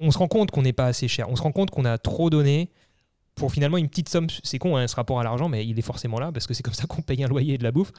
on 0.00 0.10
se 0.10 0.16
rend 0.18 0.26
compte 0.28 0.50
qu'on 0.50 0.62
n'est 0.62 0.72
pas 0.72 0.86
assez 0.86 1.06
cher. 1.06 1.28
On 1.28 1.36
se 1.36 1.42
rend 1.42 1.52
compte 1.52 1.70
qu'on 1.70 1.84
a 1.84 1.98
trop 1.98 2.30
donné 2.30 2.70
pour 3.34 3.52
finalement 3.52 3.76
une 3.76 3.88
petite 3.90 4.08
somme. 4.08 4.28
C'est 4.42 4.58
con, 4.58 4.76
hein, 4.78 4.88
ce 4.88 4.96
rapport 4.96 5.20
à 5.20 5.24
l'argent, 5.24 5.50
mais 5.50 5.66
il 5.66 5.78
est 5.78 5.82
forcément 5.82 6.18
là 6.18 6.32
parce 6.32 6.46
que 6.46 6.54
c'est 6.54 6.62
comme 6.62 6.74
ça 6.74 6.86
qu'on 6.86 7.02
paye 7.02 7.22
un 7.22 7.28
loyer 7.28 7.54
et 7.54 7.58
de 7.58 7.64
la 7.64 7.72
bouffe. 7.72 7.92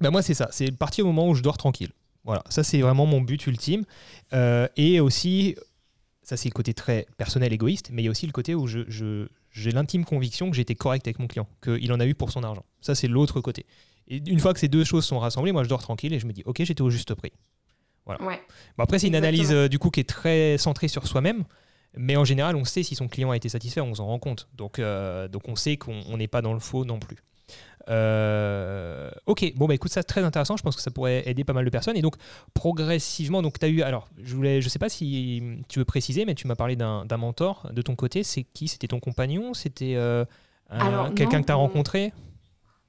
Ben 0.00 0.10
moi, 0.10 0.22
c'est 0.22 0.34
ça. 0.34 0.48
C'est 0.50 0.70
partir 0.72 1.04
au 1.04 1.08
moment 1.12 1.28
où 1.28 1.34
je 1.34 1.42
dors 1.42 1.58
tranquille. 1.58 1.92
Voilà, 2.24 2.42
ça 2.48 2.64
c'est 2.64 2.80
vraiment 2.80 3.04
mon 3.04 3.20
but 3.20 3.46
ultime. 3.46 3.84
Euh, 4.32 4.66
et 4.76 5.00
aussi, 5.00 5.56
ça 6.22 6.38
c'est 6.38 6.48
le 6.48 6.54
côté 6.54 6.72
très 6.72 7.06
personnel, 7.18 7.52
égoïste, 7.52 7.90
mais 7.92 8.00
il 8.02 8.04
y 8.06 8.08
a 8.08 8.10
aussi 8.10 8.26
le 8.26 8.32
côté 8.32 8.54
où 8.54 8.66
je, 8.66 8.80
je- 8.88 9.28
j'ai 9.50 9.70
l'intime 9.70 10.04
conviction 10.04 10.50
que 10.50 10.56
été 10.60 10.74
correct 10.74 11.06
avec 11.06 11.18
mon 11.18 11.26
client, 11.26 11.48
qu'il 11.62 11.92
en 11.92 12.00
a 12.00 12.06
eu 12.06 12.14
pour 12.14 12.30
son 12.30 12.42
argent. 12.42 12.64
Ça 12.80 12.94
c'est 12.94 13.08
l'autre 13.08 13.40
côté. 13.40 13.66
Et 14.08 14.22
une 14.26 14.40
fois 14.40 14.54
que 14.54 14.60
ces 14.60 14.68
deux 14.68 14.84
choses 14.84 15.04
sont 15.04 15.18
rassemblées, 15.18 15.52
moi 15.52 15.64
je 15.64 15.68
dors 15.68 15.82
tranquille 15.82 16.12
et 16.12 16.18
je 16.18 16.26
me 16.26 16.32
dis, 16.32 16.42
ok, 16.46 16.62
j'étais 16.64 16.82
au 16.82 16.90
juste 16.90 17.14
prix. 17.14 17.32
Ouais. 18.20 18.40
Bon, 18.76 18.84
après, 18.84 18.98
c'est 18.98 19.08
une 19.08 19.14
analyse 19.14 19.52
euh, 19.52 19.68
du 19.68 19.78
coup 19.78 19.90
qui 19.90 20.00
est 20.00 20.08
très 20.08 20.56
centrée 20.58 20.88
sur 20.88 21.06
soi-même. 21.06 21.44
Mais 21.96 22.16
en 22.16 22.24
général, 22.24 22.54
on 22.56 22.64
sait 22.64 22.82
si 22.82 22.94
son 22.94 23.08
client 23.08 23.30
a 23.30 23.36
été 23.36 23.48
satisfait, 23.48 23.80
on 23.80 23.94
s'en 23.94 24.06
rend 24.06 24.18
compte. 24.18 24.48
Donc, 24.54 24.78
euh, 24.78 25.26
donc 25.28 25.48
on 25.48 25.56
sait 25.56 25.76
qu'on 25.76 26.02
on 26.06 26.16
n'est 26.16 26.28
pas 26.28 26.42
dans 26.42 26.52
le 26.52 26.60
faux 26.60 26.84
non 26.84 26.98
plus. 26.98 27.16
Euh, 27.88 29.10
ok, 29.26 29.52
bon 29.56 29.66
bah 29.66 29.74
écoute, 29.74 29.90
ça 29.90 30.00
c'est 30.02 30.06
très 30.06 30.22
intéressant. 30.22 30.56
Je 30.56 30.62
pense 30.62 30.76
que 30.76 30.82
ça 30.82 30.90
pourrait 30.90 31.22
aider 31.26 31.44
pas 31.44 31.52
mal 31.52 31.64
de 31.64 31.70
personnes. 31.70 31.96
Et 31.96 32.02
donc 32.02 32.16
progressivement, 32.54 33.42
donc 33.42 33.58
tu 33.58 33.64
as 33.64 33.68
eu. 33.68 33.82
Alors, 33.82 34.08
je 34.22 34.34
voulais, 34.34 34.60
je 34.60 34.68
sais 34.68 34.78
pas 34.78 34.88
si 34.88 35.42
tu 35.68 35.78
veux 35.78 35.84
préciser, 35.84 36.24
mais 36.24 36.34
tu 36.34 36.46
m'as 36.46 36.56
parlé 36.56 36.76
d'un 36.76 37.16
mentor 37.16 37.68
de 37.72 37.82
ton 37.82 37.96
côté. 37.96 38.22
C'est 38.22 38.42
qui? 38.44 38.68
C'était 38.68 38.88
ton 38.88 39.00
compagnon? 39.00 39.54
C'était 39.54 39.94
euh, 39.96 40.24
quelqu'un 41.16 41.40
que 41.40 41.46
tu 41.46 41.52
as 41.52 41.56
rencontré? 41.56 42.12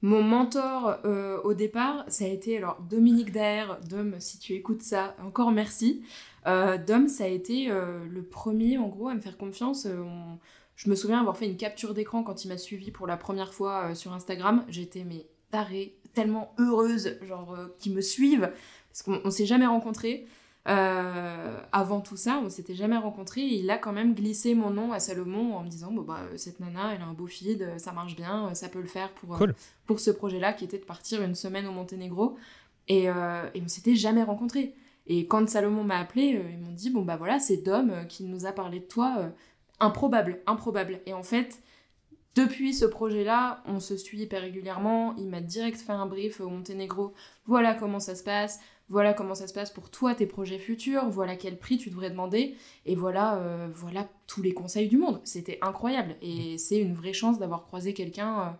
Mon 0.02 0.22
mentor 0.22 0.96
euh, 1.04 1.38
au 1.44 1.52
départ, 1.52 2.04
ça 2.08 2.24
a 2.24 2.28
été 2.28 2.56
alors 2.56 2.80
Dominique 2.88 3.32
Daher. 3.32 3.78
Dom, 3.88 4.14
si 4.18 4.38
tu 4.38 4.54
écoutes 4.54 4.82
ça, 4.82 5.14
encore 5.22 5.50
merci. 5.50 6.02
Euh, 6.46 6.78
Dom, 6.78 7.06
ça 7.06 7.24
a 7.24 7.26
été 7.26 7.70
euh, 7.70 8.00
le 8.10 8.22
premier 8.22 8.78
en 8.78 8.88
gros 8.88 9.08
à 9.08 9.14
me 9.14 9.20
faire 9.20 9.36
confiance. 9.36 9.86
On- 9.86 10.38
Je 10.80 10.88
me 10.88 10.94
souviens 10.94 11.20
avoir 11.20 11.36
fait 11.36 11.44
une 11.44 11.58
capture 11.58 11.92
d'écran 11.92 12.22
quand 12.22 12.46
il 12.46 12.48
m'a 12.48 12.56
suivi 12.56 12.90
pour 12.90 13.06
la 13.06 13.18
première 13.18 13.52
fois 13.52 13.90
euh, 13.90 13.94
sur 13.94 14.14
Instagram. 14.14 14.64
J'étais 14.68 15.04
mais 15.04 15.26
tarée, 15.50 15.94
tellement 16.14 16.54
heureuse, 16.58 17.18
genre 17.20 17.52
euh, 17.52 17.66
qu'ils 17.78 17.94
me 17.94 18.00
suivent 18.00 18.50
parce 18.88 19.02
qu'on 19.02 19.20
on 19.22 19.30
s'est 19.30 19.44
jamais 19.44 19.66
rencontrés. 19.66 20.26
Euh, 20.68 21.60
avant 21.72 22.00
tout 22.00 22.16
ça, 22.16 22.40
on 22.42 22.48
s'était 22.48 22.74
jamais 22.74 22.96
rencontrés. 22.96 23.42
et 23.42 23.58
Il 23.60 23.70
a 23.70 23.76
quand 23.76 23.92
même 23.92 24.14
glissé 24.14 24.54
mon 24.54 24.70
nom 24.70 24.92
à 24.92 25.00
Salomon 25.00 25.54
en 25.54 25.64
me 25.64 25.68
disant 25.68 25.92
bon 25.92 26.00
bah 26.00 26.20
cette 26.36 26.60
nana, 26.60 26.94
elle 26.94 27.02
a 27.02 27.04
un 27.04 27.12
beau 27.12 27.26
feed, 27.26 27.78
ça 27.78 27.92
marche 27.92 28.16
bien, 28.16 28.54
ça 28.54 28.70
peut 28.70 28.80
le 28.80 28.86
faire 28.86 29.12
pour 29.12 29.42
euh, 29.42 29.46
pour 29.86 30.00
ce 30.00 30.10
projet-là 30.10 30.54
qui 30.54 30.64
était 30.64 30.78
de 30.78 30.84
partir 30.84 31.22
une 31.22 31.34
semaine 31.34 31.66
au 31.66 31.72
Monténégro. 31.72 32.38
Et, 32.88 33.10
euh, 33.10 33.48
et 33.54 33.62
on 33.62 33.68
s'était 33.68 33.96
jamais 33.96 34.22
rencontrés. 34.22 34.74
Et 35.06 35.26
quand 35.26 35.46
Salomon 35.46 35.84
m'a 35.84 35.98
appelé, 35.98 36.40
ils 36.52 36.58
m'ont 36.58 36.72
dit 36.72 36.88
bon 36.88 37.02
bah 37.02 37.16
voilà, 37.16 37.38
c'est 37.38 37.58
Dom 37.58 37.92
qui 38.08 38.24
nous 38.24 38.46
a 38.46 38.52
parlé 38.52 38.80
de 38.80 38.84
toi. 38.84 39.30
Improbable, 39.80 40.40
improbable. 40.46 41.00
Et 41.06 41.12
en 41.12 41.22
fait, 41.22 41.60
depuis 42.34 42.74
ce 42.74 42.84
projet-là, 42.84 43.62
on 43.66 43.80
se 43.80 43.96
suit 43.96 44.20
hyper 44.20 44.42
régulièrement. 44.42 45.14
Il 45.16 45.28
m'a 45.28 45.40
direct 45.40 45.80
fait 45.80 45.92
un 45.92 46.06
brief 46.06 46.40
au 46.40 46.48
Monténégro. 46.48 47.12
Voilà 47.46 47.74
comment 47.74 48.00
ça 48.00 48.14
se 48.14 48.22
passe. 48.22 48.60
Voilà 48.88 49.14
comment 49.14 49.34
ça 49.34 49.46
se 49.46 49.54
passe 49.54 49.70
pour 49.70 49.88
toi, 49.90 50.14
tes 50.14 50.26
projets 50.26 50.58
futurs. 50.58 51.08
Voilà 51.10 51.36
quel 51.36 51.58
prix 51.58 51.78
tu 51.78 51.90
devrais 51.90 52.10
demander. 52.10 52.56
Et 52.86 52.94
voilà, 52.94 53.36
euh, 53.36 53.68
voilà 53.72 54.08
tous 54.26 54.42
les 54.42 54.52
conseils 54.52 54.88
du 54.88 54.96
monde. 54.96 55.20
C'était 55.24 55.58
incroyable. 55.62 56.16
Et 56.22 56.58
c'est 56.58 56.78
une 56.78 56.94
vraie 56.94 57.12
chance 57.12 57.38
d'avoir 57.38 57.66
croisé 57.66 57.94
quelqu'un 57.94 58.40
euh, 58.40 58.50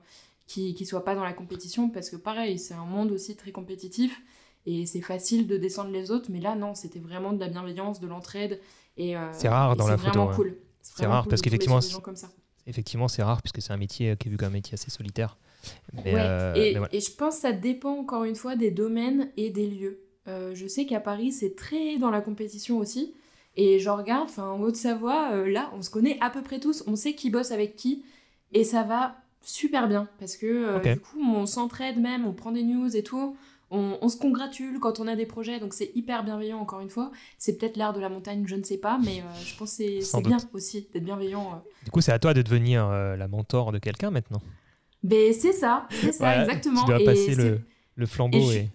qui 0.46 0.74
qui 0.74 0.86
soit 0.86 1.04
pas 1.04 1.14
dans 1.14 1.24
la 1.24 1.32
compétition 1.32 1.88
parce 1.90 2.10
que 2.10 2.16
pareil, 2.16 2.58
c'est 2.58 2.74
un 2.74 2.84
monde 2.84 3.12
aussi 3.12 3.36
très 3.36 3.52
compétitif. 3.52 4.20
Et 4.66 4.84
c'est 4.86 5.00
facile 5.00 5.46
de 5.46 5.56
descendre 5.56 5.90
les 5.90 6.10
autres, 6.10 6.30
mais 6.30 6.40
là 6.40 6.54
non, 6.54 6.74
c'était 6.74 6.98
vraiment 6.98 7.32
de 7.32 7.40
la 7.40 7.48
bienveillance, 7.48 7.98
de 7.98 8.06
l'entraide. 8.06 8.60
Et 8.96 9.16
euh, 9.16 9.32
C'est 9.32 9.48
rare 9.48 9.72
et 9.72 9.76
dans 9.76 9.86
la 9.86 9.96
c'est 9.96 10.04
photo, 10.04 10.18
vraiment 10.18 10.30
ouais. 10.30 10.36
cool. 10.36 10.56
C'est 10.82 11.06
rare, 11.06 11.26
parce 11.28 11.42
qu'effectivement. 11.42 11.80
Effectivement, 12.66 13.08
c'est 13.08 13.22
rare 13.22 13.40
puisque 13.40 13.62
c'est 13.62 13.72
un 13.72 13.78
métier 13.78 14.10
euh, 14.10 14.14
qui 14.16 14.28
est 14.28 14.30
vu 14.30 14.36
comme 14.36 14.48
un 14.48 14.52
métier 14.52 14.74
assez 14.74 14.90
solitaire. 14.90 15.38
Mais, 15.92 16.14
Ouais, 16.14 16.20
euh, 16.20 16.54
et, 16.54 16.72
mais 16.72 16.78
voilà. 16.78 16.94
et 16.94 17.00
je 17.00 17.10
pense 17.10 17.36
que 17.36 17.40
ça 17.40 17.52
dépend 17.52 17.96
encore 17.96 18.24
une 18.24 18.36
fois 18.36 18.54
des 18.54 18.70
domaines 18.70 19.30
et 19.36 19.50
des 19.50 19.66
lieux. 19.66 20.00
Euh, 20.28 20.54
je 20.54 20.66
sais 20.66 20.86
qu'à 20.86 21.00
Paris, 21.00 21.32
c'est 21.32 21.56
très 21.56 21.96
dans 21.98 22.10
la 22.10 22.20
compétition 22.20 22.78
aussi. 22.78 23.14
Et 23.56 23.80
je 23.80 23.88
regarde, 23.90 24.28
enfin 24.28 24.48
en 24.48 24.60
Haute-Savoie, 24.60 25.30
euh, 25.32 25.50
là, 25.50 25.72
on 25.74 25.82
se 25.82 25.90
connaît 25.90 26.18
à 26.20 26.30
peu 26.30 26.42
près 26.42 26.60
tous, 26.60 26.84
on 26.86 26.96
sait 26.96 27.14
qui 27.14 27.30
bosse 27.30 27.50
avec 27.50 27.76
qui, 27.76 28.04
et 28.52 28.62
ça 28.62 28.82
va 28.84 29.16
super 29.42 29.88
bien 29.88 30.06
parce 30.18 30.36
que 30.36 30.80
du 30.82 31.00
coup, 31.00 31.18
on 31.20 31.46
s'entraide 31.46 31.98
même, 31.98 32.26
on 32.26 32.32
prend 32.32 32.52
des 32.52 32.62
news 32.62 32.94
et 32.94 33.02
tout. 33.02 33.36
On, 33.70 33.98
on 34.02 34.08
se 34.08 34.16
congratule 34.18 34.80
quand 34.80 34.98
on 34.98 35.06
a 35.06 35.14
des 35.14 35.26
projets, 35.26 35.60
donc 35.60 35.74
c'est 35.74 35.92
hyper 35.94 36.24
bienveillant 36.24 36.58
encore 36.58 36.80
une 36.80 36.90
fois. 36.90 37.12
C'est 37.38 37.56
peut-être 37.56 37.76
l'art 37.76 37.92
de 37.92 38.00
la 38.00 38.08
montagne, 38.08 38.42
je 38.46 38.56
ne 38.56 38.64
sais 38.64 38.78
pas, 38.78 38.98
mais 39.04 39.20
euh, 39.20 39.44
je 39.44 39.56
pense 39.56 39.76
que 39.78 40.00
c'est 40.00 40.22
bien 40.22 40.38
aussi 40.52 40.88
d'être 40.92 41.04
bienveillant. 41.04 41.52
euh. 41.54 41.70
Du 41.84 41.90
coup, 41.92 42.00
c'est 42.00 42.12
à 42.12 42.18
toi 42.18 42.34
de 42.34 42.42
devenir 42.42 42.84
euh, 42.88 43.16
la 43.16 43.28
mentor 43.28 43.70
de 43.72 43.78
quelqu'un 43.78 44.10
maintenant. 44.10 44.42
Ben 45.02 45.32
c'est 45.32 45.52
ça, 45.52 45.86
c'est 45.90 46.12
ça, 46.12 46.42
exactement. 46.42 46.80
Tu 46.82 46.86
dois 46.88 47.00
Et 47.00 47.04
passer 47.04 47.34
le, 47.34 47.60
le 47.94 48.06
flambeau 48.06 48.38
et 48.38 48.42
je- 48.42 48.58
et. 48.58 48.68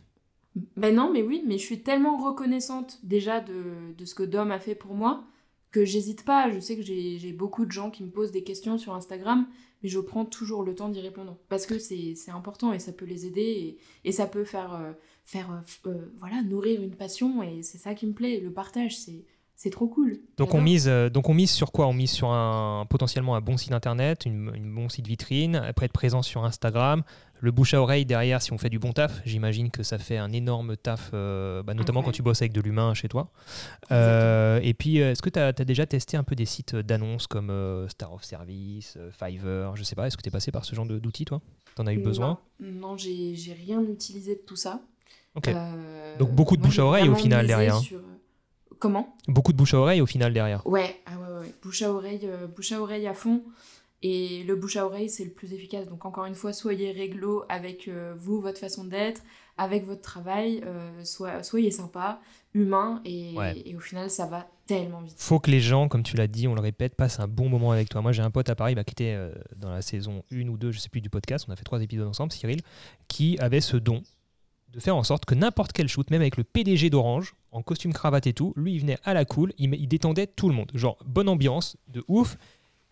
Ben 0.78 0.96
non, 0.96 1.12
mais 1.12 1.22
oui, 1.22 1.44
mais 1.46 1.58
je 1.58 1.64
suis 1.66 1.82
tellement 1.82 2.16
reconnaissante 2.18 3.00
déjà 3.04 3.42
de, 3.42 3.94
de 3.98 4.06
ce 4.06 4.16
que 4.16 4.24
Dom 4.24 4.52
a 4.52 4.60
fait 4.60 4.76
pour 4.76 4.96
moi 4.96 5.26
que 5.72 5.84
j'hésite 5.84 6.24
pas. 6.24 6.50
Je 6.50 6.60
sais 6.62 6.78
que 6.78 6.82
j'ai 6.82 7.20
j'ai 7.20 7.34
beaucoup 7.34 7.66
de 7.66 7.72
gens 7.74 7.92
qui 7.92 8.02
me 8.04 8.10
posent 8.10 8.32
des 8.32 8.44
questions 8.44 8.78
sur 8.78 8.96
Instagram, 8.96 9.46
mais 9.86 9.90
je 9.90 10.00
prends 10.00 10.26
toujours 10.26 10.64
le 10.64 10.74
temps 10.74 10.90
d'y 10.90 11.00
répondre 11.00 11.38
parce 11.48 11.68
que 11.68 11.78
c'est 11.78 12.16
important 12.30 12.74
et 12.74 12.80
ça 12.80 12.92
peut 12.92 13.06
les 13.06 13.28
aider 13.28 13.78
et, 14.04 14.12
ça 14.12 14.26
peut 14.26 14.44
faire, 14.44 14.74
euh, 14.74 14.94
euh, 15.36 16.02
euh, 16.24 16.42
nourrir 16.44 16.82
une 16.82 16.96
passion 16.96 17.44
et 17.44 17.62
c'est 17.62 17.78
ça 17.78 17.94
qui 17.94 18.08
me 18.08 18.14
plaît. 18.14 18.40
Le 18.40 18.52
partage, 18.52 18.98
c'est 18.98 19.24
c'est 19.56 19.70
trop 19.70 19.88
cool. 19.88 20.20
Donc 20.38 20.54
on, 20.54 20.62
mise, 20.62 20.88
euh, 20.88 21.10
donc 21.10 21.30
on 21.30 21.34
mise 21.34 21.52
sur 21.52 21.72
quoi? 21.72 21.88
On 21.88 21.94
mise 21.94 22.12
sur 22.12 22.30
un, 22.30 22.86
potentiellement 22.90 23.36
un 23.36 23.42
bon 23.42 23.56
site 23.56 23.72
internet, 23.72 24.26
une, 24.26 24.52
une 24.54 24.74
bon 24.74 24.90
site 24.90 25.08
vitrine, 25.08 25.56
après 25.56 25.86
être 25.86 25.94
présent 25.94 26.22
sur 26.22 26.44
Instagram, 26.44 27.04
le 27.40 27.52
bouche 27.52 27.74
à 27.74 27.82
oreille 27.82 28.06
derrière 28.06 28.42
si 28.42 28.52
on 28.52 28.58
fait 28.58 28.70
du 28.70 28.80
bon 28.80 28.92
taf. 28.92 29.22
J'imagine 29.26 29.72
que 29.72 29.82
ça 29.82 29.98
fait 29.98 30.18
un 30.18 30.34
énorme 30.34 30.76
taf, 30.76 31.12
euh, 31.14 31.64
bah, 31.64 31.74
notamment 31.74 32.04
quand 32.04 32.12
tu 32.12 32.22
bosses 32.22 32.42
avec 32.42 32.52
de 32.52 32.60
l'humain 32.60 32.94
chez 32.94 33.08
toi. 33.08 33.32
Euh, 33.92 34.60
et 34.62 34.74
puis, 34.74 34.98
est-ce 34.98 35.22
que 35.22 35.30
tu 35.30 35.40
as, 35.40 35.54
déjà 35.54 35.86
testé 35.86 36.18
un 36.18 36.24
peu 36.24 36.36
des 36.36 36.46
sites 36.46 36.76
d'annonces 36.76 37.28
comme 37.28 37.50
euh, 37.50 37.88
Star 37.88 38.14
of 38.14 38.24
Service, 38.24 38.98
Fiverr 39.12 39.76
Je 39.76 39.84
sais 39.84 39.96
pas, 39.96 40.08
est-ce 40.08 40.18
que 40.18 40.22
tu 40.22 40.30
es 40.30 40.32
passé 40.32 40.52
par 40.52 40.66
ce 40.66 40.76
genre 40.76 40.86
d'outils 40.86 41.26
toi? 41.26 41.42
T'en 41.76 41.88
as 41.88 41.94
eu 41.94 42.00
besoin? 42.00 42.40
Non, 42.60 42.72
non, 42.90 42.98
j'ai 42.98 43.54
rien 43.54 43.82
utilisé 43.82 44.36
de 44.36 44.42
tout 44.46 44.58
ça. 44.58 44.82
Ok. 45.36 45.50
Donc 46.20 46.32
beaucoup 46.32 46.58
de 46.58 46.62
bouche 46.62 46.80
à 46.80 46.86
oreille 46.86 47.08
au 47.08 47.16
final 47.16 47.48
derrière. 47.48 47.78
sur- 47.78 48.02
Comment? 48.80 49.16
Beaucoup 49.28 49.52
de 49.54 49.58
bouche 49.58 49.74
à 49.74 49.80
oreille 49.80 50.02
au 50.02 50.06
final 50.06 50.34
derrière. 50.34 50.66
Ouais, 50.68 51.02
ah 51.06 51.12
ouais, 51.20 51.40
ouais, 51.42 51.54
bouche 51.64 51.82
à 51.82 51.92
oreille, 51.92 52.22
euh, 52.24 52.48
bouche 52.48 52.72
à 52.72 52.82
oreille 52.82 53.08
à 53.08 53.14
fond. 53.14 53.44
Et 54.04 54.44
le 54.44 54.56
bouche 54.56 54.76
à 54.76 54.86
oreille, 54.86 55.10
c'est 55.10 55.24
le 55.24 55.32
plus 55.32 55.54
efficace. 55.54 55.88
Donc 55.88 56.06
encore 56.06 56.26
une 56.26 56.36
fois, 56.36 56.54
soyez 56.54 56.92
réglo 56.92 57.44
avec 57.50 57.88
euh, 57.88 58.14
vous, 58.18 58.40
votre 58.40 58.60
façon 58.60 58.84
d'être, 58.84 59.22
avec 59.58 59.86
votre 59.86 60.02
travail. 60.02 60.62
euh, 60.66 61.04
soyez 61.42 61.72
sympa, 61.72 62.20
humain, 62.54 63.02
et, 63.06 63.34
Ouais. 63.36 63.60
et 63.66 63.76
au 63.76 63.80
final, 63.80 64.10
ça 64.12 64.28
va 64.28 64.48
tellement 64.68 65.02
vite. 65.02 65.16
faut 65.18 65.40
que 65.40 65.50
les 65.50 65.62
gens, 65.62 65.88
comme 65.88 66.04
tu 66.04 66.18
l'as 66.18 66.28
dit, 66.28 66.48
on 66.48 66.54
le 66.56 66.62
répète, 66.62 66.96
passent 66.96 67.20
un 67.20 67.28
bon 67.28 67.50
moment 67.50 67.72
avec 67.72 67.90
toi. 67.90 68.02
Moi, 68.02 68.12
j'ai 68.12 68.22
un 68.22 68.32
pote 68.32 68.50
à 68.50 68.56
Paris 68.56 68.76
bah, 68.76 68.84
qui 68.84 68.92
était 68.92 69.14
euh, 69.16 69.34
dans 69.56 69.72
la 69.72 69.82
saison 69.82 70.24
1 70.32 70.48
ou 70.50 70.58
2, 70.58 70.72
je 70.72 70.80
sais 70.80 70.90
plus, 70.90 71.02
du 71.02 71.10
podcast. 71.10 71.46
On 71.48 71.52
a 71.52 71.56
fait 71.56 71.64
trois 71.64 71.82
épisodes 71.82 72.08
ensemble, 72.08 72.32
Cyril, 72.32 72.62
qui 73.08 73.40
avait 73.40 73.62
ce 73.62 73.78
don 73.78 74.04
de 74.76 74.80
faire 74.82 74.96
en 74.96 75.04
sorte 75.04 75.26
que 75.26 75.34
n'importe 75.36 75.72
quel 75.72 75.88
shoot, 75.88 76.10
même 76.12 76.22
avec 76.22 76.36
le 76.36 76.44
PDG 76.44 76.90
d'Orange, 76.90 77.36
en 77.52 77.62
costume 77.62 77.94
cravate 77.94 78.28
et 78.28 78.34
tout, 78.34 78.54
lui, 78.58 78.74
il 78.74 78.82
venait 78.82 78.98
à 79.06 79.14
la 79.14 79.24
cool, 79.24 79.54
il, 79.58 79.74
il 79.74 79.88
détendait 79.88 80.28
tout 80.28 80.50
le 80.50 80.54
monde. 80.54 80.70
Genre, 80.74 80.98
bonne 81.06 81.30
ambiance, 81.30 81.78
de 81.88 82.04
ouf, 82.10 82.38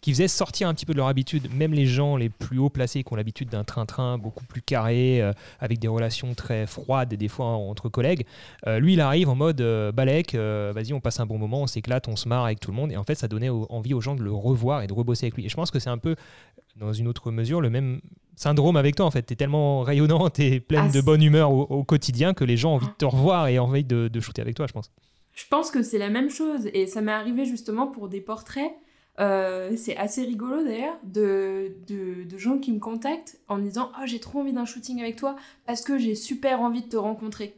qui 0.03 0.11
faisait 0.11 0.27
sortir 0.27 0.67
un 0.67 0.73
petit 0.73 0.85
peu 0.85 0.91
de 0.91 0.97
leur 0.97 1.07
habitude, 1.07 1.47
même 1.55 1.73
les 1.73 1.85
gens 1.85 2.17
les 2.17 2.27
plus 2.27 2.57
haut 2.59 2.69
placés 2.69 3.03
qui 3.03 3.13
ont 3.13 3.15
l'habitude 3.15 3.47
d'un 3.49 3.63
train-train 3.63 4.17
beaucoup 4.17 4.43
plus 4.43 4.61
carré, 4.61 5.21
euh, 5.21 5.31
avec 5.61 5.79
des 5.79 5.87
relations 5.87 6.33
très 6.33 6.67
froides, 6.67 7.13
des 7.13 7.27
fois 7.29 7.45
entre 7.45 7.87
collègues. 7.87 8.25
Euh, 8.67 8.79
lui, 8.79 8.93
il 8.93 9.01
arrive 9.01 9.29
en 9.29 9.35
mode 9.35 9.61
euh, 9.61 9.93
balèque, 9.93 10.35
euh, 10.35 10.73
vas-y, 10.75 10.91
on 10.91 10.99
passe 10.99 11.21
un 11.21 11.25
bon 11.25 11.37
moment, 11.37 11.61
on 11.61 11.67
s'éclate, 11.67 12.09
on 12.09 12.17
se 12.17 12.27
marre 12.27 12.43
avec 12.43 12.59
tout 12.59 12.69
le 12.69 12.75
monde. 12.75 12.91
Et 12.91 12.97
en 12.97 13.03
fait, 13.05 13.15
ça 13.15 13.29
donnait 13.29 13.47
au- 13.47 13.65
envie 13.69 13.93
aux 13.93 14.01
gens 14.01 14.15
de 14.15 14.21
le 14.23 14.31
revoir 14.33 14.81
et 14.81 14.87
de 14.87 14.93
rebosser 14.93 15.27
avec 15.27 15.35
lui. 15.37 15.45
Et 15.45 15.49
je 15.49 15.55
pense 15.55 15.71
que 15.71 15.79
c'est 15.79 15.89
un 15.89 15.97
peu, 15.97 16.17
dans 16.75 16.91
une 16.91 17.07
autre 17.07 17.31
mesure, 17.31 17.61
le 17.61 17.69
même 17.69 18.01
syndrome 18.35 18.75
avec 18.75 18.97
toi. 18.97 19.05
En 19.05 19.11
fait, 19.11 19.25
tu 19.25 19.31
es 19.33 19.35
tellement 19.37 19.83
rayonnante 19.83 20.37
et 20.39 20.59
pleine 20.59 20.87
Ah, 20.89 20.91
de 20.91 20.99
bonne 20.99 21.23
humeur 21.23 21.51
au, 21.53 21.61
au 21.61 21.83
quotidien 21.85 22.33
que 22.33 22.43
les 22.43 22.57
gens 22.57 22.71
ont 22.73 22.75
envie 22.75 22.87
de 22.87 22.91
te 22.97 23.05
revoir 23.05 23.47
et 23.47 23.57
envie 23.57 23.85
de, 23.85 24.09
de 24.09 24.19
shooter 24.19 24.41
avec 24.41 24.55
toi, 24.55 24.67
je 24.67 24.73
pense. 24.73 24.91
Je 25.33 25.45
pense 25.49 25.71
que 25.71 25.81
c'est 25.81 25.97
la 25.97 26.09
même 26.09 26.29
chose. 26.29 26.67
Et 26.73 26.87
ça 26.87 26.99
m'est 26.99 27.13
arrivé 27.13 27.45
justement 27.45 27.87
pour 27.87 28.09
des 28.09 28.19
portraits. 28.19 28.71
Euh, 29.19 29.75
c'est 29.77 29.95
assez 29.95 30.23
rigolo 30.23 30.63
d'ailleurs 30.63 30.97
de, 31.03 31.71
de, 31.87 32.23
de 32.23 32.37
gens 32.37 32.57
qui 32.57 32.71
me 32.71 32.79
contactent 32.79 33.39
en 33.47 33.57
me 33.57 33.63
disant 33.63 33.91
Oh, 33.99 34.03
j'ai 34.05 34.19
trop 34.19 34.39
envie 34.39 34.53
d'un 34.53 34.65
shooting 34.65 35.01
avec 35.01 35.17
toi 35.17 35.35
parce 35.67 35.83
que 35.83 35.99
j'ai 35.99 36.15
super 36.15 36.61
envie 36.61 36.81
de 36.81 36.89
te 36.89 36.97
rencontrer. 36.97 37.55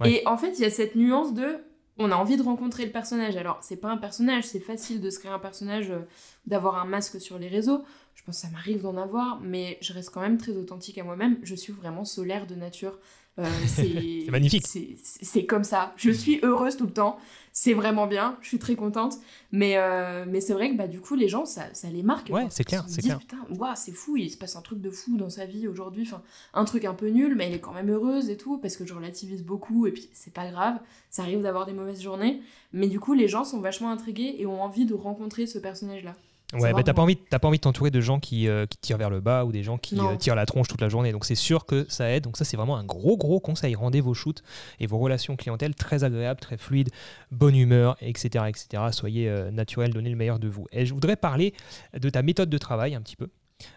Ouais. 0.00 0.12
Et 0.12 0.26
en 0.26 0.38
fait, 0.38 0.52
il 0.58 0.62
y 0.62 0.64
a 0.64 0.70
cette 0.70 0.96
nuance 0.96 1.34
de 1.34 1.58
on 1.98 2.10
a 2.10 2.16
envie 2.16 2.36
de 2.36 2.42
rencontrer 2.42 2.86
le 2.86 2.90
personnage. 2.90 3.36
Alors, 3.36 3.58
c'est 3.60 3.76
pas 3.76 3.90
un 3.90 3.98
personnage, 3.98 4.44
c'est 4.44 4.60
facile 4.60 5.00
de 5.00 5.10
se 5.10 5.18
créer 5.18 5.30
un 5.30 5.38
personnage, 5.38 5.90
euh, 5.90 6.00
d'avoir 6.46 6.78
un 6.78 6.86
masque 6.86 7.20
sur 7.20 7.38
les 7.38 7.48
réseaux. 7.48 7.84
Je 8.14 8.22
pense 8.24 8.36
que 8.36 8.46
ça 8.46 8.52
m'arrive 8.52 8.82
d'en 8.82 8.96
avoir, 8.96 9.40
mais 9.40 9.78
je 9.80 9.92
reste 9.92 10.10
quand 10.10 10.20
même 10.20 10.38
très 10.38 10.56
authentique 10.56 10.98
à 10.98 11.04
moi-même. 11.04 11.38
Je 11.42 11.54
suis 11.54 11.72
vraiment 11.72 12.04
solaire 12.04 12.46
de 12.46 12.54
nature. 12.54 12.98
Euh, 13.38 13.44
c'est 13.66 14.26
magnifique. 14.30 14.66
c'est- 14.66 15.46
comme 15.46 15.64
ça. 15.64 15.92
Je 15.96 16.10
suis 16.10 16.40
heureuse 16.42 16.76
tout 16.76 16.86
le 16.86 16.92
temps. 16.92 17.18
C'est 17.54 17.74
vraiment 17.74 18.06
bien. 18.06 18.36
Je 18.40 18.48
suis 18.48 18.58
très 18.58 18.76
contente. 18.76 19.14
Mais, 19.50 19.76
euh, 19.76 20.24
mais 20.26 20.40
c'est 20.40 20.54
vrai 20.54 20.70
que 20.70 20.76
bah, 20.76 20.86
du 20.88 21.00
coup, 21.00 21.14
les 21.14 21.28
gens, 21.28 21.44
ça, 21.44 21.64
ça 21.74 21.88
les 21.88 22.02
marque. 22.02 22.30
Ouais, 22.30 22.46
c'est 22.50 22.64
clair, 22.64 22.84
c'est 22.88 23.02
clair. 23.02 23.18
Putain, 23.18 23.38
ouah, 23.58 23.74
c'est 23.76 23.92
fou, 23.92 24.16
il 24.16 24.30
se 24.30 24.38
passe 24.38 24.56
un 24.56 24.62
truc 24.62 24.80
de 24.80 24.90
fou 24.90 25.16
dans 25.18 25.28
sa 25.28 25.44
vie 25.44 25.68
aujourd'hui. 25.68 26.04
Enfin, 26.06 26.22
un 26.54 26.64
truc 26.64 26.84
un 26.86 26.94
peu 26.94 27.08
nul, 27.08 27.34
mais 27.34 27.46
elle 27.46 27.54
est 27.54 27.60
quand 27.60 27.74
même 27.74 27.90
heureuse 27.90 28.30
et 28.30 28.36
tout, 28.38 28.56
parce 28.58 28.76
que 28.76 28.86
je 28.86 28.94
relativise 28.94 29.42
beaucoup. 29.44 29.86
Et 29.86 29.92
puis, 29.92 30.08
c'est 30.14 30.32
pas 30.32 30.50
grave. 30.50 30.78
Ça 31.10 31.22
arrive 31.22 31.42
d'avoir 31.42 31.66
des 31.66 31.72
mauvaises 31.74 32.00
journées. 32.02 32.40
Mais 32.72 32.86
du 32.88 33.00
coup, 33.00 33.12
les 33.12 33.28
gens 33.28 33.44
sont 33.44 33.60
vachement 33.60 33.90
intrigués 33.90 34.36
et 34.38 34.46
ont 34.46 34.62
envie 34.62 34.86
de 34.86 34.94
rencontrer 34.94 35.46
ce 35.46 35.58
personnage-là. 35.58 36.16
Ouais, 36.60 36.72
bah, 36.72 36.82
t'as 36.82 36.92
pas 36.94 37.02
envie, 37.02 37.16
t'as 37.16 37.38
pas 37.38 37.48
envie 37.48 37.56
de 37.58 37.62
t'entourer 37.62 37.90
de 37.90 38.00
gens 38.00 38.20
qui, 38.20 38.46
euh, 38.48 38.66
qui 38.66 38.76
tirent 38.78 38.98
vers 38.98 39.08
le 39.10 39.20
bas 39.20 39.44
ou 39.44 39.52
des 39.52 39.62
gens 39.62 39.78
qui 39.78 39.96
euh, 40.12 40.16
tirent 40.16 40.34
la 40.34 40.44
tronche 40.46 40.68
toute 40.68 40.80
la 40.80 40.88
journée. 40.88 41.10
Donc 41.12 41.24
c'est 41.24 41.34
sûr 41.34 41.64
que 41.64 41.86
ça 41.88 42.10
aide. 42.10 42.24
Donc 42.24 42.36
ça 42.36 42.44
c'est 42.44 42.56
vraiment 42.56 42.76
un 42.76 42.84
gros 42.84 43.16
gros 43.16 43.40
conseil. 43.40 43.74
Rendez 43.74 44.00
vos 44.00 44.14
shoots 44.14 44.42
et 44.78 44.86
vos 44.86 44.98
relations 44.98 45.36
clientèle 45.36 45.74
très 45.74 46.04
agréables, 46.04 46.40
très 46.40 46.56
fluides, 46.58 46.90
bonne 47.30 47.56
humeur, 47.56 47.96
etc., 48.00 48.44
etc. 48.48 48.82
Soyez 48.92 49.28
euh, 49.28 49.50
naturel, 49.50 49.92
donnez 49.94 50.10
le 50.10 50.16
meilleur 50.16 50.38
de 50.38 50.48
vous. 50.48 50.66
Et 50.72 50.84
je 50.84 50.92
voudrais 50.92 51.16
parler 51.16 51.54
de 51.98 52.10
ta 52.10 52.22
méthode 52.22 52.50
de 52.50 52.58
travail 52.58 52.94
un 52.94 53.00
petit 53.00 53.16
peu. 53.16 53.28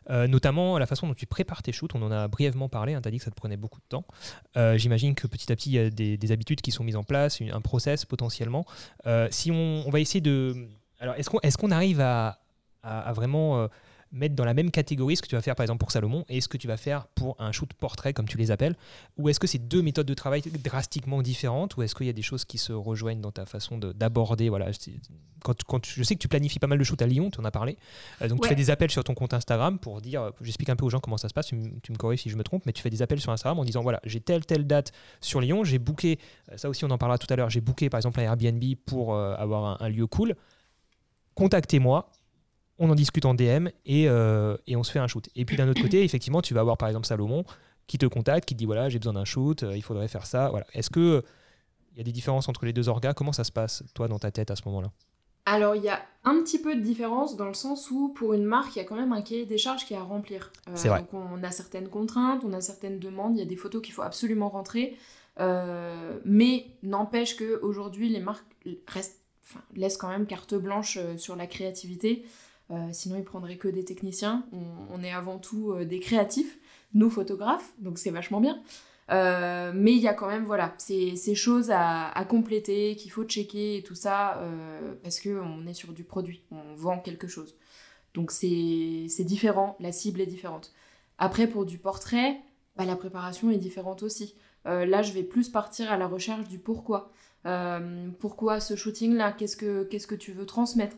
Euh, 0.10 0.26
notamment 0.28 0.80
la 0.80 0.88
façon 0.88 1.08
dont 1.08 1.14
tu 1.14 1.28
prépares 1.28 1.62
tes 1.62 1.72
shoots, 1.72 1.94
on 1.94 2.02
en 2.02 2.12
a 2.12 2.28
brièvement 2.28 2.68
parlé, 2.70 2.96
hein, 2.96 3.02
tu 3.02 3.08
as 3.08 3.12
dit 3.12 3.20
que 3.20 3.24
ça 3.24 3.30
te 3.30 3.36
prenait 3.36 3.56
beaucoup 3.56 3.80
de 3.80 3.86
temps. 3.88 4.04
Euh, 4.58 4.78
J'imagine 4.80 5.14
que 5.14 5.28
petit 5.28 5.52
à 5.52 5.56
petit, 5.56 5.70
il 5.70 5.74
y 5.76 5.80
a 5.80 5.90
des, 5.92 6.18
des 6.18 6.32
habitudes 6.32 6.62
qui 6.62 6.72
sont 6.72 6.84
mises 6.84 6.96
en 6.96 7.04
place, 7.04 7.40
une- 7.40 7.52
un 7.52 7.62
process 7.62 8.04
potentiellement. 8.04 8.66
Euh, 9.06 9.28
si 9.30 9.52
on, 9.52 9.84
on 9.86 9.90
va 9.92 10.00
essayer 10.00 10.22
de... 10.22 10.56
Alors, 11.00 11.14
est-ce 11.16 11.30
qu'on 11.30 11.40
est 11.42 11.56
qu'on 11.56 11.70
arrive 11.70 12.02
à, 12.02 12.40
à, 12.86 13.02
à 13.02 13.14
vraiment 13.14 13.60
euh, 13.60 13.68
mettre 14.12 14.36
dans 14.36 14.46
la 14.46 14.54
même 14.54 14.72
catégorie 14.72 15.18
ce 15.18 15.22
que 15.22 15.28
tu 15.28 15.36
vas 15.36 15.42
faire 15.42 15.56
par 15.56 15.64
exemple 15.64 15.80
pour 15.80 15.92
Salomon 15.92 16.24
et 16.30 16.40
ce 16.40 16.48
que 16.48 16.56
tu 16.58 16.68
vas 16.68 16.78
faire 16.78 17.08
pour 17.08 17.36
un 17.40 17.52
shoot 17.52 17.74
portrait 17.74 18.14
comme 18.14 18.28
tu 18.28 18.38
les 18.38 18.50
appelles 18.52 18.76
Ou 19.18 19.28
est-ce 19.28 19.40
que 19.42 19.48
c'est 19.48 19.58
deux 19.58 19.82
méthodes 19.82 20.06
de 20.06 20.14
travail 20.14 20.42
drastiquement 20.64 21.22
différentes 21.22 21.76
Ou 21.76 21.82
est-ce 21.82 21.96
qu'il 21.96 22.06
y 22.06 22.10
a 22.10 22.14
des 22.14 22.22
choses 22.22 22.46
qui 22.46 22.58
se 22.58 22.72
rejoignent 22.72 23.20
dans 23.20 23.32
ta 23.34 23.46
façon 23.46 23.78
de- 23.78 23.92
d'aborder 23.92 24.48
voilà, 24.48 24.68
quand, 25.44 25.64
quand 25.64 25.80
tu- 25.82 25.92
Je 26.00 26.04
sais 26.04 26.16
que 26.16 26.20
tu 26.22 26.28
planifies 26.30 26.60
pas 26.60 26.68
mal 26.68 26.78
de 26.80 26.84
shoots 26.84 27.02
à 27.02 27.08
Lyon, 27.08 27.30
tu 27.30 27.42
en 27.42 27.46
as 27.46 27.52
parlé. 27.52 27.78
Euh, 28.22 28.28
donc 28.30 28.38
tu 28.42 28.48
fais 28.50 28.56
des 28.56 28.70
appels 28.70 28.92
sur 28.92 29.04
ton 29.04 29.16
compte 29.16 29.34
Instagram 29.34 29.80
pour 29.80 30.00
dire, 30.02 30.22
euh, 30.22 30.30
j'explique 30.42 30.70
un 30.70 30.76
peu 30.78 30.86
aux 30.86 30.90
gens 30.90 31.00
comment 31.00 31.18
ça 31.18 31.28
se 31.28 31.34
passe, 31.34 31.48
tu, 31.48 31.56
me- 31.56 31.80
tu 31.82 31.92
me 31.92 31.98
corriges 31.98 32.22
si 32.22 32.30
je 32.30 32.38
me 32.38 32.44
trompe, 32.44 32.66
mais 32.66 32.72
tu 32.74 32.82
fais 32.84 32.92
des 32.92 33.02
appels 33.02 33.20
sur 33.20 33.32
Instagram 33.34 33.60
en 33.60 33.66
disant 33.66 33.82
voilà, 33.82 34.00
j'ai 34.06 34.22
telle, 34.22 34.46
telle 34.46 34.66
date 34.66 34.94
sur 35.20 35.42
Lyon, 35.42 35.64
j'ai 35.66 35.80
booké, 35.80 36.20
ça 36.56 36.70
aussi 36.70 36.86
on 36.86 36.92
en 36.92 36.98
parlera 36.98 37.18
tout 37.18 37.28
à 37.32 37.36
l'heure, 37.36 37.50
j'ai 37.50 37.62
booké 37.62 37.90
par 37.90 37.98
exemple 37.98 38.20
un 38.22 38.24
Airbnb 38.24 38.64
pour 38.86 39.14
euh, 39.16 39.36
avoir 39.36 39.66
un, 39.82 39.86
un 39.86 39.90
lieu 39.90 40.08
cool. 40.08 40.36
Contactez-moi, 41.36 42.10
on 42.78 42.90
en 42.90 42.96
discute 42.96 43.26
en 43.26 43.34
DM 43.34 43.70
et, 43.86 44.10
euh, 44.10 44.58
et 44.68 44.76
on 44.76 44.84
se 44.84 44.92
fait 44.92 45.00
un 45.00 45.08
shoot. 45.08 45.30
Et 45.36 45.46
puis 45.46 45.56
d'un 45.56 45.70
autre 45.70 45.82
côté, 45.82 46.04
effectivement, 46.04 46.42
tu 46.42 46.54
vas 46.54 46.62
avoir 46.62 46.78
par 46.78 46.90
exemple 46.90 47.08
Salomon 47.08 47.44
qui 47.88 47.98
te 47.98 48.06
contacte, 48.06 48.48
qui 48.48 48.56
te 48.56 48.60
dit 48.60 48.66
voilà, 48.66 48.90
j'ai 48.90 49.00
besoin 49.00 49.14
d'un 49.14 49.26
shoot, 49.26 49.64
euh, 49.64 49.76
il 49.76 49.82
faudrait 49.82 50.08
faire 50.08 50.26
ça. 50.26 50.50
Voilà. 50.50 50.66
Est-ce 50.74 50.90
que 50.90 51.00
euh, 51.00 51.22
il 51.94 52.00
y 52.00 52.02
a 52.02 52.04
des 52.04 52.12
différences 52.12 52.50
entre 52.50 52.66
les 52.66 52.74
deux 52.74 52.90
orgas? 52.90 53.14
Comment 53.14 53.34
ça 53.34 53.44
se 53.44 53.52
passe, 53.52 53.84
toi, 53.94 54.08
dans 54.08 54.20
ta 54.20 54.32
tête 54.32 54.52
à 54.52 54.56
ce 54.56 54.64
moment-là? 54.66 54.92
Alors, 55.46 55.76
il 55.76 55.84
y 55.84 55.90
a 55.90 56.02
un 56.24 56.42
petit 56.42 56.60
peu 56.60 56.76
de 56.76 56.82
différence 56.82 57.38
dans 57.38 57.46
le 57.46 57.54
sens 57.54 57.92
où, 57.92 58.10
pour 58.10 58.34
une 58.34 58.46
marque, 58.46 58.76
il 58.76 58.80
y 58.80 58.82
a 58.82 58.86
quand 58.86 58.96
même 58.96 59.14
un 59.14 59.22
cahier 59.22 59.46
des 59.46 59.60
charges 59.60 59.86
qui 59.86 59.94
est 59.94 59.98
à 59.98 60.02
remplir. 60.02 60.52
Euh, 60.68 60.72
C'est 60.74 60.90
vrai. 60.90 61.02
Donc, 61.02 61.14
on 61.14 61.44
a 61.44 61.52
certaines 61.52 61.88
contraintes, 61.88 62.44
on 62.44 62.52
a 62.54 62.62
certaines 62.62 63.00
demandes, 63.00 63.36
il 63.36 63.40
y 63.40 63.44
a 63.44 63.46
des 63.46 63.56
photos 63.56 63.82
qu'il 63.84 63.94
faut 63.94 64.02
absolument 64.02 64.50
rentrer. 64.50 64.98
Euh, 65.40 66.20
mais 66.26 66.66
n'empêche 66.82 67.36
que 67.36 67.60
aujourd'hui 67.62 68.10
les 68.10 68.22
marques 68.22 68.46
restent, 68.88 69.22
enfin, 69.44 69.62
laissent 69.76 69.98
quand 69.98 70.10
même 70.10 70.26
carte 70.26 70.56
blanche 70.56 70.98
sur 71.18 71.36
la 71.36 71.46
créativité. 71.46 72.26
Euh, 72.72 72.90
sinon, 72.92 73.16
ils 73.18 73.24
prendraient 73.24 73.58
que 73.58 73.68
des 73.68 73.86
techniciens. 73.86 74.46
On, 74.92 75.04
est 75.04 75.12
avant 75.12 75.38
tout 75.38 75.72
euh, 75.72 75.86
des 75.86 76.00
créatifs, 76.00 76.58
nous 76.94 77.10
photographes, 77.10 77.74
donc 77.80 78.00
c'est 78.00 78.10
vachement 78.10 78.42
bien. 78.42 78.62
Euh, 79.12 79.72
mais 79.76 79.92
il 79.92 80.00
y 80.00 80.08
a 80.08 80.16
quand 80.16 80.28
même 80.28 80.46
voilà 80.46 80.74
ces, 80.80 81.16
ces 81.16 81.36
choses 81.36 81.70
à, 81.72 82.26
compléter 82.28 82.96
qu'il 82.96 83.12
faut 83.12 83.24
checker 83.24 83.78
et 83.78 83.84
tout 83.84 83.94
ça 83.94 84.42
parce 85.04 85.20
que 85.20 85.40
on 85.40 85.68
est 85.68 85.76
sur 85.76 85.94
du 85.94 86.04
produit, 86.04 86.42
on 86.50 86.74
vend 86.74 86.98
quelque 86.98 87.28
chose. 87.28 87.56
Donc 88.16 88.32
c'est 88.32 89.08
différent, 89.20 89.76
la 89.80 89.92
cible 89.92 90.22
est 90.22 90.26
différente. 90.26 90.74
Après 91.20 91.46
pour 91.46 91.68
du 91.68 91.78
portrait, 91.78 92.42
bah, 92.78 92.86
la 92.86 92.96
préparation 92.96 93.52
est 93.52 93.58
différente 93.58 94.02
aussi. 94.02 94.34
Là 94.66 95.04
je 95.04 95.12
vais 95.12 95.22
plus 95.22 95.50
partir 95.50 95.92
à 95.92 95.98
la 95.98 96.08
recherche 96.08 96.48
du 96.48 96.58
pourquoi. 96.58 97.12
Pourquoi 98.18 98.60
ce 98.60 98.76
shooting 98.76 99.14
là 99.14 99.34
Qu'est-ce 99.34 99.56
que 99.56 99.84
qu'est-ce 99.84 100.08
que 100.08 100.16
tu 100.16 100.32
veux 100.32 100.48
transmettre? 100.48 100.96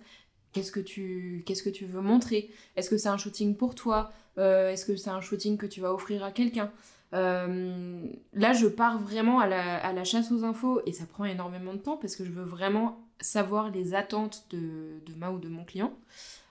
Qu'est-ce 0.58 0.72
que 0.72 0.80
tu 0.80 1.44
qu'est-ce 1.46 1.62
que 1.62 1.70
tu 1.70 1.86
veux 1.86 2.02
montrer? 2.02 2.50
Est-ce 2.76 2.90
que 2.90 2.98
c'est 2.98 3.10
un 3.10 3.18
shooting 3.18 3.56
pour 3.56 3.76
toi? 3.76 4.12
Euh, 4.40 4.72
Est-ce 4.72 4.86
que 4.86 4.96
c'est 4.96 5.12
un 5.12 5.22
shooting 5.22 5.56
que 5.56 5.68
tu 5.68 5.82
vas 5.82 5.94
offrir 5.94 6.24
à 6.24 6.32
quelqu'un? 6.32 6.72
Euh, 7.14 8.08
là, 8.34 8.54
je 8.54 8.66
pars 8.66 8.98
vraiment 9.00 9.40
à 9.40 9.48
la, 9.48 10.04
chasse 10.04 10.32
aux 10.32 10.44
infos 10.44 10.82
et 10.88 10.94
ça 10.94 11.06
prend 11.06 11.26
énormément 11.26 11.74
de 11.74 11.80
temps 11.80 11.98
parce 11.98 12.16
que 12.16 12.26
je 12.26 12.32
veux 12.32 12.44
vraiment 12.44 13.08
savoir 13.20 13.70
les 13.70 13.94
attentes 13.94 14.48
de, 14.50 15.00
ma 15.16 15.30
ou 15.30 15.38
de 15.38 15.48
mon 15.48 15.64
client. 15.64 15.94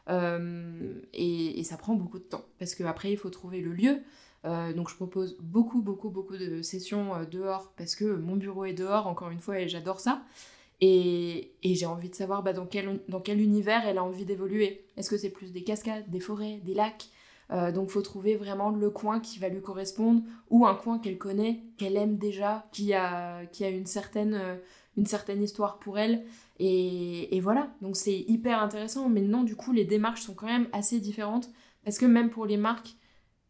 Euh, 0.08 0.94
et, 1.12 1.58
et 1.58 1.64
ça 1.64 1.76
prend 1.76 1.94
beaucoup 1.94 2.20
de 2.20 2.24
temps 2.24 2.44
parce 2.60 2.76
qu'après, 2.76 3.10
il 3.10 3.16
faut 3.16 3.30
trouver 3.30 3.60
le 3.60 3.72
lieu. 3.72 4.02
Donc, 4.76 4.88
je 4.88 4.94
propose 4.94 5.36
beaucoup, 5.40 5.82
beaucoup, 5.82 6.08
beaucoup 6.08 6.36
de 6.36 6.62
sessions 6.62 7.14
dehors 7.28 7.72
parce 7.76 7.96
que 7.96 8.04
mon 8.04 8.36
bureau 8.36 8.64
est 8.64 8.74
dehors, 8.74 9.08
encore 9.08 9.30
une 9.30 9.40
fois, 9.40 9.58
et 9.58 9.68
j'adore 9.68 9.98
ça. 9.98 10.22
Et, 10.80 11.52
j'ai 11.62 11.86
envie 11.86 12.10
de 12.10 12.14
savoir 12.14 12.42
bah, 12.42 12.52
dans, 12.52 12.66
quel, 12.66 13.40
univers 13.40 13.86
elle 13.86 13.98
a 13.98 14.04
envie 14.04 14.24
d'évoluer. 14.24 14.86
Est-ce 14.96 15.10
que 15.10 15.16
c'est 15.16 15.30
plus 15.30 15.52
des 15.52 15.64
cascades, 15.64 16.08
des 16.10 16.20
forêts, 16.20 16.60
des 16.64 16.74
lacs? 16.74 17.08
Euh, 17.52 17.70
donc 17.70 17.90
faut 17.90 18.02
trouver 18.02 18.34
vraiment 18.34 18.70
le 18.70 18.90
coin 18.90 19.20
qui 19.20 19.38
va 19.38 19.48
lui 19.48 19.62
correspondre 19.62 20.22
ou 20.50 20.66
un 20.66 20.74
coin 20.74 20.98
qu'elle 20.98 21.16
connaît, 21.16 21.62
qu'elle 21.78 21.96
aime 21.96 22.16
déjà, 22.16 22.66
qui 22.72 22.92
a, 22.92 23.38
euh, 23.38 24.56
une 24.96 25.06
certaine 25.06 25.42
histoire 25.42 25.78
pour 25.78 25.98
elle. 25.98 26.24
Et, 26.58 27.40
voilà, 27.40 27.70
donc 27.82 27.96
c'est 27.96 28.18
hyper 28.18 28.60
intéressant. 28.60 29.08
Mais 29.08 29.20
non, 29.20 29.44
du 29.44 29.56
coup, 29.56 29.72
les 29.72 29.84
démarches 29.84 30.22
sont 30.22 30.34
quand 30.34 30.46
même 30.46 30.68
assez 30.72 31.00
différentes 31.00 31.50
parce 31.84 31.98
que 31.98 32.06
même 32.06 32.30
pour 32.30 32.46
les 32.46 32.56
marques, 32.56 32.96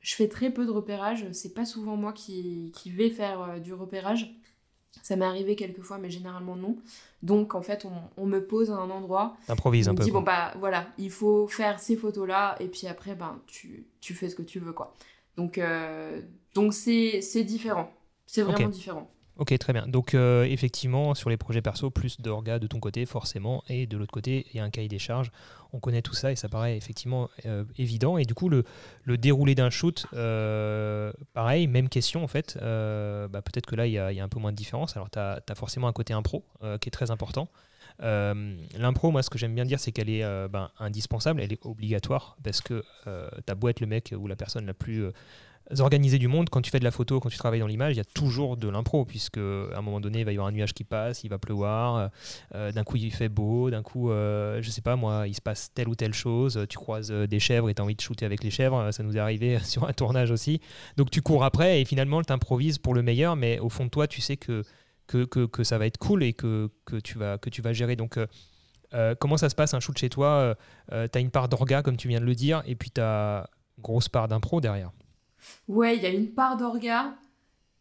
je 0.01 0.15
fais 0.15 0.29
très 0.29 0.51
peu 0.51 0.67
de 0.67 0.71
repérage. 0.71 1.27
C'est 1.33 1.55
pas 1.55 1.65
souvent 1.65 1.97
moi 1.97 2.13
qui, 2.13 2.73
qui 2.77 2.91
vais 2.91 3.11
faire 3.11 3.41
euh, 3.43 3.59
du 3.59 3.73
repérage. 3.73 4.37
Ça 5.03 5.17
m'est 5.17 5.25
arrivé 5.25 5.57
quelques 5.57 5.83
fois, 5.83 5.99
mais 5.99 6.11
généralement 6.11 6.57
non. 6.57 6.77
Donc 7.23 7.55
en 7.55 7.63
fait, 7.63 7.85
on, 7.85 8.23
on 8.23 8.27
me 8.27 8.45
pose 8.45 8.71
à 8.71 8.75
un 8.75 8.91
endroit 8.91 9.37
Improvise 9.49 9.89
on 9.89 9.93
un 9.93 9.95
peu. 9.95 10.05
dit, 10.05 10.11
bon 10.11 10.23
bah 10.23 10.53
voilà, 10.59 10.89
il 10.99 11.11
faut 11.11 11.47
faire 11.49 11.81
ces 11.81 11.97
photos-là, 11.97 12.57
et 12.61 12.69
puis 12.69 12.87
après, 12.87 13.15
ben, 13.15 13.41
tu, 13.47 13.87
tu 14.01 14.15
fais 14.15 14.29
ce 14.29 14.37
que 14.37 14.43
tu 14.43 14.61
veux, 14.61 14.73
quoi. 14.73 14.95
Donc 15.37 15.59
euh, 15.59 16.21
donc 16.55 16.73
c'est 16.75 17.21
c'est 17.21 17.45
différent. 17.45 17.93
C'est 18.27 18.43
vraiment 18.43 18.69
différent. 18.69 19.11
Ok, 19.39 19.57
très 19.59 19.75
bien. 19.75 19.87
Donc, 19.87 20.15
euh, 20.15 20.45
effectivement, 20.45 21.15
sur 21.15 21.29
les 21.29 21.37
projets 21.37 21.61
perso, 21.61 21.91
plus 21.91 22.21
d'orgas 22.21 22.59
de 22.59 22.67
ton 22.67 22.81
côté, 22.81 23.05
forcément, 23.05 23.63
et 23.69 23.87
de 23.87 23.99
l'autre 23.99 24.13
côté, 24.13 24.47
il 24.51 24.57
y 24.57 24.61
a 24.61 24.65
un 24.65 24.71
cahier 24.71 24.89
des 24.89 24.99
charges. 24.99 25.31
On 25.75 25.79
connaît 25.79 26.01
tout 26.01 26.15
ça 26.15 26.33
et 26.33 26.37
ça 26.37 26.49
paraît 26.49 26.77
effectivement 26.77 27.29
euh, 27.45 27.65
évident. 27.77 28.17
Et 28.17 28.25
du 28.25 28.33
coup, 28.33 28.49
le, 28.49 28.65
déroulé 29.19 29.55
d'un 29.55 29.69
shoot, 29.69 30.07
euh, 30.15 31.13
pareil, 31.35 31.67
même 31.67 31.91
question 31.91 32.25
en 32.25 32.29
fait. 32.29 32.57
Bah, 32.57 33.43
Peut-être 33.43 33.67
que 33.67 33.77
là, 33.77 33.87
il 33.87 33.93
y, 33.93 33.99
a, 33.99 34.25
un 34.25 34.29
peu 34.29 34.41
moins 34.41 34.53
de 34.53 34.57
différence. 34.57 34.97
Alors, 34.97 35.11
tu 35.11 35.19
as, 35.19 35.43
forcément 35.55 35.89
un 35.89 35.93
côté 35.93 36.15
impro 36.15 36.45
qui 36.81 36.89
est 36.89 36.93
très 36.93 37.11
important. 37.11 37.49
L'impro, 37.99 39.11
moi, 39.11 39.23
ce 39.23 39.29
que 39.29 39.39
j'aime 39.39 39.55
bien 39.55 39.67
dire, 39.67 39.81
c'est 39.81 39.93
qu'elle 39.93 40.09
est, 40.09 40.49
ben, 40.49 40.71
indispensable, 40.79 41.43
elle 41.43 41.53
est 41.53 41.65
obligatoire, 41.67 42.39
parce 42.43 42.63
que 42.63 42.83
euh, 43.07 43.29
t'as 43.45 43.55
beau 43.55 43.69
être 43.69 43.81
le 43.81 43.87
mec 43.87 44.15
ou 44.17 44.27
la 44.29 44.37
personne 44.37 44.65
la 44.65 44.75
plus 44.75 45.05
euh, 45.73 45.81
organisée 45.81 46.19
du 46.19 46.29
monde, 46.29 46.49
quand 46.51 46.63
tu 46.63 46.71
fais 46.71 46.79
de 46.79 46.85
la 46.85 46.91
photo, 46.91 47.21
quand 47.21 47.29
tu 47.29 47.39
travailles 47.39 47.61
dans 47.61 47.67
l'image, 47.67 47.95
il 47.95 47.99
y 47.99 48.01
a 48.01 48.05
toujours 48.05 48.57
de 48.57 48.69
l'impro, 48.69 49.05
puisque 49.05 49.39
à 49.39 49.79
un 49.79 49.83
moment 49.83 50.01
donné, 50.01 50.21
il 50.21 50.25
va 50.25 50.33
y 50.33 50.37
avoir 50.37 50.49
un 50.49 50.53
nuage 50.53 50.75
qui 50.75 50.85
passe, 50.85 51.25
il 51.25 51.29
va 51.29 51.39
pleuvoir, 51.39 52.11
euh, 52.55 52.73
d'un 52.73 52.85
coup 52.85 52.97
il 52.97 53.13
fait 53.13 53.29
beau, 53.29 53.71
d'un 53.71 53.83
coup, 53.83 54.11
euh, 54.11 54.61
je 54.63 54.71
sais 54.71 54.83
pas 54.83 54.97
moi, 54.97 55.27
il 55.29 55.35
se 55.35 55.41
passe 55.41 55.71
telle 55.75 55.89
ou 55.89 55.95
telle 55.95 56.15
chose, 56.15 56.67
tu 56.69 56.79
croises 56.79 57.11
euh, 57.11 57.27
des 57.27 57.41
chèvres 57.41 57.69
et 57.71 57.75
tu 57.75 57.83
as 57.83 57.85
envie 57.85 57.97
de 57.97 58.01
shooter 58.01 58.25
avec 58.25 58.43
les 58.43 58.51
chèvres, 58.51 58.91
ça 58.93 59.03
nous 59.03 59.17
est 59.17 59.21
arrivé 59.21 59.59
sur 59.65 59.89
un 59.89 59.93
tournage 59.93 60.31
aussi. 60.31 60.61
Donc 60.97 61.11
tu 61.11 61.23
cours 61.23 61.45
après 61.45 61.81
et 61.81 61.85
finalement, 61.85 62.23
tu 62.23 62.33
improvises 62.33 62.79
pour 62.79 62.95
le 62.95 63.03
meilleur, 63.03 63.37
mais 63.37 63.59
au 63.59 63.69
fond 63.69 63.85
de 63.85 63.91
toi, 63.91 64.07
tu 64.07 64.21
sais 64.21 64.37
que 64.37 64.63
ça 65.63 65.79
va 65.79 65.87
être 65.87 65.99
cool 65.99 66.23
et 66.23 66.33
que, 66.33 66.71
tu, 67.03 67.19
vas, 67.19 67.73
gérer. 67.73 67.97
Donc, 67.97 68.17
euh, 68.17 68.27
euh, 68.95 69.15
comment 69.19 69.37
ça 69.37 69.49
se 69.49 69.55
passe 69.55 69.75
un 69.75 69.81
shoot 69.81 69.97
chez 69.99 70.09
toi 70.09 70.55
euh, 70.93 71.09
Tu 71.09 71.19
as 71.19 71.21
une 71.21 71.31
part 71.31 71.49
d'orga, 71.49 71.83
comme 71.83 71.97
tu 71.97 72.09
viens 72.09 72.21
de 72.21 72.25
le 72.25 72.35
dire, 72.35 72.63
et 72.67 72.75
puis 72.75 72.91
tu 72.91 73.01
as 73.01 73.49
une 73.79 73.83
grosse 73.83 74.09
part 74.09 74.29
d'impro 74.29 74.61
derrière? 74.61 74.91
Ouais, 75.69 75.97
il 75.97 76.03
y 76.03 76.07
a 76.07 76.11
une 76.11 76.31
part 76.33 76.57
d'orga. 76.57 77.17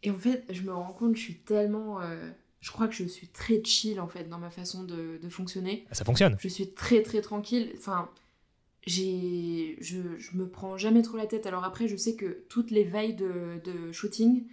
Et 0.03 0.11
en 0.11 0.15
fait, 0.17 0.43
je 0.49 0.61
me 0.61 0.73
rends 0.73 0.93
compte, 0.93 1.15
je 1.15 1.21
suis 1.21 1.35
tellement. 1.39 2.01
euh, 2.01 2.29
je 2.61 2.71
crois 2.71 2.87
que 2.87 2.93
je 2.95 3.05
suis 3.05 3.27
très 3.27 3.63
chill 3.63 3.99
en 3.99 4.07
fait 4.07 4.25
dans 4.29 4.39
ma 4.39 4.49
façon 4.49 4.83
de, 4.83 5.19
de 5.21 5.29
fonctionner. 5.29 5.85
Ah, 5.91 5.95
Ça 5.95 6.05
fonctionne. 6.05 6.35
Je 6.39 6.47
suis 6.47 6.71
très 6.73 7.01
très 7.03 7.21
tranquille. 7.21 7.71
Enfin, 7.77 8.09
j'ai, 8.85 9.77
je, 9.81 9.97
je 10.17 10.37
me 10.37 10.47
prends 10.47 10.77
jamais 10.77 11.01
trop 11.01 11.17
la 11.17 11.25
tête. 11.25 11.45
Alors 11.47 11.63
après, 11.63 11.87
je 11.87 11.95
sais 11.95 12.15
que 12.15 12.43
toutes 12.49 12.71
les 12.71 12.83
veilles 12.83 13.15
de, 13.15 13.59
de 13.63 13.91
shooting, 13.91 14.45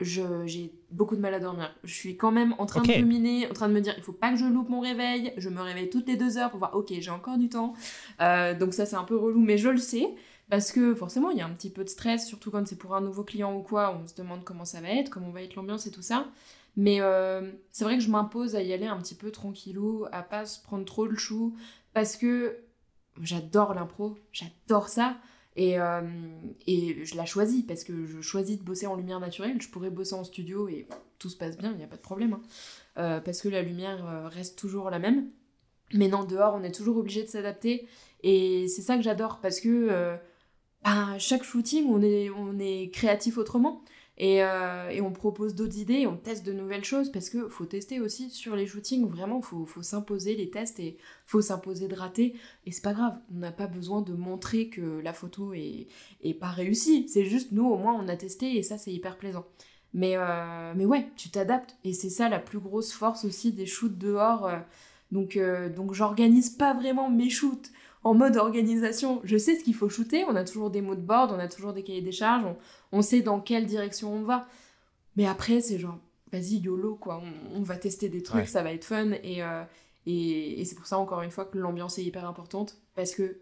je- 0.00 0.46
j'ai 0.46 0.72
beaucoup 0.90 1.16
de 1.16 1.20
mal 1.20 1.34
à 1.34 1.38
dormir. 1.40 1.74
Je 1.84 1.92
suis 1.94 2.16
quand 2.16 2.32
même 2.32 2.54
en 2.58 2.66
train 2.66 2.80
de 2.80 2.86
ruminer, 3.02 3.48
en 3.50 3.52
train 3.54 3.68
de 3.68 3.74
me 3.74 3.80
dire, 3.80 3.94
il 3.96 4.02
faut 4.02 4.12
pas 4.12 4.30
que 4.30 4.36
je 4.38 4.46
loupe 4.46 4.68
mon 4.70 4.80
réveil. 4.80 5.32
Je 5.36 5.48
me 5.50 5.60
réveille 5.60 5.90
toutes 5.90 6.08
les 6.08 6.16
deux 6.16 6.38
heures 6.38 6.50
pour 6.50 6.58
voir, 6.58 6.74
ok, 6.74 6.92
j'ai 6.98 7.10
encore 7.10 7.36
du 7.38 7.48
temps. 7.50 7.74
Euh, 8.20 8.54
donc 8.58 8.72
ça, 8.74 8.86
c'est 8.86 8.96
un 8.96 9.04
peu 9.04 9.16
relou, 9.16 9.40
mais 9.40 9.58
je 9.58 9.68
le 9.68 9.78
sais. 9.78 10.08
Parce 10.50 10.70
que 10.72 10.94
forcément, 10.94 11.30
il 11.30 11.38
y 11.38 11.40
a 11.40 11.46
un 11.46 11.54
petit 11.54 11.70
peu 11.70 11.82
de 11.82 11.88
stress, 11.88 12.26
surtout 12.26 12.50
quand 12.50 12.66
c'est 12.66 12.76
pour 12.76 12.94
un 12.94 13.00
nouveau 13.00 13.24
client 13.24 13.56
ou 13.56 13.62
quoi. 13.62 13.98
On 14.02 14.06
se 14.06 14.14
demande 14.14 14.44
comment 14.44 14.64
ça 14.66 14.80
va 14.80 14.90
être, 14.90 15.08
comment 15.08 15.30
va 15.30 15.42
être 15.42 15.54
l'ambiance 15.54 15.86
et 15.86 15.90
tout 15.90 16.02
ça. 16.02 16.26
Mais 16.76 17.00
euh, 17.00 17.50
c'est 17.70 17.84
vrai 17.84 17.96
que 17.96 18.02
je 18.02 18.10
m'impose 18.10 18.54
à 18.54 18.62
y 18.62 18.72
aller 18.72 18.86
un 18.86 18.98
petit 18.98 19.14
peu 19.14 19.30
tranquillou, 19.30 20.06
à 20.12 20.22
pas 20.22 20.44
se 20.44 20.62
prendre 20.62 20.84
trop 20.84 21.06
le 21.06 21.16
chou, 21.16 21.54
parce 21.94 22.16
que 22.16 22.58
j'adore 23.22 23.74
l'impro, 23.74 24.16
j'adore 24.32 24.88
ça. 24.88 25.16
Et, 25.54 25.78
euh, 25.78 26.00
et 26.66 27.04
je 27.04 27.14
la 27.14 27.26
choisis 27.26 27.62
parce 27.66 27.84
que 27.84 28.06
je 28.06 28.22
choisis 28.22 28.58
de 28.58 28.62
bosser 28.64 28.86
en 28.86 28.96
lumière 28.96 29.20
naturelle. 29.20 29.60
Je 29.60 29.68
pourrais 29.68 29.90
bosser 29.90 30.14
en 30.14 30.24
studio 30.24 30.66
et 30.68 30.86
tout 31.18 31.28
se 31.28 31.36
passe 31.36 31.58
bien, 31.58 31.72
il 31.72 31.76
n'y 31.76 31.84
a 31.84 31.88
pas 31.88 31.96
de 31.96 32.02
problème. 32.02 32.32
hein. 32.32 32.40
Euh, 32.98 33.20
parce 33.20 33.42
que 33.42 33.48
la 33.50 33.60
lumière 33.60 34.30
reste 34.30 34.58
toujours 34.58 34.88
la 34.88 34.98
même. 34.98 35.28
Mais 35.92 36.08
non, 36.08 36.24
dehors, 36.24 36.54
on 36.54 36.62
est 36.62 36.72
toujours 36.72 36.96
obligé 36.96 37.22
de 37.22 37.28
s'adapter. 37.28 37.86
Et 38.22 38.66
c'est 38.68 38.80
ça 38.80 38.96
que 38.96 39.02
j'adore 39.02 39.40
parce 39.40 39.60
que 39.60 40.16
ben, 40.84 41.16
chaque 41.18 41.44
shooting, 41.44 41.86
on 41.88 42.02
est, 42.58 42.90
créatif 42.92 43.38
autrement. 43.38 43.82
Et, 44.18 44.44
euh, 44.44 44.90
et 44.90 45.00
on 45.00 45.10
propose 45.10 45.54
d'autres 45.54 45.78
idées, 45.78 46.06
on 46.06 46.16
teste 46.16 46.44
de 46.44 46.52
nouvelles 46.52 46.84
choses 46.84 47.10
parce 47.10 47.30
que 47.30 47.48
faut 47.48 47.64
tester 47.64 47.98
aussi 47.98 48.30
sur 48.30 48.54
les 48.56 48.66
shootings. 48.66 49.08
Vraiment, 49.08 49.40
faut, 49.40 49.64
faut 49.64 49.82
s'imposer 49.82 50.36
les 50.36 50.50
tests 50.50 50.78
et 50.80 50.98
faut 51.26 51.40
s'imposer 51.40 51.88
de 51.88 51.94
rater. 51.94 52.34
Et 52.66 52.72
c'est 52.72 52.82
pas 52.82 52.92
grave, 52.92 53.18
on 53.34 53.38
n'a 53.38 53.52
pas 53.52 53.66
besoin 53.66 54.02
de 54.02 54.12
montrer 54.12 54.68
que 54.68 55.00
la 55.00 55.12
photo 55.12 55.54
est, 55.54 55.88
pas 56.38 56.50
réussie. 56.50 57.08
C'est 57.08 57.24
juste 57.24 57.52
nous, 57.52 57.64
au 57.66 57.78
moins, 57.78 57.94
on 57.94 58.06
a 58.08 58.16
testé 58.16 58.56
et 58.56 58.62
ça, 58.62 58.76
c'est 58.76 58.92
hyper 58.92 59.16
plaisant. 59.16 59.46
Mais, 59.94 60.14
euh, 60.16 60.74
ouais, 60.74 61.08
tu 61.16 61.30
t'adaptes. 61.30 61.76
Et 61.84 61.92
c'est 61.94 62.10
ça 62.10 62.28
la 62.28 62.38
plus 62.38 62.58
grosse 62.58 62.92
force 62.92 63.24
aussi 63.24 63.52
des 63.52 63.66
shoots 63.66 63.98
dehors. 63.98 64.46
euh. 64.46 64.58
Donc, 65.10 65.38
donc 65.76 65.92
j'organise 65.92 66.48
pas 66.50 66.72
vraiment 66.72 67.10
mes 67.10 67.28
shoots 67.28 67.70
en 68.04 68.14
mode 68.14 68.36
organisation. 68.36 69.20
Je 69.24 69.36
sais 69.36 69.56
ce 69.58 69.64
qu'il 69.64 69.74
faut 69.74 69.88
shooter, 69.88 70.24
on 70.24 70.34
a 70.36 70.44
toujours 70.44 70.70
des 70.70 70.80
mots 70.80 70.94
de 70.96 71.00
board, 71.00 71.32
on 71.32 71.38
a 71.38 71.48
toujours 71.48 71.72
des 71.72 71.82
cahiers 71.82 72.00
des 72.02 72.12
charges, 72.12 72.44
on, 72.44 72.56
on 72.98 73.02
sait 73.02 73.22
dans 73.22 73.40
quelle 73.40 73.66
direction 73.66 74.12
on 74.14 74.22
va. 74.22 74.46
Mais 75.16 75.26
après, 75.26 75.60
c'est 75.60 75.78
genre, 75.78 75.98
vas-y, 76.32 76.56
YOLO, 76.58 76.96
quoi. 76.96 77.22
On, 77.52 77.58
on 77.58 77.62
va 77.62 77.76
tester 77.76 78.08
des 78.08 78.22
trucs, 78.22 78.40
Ouais. 78.42 78.46
ça 78.46 78.62
va 78.62 78.72
être 78.72 78.84
fun. 78.84 79.10
Et, 79.22 79.42
euh, 79.42 79.62
et, 80.06 80.60
et 80.60 80.64
c'est 80.64 80.74
pour 80.74 80.86
ça, 80.86 80.98
encore 80.98 81.22
une 81.22 81.30
fois, 81.30 81.44
que 81.44 81.58
l'ambiance 81.58 81.98
est 81.98 82.02
hyper 82.04 82.24
importante. 82.26 82.76
Parce 82.94 83.14
que 83.14 83.38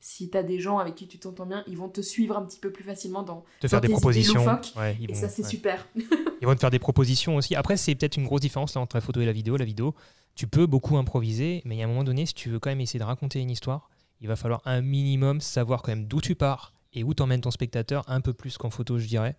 si 0.00 0.30
t'as 0.30 0.42
des 0.42 0.58
gens 0.60 0.78
avec 0.78 0.94
qui 0.94 1.06
tu 1.06 1.18
t'entends 1.18 1.44
bien, 1.44 1.62
ils 1.66 1.76
vont 1.76 1.90
te 1.90 2.00
suivre 2.00 2.36
un 2.38 2.42
petit 2.46 2.58
peu 2.58 2.72
plus 2.72 2.82
facilement 2.84 3.22
dans. 3.22 3.44
Te 3.60 3.68
faire 3.68 3.80
dans 3.82 3.86
des 3.86 3.92
propositions. 3.92 4.42
loufoques. 4.42 4.72
Ouais, 4.76 4.96
ils 4.98 5.10
Et 5.10 5.12
vont- 5.12 5.20
ça, 5.20 5.28
c'est 5.28 5.42
ouais. 5.42 5.48
super. 5.48 5.86
Ils 6.42 6.46
vont 6.46 6.54
te 6.54 6.60
faire 6.60 6.70
des 6.70 6.78
propositions 6.78 7.36
aussi. 7.36 7.54
Après, 7.54 7.76
c'est 7.76 7.94
peut-être 7.94 8.16
une 8.16 8.24
grosse 8.24 8.40
différence 8.40 8.74
là, 8.74 8.80
entre 8.80 8.96
la 8.96 9.02
photo 9.02 9.20
et 9.20 9.26
la 9.26 9.32
vidéo. 9.32 9.58
La 9.58 9.66
vidéo, 9.66 9.94
tu 10.34 10.46
peux 10.46 10.64
beaucoup 10.64 10.96
improviser, 10.96 11.60
mais 11.66 11.76
il 11.76 11.78
y 11.80 11.82
a 11.82 11.84
un 11.84 11.88
moment 11.88 12.02
donné, 12.02 12.24
si 12.24 12.32
tu 12.32 12.48
veux 12.48 12.58
quand 12.58 12.70
même 12.70 12.80
essayer 12.80 12.98
de 12.98 13.04
raconter 13.04 13.40
une 13.40 13.50
histoire, 13.50 13.90
il 14.20 14.28
va 14.28 14.36
falloir 14.36 14.60
un 14.64 14.80
minimum 14.82 15.40
savoir 15.40 15.82
quand 15.82 15.92
même 15.92 16.06
d'où 16.06 16.20
tu 16.20 16.34
pars 16.34 16.72
et 16.92 17.04
où 17.04 17.14
t'emmènes 17.14 17.40
ton 17.40 17.50
spectateur, 17.50 18.04
un 18.08 18.20
peu 18.20 18.32
plus 18.32 18.58
qu'en 18.58 18.70
photo, 18.70 18.98
je 18.98 19.06
dirais. 19.06 19.36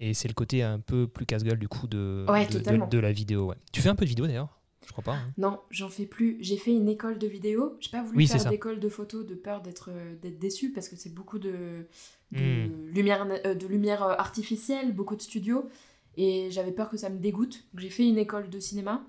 Et 0.00 0.12
c'est 0.14 0.26
le 0.28 0.34
côté 0.34 0.62
un 0.62 0.80
peu 0.80 1.06
plus 1.06 1.24
casse-gueule 1.26 1.58
du 1.58 1.68
coup 1.68 1.86
de, 1.86 2.26
Ouais, 2.28 2.46
de, 2.46 2.52
de- 2.54 2.58
totalement. 2.58 2.86
de 2.88 2.98
la 2.98 3.12
vidéo. 3.12 3.46
ouais. 3.46 3.56
Tu 3.72 3.80
fais 3.80 3.88
un 3.90 3.94
peu 3.94 4.04
de 4.04 4.08
vidéo 4.08 4.26
d'ailleurs? 4.26 4.58
Je 4.86 4.92
crois 4.92 5.04
pas. 5.04 5.12
hein. 5.14 5.32
Non, 5.38 5.60
j'en 5.70 5.88
fais 5.88 6.04
plus. 6.04 6.36
J'ai 6.40 6.56
fait 6.58 6.72
une 6.72 6.88
école 6.88 7.18
de 7.18 7.26
vidéo. 7.26 7.76
J'ai 7.80 7.90
pas 7.90 8.02
voulu 8.02 8.18
Oui, 8.18 8.26
faire 8.26 8.44
d'école 8.50 8.80
de 8.80 8.88
photo 8.90 9.22
de 9.22 9.34
peur 9.34 9.62
d'être 9.62 9.88
euh, 9.90 10.14
d'être 10.20 10.38
déçue 10.38 10.72
parce 10.72 10.88
que 10.88 10.96
c'est 10.96 11.14
beaucoup 11.14 11.38
de, 11.38 11.86
Hmm. 12.32 12.66
lumière, 12.92 13.26
euh, 13.46 13.54
de 13.54 13.66
lumière 13.68 14.02
euh, 14.02 14.14
artificielle, 14.18 14.92
beaucoup 14.92 15.14
de 15.14 15.22
studios. 15.22 15.68
Et 16.16 16.48
j'avais 16.50 16.72
peur 16.72 16.88
que 16.90 16.96
ça 16.96 17.08
me 17.08 17.18
dégoûte. 17.18 17.64
J'ai 17.78 17.90
fait 17.90 18.06
une 18.08 18.18
école 18.18 18.50
de 18.50 18.58
cinéma. 18.60 19.06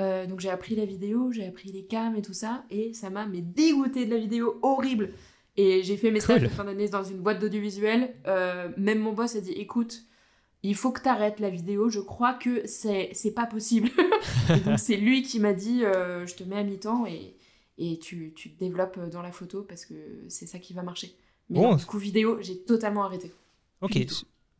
Euh, 0.00 0.26
donc 0.26 0.40
j'ai 0.40 0.50
appris 0.50 0.76
la 0.76 0.84
vidéo, 0.84 1.32
j'ai 1.32 1.44
appris 1.46 1.72
les 1.72 1.84
cams 1.84 2.14
et 2.16 2.22
tout 2.22 2.32
ça. 2.34 2.64
Et 2.70 2.92
ça 2.94 3.10
m'a 3.10 3.26
mais 3.26 3.40
dégoûté 3.40 4.06
de 4.06 4.10
la 4.10 4.18
vidéo, 4.18 4.58
horrible. 4.62 5.10
Et 5.56 5.82
j'ai 5.82 5.96
fait 5.96 6.10
mes 6.12 6.20
stages 6.20 6.38
Cool. 6.40 6.48
de 6.48 6.52
fin 6.52 6.64
d'année 6.64 6.88
dans 6.88 7.02
une 7.02 7.18
boîte 7.18 7.40
d'audiovisuel. 7.40 8.14
Euh, 8.26 8.68
même 8.76 9.00
mon 9.00 9.12
boss 9.12 9.34
a 9.34 9.40
dit 9.40 9.52
écoute, 9.52 10.04
il 10.62 10.74
faut 10.76 10.92
que 10.92 11.00
t'arrêtes 11.00 11.40
la 11.40 11.50
vidéo, 11.50 11.88
je 11.90 12.00
crois 12.00 12.34
que 12.34 12.64
c'est 12.66 13.10
c'est 13.12 13.32
pas 13.32 13.46
possible. 13.46 13.90
et 14.50 14.60
donc 14.60 14.78
c'est 14.78 14.96
lui 14.96 15.22
qui 15.22 15.40
m'a 15.40 15.52
dit 15.52 15.84
euh, 15.84 16.26
je 16.26 16.34
te 16.36 16.44
mets 16.44 16.56
à 16.58 16.62
mi-temps 16.62 17.06
et, 17.06 17.34
et 17.78 17.98
tu, 17.98 18.32
tu 18.36 18.50
te 18.52 18.58
développes 18.60 18.98
dans 19.10 19.22
la 19.22 19.32
photo 19.32 19.62
parce 19.62 19.84
que 19.84 19.94
c'est 20.28 20.46
ça 20.46 20.58
qui 20.60 20.74
va 20.74 20.82
marcher. 20.82 21.12
Mais 21.50 21.58
Bon. 21.60 21.74
du 21.74 21.84
coup 21.86 21.98
vidéo, 21.98 22.38
j'ai 22.40 22.58
totalement 22.58 23.02
arrêté. 23.04 23.32
Ok, 23.80 23.96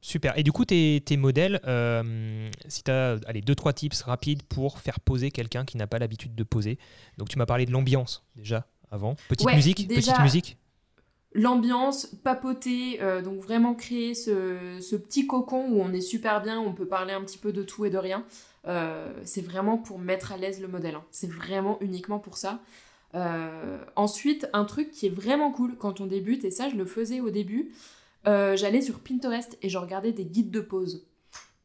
super. 0.01 0.39
Et 0.39 0.43
du 0.43 0.53
coup, 0.53 0.65
tes, 0.65 1.03
tes 1.05 1.17
modèles, 1.17 1.61
euh, 1.67 2.49
si 2.69 2.83
tu 2.83 2.91
as 2.91 3.19
allez, 3.27 3.41
deux, 3.41 3.55
trois 3.55 3.73
tips 3.73 4.03
rapides 4.03 4.43
pour 4.43 4.79
faire 4.79 5.01
poser 5.01 5.31
quelqu'un 5.31 5.65
qui 5.65 5.77
n'a 5.77 5.87
pas 5.87 5.99
l'habitude 5.99 6.35
de 6.35 6.45
poser. 6.45 6.79
Donc, 7.19 7.29
tu 7.29 7.39
m'as 7.39 7.47
parlé 7.47 7.67
de 7.67 7.73
l'ambiance 7.73 8.25
déjà 8.37 8.67
avant. 8.91 9.17
Petite 9.29 9.47
Ouais, 9.47 9.55
musique 9.55 9.87
déjà- 9.87 10.13
Petite 10.13 10.23
musique 10.23 10.57
L'ambiance, 11.35 12.07
papoter, 12.25 13.03
euh, 13.03 13.21
donc 13.21 13.41
vraiment 13.41 13.75
créer 13.75 14.15
ce, 14.15 14.79
ce 14.81 14.97
petit 14.97 15.27
cocon 15.27 15.69
où 15.71 15.83
on 15.83 15.93
est 15.93 16.01
super 16.01 16.41
bien, 16.43 16.59
on 16.59 16.73
peut 16.73 16.87
parler 16.87 17.13
un 17.13 17.21
petit 17.23 17.37
peu 17.37 17.53
de 17.53 17.63
tout 17.63 17.85
et 17.85 17.91
de 17.91 17.99
rien. 17.99 18.25
Euh, 18.67 19.13
c'est 19.25 19.43
vraiment 19.43 19.77
pour 19.77 19.99
mettre 19.99 20.33
à 20.33 20.39
l'aise 20.39 20.59
le 20.61 20.69
modèle. 20.69 20.95
hein. 20.95 21.05
C'est 21.11 21.31
vraiment 21.31 21.77
uniquement 21.83 22.19
pour 22.19 22.39
ça. 22.39 22.61
Ensuite, 23.97 24.49
un 24.53 24.65
truc 24.65 24.91
qui 24.91 25.07
est 25.07 25.11
vraiment 25.11 25.51
cool 25.51 25.77
quand 25.77 26.01
on 26.01 26.07
débute, 26.07 26.45
et 26.45 26.51
ça 26.51 26.69
je 26.69 26.77
le 26.77 26.85
faisais 26.87 27.21
au 27.21 27.31
début, 27.31 27.71
euh, 28.27 28.57
j'allais 28.57 28.83
sur 28.83 28.99
Pinterest 29.01 29.57
et 29.63 29.69
je 29.69 29.79
regardais 29.79 30.13
des 30.13 30.25
guides 30.25 30.51
de 30.51 30.61
pose. 30.61 31.07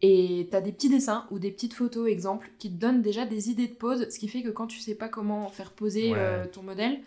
Et 0.02 0.50
t'as 0.52 0.60
des 0.62 0.74
petits 0.74 0.90
dessins 0.90 1.26
ou 1.32 1.40
des 1.40 1.50
petites 1.52 1.74
photos, 1.74 2.10
exemple, 2.10 2.52
qui 2.60 2.70
te 2.70 2.76
donnent 2.78 3.02
déjà 3.02 3.26
des 3.26 3.50
idées 3.50 3.68
de 3.70 3.74
pose, 3.74 4.10
ce 4.10 4.20
qui 4.20 4.28
fait 4.28 4.42
que 4.44 4.50
quand 4.50 4.68
tu 4.68 4.80
sais 4.80 4.96
pas 4.96 5.08
comment 5.08 5.50
faire 5.50 5.72
poser 5.72 6.12
Ouais. 6.12 6.18
euh, 6.20 6.46
ton 6.46 6.62
modèle, 6.62 7.00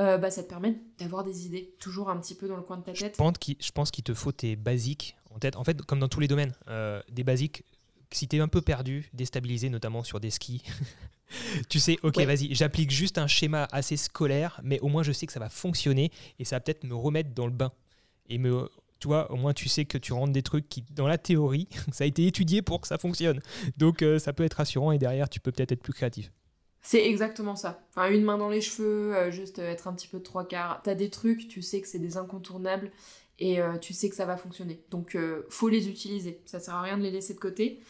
euh, 0.00 0.18
bah, 0.18 0.30
ça 0.30 0.42
te 0.42 0.48
permet 0.48 0.76
d'avoir 0.98 1.22
des 1.22 1.46
idées, 1.46 1.74
toujours 1.78 2.10
un 2.10 2.16
petit 2.18 2.34
peu 2.34 2.48
dans 2.48 2.56
le 2.56 2.62
coin 2.62 2.76
de 2.78 2.82
ta 2.82 2.92
Je 2.92 3.00
tête. 3.02 3.16
je 3.60 3.70
pense 3.72 3.90
qu'il 3.92 4.02
te 4.04 4.14
faut 4.14 4.32
tes 4.32 4.56
basiques 4.56 5.16
en 5.30 5.38
tête. 5.38 5.54
En 5.56 5.62
fait, 5.62 5.80
comme 5.82 6.00
dans 6.00 6.08
tous 6.08 6.18
les 6.20 6.26
domaines, 6.28 6.52
euh, 6.68 7.00
des 7.10 7.22
basiques. 7.24 7.62
Si 8.12 8.26
tu 8.26 8.34
es 8.36 8.40
un 8.40 8.48
peu 8.48 8.60
perdu, 8.60 9.08
déstabilisé, 9.12 9.68
notamment 9.70 10.02
sur 10.02 10.18
des 10.18 10.30
skis, 10.30 10.64
tu 11.68 11.78
sais, 11.78 11.98
ok, 12.02 12.16
Ouais. 12.16 12.26
vas-y, 12.26 12.52
j'applique 12.56 12.90
juste 12.90 13.18
un 13.18 13.28
schéma 13.28 13.68
assez 13.70 13.96
scolaire, 13.96 14.60
mais 14.64 14.80
au 14.80 14.88
moins 14.88 15.04
je 15.04 15.12
sais 15.12 15.26
que 15.26 15.32
ça 15.32 15.38
va 15.38 15.48
fonctionner 15.48 16.10
et 16.40 16.44
ça 16.44 16.56
va 16.56 16.60
peut-être 16.60 16.82
me 16.82 16.94
remettre 16.96 17.30
dans 17.32 17.46
le 17.46 17.52
bain. 17.52 17.70
Et 18.28 18.38
me, 18.38 18.68
tu 19.00 19.08
vois, 19.08 19.32
au 19.32 19.36
moins 19.36 19.54
tu 19.54 19.68
sais 19.68 19.86
que 19.86 19.98
tu 19.98 20.12
rentres 20.12 20.32
des 20.32 20.42
trucs 20.42 20.68
qui, 20.68 20.84
dans 20.92 21.08
la 21.08 21.18
théorie, 21.18 21.68
ça 21.92 22.04
a 22.04 22.06
été 22.06 22.26
étudié 22.26 22.62
pour 22.62 22.82
que 22.82 22.86
ça 22.86 22.98
fonctionne. 22.98 23.40
Donc 23.78 24.02
euh, 24.02 24.18
ça 24.18 24.32
peut 24.32 24.44
être 24.44 24.54
rassurant 24.54 24.92
et 24.92 24.98
derrière, 24.98 25.28
tu 25.28 25.40
peux 25.40 25.50
peut-être 25.50 25.72
être 25.72 25.82
plus 25.82 25.94
créatif. 25.94 26.30
C'est 26.82 27.06
exactement 27.06 27.56
ça. 27.56 27.82
Enfin, 27.90 28.10
une 28.10 28.22
main 28.22 28.38
dans 28.38 28.48
les 28.48 28.60
cheveux, 28.60 29.14
euh, 29.14 29.30
juste 29.30 29.58
euh, 29.58 29.70
être 29.70 29.88
un 29.88 29.94
petit 29.94 30.08
peu 30.08 30.18
de 30.18 30.22
trois 30.22 30.46
quarts. 30.46 30.80
T'as 30.82 30.94
des 30.94 31.10
trucs, 31.10 31.48
tu 31.48 31.62
sais 31.62 31.80
que 31.80 31.88
c'est 31.88 31.98
des 31.98 32.16
incontournables 32.16 32.90
et 33.42 33.58
tu 33.80 33.94
sais 33.94 34.10
que 34.10 34.16
ça 34.16 34.26
va 34.26 34.36
fonctionner. 34.36 34.84
Donc, 34.90 35.16
faut 35.48 35.70
les 35.70 35.88
utiliser. 35.88 36.42
Ça 36.44 36.60
sert 36.60 36.74
à 36.74 36.82
rien 36.82 36.98
de 36.98 37.02
les 37.02 37.10
laisser 37.10 37.32
de 37.32 37.38
côté. 37.38 37.80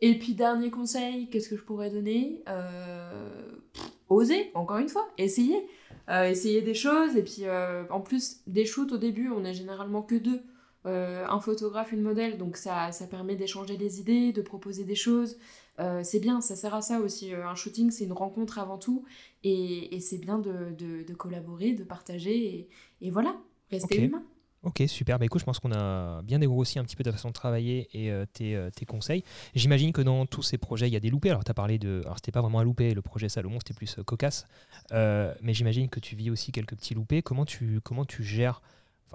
Et 0.00 0.18
puis, 0.18 0.32
dernier 0.32 0.70
conseil, 0.70 1.28
qu'est-ce 1.28 1.50
que 1.50 1.58
je 1.58 1.62
pourrais 1.62 1.90
donner? 1.90 2.42
Pff, 2.46 3.90
Oser, 4.08 4.50
encore 4.54 4.78
une 4.78 4.88
fois, 4.88 5.06
essayer. 5.18 5.68
Essayer 6.08 6.62
des 6.62 6.72
choses. 6.72 7.18
Et 7.18 7.22
puis, 7.22 7.42
en 7.90 8.00
plus, 8.00 8.38
des 8.46 8.64
shoots 8.64 8.92
au 8.92 8.96
début, 8.96 9.28
on 9.28 9.44
est 9.44 9.52
généralement 9.52 10.00
que 10.00 10.14
deux. 10.14 10.40
Euh, 10.86 11.24
un 11.28 11.40
photographe, 11.40 11.92
une 11.92 12.02
modèle, 12.02 12.36
donc 12.36 12.58
ça, 12.58 12.92
ça 12.92 13.06
permet 13.06 13.36
d'échanger 13.36 13.78
des 13.78 14.00
idées, 14.00 14.32
de 14.32 14.42
proposer 14.42 14.84
des 14.84 14.94
choses. 14.94 15.38
Euh, 15.80 16.02
c'est 16.04 16.20
bien, 16.20 16.42
ça 16.42 16.56
sert 16.56 16.74
à 16.74 16.82
ça 16.82 17.00
aussi. 17.00 17.32
Euh, 17.32 17.46
un 17.48 17.54
shooting, 17.54 17.90
c'est 17.90 18.04
une 18.04 18.12
rencontre 18.12 18.58
avant 18.58 18.76
tout, 18.76 19.04
et, 19.44 19.96
et 19.96 20.00
c'est 20.00 20.18
bien 20.18 20.38
de, 20.38 20.72
de- 20.76 21.02
de 21.02 21.14
collaborer, 21.14 21.72
de 21.72 21.84
partager, 21.84 22.36
et, 22.36 22.68
et 23.00 23.10
voilà, 23.10 23.34
rester 23.70 24.02
humain. 24.02 24.22
Ok, 24.62 24.82
super. 24.86 25.18
Bah, 25.18 25.24
écoute, 25.24 25.40
je 25.40 25.44
pense 25.46 25.58
qu'on 25.58 25.72
a 25.72 26.22
bien 26.22 26.38
dégrossi 26.38 26.78
un 26.78 26.84
petit 26.84 26.96
peu 26.96 27.04
ta 27.04 27.12
façon 27.12 27.28
de 27.28 27.34
travailler 27.34 27.88
et 27.92 28.10
euh, 28.10 28.24
tes, 28.30 28.54
euh, 28.54 28.70
tes 28.70 28.84
conseils. 28.86 29.22
J'imagine 29.54 29.92
que 29.92 30.00
dans 30.02 30.26
tous 30.26 30.42
ces 30.42 30.58
projets, 30.58 30.88
il 30.88 30.92
y 30.92 30.96
a 30.96 31.00
des 31.00 31.10
loupés. 31.10 31.30
Alors, 31.30 31.44
tu 31.44 31.50
as 31.50 31.54
parlé 31.54 31.78
de. 31.78 32.00
Alors, 32.04 32.16
c'était 32.16 32.32
pas 32.32 32.40
vraiment 32.40 32.60
un 32.60 32.64
loupé, 32.64 32.94
le 32.94 33.02
projet 33.02 33.28
Salomon, 33.28 33.58
c'était 33.60 33.74
plus 33.74 33.98
euh, 33.98 34.02
cocasse. 34.02 34.46
Mais 34.92 35.52
j'imagine 35.54 35.88
que 35.88 36.00
tu 36.00 36.14
vis 36.14 36.30
aussi 36.30 36.52
quelques 36.52 36.76
petits 36.76 36.94
loupés. 36.94 37.20
Comment 37.22 37.44
tu, 37.46 37.80
comment 37.82 38.04
tu 38.04 38.22
gères. 38.22 38.60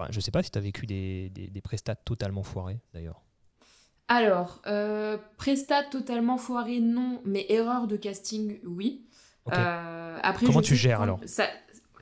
Enfin, 0.00 0.10
je 0.12 0.20
sais 0.20 0.30
pas 0.30 0.42
si 0.42 0.50
tu 0.50 0.56
as 0.58 0.62
vécu 0.62 0.86
des, 0.86 1.28
des, 1.30 1.48
des 1.48 1.60
prestats 1.60 1.94
totalement 1.94 2.42
foirés, 2.42 2.80
d'ailleurs. 2.94 3.20
Alors, 4.08 4.62
euh, 4.66 5.18
prestat 5.36 5.84
totalement 5.84 6.38
foiré, 6.38 6.80
non, 6.80 7.20
mais 7.26 7.44
erreur 7.50 7.86
de 7.86 7.96
casting, 7.96 8.58
oui. 8.64 9.04
Euh, 9.52 10.18
après, 10.22 10.46
Comment 10.46 10.62
tu 10.62 10.74
gères, 10.74 11.02
alors 11.02 11.20
Ça, 11.26 11.46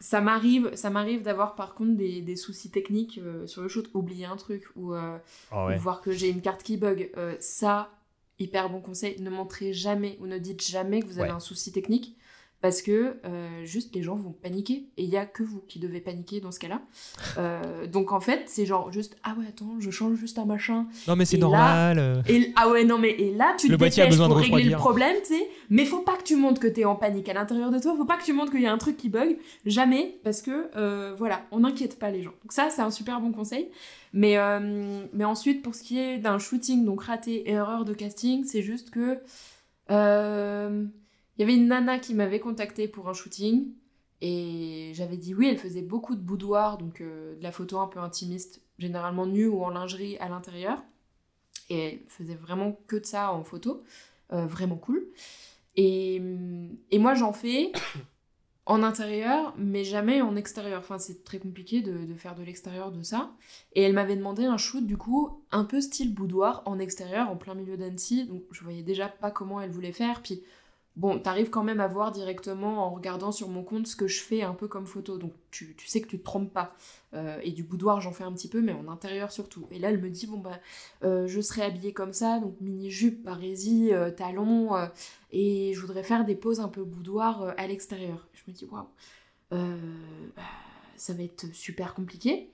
ça 0.01 0.20
m'arrive, 0.20 0.74
ça 0.74 0.90
m'arrive 0.90 1.22
d'avoir 1.22 1.55
par 1.55 1.74
contre 1.74 1.96
des, 1.96 2.20
des 2.22 2.36
soucis 2.36 2.70
techniques 2.70 3.18
euh, 3.18 3.46
sur 3.46 3.62
le 3.62 3.68
shoot, 3.68 3.90
oublier 3.94 4.26
un 4.26 4.36
truc 4.36 4.64
ou, 4.76 4.94
euh, 4.94 5.18
Ah 5.51 5.66
ou 5.66 5.78
voir 5.80 6.01
que 6.01 6.12
j'ai 6.12 6.28
une 6.28 6.40
carte 6.40 6.62
qui 6.62 6.76
bug. 6.76 7.11
Ça, 7.40 7.90
hyper 8.38 8.70
bon 8.70 8.80
conseil, 8.80 9.20
ne 9.20 9.30
montrez 9.30 9.72
jamais 9.72 10.16
ou 10.20 10.26
ne 10.26 10.38
dites 10.38 10.64
jamais 10.66 11.01
que 11.01 11.07
vous 11.07 11.18
avez 11.18 11.30
Ouais. 11.30 11.34
un 11.34 11.40
souci 11.40 11.72
technique 11.72 12.16
parce 12.61 12.82
que 12.82 13.16
euh, 13.24 13.64
juste 13.64 13.94
les 13.94 14.02
gens 14.02 14.16
vont 14.16 14.32
paniquer 14.32 14.88
et 14.96 15.04
il 15.04 15.09
y 15.09 15.16
a 15.16 15.26
que 15.26 15.42
vous 15.44 15.61
qui 15.68 15.78
devez 15.78 16.00
paniquer 16.00 16.40
dans 16.40 16.50
ce 16.50 16.59
cas-là. 16.59 16.82
Euh, 17.38 17.86
donc 17.86 18.11
en 18.12 18.18
fait, 18.20 18.42
c'est 18.46 18.66
genre 18.66 18.90
juste 18.92 19.16
ah 19.22 19.34
ouais 19.38 19.46
attends, 19.48 19.76
je 19.78 19.90
change 19.90 20.16
juste 20.16 20.38
un 20.38 20.44
machin. 20.44 20.86
Non, 21.06 21.14
mais 21.14 21.24
c'est 21.24 21.36
là- 21.36 21.40
normal. 21.42 21.98
euh. 21.98 22.22
Et 22.28 22.52
ah 22.56 22.68
ouais 22.68 22.84
non 22.84 22.98
mais 22.98 23.11
et 23.11 23.32
là 23.34 23.54
tu 23.59 23.68
Le 23.68 23.76
te 23.76 23.84
dépêches 23.84 24.09
besoin 24.09 24.28
de 24.28 24.32
pour 24.34 24.42
régler 24.42 24.64
le 24.64 24.76
problème, 24.76 25.16
tu 25.24 25.34
sais. 25.36 25.48
Mais 25.70 25.84
faut 25.84 26.00
pas 26.02 26.16
que 26.16 26.24
tu 26.24 26.34
montres 26.36 26.61
que 26.61 26.66
t'es 26.66 26.84
en 26.84 26.96
panique 26.96 27.28
à 27.28 27.34
l'intérieur 27.34 27.70
de 27.70 27.78
toi. 27.78 27.94
Faut 27.96 28.04
pas 28.04 28.16
que 28.16 28.24
tu 28.24 28.32
montres 28.32 28.50
qu'il 28.50 28.62
y 28.62 28.66
a 28.66 28.72
un 28.72 28.78
truc 28.78 28.96
qui 28.96 29.09
bug. 29.09 29.36
Jamais 29.64 30.18
parce 30.24 30.42
que 30.42 30.68
euh, 30.76 31.14
voilà, 31.16 31.42
on 31.52 31.61
n'inquiète 31.61 31.98
pas 31.98 32.11
les 32.11 32.22
gens. 32.22 32.32
Donc 32.42 32.52
ça 32.52 32.70
c'est 32.70 32.82
un 32.82 32.90
super 32.90 33.20
bon 33.20 33.30
conseil. 33.32 33.68
Mais 34.12 34.36
mais 35.12 35.24
ensuite 35.24 35.62
pour 35.62 35.74
ce 35.76 35.82
qui 35.82 35.98
est 36.00 36.18
d'un 36.18 36.38
shooting 36.38 36.84
donc 36.84 37.02
raté 37.04 37.48
erreur 37.50 37.84
de 37.84 37.92
casting, 37.94 38.44
c'est 38.44 38.62
juste 38.62 38.90
que 38.90 39.20
il 41.39 41.43
y 41.43 41.45
avait 41.45 41.55
une 41.55 41.68
nana 41.68 42.01
qui 42.01 42.14
m'avait 42.14 42.41
contacté 42.41 42.89
pour 42.89 43.09
un 43.09 43.14
shooting 43.14 43.72
et 44.20 44.91
j'avais 44.95 45.16
dit 45.16 45.34
oui. 45.34 45.47
Elle 45.49 45.59
faisait 45.59 45.82
beaucoup 45.82 46.16
de 46.16 46.20
boudoir 46.20 46.78
donc 46.78 47.01
euh, 47.01 47.36
de 47.36 47.43
la 47.43 47.53
photo 47.53 47.78
un 47.78 47.86
peu 47.86 48.01
intimiste, 48.01 48.61
généralement 48.78 49.26
nue 49.26 49.47
ou 49.47 49.62
en 49.62 49.70
lingerie 49.70 50.18
à 50.18 50.28
l'intérieur. 50.28 50.82
Et 51.70 51.78
elle 51.78 52.01
faisait 52.09 52.34
vraiment 52.34 52.78
que 52.89 52.97
de 52.97 53.07
ça 53.07 53.32
en 53.32 53.45
photo. 53.45 53.84
Euh, 54.32 54.47
vraiment 54.47 54.76
cool. 54.76 55.07
Et, 55.76 56.20
et 56.91 56.99
moi, 56.99 57.14
j'en 57.14 57.32
fais 57.32 57.70
en 58.66 58.82
intérieur, 58.82 59.55
mais 59.57 59.84
jamais 59.84 60.20
en 60.20 60.34
extérieur. 60.34 60.80
Enfin, 60.80 60.99
c'est 60.99 61.22
très 61.22 61.39
compliqué 61.39 61.82
de, 61.82 62.05
de 62.05 62.14
faire 62.14 62.34
de 62.34 62.43
l'extérieur 62.43 62.91
de 62.91 63.03
ça. 63.03 63.30
Et 63.74 63.82
elle 63.82 63.93
m'avait 63.93 64.16
demandé 64.16 64.45
un 64.45 64.57
shoot, 64.57 64.84
du 64.84 64.97
coup, 64.97 65.45
un 65.53 65.64
peu 65.64 65.80
style 65.80 66.12
boudoir, 66.12 66.62
en 66.66 66.80
extérieur, 66.80 67.30
en 67.30 67.36
plein 67.36 67.55
milieu 67.55 67.76
d'Annecy. 67.76 68.26
Donc, 68.26 68.43
je 68.51 68.64
voyais 68.64 68.82
déjà 68.82 69.09
pas 69.09 69.30
comment 69.30 69.61
elle 69.61 69.70
voulait 69.70 69.93
faire. 69.93 70.20
Puis, 70.20 70.43
bon, 70.99 71.20
t'arrives 71.20 71.49
quand 71.49 71.62
même 71.62 71.80
à 71.80 71.86
voir 71.86 72.11
directement 72.11 72.84
en 72.84 72.90
regardant 72.90 73.30
sur 73.30 73.49
mon 73.49 73.62
compte 73.62 73.86
ce 73.86 73.94
que 73.94 74.09
je 74.09 74.20
fais 74.20 74.42
un 74.42 74.53
peu 74.53 74.66
comme 74.66 74.84
photo. 74.84 75.16
Donc, 75.16 75.32
tu, 75.51 75.74
tu 75.76 75.86
sais 75.86 76.01
que 76.01 76.09
tu 76.09 76.18
te 76.18 76.24
trompes 76.24 76.53
pas. 76.53 76.74
Euh, 77.14 77.38
et 77.42 77.53
du 77.53 77.62
boudoir, 77.62 78.01
j'en 78.01 78.12
fais 78.12 78.24
un 78.24 78.32
petit 78.32 78.49
peu, 78.49 78.61
mais 78.61 78.72
en 78.72 78.88
intérieur 78.88 79.30
surtout. 79.30 79.66
Et 79.70 79.78
là, 79.78 79.90
elle 79.90 80.01
me 80.01 80.11
dit, 80.11 80.26
bon, 80.26 80.38
bah, 80.38 80.59
euh, 81.05 81.28
je 81.28 81.40
serai 81.40 81.62
habillée 81.62 81.92
comme 81.92 82.12
ça, 82.12 82.40
donc 82.40 82.61
mini-jupe, 82.61 83.22
barésie, 83.22 83.94
euh, 83.94 84.11
talons, 84.11 84.74
euh, 84.74 84.86
et 85.30 85.72
je 85.72 85.80
voudrais 85.80 86.03
faire 86.03 86.24
des 86.24 86.34
poses 86.34 86.61
un 86.61 86.68
peu 86.68 86.82
boudoir 86.82 87.55
à 87.57 87.66
l'extérieur. 87.68 88.26
Je 88.34 88.42
me 88.49 88.53
dis, 88.53 88.66
waouh, 88.66 88.88
bah, 89.51 90.42
ça 90.96 91.14
va 91.14 91.22
être 91.22 91.46
super 91.55 91.94
compliqué. 91.94 92.51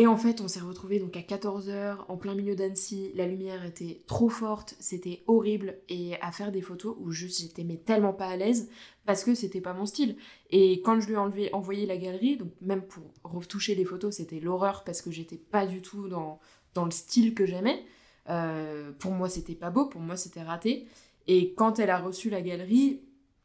Et 0.00 0.06
en 0.06 0.16
fait, 0.16 0.40
on 0.40 0.46
s'est 0.46 0.60
retrouvés 0.60 1.00
donc 1.00 1.16
à 1.16 1.22
14h, 1.22 2.04
en 2.06 2.16
plein 2.16 2.36
milieu 2.36 2.54
d'Annecy, 2.54 3.10
la 3.16 3.26
lumière 3.26 3.64
était 3.64 4.04
trop 4.06 4.28
forte, 4.28 4.76
c'était 4.78 5.24
horrible, 5.26 5.76
et 5.88 6.14
à 6.20 6.30
faire 6.30 6.52
des 6.52 6.62
photos 6.62 6.96
où 7.00 7.10
juste 7.10 7.40
j'étais 7.40 7.64
mais 7.64 7.78
tellement 7.78 8.12
pas 8.12 8.28
à 8.28 8.36
l'aise, 8.36 8.70
parce 9.06 9.24
que 9.24 9.34
c'était 9.34 9.60
pas 9.60 9.72
mon 9.72 9.86
style. 9.86 10.16
Et 10.50 10.82
quand 10.82 11.00
je 11.00 11.08
lui 11.08 11.14
ai 11.14 11.16
enlevé, 11.16 11.52
envoyé 11.52 11.84
la 11.84 11.96
galerie, 11.96 12.36
donc 12.36 12.52
même 12.60 12.82
pour 12.82 13.02
retoucher 13.24 13.74
les 13.74 13.84
photos, 13.84 14.14
c'était 14.14 14.38
l'horreur, 14.38 14.84
parce 14.84 15.02
que 15.02 15.10
j'étais 15.10 15.36
pas 15.36 15.66
du 15.66 15.82
tout 15.82 16.08
dans, 16.08 16.38
dans 16.74 16.84
le 16.84 16.92
style 16.92 17.34
que 17.34 17.44
j'aimais. 17.44 17.84
Euh, 18.28 18.92
pour 18.92 19.10
moi, 19.10 19.28
c'était 19.28 19.56
pas 19.56 19.70
beau, 19.70 19.86
pour 19.86 20.00
moi, 20.00 20.16
c'était 20.16 20.42
raté. 20.42 20.86
Et 21.26 21.54
quand 21.54 21.80
elle 21.80 21.90
a 21.90 21.98
reçu 21.98 22.30
la 22.30 22.40
galerie, 22.40 23.02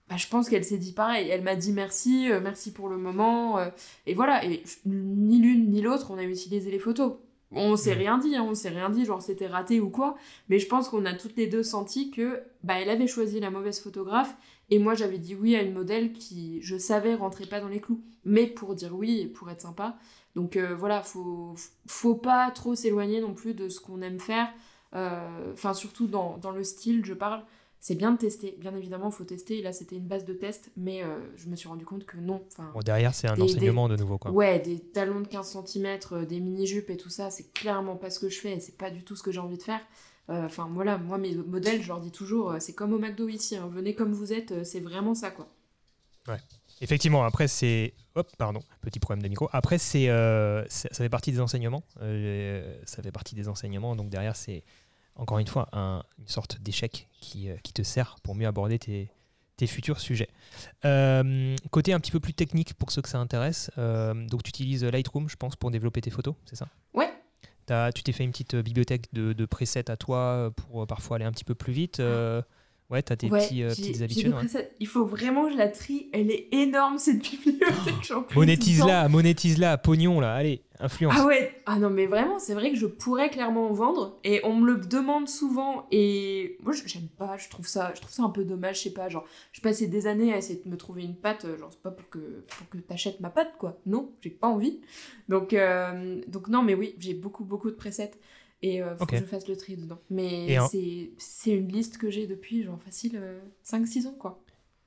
bah, 0.09 0.17
je 0.17 0.27
pense 0.27 0.49
qu'elle 0.49 0.63
s'est 0.65 0.77
dit 0.77 0.93
pareil. 0.93 1.29
Elle 1.29 1.43
m'a 1.43 1.55
dit 1.55 1.71
merci, 1.71 2.29
euh, 2.31 2.39
merci 2.41 2.71
pour 2.73 2.89
le 2.89 2.97
moment. 2.97 3.57
euh, 3.59 3.69
et 4.05 4.13
voilà, 4.13 4.45
et 4.45 4.63
je- 4.65 4.77
ni 4.89 5.39
l'une 5.39 5.69
ni 5.69 5.81
l'autre, 5.81 6.11
on 6.11 6.17
a 6.17 6.23
utilisé 6.23 6.69
les 6.71 6.79
photos. 6.79 7.13
On 7.55 7.75
s'est 7.75 7.93
rien 7.93 8.17
dit, 8.17 8.35
hein, 8.35 8.43
on 8.49 8.55
s'est 8.55 8.69
rien 8.69 8.89
dit, 8.89 9.05
genre 9.05 9.21
c'était 9.21 9.45
raté 9.47 9.79
ou 9.79 9.89
quoi. 9.91 10.15
Mais 10.49 10.57
je 10.59 10.67
pense 10.67 10.89
qu'on 10.89 11.05
a 11.05 11.13
toutes 11.13 11.35
les 11.37 11.45
deux 11.47 11.61
senti 11.63 12.09
que 12.09 12.41
bah, 12.63 12.75
elle 12.81 12.89
avait 12.89 13.05
choisi 13.07 13.39
la 13.39 13.51
mauvaise 13.51 13.79
photographe 13.79 14.35
et 14.71 14.79
moi 14.79 14.95
j'avais 14.95 15.19
dit 15.19 15.35
oui 15.35 15.55
à 15.55 15.61
une 15.61 15.73
modèle 15.73 16.13
qui, 16.13 16.59
je 16.63 16.77
savais, 16.77 17.13
rentrait 17.13 17.45
pas 17.45 17.59
dans 17.61 17.67
les 17.67 17.79
clous. 17.79 18.01
Mais 18.25 18.47
pour 18.47 18.73
dire 18.73 18.95
oui 18.95 19.19
et 19.21 19.27
pour 19.27 19.51
être 19.51 19.61
sympa. 19.61 19.97
Donc 20.35 20.57
euh, 20.57 20.75
voilà, 20.75 21.03
faut, 21.03 21.53
faut 21.87 22.15
pas 22.15 22.49
trop 22.49 22.73
s'éloigner 22.73 23.21
non 23.21 23.35
plus 23.35 23.53
de 23.53 23.69
ce 23.69 23.79
qu'on 23.79 24.01
aime 24.01 24.19
faire. 24.19 24.47
Euh, 24.95 25.51
Enfin, 25.53 25.73
surtout 25.75 26.07
dans, 26.07 26.37
dans 26.37 26.51
le 26.51 26.63
style, 26.63 27.05
je 27.05 27.13
parle. 27.13 27.43
C'est 27.85 27.95
bien 27.95 28.13
de 28.13 28.17
tester, 28.17 28.55
bien 28.61 28.73
évidemment, 28.73 29.11
faut 29.11 29.25
tester. 29.25 29.61
Là, 29.61 29.73
c'était 29.73 29.97
une 29.97 30.07
base 30.07 30.23
de 30.23 30.31
test, 30.33 30.71
mais 30.77 31.03
euh, 31.03 31.19
je 31.35 31.49
me 31.49 31.57
suis 31.57 31.67
rendu 31.67 31.83
compte 31.83 32.05
que 32.05 32.15
non. 32.15 32.41
Enfin, 32.47 32.71
Bon, 32.73 32.79
derrière, 32.79 33.13
c'est 33.13 33.27
un 33.27 33.35
Des- 33.35 33.41
enseignement 33.41 33.89
de 33.89 33.97
nouveau. 33.97 34.17
Quoi. 34.17 34.31
Ouais, 34.31 34.57
des 34.59 34.79
talons 34.79 35.19
de 35.19 35.27
15 35.27 35.57
cm, 35.67 35.99
des 36.25 36.39
mini-jupes 36.39 36.89
et 36.89 36.95
tout 36.95 37.09
ça, 37.09 37.29
c'est 37.29 37.51
clairement 37.51 37.97
pas 37.97 38.09
ce 38.09 38.19
que 38.19 38.29
je 38.29 38.39
fais 38.39 38.53
et 38.53 38.61
c'est 38.61 38.77
pas 38.77 38.89
du 38.89 39.03
tout 39.03 39.17
ce 39.17 39.21
que 39.21 39.33
j'ai 39.33 39.41
envie 39.41 39.57
de 39.57 39.63
faire. 39.63 39.81
Euh, 40.29 40.45
Enfin 40.45 40.69
voilà, 40.73 40.97
moi 40.97 41.17
mes 41.17 41.35
modèles, 41.35 41.81
je 41.81 41.89
leur 41.89 41.99
dis 41.99 42.11
toujours, 42.11 42.51
euh, 42.51 42.57
c'est 42.61 42.71
comme 42.73 42.93
au 42.93 42.99
McDo 42.99 43.27
ici, 43.27 43.57
hein, 43.57 43.69
venez 43.69 43.93
comme 43.95 44.13
vous 44.13 44.31
êtes, 44.31 44.53
euh, 44.53 44.63
c'est 44.63 44.79
vraiment 44.79 45.13
ça 45.13 45.29
quoi. 45.31 45.49
Effectivement, 46.81 47.23
après, 47.23 47.47
c'est. 47.47 47.93
Hop, 48.15 48.29
pardon, 48.37 48.59
petit 48.81 48.99
problème 48.99 49.21
de 49.23 49.27
micro. 49.27 49.49
Après, 49.51 49.77
c'est, 49.77 50.09
euh, 50.09 50.65
ça 50.69 50.89
fait 50.89 51.09
partie 51.09 51.31
des 51.31 51.39
enseignements. 51.39 51.83
Euh, 52.01 52.75
ça 52.85 53.01
fait 53.03 53.11
partie 53.11 53.35
des 53.35 53.47
enseignements. 53.47 53.95
Donc, 53.95 54.09
derrière, 54.09 54.35
c'est 54.35 54.63
encore 55.15 55.39
une 55.39 55.47
fois 55.47 55.69
un- 55.73 56.03
une 56.19 56.27
sorte 56.27 56.59
d'échec 56.61 57.07
qui, 57.21 57.49
euh, 57.49 57.55
qui 57.63 57.73
te 57.73 57.81
sert 57.83 58.15
pour 58.23 58.35
mieux 58.35 58.47
aborder 58.47 58.79
tes, 58.79 59.09
tes 59.57 59.67
futurs 59.67 59.99
sujets. 59.99 60.29
Euh, 60.85 61.55
côté 61.71 61.93
un 61.93 61.99
petit 61.99 62.11
peu 62.11 62.19
plus 62.19 62.33
technique 62.33 62.73
pour 62.73 62.91
ceux 62.91 63.01
que 63.01 63.09
ça 63.09 63.19
intéresse, 63.19 63.71
euh, 63.77 64.13
donc 64.27 64.43
tu 64.43 64.49
utilises 64.49 64.83
Lightroom, 64.83 65.29
je 65.29 65.35
pense, 65.35 65.55
pour 65.55 65.71
développer 65.71 66.01
tes 66.01 66.09
photos, 66.09 66.35
c'est 66.45 66.55
ça? 66.55 66.67
Ouais. 66.93 67.11
T'as- 67.65 67.91
tu 67.93 68.03
t'es 68.03 68.11
fait 68.11 68.23
une 68.23 68.31
petite 68.31 68.55
bibliothèque 68.55 69.13
de, 69.13 69.31
de 69.33 69.45
presets 69.45 69.89
à 69.89 69.95
toi 69.95 70.51
pour 70.55 70.85
parfois 70.87 71.15
aller 71.17 71.25
un 71.25 71.31
petit 71.31 71.45
peu 71.45 71.55
plus 71.55 71.71
vite. 71.73 71.99
euh, 71.99 72.41
ouais, 72.89 73.01
t'as 73.01 73.15
tes 73.15 73.29
Ouais, 73.29 73.39
petits, 73.45 73.63
euh, 73.63 73.69
petites 73.69 74.01
habitudes. 74.01 74.33
ouais. 74.33 74.71
Il 74.79 74.87
faut 74.87 75.05
vraiment 75.05 75.45
que 75.45 75.53
je 75.53 75.57
la 75.57 75.69
trie, 75.69 76.09
elle 76.13 76.29
est 76.31 76.47
énorme 76.51 76.97
cette 76.97 77.19
bibliothèque. 77.19 78.07
temps. 78.07 78.25
Monétise-la, 78.35 79.09
monétise-la, 79.09 79.77
pognon 79.77 80.19
là, 80.19 80.33
allez, 80.35 80.61
influence. 80.79 81.13
Ah 81.17 81.25
ouais, 81.25 81.61
ah 81.65 81.79
non 81.79 81.89
mais 81.89 82.05
vraiment, 82.05 82.39
c'est 82.39 82.53
vrai 82.53 82.71
que 82.71 82.77
je 82.77 82.85
pourrais 82.85 83.29
clairement 83.29 83.69
en 83.69 83.73
vendre 83.73 84.19
et 84.23 84.41
on 84.43 84.55
me 84.55 84.65
le 84.73 84.77
demande 84.81 85.27
souvent 85.29 85.87
et 85.91 86.57
moi 86.63 86.73
j'aime 86.85 87.07
pas, 87.17 87.37
je 87.37 87.49
trouve 87.49 87.67
ça, 87.67 87.91
je 87.95 88.01
trouve 88.01 88.13
ça 88.13 88.23
un 88.23 88.29
peu 88.29 88.43
dommage, 88.43 88.77
je 88.77 88.83
sais 88.83 88.89
pas, 88.93 89.09
genre 89.09 89.25
je 89.51 89.61
passais 89.61 89.87
des 89.87 90.07
années 90.07 90.33
à 90.33 90.37
essayer 90.37 90.61
de 90.63 90.69
me 90.69 90.77
trouver 90.77 91.03
une 91.03 91.15
pâte, 91.15 91.45
genre 91.57 91.69
c'est 91.71 91.81
pas 91.81 91.91
pour 91.91 92.09
que 92.09 92.19
pour 92.47 92.69
que 92.69 92.77
t'achètes 92.77 93.19
ma 93.21 93.29
pâte 93.29 93.53
quoi, 93.57 93.79
non, 93.85 94.11
j'ai 94.21 94.29
pas 94.29 94.47
envie. 94.47 94.81
Donc 95.29 95.53
euh, 95.53 96.21
donc 96.27 96.47
non 96.49 96.61
mais 96.63 96.73
oui, 96.75 96.95
j'ai 96.99 97.13
beaucoup 97.13 97.45
beaucoup 97.45 97.69
de 97.69 97.75
presets 97.75 98.11
et 98.63 98.81
euh, 98.81 98.95
faut 98.97 99.05
que 99.05 99.17
je 99.17 99.23
fasse 99.25 99.47
le 99.47 99.55
tri 99.55 99.77
dedans. 99.77 99.99
Mais 100.09 100.57
en- 100.57 100.67
c'est 100.67 101.51
une 101.51 101.67
liste 101.71 101.97
que 101.99 102.09
j'ai 102.09 102.25
depuis 102.25 102.63
genre 102.63 102.81
facile 102.81 103.21
5-6 103.63 104.07
ans 104.07 104.15
quoi. 104.17 104.39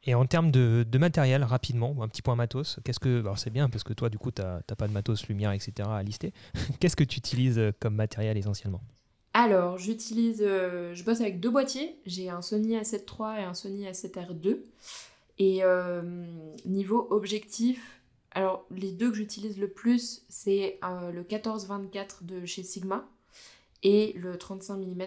Et 0.08 0.14
en 0.14 0.24
termes 0.24 0.52
de, 0.52 0.86
de 0.88 0.98
matériel, 0.98 1.42
rapidement, 1.42 1.96
un 2.00 2.06
petit 2.06 2.22
point 2.22 2.36
matos, 2.36 2.78
qu'est-ce 2.84 3.00
que. 3.00 3.18
Alors 3.20 3.38
c'est 3.40 3.50
bien 3.50 3.68
parce 3.68 3.82
que 3.82 3.92
toi, 3.92 4.08
du 4.08 4.18
coup, 4.18 4.30
t'as 4.30 4.60
t'as 4.62 4.76
pas 4.76 4.86
de 4.86 4.92
matos, 4.92 5.26
lumière, 5.26 5.50
etc. 5.50 5.72
à 5.90 6.02
lister. 6.04 6.32
qu'est-ce 6.80 6.94
que 6.94 7.02
tu 7.02 7.18
utilises 7.18 7.58
euh, 7.58 7.72
comme 7.80 7.96
matériel 7.96 8.36
essentiellement? 8.36 8.80
Alors, 9.34 9.78
j'utilise, 9.78 10.42
euh, 10.42 10.94
je 10.94 11.02
bosse 11.04 11.20
avec 11.20 11.40
deux 11.40 11.50
boîtiers. 11.50 11.98
J'ai 12.06 12.30
un 12.30 12.40
Sony 12.40 12.76
A7 12.76 13.00
III 13.00 13.40
et 13.42 13.44
un 13.44 13.52
Sony 13.52 13.84
A7R 13.86 14.32
2. 14.32 14.64
Et 15.38 15.58
euh, 15.64 16.24
niveau 16.64 17.08
objectif, 17.10 18.00
alors 18.30 18.64
les 18.70 18.92
deux 18.92 19.10
que 19.10 19.16
j'utilise 19.16 19.58
le 19.58 19.68
plus, 19.68 20.22
c'est 20.28 20.78
euh, 20.84 21.10
le 21.10 21.24
14-24 21.24 22.24
de 22.24 22.46
chez 22.46 22.62
Sigma 22.62 23.06
et 23.86 24.14
le 24.14 24.36
35 24.36 24.78
mm 24.78 25.02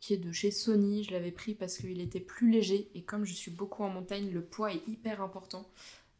qui 0.00 0.12
est 0.12 0.18
de 0.18 0.30
chez 0.32 0.50
Sony. 0.50 1.02
Je 1.02 1.12
l'avais 1.12 1.32
pris 1.32 1.54
parce 1.54 1.78
qu'il 1.78 1.98
était 2.00 2.20
plus 2.20 2.50
léger 2.50 2.90
et 2.94 3.02
comme 3.02 3.24
je 3.24 3.32
suis 3.32 3.50
beaucoup 3.50 3.82
en 3.82 3.88
montagne, 3.88 4.30
le 4.30 4.44
poids 4.44 4.70
est 4.70 4.86
hyper 4.86 5.22
important 5.22 5.66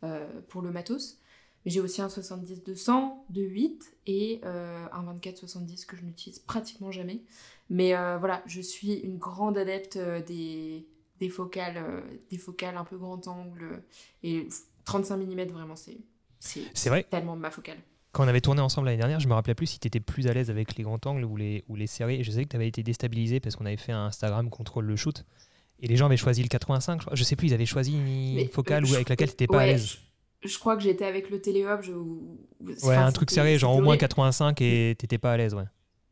euh, 0.03 0.27
pour 0.49 0.63
le 0.63 0.71
matos. 0.71 1.19
Mais 1.65 1.71
j'ai 1.71 1.81
aussi 1.81 2.01
un 2.01 2.07
70-200 2.07 3.13
de 3.29 3.43
8 3.43 3.99
et 4.07 4.41
euh, 4.45 4.87
un 4.91 5.15
24-70 5.15 5.85
que 5.85 5.97
je 5.99 6.03
n'utilise 6.03 6.39
pratiquement 6.39 6.91
jamais. 6.91 7.21
Mais 7.69 7.95
euh, 7.95 8.17
voilà, 8.17 8.43
je 8.47 8.63
suis 8.63 8.95
une 8.95 9.19
grande 9.19 9.59
adepte 9.59 9.99
des, 9.99 10.87
des, 11.21 11.29
focales, 11.29 12.03
des 12.31 12.39
focales 12.39 12.79
un 12.79 12.85
peu 12.85 12.97
grand 12.97 13.29
angle. 13.29 13.83
Et 14.23 14.49
35 14.87 15.17
mm, 15.19 15.43
vraiment, 15.49 15.77
c'est 15.77 15.99
c'est 16.41 16.63
C'est 16.73 16.89
vrai, 16.89 17.03
tellement 17.03 17.37
ma 17.37 17.51
focale. 17.51 17.79
Quand 18.19 18.25
on 18.25 18.29
avait 18.29 18.41
tourné 18.41 18.61
ensemble 18.61 18.87
l'année 18.87 18.99
dernière, 18.99 19.21
je 19.21 19.29
me 19.29 19.35
rappelais 19.35 19.55
plus 19.55 19.67
si 19.69 19.79
tu 19.79 19.87
étais 19.87 20.01
plus 20.01 20.27
à 20.27 20.33
l'aise 20.33 20.51
avec 20.51 20.77
les 20.77 20.83
grands 20.83 20.99
angles 21.07 21.25
ou 21.25 21.37
les, 21.37 21.63
ou 21.69 21.77
les 21.77 21.87
séries. 21.87 22.25
Je 22.25 22.33
sais 22.33 22.43
que 22.43 22.49
tu 22.49 22.57
avais 22.57 22.67
été 22.67 22.83
déstabilisé 22.83 23.39
parce 23.39 23.55
qu'on 23.55 23.65
avait 23.65 23.77
fait 23.77 23.93
un 23.93 24.07
Instagram 24.07 24.51
contrôle 24.51 24.87
le 24.87 24.97
shoot. 24.97 25.25
Et 25.79 25.87
les 25.87 25.95
gens 25.95 26.07
avaient 26.07 26.17
choisi 26.17 26.43
le 26.43 26.49
85, 26.49 27.03
je, 27.13 27.23
sais 27.23 27.37
plus, 27.37 27.47
ils 27.47 27.55
avaient 27.55 27.65
choisi 27.65 27.93
une 27.93 28.49
focale 28.49 28.85
euh, 28.85 28.95
avec 28.95 29.09
laquelle 29.09 29.37
tu 29.37 29.47
pas 29.47 29.61
à 29.61 29.67
l'aise. 29.67 29.99
Je, 30.43 30.49
je 30.49 30.59
crois 30.59 30.77
que 30.77 30.83
j'étais 30.83 31.05
avec 31.05 31.31
le 31.31 31.41
téléhub. 31.41 31.81
Je, 31.83 31.93
ou- 31.93 32.41
Ouais, 32.61 32.75
enfin, 32.83 33.07
un 33.07 33.13
truc 33.13 33.31
serré, 33.31 33.57
genre 33.57 33.77
au 33.77 33.83
moins 33.83 33.91
horrible. 33.91 34.01
85 34.01 34.61
et 34.63 34.97
t'étais 34.99 35.19
pas 35.19 35.35
à 35.35 35.37
l'aise, 35.37 35.55
ouais. 35.55 35.67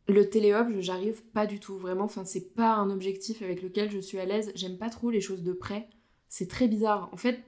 Le 0.06 0.30
téléhub, 0.30 0.78
j'arrive 0.78 1.24
pas 1.34 1.48
du 1.48 1.58
tout, 1.58 1.76
vraiment. 1.76 2.04
Enfin, 2.04 2.24
c'est 2.24 2.54
pas 2.54 2.74
un 2.74 2.88
objectif 2.90 3.42
avec 3.42 3.62
lequel 3.62 3.90
je 3.90 3.98
suis 3.98 4.20
à 4.20 4.26
l'aise. 4.26 4.52
J'aime 4.54 4.78
pas 4.78 4.90
trop 4.90 5.10
les 5.10 5.20
choses 5.20 5.42
de 5.42 5.52
près. 5.52 5.88
C'est 6.28 6.48
très 6.48 6.68
bizarre. 6.68 7.08
En 7.10 7.16
fait, 7.16 7.40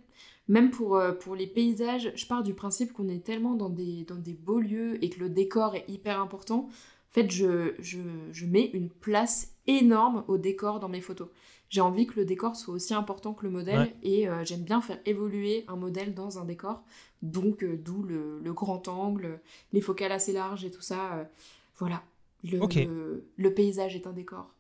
même 0.48 0.70
pour, 0.70 0.96
euh, 0.96 1.12
pour 1.12 1.34
les 1.36 1.46
paysages, 1.46 2.10
je 2.14 2.26
pars 2.26 2.42
du 2.42 2.54
principe 2.54 2.92
qu'on 2.92 3.08
est 3.08 3.22
tellement 3.24 3.54
dans 3.54 3.68
des, 3.70 4.04
dans 4.04 4.16
des 4.16 4.32
beaux 4.34 4.60
lieux 4.60 5.02
et 5.04 5.10
que 5.10 5.20
le 5.20 5.28
décor 5.28 5.74
est 5.74 5.84
hyper 5.88 6.20
important. 6.20 6.68
En 6.68 7.10
fait, 7.10 7.30
je, 7.30 7.74
je, 7.78 7.98
je 8.32 8.46
mets 8.46 8.66
une 8.72 8.90
place 8.90 9.52
énorme 9.66 10.24
au 10.28 10.38
décor 10.38 10.80
dans 10.80 10.88
mes 10.88 11.00
photos. 11.00 11.28
J'ai 11.70 11.82
envie 11.82 12.06
que 12.06 12.18
le 12.18 12.24
décor 12.24 12.56
soit 12.56 12.72
aussi 12.74 12.94
important 12.94 13.34
que 13.34 13.44
le 13.44 13.50
modèle 13.50 13.78
Ouais. 13.80 13.94
et 14.02 14.28
euh, 14.28 14.42
j'aime 14.44 14.62
bien 14.62 14.80
faire 14.80 14.98
évoluer 15.04 15.64
un 15.68 15.76
modèle 15.76 16.14
dans 16.14 16.38
un 16.38 16.44
décor. 16.46 16.82
Donc, 17.20 17.62
euh, 17.62 17.76
d'où 17.76 18.02
le, 18.02 18.40
le 18.42 18.52
grand 18.54 18.88
angle, 18.88 19.40
les 19.74 19.82
focales 19.82 20.12
assez 20.12 20.32
larges 20.32 20.64
et 20.64 20.70
tout 20.70 20.80
ça. 20.80 21.14
euh, 21.14 21.24
voilà. 21.78 22.02
Le, 22.44 22.58
le, 22.86 23.28
le 23.36 23.54
paysage 23.54 23.96
est 23.96 24.06
un 24.06 24.12
décor. 24.12 24.54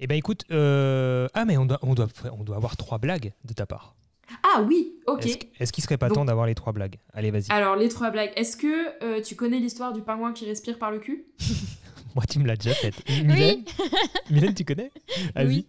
Eh 0.00 0.06
ben 0.06 0.14
écoute, 0.16 0.44
ah 0.50 1.44
mais 1.46 1.56
on 1.58 1.66
doit, 1.66 1.78
on, 1.82 1.94
doit, 1.94 2.06
on 2.38 2.44
doit 2.44 2.56
avoir 2.56 2.76
trois 2.76 2.98
blagues 2.98 3.32
de 3.44 3.52
ta 3.52 3.66
part. 3.66 3.96
Ah 4.42 4.62
oui, 4.62 4.94
ok. 5.06 5.24
Est-ce, 5.26 5.36
est-ce 5.58 5.72
qu'il 5.72 5.82
serait 5.82 5.96
pas 5.98 6.08
Donc- 6.08 6.16
temps 6.16 6.24
d'avoir 6.24 6.46
les 6.46 6.54
trois 6.54 6.72
blagues? 6.72 6.96
Allez, 7.14 7.30
vas-y. 7.30 7.46
Alors, 7.50 7.76
les 7.76 7.88
trois 7.88 8.10
blagues. 8.10 8.32
Est-ce 8.36 8.56
que 8.56 9.02
euh, 9.04 9.22
tu 9.22 9.36
connais 9.36 9.58
l'histoire 9.58 9.92
du 9.92 10.02
pingouin 10.02 10.32
qui 10.32 10.44
respire 10.46 10.78
par 10.78 10.90
le 10.90 10.98
cul? 10.98 11.26
Moi, 12.14 12.24
tu 12.28 12.38
me 12.38 12.46
l'as 12.46 12.56
déjà 12.56 12.74
faite. 12.74 12.94
Mylène, 13.08 13.64
Mylène, 14.30 14.54
tu 14.54 14.64
connais? 14.64 14.90
Vas-y. 15.34 15.46
Oui. 15.46 15.68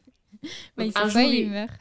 Bah, 0.77 0.83
il 0.85 0.89
Un 0.89 0.91
s'assoit 0.91 1.21
jour, 1.21 1.31
et 1.31 1.35
il- 1.35 1.45
il 1.45 1.49
meurt. 1.51 1.71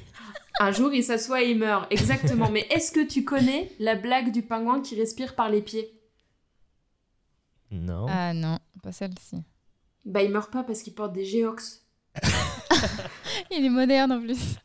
Un 0.60 0.70
jour, 0.70 0.92
il 0.92 1.02
s'assoit 1.02 1.42
et 1.42 1.50
il 1.50 1.58
meurt. 1.58 1.90
Exactement. 1.90 2.50
Mais 2.50 2.66
est-ce 2.70 2.92
que 2.92 3.04
tu 3.06 3.24
connais 3.24 3.72
la 3.78 3.94
blague 3.96 4.32
du 4.32 4.42
pingouin 4.42 4.80
qui 4.80 4.94
respire 4.94 5.34
par 5.34 5.48
les 5.50 5.62
pieds? 5.62 5.90
Non. 7.70 8.06
Ah 8.08 8.34
non, 8.34 8.58
pas 8.82 8.92
celle-ci. 8.92 9.36
Bah, 10.04 10.22
il 10.22 10.30
meurt 10.30 10.52
pas 10.52 10.62
parce 10.62 10.82
qu'il 10.82 10.94
porte 10.94 11.12
des 11.14 11.24
géox. 11.24 11.86
Il 13.50 13.64
est 13.64 13.70
moderne 13.70 14.12
en 14.12 14.20
plus. 14.20 14.56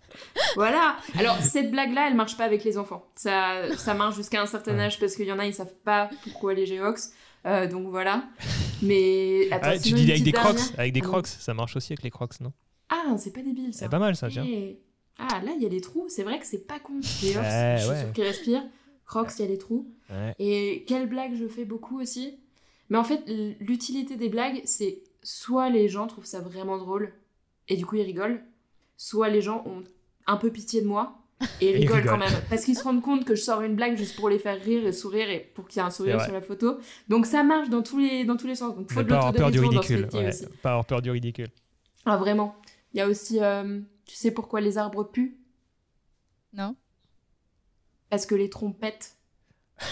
Voilà. 0.55 0.97
Alors, 1.19 1.37
cette 1.41 1.71
blague-là, 1.71 2.07
elle 2.07 2.15
marche 2.15 2.37
pas 2.37 2.45
avec 2.45 2.63
les 2.63 2.77
enfants. 2.77 3.05
Ça, 3.15 3.75
ça 3.77 3.93
marche 3.93 4.15
jusqu'à 4.15 4.41
un 4.41 4.45
certain 4.45 4.77
âge 4.79 4.99
parce 4.99 5.15
qu'il 5.15 5.25
y 5.25 5.31
en 5.31 5.39
a, 5.39 5.45
ils 5.45 5.53
savent 5.53 5.75
pas 5.83 6.09
pourquoi 6.23 6.53
les 6.53 6.65
géox. 6.65 7.13
Euh, 7.45 7.67
donc 7.67 7.87
voilà. 7.87 8.23
Mais 8.81 9.47
attends, 9.51 9.69
Ah, 9.73 9.79
tu 9.79 9.93
dis 9.93 10.11
avec 10.11 10.23
des 10.23 10.31
petite 10.31 10.35
crocs 10.35 10.55
dernière 10.55 10.79
Avec 10.79 10.93
des 10.93 11.01
Ah 11.03 11.07
crocs, 11.07 11.27
ça 11.27 11.53
marche 11.53 11.75
aussi 11.75 11.93
avec 11.93 12.03
les 12.03 12.09
crocs, 12.11 12.39
non? 12.41 12.51
Ah, 12.89 13.15
c'est 13.17 13.31
pas 13.33 13.41
débile 13.41 13.73
ça. 13.73 13.81
C'est 13.81 13.89
pas 13.89 13.99
mal 13.99 14.15
ça, 14.15 14.29
tiens. 14.29 14.45
Eh. 14.47 14.79
Ah, 15.19 15.41
là, 15.43 15.51
il 15.55 15.61
y 15.63 15.65
a 15.65 15.69
des 15.69 15.81
trous. 15.81 16.07
C'est 16.09 16.23
vrai 16.23 16.39
que 16.39 16.45
c'est 16.45 16.67
pas 16.67 16.79
con. 16.79 16.99
Géox, 17.01 17.37
Ouais, 17.37 17.75
chaussures 17.79 17.91
ouais. 17.93 18.11
qui 18.13 18.23
respirent. 18.23 18.63
Crocs, 19.05 19.31
il 19.39 19.41
y 19.41 19.45
a 19.45 19.47
des 19.47 19.57
trous. 19.57 19.87
Ouais. 20.09 20.35
Et 20.39 20.83
quelle 20.87 21.07
blague 21.07 21.35
je 21.35 21.47
fais 21.47 21.65
beaucoup 21.65 21.99
aussi 21.99 22.39
Mais 22.89 22.97
en 22.97 23.03
fait, 23.03 23.23
l'utilité 23.59 24.15
des 24.15 24.29
blagues, 24.29 24.61
c'est 24.65 25.01
soit 25.23 25.69
les 25.69 25.89
gens 25.89 26.07
trouvent 26.07 26.25
ça 26.25 26.39
vraiment 26.39 26.77
drôle 26.77 27.13
et 27.67 27.75
du 27.75 27.85
coup 27.85 27.95
ils 27.97 28.03
rigolent, 28.03 28.41
soit 28.97 29.29
les 29.29 29.41
gens 29.41 29.63
ont 29.65 29.83
un 30.25 30.37
peu 30.37 30.51
pitié 30.51 30.81
de 30.81 30.87
moi 30.87 31.19
et 31.61 31.71
rigolent 31.71 32.03
quand 32.03 32.17
même. 32.17 32.33
Parce 32.49 32.65
qu'ils 32.65 32.77
se 32.77 32.83
rendent 32.83 33.01
compte 33.01 33.23
que 33.23 33.35
je 33.35 33.41
sors 33.41 33.61
une 33.61 33.75
blague 33.75 33.95
juste 33.95 34.15
pour 34.15 34.27
les 34.27 34.39
faire 34.39 34.59
rire 34.61 34.85
et 34.85 34.91
sourire 34.91 35.29
et 35.29 35.39
pour 35.53 35.67
qu'il 35.67 35.79
y 35.79 35.83
ait 35.83 35.87
un 35.87 35.91
sourire 35.91 36.21
sur 36.21 36.33
la 36.33 36.41
photo. 36.41 36.79
Donc 37.07 37.25
ça 37.25 37.43
marche 37.43 37.69
dans 37.69 37.83
tous 37.83 37.99
les, 37.99 38.25
dans 38.25 38.35
tous 38.35 38.47
les 38.47 38.55
sens. 38.55 38.75
Donc 38.75 38.91
faut 38.91 39.03
de 39.03 39.07
pas 39.07 39.17
avoir 39.17 39.33
peur 39.33 39.51
du 39.51 39.59
ridicule. 39.59 40.07
ouais. 40.13 40.31
Pas 40.61 40.71
avoir 40.71 40.85
peur 40.85 41.01
du 41.01 41.11
ridicule. 41.11 41.49
Ah 42.05 42.17
vraiment. 42.17 42.55
Il 42.93 42.97
y 42.97 43.01
a 43.01 43.07
aussi, 43.07 43.39
euh, 43.41 43.79
tu 44.05 44.15
sais 44.15 44.31
pourquoi 44.31 44.61
les 44.61 44.77
arbres 44.77 45.03
puent? 45.03 45.37
Non 46.53 46.75
Parce 48.09 48.25
que 48.25 48.33
les 48.35 48.49
trompettes. 48.49 49.15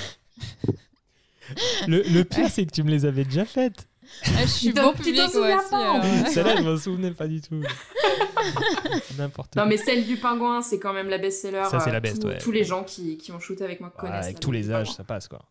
Le, 1.87 2.01
le 2.01 2.23
pire, 2.23 2.49
c'est 2.49 2.65
que 2.65 2.71
tu 2.71 2.81
me 2.81 2.89
les 2.89 3.05
avais 3.05 3.23
déjà 3.23 3.45
faites. 3.45 3.87
Ah, 4.25 4.41
Je 4.41 4.45
suis 4.47 4.71
bon 4.73 4.93
public 4.93 5.21
moi 5.35 5.55
aussi. 5.57 5.73
alors. 5.75 6.27
Celle-là, 6.27 6.55
je 6.57 6.61
m'en 6.63 6.77
souvenais 6.77 7.11
pas 7.11 7.27
du 7.27 7.41
tout. 7.41 7.61
N'importe 9.17 9.55
Non 9.55 9.65
mais 9.65 9.77
celle 9.77 10.05
du 10.05 10.17
pingouin, 10.17 10.61
c'est 10.61 10.79
quand 10.79 10.93
même 10.93 11.09
la 11.09 11.17
best-seller. 11.17 11.63
Ça, 11.69 11.79
c'est 11.79 11.89
Euh, 11.89 11.93
la 11.93 11.99
best, 11.99 12.21
tous- 12.21 12.27
ouais. 12.27 12.37
Tous 12.37 12.51
les 12.51 12.63
gens 12.63 12.83
qui, 12.83 13.17
qui 13.17 13.31
ont 13.31 13.39
shooté 13.39 13.63
avec 13.63 13.79
moi 13.79 13.89
Ouais, 13.95 14.01
connaissent. 14.09 14.25
avec 14.25 14.39
tous 14.39 14.51
les 14.51 14.71
âges, 14.71 14.91
ça 14.93 15.03
passe 15.03 15.27
quoi. 15.27 15.41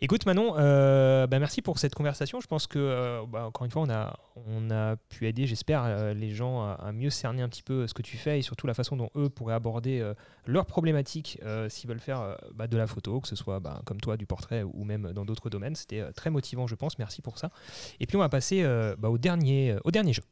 Écoute 0.00 0.26
Manon, 0.26 0.54
euh, 0.58 1.26
bah, 1.26 1.38
merci 1.38 1.62
pour 1.62 1.78
cette 1.78 1.94
conversation. 1.94 2.40
Je 2.40 2.46
pense 2.46 2.66
que, 2.66 2.78
euh, 2.78 3.22
bah, 3.28 3.46
encore 3.46 3.64
une 3.64 3.70
fois, 3.70 3.82
on 4.46 4.70
a, 4.70 4.96
pu 5.08 5.26
aider, 5.26 5.46
j'espère, 5.46 5.84
euh, 5.84 6.14
les 6.14 6.30
gens 6.30 6.62
à, 6.62 6.92
mieux 6.92 7.10
cerner 7.10 7.42
un 7.42 7.48
petit 7.48 7.62
peu 7.62 7.86
ce 7.86 7.94
que 7.94 8.02
tu 8.02 8.16
fais 8.16 8.38
et 8.38 8.42
surtout 8.42 8.66
la 8.66 8.74
façon 8.74 8.96
dont 8.96 9.10
eux 9.16 9.28
pourraient 9.28 9.54
aborder 9.54 10.00
euh, 10.00 10.14
leurs 10.46 10.66
problématiques 10.66 11.38
s'ils 11.68 11.88
veulent 11.88 12.00
faire 12.00 12.36
bah, 12.54 12.66
de 12.66 12.76
la 12.76 12.86
photo, 12.86 13.20
que 13.20 13.28
ce 13.28 13.36
soit 13.36 13.60
comme 13.84 14.00
toi 14.00 14.16
du 14.16 14.26
portrait 14.26 14.62
ou 14.62 14.84
même 14.84 15.12
dans 15.12 15.24
d'autres 15.24 15.50
domaines. 15.50 15.74
C'était 15.74 16.12
très 16.12 16.30
motivant, 16.30 16.66
je 16.66 16.74
pense. 16.74 16.98
Merci 16.98 17.22
pour 17.22 17.38
ça. 17.38 17.50
Et 18.00 18.06
puis 18.06 18.16
on 18.16 18.20
va 18.20 18.28
passer 18.28 18.66
au, 19.02 19.18
dernier, 19.18 19.76
au 19.84 19.90
dernier 19.90 20.12
jeu. 20.12 20.22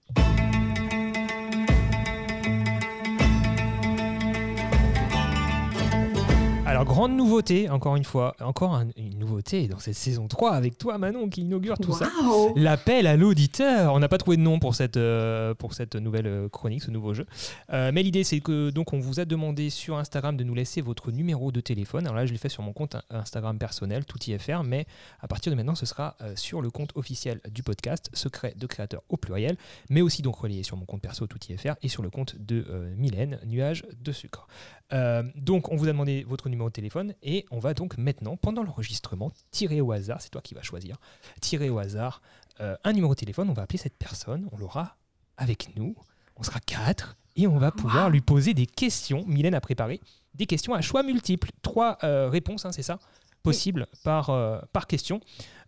Alors, 6.71 6.85
grande 6.85 7.17
nouveauté, 7.17 7.69
encore 7.69 7.97
une 7.97 8.05
fois, 8.05 8.37
encore 8.41 8.75
un- 8.77 8.87
une 8.97 9.19
nouveauté 9.19 9.67
dans 9.67 9.81
cette 9.81 9.97
saison 9.97 10.29
3 10.29 10.53
avec 10.53 10.79
toi, 10.79 10.99
Manon, 10.99 11.29
qui 11.29 11.41
inaugure 11.41 11.77
tout 11.77 11.93
ça. 11.93 12.09
L'appel 12.55 13.09
à 13.09 13.17
l'auditeur. 13.17 13.93
On 13.93 13.99
n'a 13.99 14.09
pas 14.09 14.19
trouvé 14.19 14.37
de 14.37 14.43
nom 14.43 14.61
pour 14.61 14.77
cette, 14.77 14.97
euh, 14.97 15.53
pour 15.53 15.75
cette 15.75 15.97
nouvelle 15.97 16.29
euh, 16.29 16.49
chronique, 16.49 16.85
ce 16.85 16.93
nouveau 16.93 17.13
jeu. 17.13 17.27
Euh, 17.73 17.91
mais 17.93 18.05
l'idée, 18.05 18.23
c'est 18.23 18.39
que 18.39 18.71
donc 18.71 18.93
on 18.93 19.01
vous 19.01 19.19
a 19.19 19.25
demandé 19.25 19.69
sur 19.69 19.99
Instagram 19.99 20.37
de 20.37 20.45
nous 20.45 20.55
laisser 20.55 20.81
votre 20.81 21.11
numéro 21.11 21.51
de 21.51 21.61
téléphone. 21.61 22.05
Alors 22.07 22.15
là, 22.17 22.25
je 22.25 22.31
l'ai 22.31 22.39
fait 22.39 22.49
sur 22.49 22.63
mon 22.63 22.73
compte 22.73 22.97
Instagram 23.11 23.59
personnel, 23.59 24.05
tout 24.05 24.19
faire, 24.39 24.63
mais 24.63 24.87
à 25.21 25.27
partir 25.27 25.51
de 25.51 25.57
maintenant, 25.57 25.75
ce 25.75 25.87
sera 25.87 26.15
euh, 26.21 26.37
sur 26.37 26.63
le 26.63 26.71
compte 26.71 26.93
officiel 26.95 27.41
du 27.51 27.65
podcast, 27.65 28.11
Secret 28.13 28.55
de 28.57 28.67
créateur 28.69 29.03
au 29.09 29.17
pluriel, 29.17 29.57
mais 29.89 30.03
aussi 30.03 30.23
donc 30.23 30.37
relié 30.37 30.63
sur 30.63 30.77
mon 30.77 30.85
compte 30.85 31.01
perso, 31.03 31.27
tout 31.27 31.39
y 31.49 31.53
est 31.53 31.57
faire, 31.57 31.75
et 31.83 31.89
sur 31.89 32.03
le 32.05 32.11
compte 32.11 32.37
de 32.39 32.65
Mylène, 32.97 33.41
Nuage 33.45 33.85
de 34.01 34.13
sucre. 34.13 34.47
Euh, 34.93 35.23
donc, 35.37 35.71
on 35.71 35.77
vous 35.77 35.85
a 35.85 35.89
demandé 35.93 36.25
votre 36.27 36.49
numéro 36.49 36.69
de 36.69 36.73
téléphone 36.73 37.15
et 37.23 37.47
on 37.51 37.59
va 37.59 37.75
donc 37.75 37.97
maintenant, 37.99 38.37
pendant 38.37 38.63
l'enregistrement, 38.63 39.31
tirer 39.51 39.81
au 39.81 39.93
hasard, 39.93 40.21
c'est 40.21 40.31
toi 40.31 40.41
qui 40.41 40.55
vas 40.55 40.63
choisir, 40.63 40.97
tirer 41.41 41.71
au 41.71 41.79
hasard 41.79 42.23
euh, 42.61 42.77
un 42.85 42.93
numéro 42.93 43.15
de 43.15 43.19
téléphone. 43.21 43.49
On 43.51 43.53
va 43.53 43.63
appeler 43.63 43.79
cette 43.79 43.97
personne, 43.97 44.49
on 44.53 44.59
l'aura 44.59 44.97
avec 45.37 45.77
nous, 45.77 45.95
on 46.37 46.43
sera 46.43 46.61
quatre 46.61 47.17
et 47.37 47.47
on 47.47 47.59
va 47.59 47.71
pouvoir 47.71 48.07
Wow. 48.07 48.11
lui 48.13 48.21
poser 48.21 48.55
des 48.55 48.67
questions. 48.67 49.25
Mylène 49.27 49.55
a 49.55 49.61
préparé 49.61 50.01
des 50.35 50.47
questions 50.47 50.75
à 50.75 50.81
choix 50.81 51.03
multiples, 51.03 51.51
trois 51.63 51.99
euh, 52.05 52.29
réponses, 52.29 52.65
hein, 52.65 52.73
c'est 52.73 52.83
ça, 52.83 52.99
possibles 53.43 53.87
par, 54.05 54.27
par 54.73 54.87
question. 54.87 55.21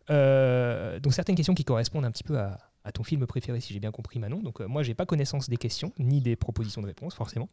Donc, 0.09 1.15
certaines 1.15 1.37
questions 1.37 1.55
qui 1.55 1.65
correspondent 1.65 2.05
un 2.05 2.11
petit 2.11 2.25
peu 2.25 2.39
à, 2.39 2.59
à 2.85 2.93
ton 2.93 3.03
film 3.03 3.27
préféré, 3.27 3.61
si 3.61 3.73
j'ai 3.73 3.81
bien 3.81 3.93
compris, 3.93 4.19
Manon. 4.19 4.41
Donc, 4.43 4.61
moi, 4.61 4.83
j'ai 4.83 4.95
pas 4.95 5.07
connaissance 5.07 5.49
des 5.49 5.57
questions 5.57 5.93
ni 5.99 6.21
des 6.21 6.37
propositions 6.37 6.83
de 6.83 6.87
réponses, 6.87 7.15
forcément. 7.15 7.49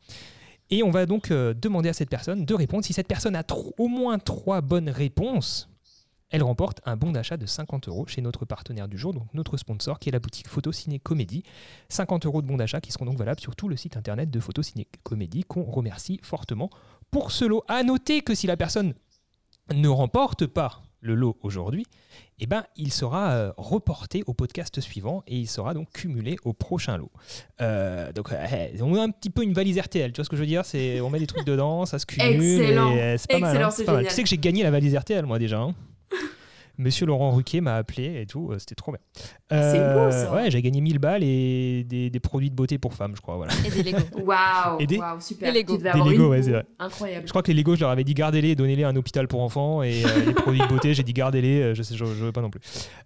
Et 0.71 0.83
on 0.83 0.91
va 0.91 1.05
donc 1.05 1.31
euh, 1.31 1.53
demander 1.53 1.89
à 1.89 1.93
cette 1.93 2.09
personne 2.09 2.45
de 2.45 2.53
répondre. 2.53 2.85
Si 2.85 2.93
cette 2.93 3.07
personne 3.07 3.35
a 3.35 3.43
au 3.77 3.87
moins 3.87 4.19
trois 4.19 4.61
bonnes 4.61 4.89
réponses, 4.89 5.69
elle 6.29 6.43
remporte 6.43 6.79
un 6.85 6.95
bon 6.95 7.11
d'achat 7.11 7.37
de 7.37 7.47
50 7.47 7.87
euros 7.87 8.05
chez 8.05 8.21
notre 8.21 8.45
partenaire 8.45 8.87
du 8.87 8.97
jour, 8.97 9.13
donc 9.13 9.33
notre 9.33 9.57
sponsor, 9.57 9.97
qui 9.97 10.09
est 10.09 10.11
la 10.11 10.19
boutique 10.19 10.47
Photo 10.47 10.71
Ciné 10.71 10.99
Comédie. 10.99 11.43
50 11.89 12.27
euros 12.27 12.43
de 12.43 12.47
bon 12.47 12.57
d'achat 12.57 12.81
qui 12.81 12.91
seront 12.91 13.05
donc 13.05 13.17
valables 13.17 13.39
sur 13.39 13.55
tout 13.55 13.67
le 13.67 13.75
site 13.75 13.97
internet 13.97 14.29
de 14.29 14.39
Photo 14.39 14.61
Ciné 14.61 14.87
Comédie, 15.03 15.43
qu'on 15.43 15.63
remercie 15.63 16.19
fortement 16.21 16.69
pour 17.09 17.31
ce 17.31 17.45
lot. 17.45 17.63
À 17.67 17.81
noter 17.81 18.21
que 18.21 18.35
si 18.35 18.45
la 18.45 18.57
personne 18.57 18.93
ne 19.73 19.87
remporte 19.87 20.45
pas 20.45 20.83
le 21.01 21.15
lot 21.15 21.37
aujourd'hui, 21.41 21.85
eh 22.39 22.45
ben, 22.45 22.63
il 22.75 22.91
sera 22.91 23.31
euh, 23.31 23.51
reporté 23.57 24.23
au 24.27 24.33
podcast 24.33 24.79
suivant 24.81 25.23
et 25.27 25.37
il 25.37 25.47
sera 25.47 25.73
donc 25.73 25.91
cumulé 25.91 26.37
au 26.43 26.53
prochain 26.53 26.97
lot. 26.97 27.11
Euh, 27.61 28.11
donc, 28.13 28.31
euh, 28.31 28.67
on 28.81 28.95
a 28.95 29.01
un 29.01 29.09
petit 29.09 29.29
peu 29.29 29.43
une 29.43 29.53
valise 29.53 29.77
RTL, 29.79 30.11
tu 30.11 30.17
vois 30.17 30.25
ce 30.25 30.29
que 30.29 30.35
je 30.35 30.41
veux 30.41 30.47
dire? 30.47 30.65
C'est 30.65 30.99
on 31.01 31.09
met 31.09 31.19
des 31.19 31.27
trucs 31.27 31.45
dedans, 31.45 31.85
ça 31.85 31.99
se 31.99 32.05
cumule. 32.05 32.61
Excellent. 32.61 32.95
et, 32.95 33.01
euh, 33.01 33.17
c'est 33.17 33.29
pas 33.31 33.39
mal, 33.39 33.55
Excellent, 33.55 33.69
hein, 33.69 33.85
pas 33.85 33.93
mal. 33.93 34.07
Tu 34.07 34.13
sais 34.13 34.23
que 34.23 34.29
j'ai 34.29 34.37
gagné 34.37 34.63
la 34.63 34.71
valise 34.71 34.95
RTL 34.95 35.25
moi 35.25 35.39
déjà. 35.39 35.59
hein. 35.59 35.75
Monsieur 36.79 37.05
Laurent 37.05 37.31
Ruquier 37.31 37.61
m'a 37.61 37.75
appelé 37.75 38.21
et 38.21 38.25
tout, 38.25 38.49
euh, 38.51 38.57
c'était 38.57 38.73
trop 38.75 38.91
bien. 38.93 38.99
C'est 39.51 39.93
beau, 39.93 40.09
ça. 40.11 40.33
Ouais, 40.33 40.49
j'ai 40.49 40.61
gagné 40.61 40.79
1000 40.81 40.97
balles 40.97 41.23
et 41.23 41.83
des, 41.83 42.09
des 42.09 42.19
produits 42.19 42.49
de 42.49 42.55
beauté 42.55 42.77
pour 42.77 42.93
femmes, 42.93 43.13
je 43.15 43.21
crois. 43.21 43.35
Voilà. 43.35 43.51
Et 43.65 43.69
des 43.69 43.91
Lego. 43.91 43.99
Waouh 44.25 44.79
Et 44.79 44.87
des- 44.87 44.97
Waouh, 44.97 45.19
super. 45.19 45.51
Des 45.51 45.59
Lego. 45.59 45.77
Des 45.77 45.91
Lego, 46.11 46.29
ouais, 46.29 46.41
c'est 46.41 46.51
vrai. 46.51 46.65
Incroyable. 46.79 47.25
Je 47.27 47.31
crois 47.31 47.43
que 47.43 47.51
les 47.51 47.57
Lego, 47.57 47.75
je 47.75 47.81
leur 47.81 47.89
avais 47.89 48.03
dit 48.03 48.13
gardez-les, 48.13 48.55
donnez-les 48.55 48.83
à 48.83 48.89
un 48.89 48.95
hôpital 48.95 49.27
pour 49.27 49.41
enfants 49.41 49.83
et 49.83 50.03
euh, 50.05 50.25
les 50.27 50.33
produits 50.33 50.61
de 50.61 50.67
beauté, 50.67 50.93
j'ai 50.93 51.03
dit 51.03 51.13
gardez-les, 51.13 51.61
euh, 51.61 51.73
je 51.75 51.83
sais, 51.83 51.95
je, 51.95 52.05
je 52.05 52.25
veux 52.25 52.31
pas 52.31 52.41
non 52.41 52.49
plus. 52.49 52.61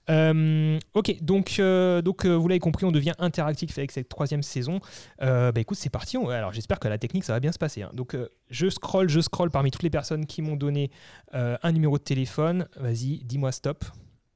Euh, 0.09 0.77
ok, 0.93 1.15
donc, 1.23 1.55
euh, 1.59 2.01
donc 2.01 2.25
euh, 2.25 2.33
vous 2.35 2.47
l'avez 2.47 2.59
compris, 2.59 2.85
on 2.85 2.91
devient 2.91 3.13
interactif 3.19 3.77
avec 3.77 3.91
cette 3.91 4.09
troisième 4.09 4.43
saison. 4.43 4.79
Euh, 5.21 5.51
bah 5.51 5.61
écoute, 5.61 5.77
c'est 5.79 5.89
parti. 5.89 6.17
On- 6.17 6.29
alors 6.29 6.53
j'espère 6.53 6.79
que 6.79 6.87
la 6.87 6.97
technique, 6.97 7.23
ça 7.23 7.33
va 7.33 7.39
bien 7.39 7.51
se 7.51 7.59
passer. 7.59 7.81
hein. 7.81 7.89
Donc 7.93 8.15
euh, 8.15 8.29
je 8.53 8.69
scroll, 8.69 9.09
je 9.09 9.19
scroll 9.19 9.49
parmi 9.49 9.71
toutes 9.71 9.84
les 9.84 9.89
personnes 9.89 10.25
qui 10.27 10.41
m'ont 10.41 10.55
donné 10.55 10.91
euh, 11.34 11.57
un 11.63 11.71
numéro 11.71 11.97
de 11.97 12.03
téléphone. 12.03 12.67
Vas-y, 12.75 13.23
dis-moi 13.23 13.51
stop. 13.51 13.84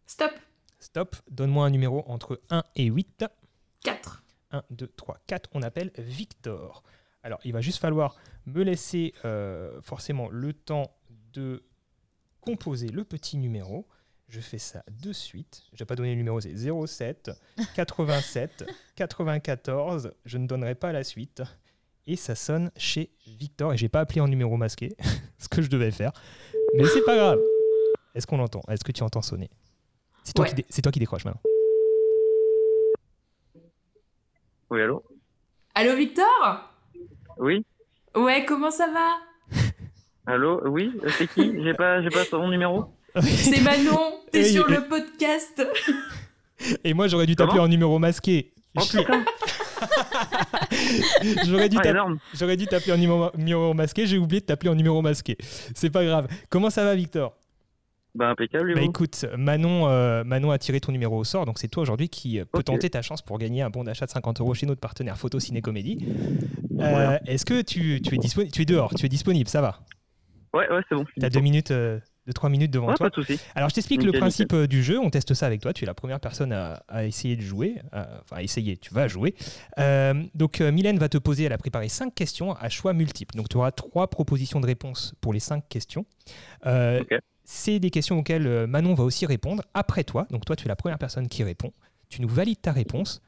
Stop. 0.07 0.31
Stop, 0.79 1.15
donne-moi 1.29 1.67
un 1.67 1.69
numéro 1.69 2.03
entre 2.07 2.41
1 2.49 2.63
et 2.75 2.85
8. 2.85 3.25
4. 3.83 4.23
1, 4.51 4.63
2, 4.71 4.87
3, 4.87 5.19
4. 5.27 5.49
On 5.53 5.61
appelle 5.61 5.91
Victor. 5.97 6.83
Alors, 7.21 7.39
il 7.43 7.53
va 7.53 7.61
juste 7.61 7.79
falloir 7.79 8.15
me 8.45 8.63
laisser 8.63 9.13
euh, 9.23 9.79
forcément 9.81 10.29
le 10.29 10.53
temps 10.53 10.95
de 11.33 11.63
composer 12.41 12.87
le 12.87 13.03
petit 13.03 13.37
numéro. 13.37 13.87
Je 14.29 14.39
fais 14.39 14.57
ça 14.57 14.83
de 14.91 15.13
suite. 15.13 15.63
Je 15.73 15.79
vais 15.79 15.85
pas 15.85 15.95
donner 15.95 16.09
le 16.09 16.15
numéro, 16.15 16.41
c'est 16.41 16.55
07 16.55 17.31
87 17.75 18.65
94. 18.95 20.11
Je 20.25 20.37
ne 20.37 20.47
donnerai 20.47 20.73
pas 20.73 20.91
la 20.91 21.03
suite. 21.03 21.43
Et 22.07 22.15
ça 22.15 22.35
sonne 22.35 22.71
chez 22.77 23.09
Victor. 23.27 23.73
Et 23.73 23.77
j'ai 23.77 23.89
pas 23.89 23.99
appelé 23.99 24.21
en 24.21 24.27
numéro 24.27 24.55
masqué, 24.57 24.95
ce 25.37 25.47
que 25.49 25.61
je 25.61 25.69
devais 25.69 25.91
faire. 25.91 26.11
Mais 26.75 26.85
c'est 26.85 27.03
pas 27.03 27.15
grave. 27.15 27.39
Est-ce 28.15 28.25
qu'on 28.25 28.37
l'entend? 28.37 28.61
Est-ce 28.69 28.83
que 28.83 28.91
tu 28.91 29.03
entends 29.03 29.21
sonner? 29.21 29.49
C'est 30.23 30.33
toi, 30.33 30.43
Ouais. 30.45 30.49
qui 30.49 30.55
dé- 30.55 30.65
c'est 30.69 30.81
toi 30.81 30.91
qui 30.91 30.99
décroches 30.99 31.25
maintenant. 31.25 31.41
Oui, 34.69 34.81
allô? 34.81 35.03
Allô 35.75 35.95
Victor? 35.95 36.73
Oui 37.37 37.65
Ouais, 38.15 38.45
comment 38.45 38.71
ça 38.71 38.87
va? 38.91 39.57
Allô? 40.25 40.61
Oui 40.67 40.91
C'est 41.17 41.27
qui? 41.27 41.63
J'ai 41.63 41.73
pas, 41.73 42.01
j'ai 42.01 42.09
pas 42.09 42.25
son 42.25 42.47
numéro? 42.49 42.85
C'est 43.21 43.61
Manon, 43.61 44.19
t'es 44.31 44.43
sur 44.45 44.67
le 44.67 44.87
podcast. 44.87 45.65
Et 46.83 46.93
moi, 46.93 47.07
j'aurais 47.07 47.25
dû 47.25 47.35
t'appeler 47.35 47.53
Comment? 47.55 47.63
en 47.65 47.69
numéro 47.69 47.99
masqué. 47.99 48.53
Oh 48.75 48.81
putain 48.81 49.23
J'aurais 51.47 51.69
dû 51.69 51.77
Ah, 51.79 52.55
dû 52.55 52.65
t'appeler 52.67 52.91
en 52.93 52.97
numéro, 52.97 53.29
numéro 53.37 53.73
masqué, 53.73 54.05
j'ai 54.05 54.17
oublié 54.17 54.41
de 54.41 54.45
t'appeler 54.45 54.69
en 54.69 54.75
numéro 54.75 55.01
masqué. 55.01 55.37
C'est 55.75 55.89
pas 55.89 56.03
grave. 56.05 56.27
Comment 56.49 56.69
ça 56.69 56.83
va, 56.83 56.95
Victor? 56.95 57.35
Bah, 58.15 58.29
impeccable, 58.29 58.73
Bah 58.73 58.81
écoute, 58.81 59.25
Manon, 59.37 59.87
euh, 59.89 60.23
Manon 60.23 60.49
a 60.49 60.57
tiré 60.57 60.79
ton 60.79 60.91
numéro 60.91 61.17
au 61.17 61.23
sort, 61.23 61.45
donc 61.45 61.59
c'est 61.59 61.67
toi 61.67 61.83
aujourd'hui 61.83 62.09
qui 62.09 62.39
euh, 62.39 62.45
peut 62.45 62.59
Ok. 62.59 62.65
tenter 62.65 62.89
ta 62.89 63.03
chance 63.03 63.21
pour 63.21 63.37
gagner 63.37 63.61
un 63.61 63.69
bon 63.69 63.83
d'achat 63.83 64.07
de 64.07 64.11
50 64.11 64.41
euros 64.41 64.55
chez 64.55 64.65
notre 64.65 64.81
partenaire 64.81 65.17
Photo 65.19 65.39
Ciné 65.39 65.61
Comédie. 65.61 65.99
Euh, 66.03 66.89
Voilà. 66.89 67.21
Est-ce 67.27 67.45
que 67.45 67.61
tu, 67.61 68.01
tu 68.01 68.15
es 68.15 68.17
disponible 68.17 68.51
Tu 68.51 68.63
es 68.63 68.65
dehors, 68.65 68.91
tu 68.95 69.05
es 69.05 69.09
disponible, 69.09 69.47
ça 69.47 69.61
va? 69.61 69.81
Ouais, 70.53 70.67
ouais, 70.71 70.81
c'est 70.89 70.95
bon. 70.95 71.05
T'as 71.19 71.29
deux 71.29 71.41
minutes, 71.41 71.71
deux, 72.27 72.33
trois 72.33 72.49
minutes 72.49 72.69
devant 72.71 72.87
toi. 72.93 73.09
pas 73.09 73.21
de. 73.21 73.37
Alors 73.55 73.69
je 73.69 73.75
t'explique 73.75 74.03
le 74.03 74.11
principe 74.19 74.53
euh, 74.53 74.67
du 74.67 74.83
jeu, 74.83 74.99
on 74.99 75.09
teste 75.09 75.33
ça 75.33 75.45
avec 75.47 75.61
toi, 75.61 75.73
tu 75.73 75.85
es 75.85 75.87
la 75.87 75.93
première 75.93 76.19
personne 76.19 76.51
à, 76.51 76.83
à 76.87 77.05
essayer 77.05 77.35
de 77.37 77.41
jouer, 77.41 77.77
à- 77.91 78.07
enfin 78.21 78.35
à 78.37 78.43
essayer, 78.43 78.77
tu 78.77 78.93
vas 78.93 79.07
jouer. 79.07 79.33
Euh, 79.79 80.13
donc 80.35 80.61
euh, 80.61 80.71
Mylène 80.71 80.99
va 80.99 81.09
te 81.09 81.17
poser, 81.17 81.45
elle 81.45 81.53
a 81.53 81.57
préparé 81.57 81.87
cinq 81.89 82.13
questions 82.13 82.53
à 82.57 82.69
choix 82.69 82.93
multiples, 82.93 83.35
donc 83.35 83.49
tu 83.49 83.57
auras 83.57 83.71
trois 83.71 84.09
propositions 84.09 84.59
de 84.59 84.65
réponse 84.67 85.13
pour 85.21 85.33
les 85.33 85.39
cinq 85.39 85.67
questions. 85.69 86.05
Euh, 86.65 86.99
Ok. 87.01 87.17
C'est 87.49 87.79
des 87.79 87.91
questions 87.91 88.19
auxquelles 88.19 88.67
Manon 88.67 88.93
va 88.93 89.05
aussi 89.05 89.25
répondre 89.25 89.63
après 89.73 90.03
toi, 90.03 90.27
donc 90.31 90.43
toi 90.43 90.57
tu 90.57 90.65
es 90.65 90.67
la 90.67 90.75
première 90.75 90.97
personne 90.97 91.29
qui 91.29 91.43
répond, 91.45 91.71
tu 92.09 92.21
nous 92.21 92.27
valides 92.27 92.59
ta 92.61 92.73
réponse, 92.73 93.21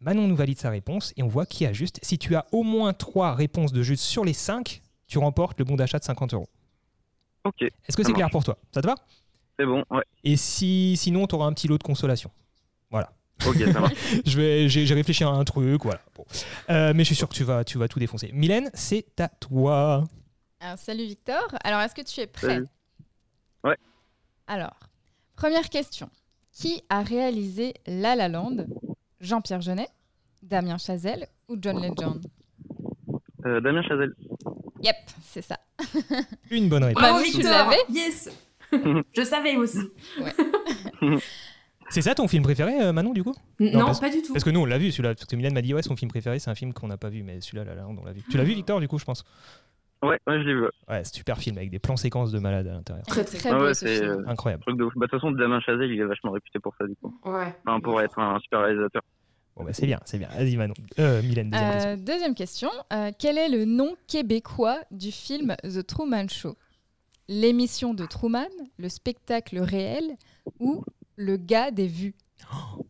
Manon 0.00 0.28
nous 0.28 0.36
valide 0.36 0.58
sa 0.58 0.68
réponse 0.68 1.14
et 1.16 1.22
on 1.22 1.28
voit 1.28 1.46
qui 1.46 1.64
a 1.64 1.72
juste. 1.72 1.98
Si 2.02 2.18
tu 2.18 2.34
as 2.36 2.44
au 2.52 2.64
moins 2.64 2.92
trois 2.92 3.34
réponses 3.34 3.72
de 3.72 3.82
juste 3.82 4.02
sur 4.04 4.26
les 4.26 4.34
cinq, 4.34 4.82
tu 5.06 5.16
remportes 5.18 5.58
le 5.58 5.64
bon 5.64 5.76
d'achat 5.76 5.98
de 5.98 6.04
50 6.04 6.34
euros. 6.34 6.48
Ok, 7.44 7.62
Est-ce 7.62 7.96
que 7.96 8.04
c'est 8.04 8.12
clair 8.12 8.30
pour 8.30 8.44
toi? 8.44 8.56
Ça 8.72 8.80
te 8.80 8.86
va? 8.86 8.94
C'est 9.58 9.66
bon, 9.66 9.84
ouais. 9.90 10.04
et 10.24 10.36
si, 10.36 10.96
sinon, 10.96 11.26
tu 11.26 11.34
auras 11.34 11.46
un 11.46 11.52
petit 11.52 11.68
lot 11.68 11.78
de 11.78 11.82
consolation. 11.82 12.30
Ok, 13.46 13.56
ça 13.72 13.80
marche. 13.80 13.94
Je 14.26 14.36
vais, 14.36 14.68
j'ai, 14.68 14.86
j'ai 14.86 14.94
réfléchi 14.94 15.24
à 15.24 15.28
un 15.28 15.44
truc, 15.44 15.82
voilà. 15.82 16.00
Bon. 16.14 16.24
Euh, 16.70 16.92
mais 16.94 17.02
je 17.02 17.06
suis 17.06 17.14
sûr 17.16 17.28
que 17.28 17.34
tu 17.34 17.44
vas, 17.44 17.64
tu 17.64 17.78
vas 17.78 17.88
tout 17.88 17.98
défoncer. 17.98 18.30
Mylène, 18.32 18.70
c'est 18.74 19.20
à 19.20 19.28
toi. 19.28 20.04
Alors, 20.60 20.78
salut 20.78 21.06
Victor. 21.06 21.42
Alors, 21.64 21.80
est-ce 21.80 21.94
que 21.94 22.02
tu 22.02 22.20
es 22.20 22.26
prêt? 22.26 22.46
Salut. 22.46 22.68
Ouais. 23.64 23.76
Alors, 24.46 24.78
première 25.36 25.68
question. 25.68 26.08
Qui 26.52 26.82
a 26.88 27.02
réalisé 27.02 27.74
La 27.86 28.14
La 28.14 28.28
Land? 28.28 28.66
Jean-Pierre 29.20 29.60
Jeunet, 29.60 29.88
Damien 30.42 30.78
Chazelle 30.78 31.26
ou 31.48 31.56
John 31.60 31.80
Legend? 31.80 32.24
Euh, 33.46 33.60
Damien 33.60 33.82
Chazelle. 33.82 34.14
Yep, 34.82 34.96
c'est 35.22 35.42
ça. 35.42 35.56
Une 36.50 36.68
bonne 36.68 36.84
réponse. 36.84 37.02
Bah 37.02 37.08
Bravo 37.10 37.24
oui, 37.24 37.30
tu 37.32 37.38
Victor 37.38 37.52
l'avais 37.52 37.76
Yes 37.90 38.30
Je 39.16 39.22
savais 39.22 39.56
aussi. 39.56 39.80
C'est 41.90 42.00
ça 42.00 42.14
ton 42.14 42.26
film 42.26 42.42
préféré, 42.42 42.80
euh, 42.80 42.92
Manon, 42.92 43.12
du 43.12 43.22
coup? 43.22 43.34
Non, 43.60 43.84
parce- 43.84 44.00
pas 44.00 44.08
du 44.08 44.22
tout. 44.22 44.32
Parce 44.32 44.44
que 44.44 44.50
nous, 44.50 44.60
on 44.60 44.64
l'a 44.64 44.78
vu, 44.78 44.90
celui-là. 44.90 45.14
Parce 45.14 45.26
que 45.26 45.36
Mylène 45.36 45.52
m'a 45.52 45.60
dit, 45.60 45.74
ouais, 45.74 45.82
son 45.82 45.94
film 45.94 46.10
préféré, 46.10 46.38
c'est 46.38 46.50
un 46.50 46.54
film 46.54 46.72
qu'on 46.72 46.86
n'a 46.86 46.96
pas 46.96 47.10
vu, 47.10 47.22
mais 47.22 47.40
celui-là, 47.42 47.64
là, 47.64 47.74
là, 47.74 47.86
on 47.86 48.02
l'a 48.04 48.12
vu. 48.12 48.22
Tu 48.30 48.38
l'as 48.38 48.44
vu, 48.44 48.54
Victor, 48.54 48.80
du 48.80 48.88
coup, 48.88 48.98
je 48.98 49.04
pense? 49.04 49.24
Ouais, 50.02 50.18
ouais, 50.26 50.38
je 50.42 50.46
l'ai 50.48 50.54
vu. 50.54 50.68
ouais. 50.88 51.04
Super 51.04 51.36
film 51.38 51.58
avec 51.58 51.70
des 51.70 51.78
plans 51.78 51.96
séquences 51.98 52.32
de 52.32 52.38
malade 52.38 52.66
à 52.66 52.72
l'intérieur. 52.72 53.04
Très, 53.06 53.24
très 53.24 53.50
Ah 53.50 53.58
beau 53.58 53.64
ouais, 53.66 53.74
ce 53.74 53.86
c'est 53.86 53.96
film. 53.98 54.08
euh, 54.10 54.24
Incroyable. 54.26 54.62
truc 54.62 54.78
de 54.78 54.84
ouf. 54.84 54.92
Bah, 54.96 55.04
de 55.06 55.10
toute 55.10 55.20
façon, 55.20 55.32
Damien 55.32 55.60
Chazelle, 55.60 55.90
il 55.92 56.00
est 56.00 56.04
vachement 56.04 56.30
réputé 56.30 56.58
pour 56.60 56.74
ça, 56.78 56.86
du 56.86 56.96
coup. 56.96 57.14
Ouais. 57.26 57.54
Enfin, 57.66 57.78
pour 57.80 58.00
être 58.00 58.18
un 58.18 58.38
super 58.40 58.60
réalisateur. 58.62 59.02
Bon, 59.56 59.64
bah, 59.64 59.72
c'est 59.72 59.86
bien, 59.86 60.00
c'est 60.04 60.18
bien. 60.18 60.28
Vas-y, 60.28 60.56
Manon. 60.56 60.74
Euh, 60.98 61.22
Mylène, 61.22 61.50
deuxième 61.50 61.70
question. 61.72 61.90
Euh, 61.90 61.96
deuxième 61.96 62.34
question. 62.34 62.70
Euh, 62.92 63.10
quel 63.18 63.36
est 63.38 63.48
le 63.48 63.64
nom 63.64 63.94
québécois 64.08 64.80
du 64.90 65.12
film 65.12 65.54
The 65.62 65.86
Truman 65.86 66.28
Show? 66.28 66.56
L'émission 67.28 67.94
de 67.94 68.04
Truman, 68.06 68.48
le 68.78 68.88
spectacle 68.88 69.58
réel 69.60 70.16
ou 70.58 70.84
le 71.16 71.36
gars 71.36 71.70
des 71.70 71.86
vues? 71.86 72.14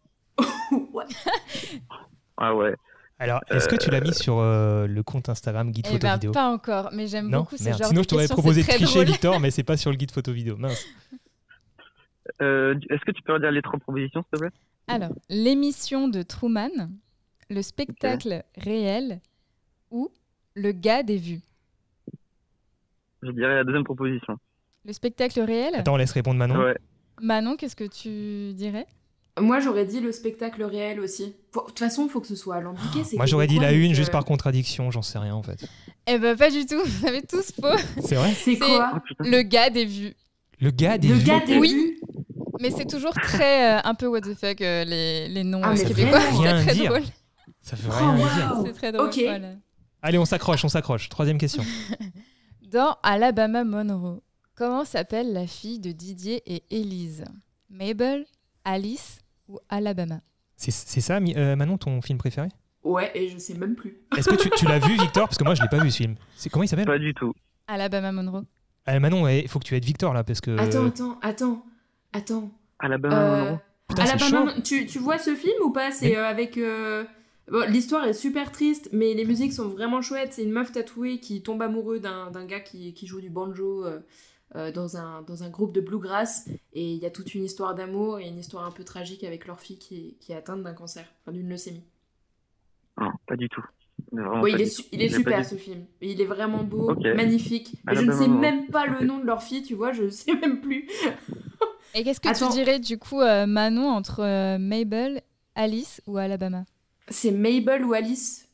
Ouais. 0.95 1.05
Ah 2.39 2.55
ouais. 2.55 2.75
Alors, 3.19 3.41
est-ce 3.51 3.69
que 3.69 3.77
tu 3.77 3.91
l'as 3.91 4.01
mis 4.01 4.15
sur 4.15 4.39
euh, 4.39 4.87
le 4.87 5.03
compte 5.03 5.29
Instagram 5.29 5.71
Guide 5.71 5.87
Eh 5.89 5.93
Photo 5.93 6.07
ben, 6.07 6.15
Vidéo? 6.15 6.33
pas 6.33 6.49
encore, 6.49 6.89
mais 6.93 7.07
j'aime 7.07 7.31
beaucoup 7.31 7.57
ce 7.59 7.65
merde. 7.65 7.79
genre 7.79 7.89
Sinon, 7.89 8.01
de 8.01 8.05
je 8.05 8.09
t'aurais 8.09 8.29
proposé 8.29 8.63
de 8.63 8.67
tricher, 8.67 8.85
drôle. 8.87 9.05
Victor, 9.05 9.39
mais 9.41 9.51
c'est 9.51 9.63
pas 9.63 9.77
sur 9.77 9.91
le 9.91 9.97
guide 9.97 10.11
photo 10.11 10.33
vidéo. 10.33 10.57
Mince. 10.57 10.85
Euh, 12.41 12.75
Est-ce 12.89 13.05
que 13.05 13.11
tu 13.13 13.23
peux 13.23 13.35
redire 13.35 13.51
les 13.51 13.61
trois 13.63 13.79
propositions, 13.79 14.23
s'il 14.23 14.31
te 14.31 14.37
plaît? 14.45 14.51
Alors, 14.89 15.11
l'émission 15.29 16.09
de 16.09 16.23
Truman, 16.23 16.71
le 17.51 17.63
spectacle 17.63 18.43
réel 18.57 19.21
ou 19.91 20.11
le 20.55 20.73
gars 20.73 21.03
des 21.03 21.17
vues 21.17 21.41
Je 23.23 23.31
dirais 23.31 23.55
la 23.57 23.65
deuxième 23.65 23.85
proposition. 23.85 24.37
Le 24.85 24.93
spectacle 24.93 25.41
réel 25.41 25.75
Attends, 25.77 25.95
on 25.95 25.97
laisse 25.97 26.13
répondre 26.13 26.39
Manon. 26.39 26.59
Ouais. 26.65 26.77
Manon, 27.21 27.57
qu'est-ce 27.57 27.77
que 27.77 27.85
tu 27.85 28.53
dirais? 28.55 28.87
Moi, 29.41 29.61
j'aurais 29.61 29.87
dit 29.87 30.01
le 30.01 30.13
spectacle 30.13 30.63
réel 30.63 31.01
aussi. 31.01 31.27
De 31.55 31.61
toute 31.67 31.79
façon, 31.79 32.05
il 32.05 32.11
faut 32.11 32.21
que 32.21 32.27
ce 32.27 32.35
soit 32.37 32.57
alambiqué. 32.57 33.03
c'est 33.05 33.17
Moi, 33.17 33.25
j'aurais 33.27 33.47
dit 33.47 33.59
la 33.59 33.73
une 33.73 33.95
juste 33.95 34.11
euh, 34.11 34.13
par 34.13 34.25
contradiction, 34.25 34.91
j'en 34.91 35.01
sais 35.01 35.19
rien 35.19 35.35
en 35.35 35.43
fait. 35.43 35.65
Eh 36.07 36.19
ben, 36.19 36.37
pas 36.37 36.51
du 36.51 36.67
tout, 36.67 36.81
vous 36.85 37.07
avez 37.07 37.23
tous 37.23 37.53
faux. 37.53 37.79
C'est 38.03 38.17
vrai? 38.17 38.33
C'est 38.35 38.59
quoi? 38.59 39.01
Putain. 39.07 39.25
Le 39.31 39.43
gars 39.43 39.71
des 39.71 39.87
vues. 39.87 40.15
Le 40.61 40.71
gars 40.71 40.99
des 40.99 41.09
Le 41.09 41.15
vues. 41.15 41.25
gars 41.25 41.41
des 41.41 41.59
Oui. 41.59 41.73
vues 41.73 42.01
Mais 42.63 42.71
c'est 42.71 42.87
toujours 42.87 43.13
très 43.15 43.77
euh, 43.77 43.81
un 43.85 43.95
peu 43.95 44.07
what 44.07 44.21
the 44.23 44.35
fuck 44.35 44.61
euh, 44.61 44.85
les, 44.85 45.29
les 45.29 45.45
noms 45.45 45.61
Ah, 45.63 45.73
euh, 45.73 45.77
québécois. 45.77 46.19
Rien 46.19 46.59
C'est 46.59 46.65
très 46.67 46.75
dire. 46.75 46.91
drôle. 46.93 47.03
Ça 47.61 47.77
Oh, 47.87 47.91
rien 47.91 48.11
wow. 48.11 48.17
dire. 48.17 48.63
C'est 48.67 48.73
très 48.73 48.93
drôle. 48.93 49.07
Ok. 49.09 49.21
voilà. 49.23 49.49
Allez, 50.01 50.19
on 50.19 50.25
s'accroche, 50.25 50.65
on 50.65 50.69
s'accroche. 50.69 51.09
Troisième 51.09 51.39
question. 51.39 51.63
Dans 52.71 52.97
Alabama 53.03 53.65
Monroe, 53.65 54.23
comment 54.55 54.85
s'appelle 54.85 55.33
la 55.33 55.47
fille 55.47 55.79
de 55.79 55.93
Didier 55.93 56.43
et 56.47 56.65
Élise 56.71 57.25
Mabel, 57.71 58.25
Alice 58.65 59.19
ou 59.49 59.59
Alabama? 59.69 60.21
C'est 60.57 60.71
c'est 60.71 61.01
ça, 61.01 61.19
euh, 61.19 61.57
Manon, 61.57 61.77
ton 61.79 62.01
film 62.01 62.19
préféré? 62.19 62.49
Ouais, 62.85 63.11
et 63.15 63.29
je 63.29 63.39
sais 63.39 63.55
même 63.55 63.75
plus. 63.77 63.99
Est-ce 64.17 64.29
que 64.29 64.35
tu, 64.37 64.51
tu 64.51 64.67
l'as 64.67 64.79
vu, 64.79 64.93
Victor? 64.97 65.29
Parce 65.29 65.39
que 65.39 65.45
moi, 65.45 65.55
je 65.55 65.63
l'ai 65.63 65.69
pas 65.69 65.79
vu 65.83 65.91
ce 65.91 65.99
film. 65.99 66.15
C'est 66.37 66.51
comment 66.51 66.63
il 66.65 66.69
s'appelle? 66.69 66.87
Pas 66.87 66.99
du 66.99 67.15
tout. 67.15 67.33
Alabama 67.69 68.11
Monroe. 68.13 68.45
Ah, 68.87 68.99
Manon, 68.99 69.29
il 69.29 69.47
faut 69.49 69.59
que 69.61 69.65
tu 69.65 69.77
aides 69.77 69.85
Victor 69.85 70.13
là, 70.15 70.25
parce 70.25 70.41
que. 70.41 70.57
Attends, 70.59 70.87
attends, 70.87 71.19
attends, 71.23 71.65
attends. 72.13 72.51
Alabama 72.79 73.15
Euh, 73.17 73.45
Monroe. 73.45 73.59
Putain, 73.89 74.07
c'est 74.07 74.23
Alabama, 74.35 74.61
tu, 74.63 74.87
tu 74.87 74.99
vois 74.99 75.19
ce 75.19 75.35
film 75.35 75.55
ou 75.65 75.71
pas? 75.71 75.91
C'est 75.91 76.11
Mais- 76.11 76.17
euh, 76.17 76.27
avec. 76.27 76.57
euh, 76.59 77.05
bon, 77.51 77.69
L'histoire 77.69 78.05
est 78.07 78.13
super 78.15 78.51
triste, 78.53 78.89
mais 78.93 79.15
les 79.15 79.25
musiques 79.25 79.53
sont 79.53 79.69
vraiment 79.69 80.01
chouettes. 80.03 80.33
C'est 80.33 80.45
une 80.45 80.53
meuf 80.53 80.73
tatouée 80.73 81.19
qui 81.21 81.43
tombe 81.43 81.61
amoureux 81.63 81.99
d'un 82.01 82.31
d'un 82.31 82.47
gars 82.47 82.61
qui, 82.61 82.95
qui 82.95 83.07
joue 83.07 83.21
du 83.21 83.31
banjo 83.31 83.85
euh, 83.85 84.01
euh, 84.57 84.73
dans, 84.73 84.97
un, 84.97 85.23
dans 85.23 85.43
un 85.45 85.49
groupe 85.51 85.73
de 85.73 85.81
bluegrass. 85.81 86.47
Et 86.73 86.93
il 86.93 86.99
y 87.03 87.07
a 87.07 87.11
toute 87.11 87.35
une 87.35 87.45
histoire 87.45 87.75
d'amour 87.75 88.19
et 88.19 88.27
une 88.29 88.39
histoire 88.39 88.67
un 88.67 88.71
peu 88.71 88.85
tragique 88.85 89.25
avec 89.25 89.47
leur 89.47 89.61
fille 89.61 89.79
qui, 89.79 90.17
qui 90.21 90.33
est 90.33 90.37
atteinte 90.37 90.63
d'un 90.63 90.75
cancer, 90.75 91.05
enfin 91.23 91.33
d'une 91.33 91.49
leucémie. 91.49 91.85
Non, 93.01 93.11
pas 93.27 93.37
du 93.37 93.49
tout. 93.49 93.65
Mais 94.13 94.23
vraiment 94.23 94.43
Oui, 94.43 94.53
pas 94.53 94.59
il 94.59 94.63
est, 94.63 94.65
du 94.65 94.71
su- 94.71 94.83
tout. 94.83 94.89
il 94.93 95.03
est 95.03 95.09
super 95.09 95.45
ce 95.45 95.55
film. 95.55 95.85
Il 96.01 96.21
est 96.21 96.25
vraiment 96.27 96.65
beau, 96.65 96.95
magnifique. 96.97 97.75
Et 97.91 97.95
je 97.95 98.03
ne 98.03 98.13
sais 98.13 98.29
même 98.29 98.67
pas 98.69 98.87
le 98.87 99.05
nom 99.07 99.19
de 99.19 99.25
leur 99.27 99.43
fille, 99.43 99.63
tu 99.63 99.75
vois, 99.75 99.93
je 99.93 100.09
sais 100.11 100.35
même 100.35 100.61
plus. 100.61 100.87
Et 101.95 102.05
qu'est-ce 102.05 102.21
que 102.21 102.29
Attends. 102.29 102.49
tu 102.49 102.55
dirais 102.55 102.79
du 102.79 102.99
coup, 102.99 103.21
euh, 103.21 103.47
Manon, 103.47 103.89
entre 103.91 104.21
euh, 104.23 104.59
Mabel, 104.59 105.23
Alice 105.55 106.01
ou 106.07 106.17
Alabama? 106.19 106.65
C'est 107.09 107.31
Mabel 107.33 107.85
ou 107.85 107.93
Alice? 107.93 108.49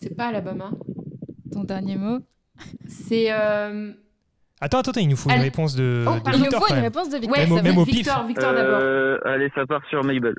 C'est 0.00 0.14
pas 0.16 0.26
Alabama. 0.28 0.70
Ton 1.52 1.64
dernier 1.64 1.96
mot 1.96 2.18
C'est. 2.88 3.32
euh, 3.32 3.92
Attends, 4.60 4.78
attends, 4.80 4.90
attends, 4.90 5.00
il 5.00 5.08
nous 5.08 5.16
faut 5.16 5.30
une 5.30 5.40
réponse 5.40 5.74
de, 5.74 6.04
Oh, 6.06 6.14
de 6.16 6.20
pardon. 6.20 6.30
Il 6.32 6.38
nous 6.38 6.44
Victor 6.44 6.66
faut 6.66 6.74
une 6.74 6.80
réponse 6.80 7.08
de 7.08 7.16
Victor. 7.18 7.38
Ouais, 7.38 7.62
Même 7.62 7.78
au 7.78 7.84
pif. 7.86 7.96
Victor, 7.96 8.26
Victor 8.26 8.52
d'abord. 8.52 8.80
Euh, 8.82 9.18
allez, 9.24 9.50
ça 9.54 9.64
part 9.66 9.80
sur 9.88 10.04
Mabel. 10.04 10.34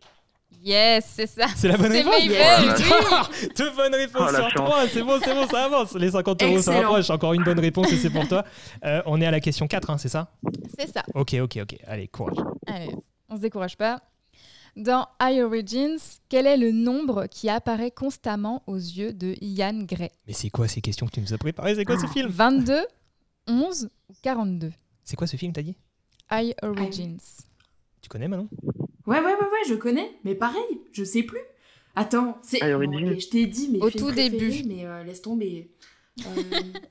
Yes, 0.63 1.05
c'est 1.15 1.27
ça. 1.27 1.47
C'est 1.55 1.67
la 1.67 1.77
bonne 1.77 1.91
réponse 1.91 2.23
Yes. 2.23 2.59
oui. 2.79 3.49
Deux 3.57 3.71
bonnes 3.75 3.95
réponses 3.95 4.29
Oh, 4.31 4.35
sur 4.35 4.53
trois, 4.53 4.87
c'est 4.87 5.01
bon, 5.01 5.19
c'est 5.23 5.33
bon, 5.33 5.47
ça 5.47 5.65
avance. 5.65 5.93
Les 5.95 6.11
50 6.11 6.43
euros, 6.43 6.61
ça 6.61 6.73
rapproche. 6.73 7.09
Encore 7.09 7.33
une 7.33 7.43
bonne 7.43 7.59
réponse 7.59 7.91
et 7.91 7.97
c'est 7.97 8.11
pour 8.11 8.27
toi. 8.27 8.43
Euh, 8.85 9.01
on 9.07 9.19
est 9.21 9.25
à 9.25 9.31
la 9.31 9.39
question 9.39 9.67
4, 9.67 9.89
hein, 9.89 9.97
c'est 9.97 10.09
ça? 10.09 10.31
C'est 10.77 10.87
ça. 10.91 11.03
Ok, 11.15 11.33
ok, 11.41 11.59
ok. 11.63 11.75
Allez, 11.87 12.07
courage. 12.07 12.37
Allez, 12.67 12.95
on 13.29 13.37
se 13.37 13.41
décourage 13.41 13.75
pas. 13.75 14.01
Dans 14.75 15.07
High 15.21 15.41
Origins, 15.41 15.97
quel 16.29 16.45
est 16.47 16.57
le 16.57 16.71
nombre 16.71 17.25
qui 17.25 17.49
apparaît 17.49 17.91
constamment 17.91 18.61
aux 18.67 18.77
yeux 18.77 19.13
de 19.13 19.35
Ian 19.41 19.83
Gray? 19.83 20.11
Mais 20.27 20.33
c'est 20.33 20.49
quoi 20.49 20.67
ces 20.67 20.79
questions 20.81 21.07
que 21.07 21.11
tu 21.11 21.21
nous 21.21 21.33
as 21.33 21.37
préparées? 21.37 21.75
C'est 21.75 21.85
quoi 21.85 21.97
ce 21.99 22.07
film? 22.07 22.29
22, 22.29 22.79
11 23.47 23.89
ou 24.09 24.13
42 24.21 24.71
C'est 25.03 25.15
quoi 25.15 25.27
ce 25.27 25.35
film, 25.37 25.51
t'as 25.53 25.63
dit? 25.63 25.75
High 26.31 26.53
Origins. 26.61 27.17
Tu 28.01 28.07
connais 28.09 28.27
Manon? 28.29 28.47
Ouais, 29.11 29.19
ouais, 29.19 29.33
ouais, 29.33 29.47
ouais, 29.51 29.67
je 29.67 29.75
connais. 29.75 30.11
Mais 30.23 30.35
pareil, 30.35 30.81
je 30.91 31.03
sais 31.03 31.23
plus. 31.23 31.41
Attends, 31.95 32.37
c'est. 32.41 32.61
Ah, 32.61 32.77
bon, 32.77 32.89
mais 32.89 33.19
je 33.19 33.29
t'ai 33.29 33.45
dit, 33.45 33.69
mais 33.71 33.79
Au 33.81 33.89
tout 33.89 34.11
début. 34.11 34.63
Mais 34.65 34.85
euh, 34.85 35.03
laisse 35.03 35.21
tomber. 35.21 35.69
Euh, 36.25 36.41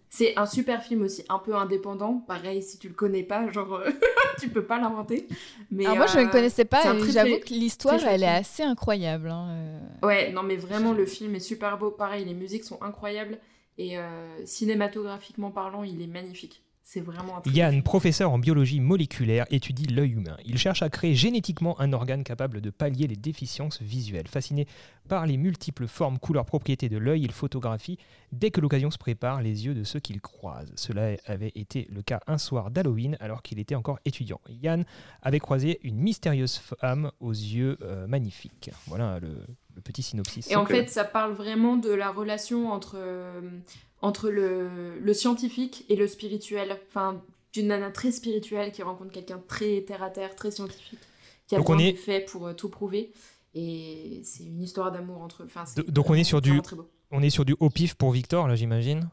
c'est 0.09 0.37
un 0.37 0.47
super 0.47 0.83
film 0.83 1.03
aussi, 1.03 1.25
un 1.29 1.39
peu 1.39 1.55
indépendant. 1.55 2.25
Pareil, 2.27 2.63
si 2.63 2.79
tu 2.79 2.89
le 2.89 2.95
connais 2.95 3.23
pas, 3.23 3.51
genre, 3.51 3.75
euh, 3.75 3.91
tu 4.41 4.49
peux 4.49 4.65
pas 4.65 4.79
l'inventer. 4.79 5.29
Mais 5.71 5.85
Alors 5.85 5.99
moi, 5.99 6.07
je 6.07 6.19
ne 6.19 6.25
le 6.25 6.31
connaissais 6.31 6.65
pas 6.65 6.95
et 6.95 7.11
j'avoue 7.11 7.39
que 7.39 7.51
l'histoire, 7.51 8.03
elle 8.05 8.23
est 8.23 8.27
film. 8.27 8.39
assez 8.41 8.63
incroyable. 8.63 9.29
hein. 9.31 9.81
Ouais, 10.03 10.33
non, 10.33 10.43
mais 10.43 10.57
vraiment, 10.57 10.93
le 10.93 11.07
film 11.07 11.35
est 11.35 11.41
super 11.41 11.79
beau. 11.79 11.91
Pareil, 11.91 12.25
les 12.25 12.35
musiques 12.35 12.65
sont 12.65 12.83
incroyables. 12.83 13.39
Et 13.79 13.97
euh, 13.97 14.45
cinématographiquement 14.45 15.51
parlant, 15.51 15.85
il 15.85 16.03
est 16.03 16.07
magnifique. 16.07 16.63
C'est 16.93 17.03
vraiment 17.03 17.41
Yann, 17.47 17.85
professeur 17.85 18.33
en 18.33 18.41
biologie 18.41 18.81
moléculaire, 18.81 19.47
étudie 19.51 19.87
l'œil 19.87 20.11
humain. 20.11 20.37
Il 20.45 20.59
cherche 20.59 20.83
à 20.83 20.89
créer 20.89 21.15
génétiquement 21.15 21.81
un 21.81 21.93
organe 21.93 22.25
capable 22.25 22.61
de 22.61 22.69
pallier 22.71 23.07
les 23.07 23.15
déficiences 23.15 23.81
visuelles. 23.81 24.27
Fasciné 24.27 24.67
par 25.09 25.25
les 25.25 25.37
multiples 25.37 25.87
formes, 25.87 26.19
couleurs, 26.19 26.47
propriétés 26.47 26.89
de 26.89 26.99
l'œil, 26.99 27.23
il 27.23 27.31
photographie 27.31 27.97
dès 28.33 28.51
que 28.51 28.61
l'occasion 28.61 28.91
se 28.91 28.99
prépare 28.99 29.41
les 29.41 29.67
yeux 29.67 29.75
de 29.75 29.85
ceux 29.85 30.01
qu'il 30.01 30.21
croise. 30.21 30.73
Cela 30.75 31.17
avait 31.27 31.53
été 31.55 31.87
le 31.93 32.03
cas 32.03 32.23
un 32.27 32.39
soir 32.39 32.73
d'Halloween 32.73 33.17
alors 33.21 33.43
qu'il 33.43 33.61
était 33.61 33.77
encore 33.77 34.01
étudiant. 34.05 34.41
Yann 34.49 34.85
avait 35.23 35.39
croisé 35.39 35.79
une 35.85 35.97
mystérieuse 35.97 36.57
femme 36.57 37.13
aux 37.21 37.31
yeux 37.31 37.79
euh, 37.83 38.09
magnifiques. 38.09 38.73
Voilà 38.89 39.21
le, 39.21 39.37
le 39.77 39.81
petit 39.81 40.03
synopsis. 40.03 40.51
Et 40.51 40.57
en 40.57 40.67
fait, 40.67 40.91
ça 40.91 41.05
parle 41.05 41.35
vraiment 41.35 41.77
de 41.77 41.91
la 41.91 42.11
relation 42.11 42.73
entre, 42.73 42.97
euh, 42.97 43.41
entre 44.03 44.31
le, 44.31 44.99
le 44.99 45.15
scientifique 45.15 45.85
et 45.89 45.97
le 45.97 46.07
spirituel. 46.07 46.77
Enfin, 46.89 47.23
d'une 47.53 47.67
nana 47.69 47.91
très 47.91 48.13
spirituelle 48.13 48.71
qui 48.73 48.83
rencontre 48.83 49.11
quelqu'un 49.11 49.41
très 49.49 49.81
terre-à-terre, 49.83 50.37
très 50.37 50.51
scientifique, 50.53 51.01
qui 51.49 51.55
a 51.57 51.59
Donc 51.59 51.67
besoin 51.67 51.77
on 51.77 51.81
est- 51.89 51.93
des 51.93 51.99
faits 51.99 52.27
pour 52.31 52.47
euh, 52.47 52.53
tout 52.55 52.69
prouver. 52.69 53.13
Et 53.55 54.21
c'est 54.25 54.45
une 54.45 54.63
histoire 54.63 54.93
d'amour 54.93 55.21
entre 55.21 55.43
eux. 55.43 55.47
Enfin, 55.47 55.67
c'est 55.67 55.85
Do- 55.85 55.91
donc 55.91 56.09
on 56.11 56.15
est 56.15 56.23
sur 56.25 56.41
du- 56.41 56.51
vraiment 56.51 56.63
très 56.63 56.77
beau. 56.77 56.89
On 57.11 57.23
est 57.23 57.31
sur 57.31 57.45
du 57.45 57.57
haut 57.59 57.71
pif 57.71 57.95
pour 57.95 58.13
Victor, 58.13 58.47
là, 58.47 58.55
j'imagine. 58.55 59.09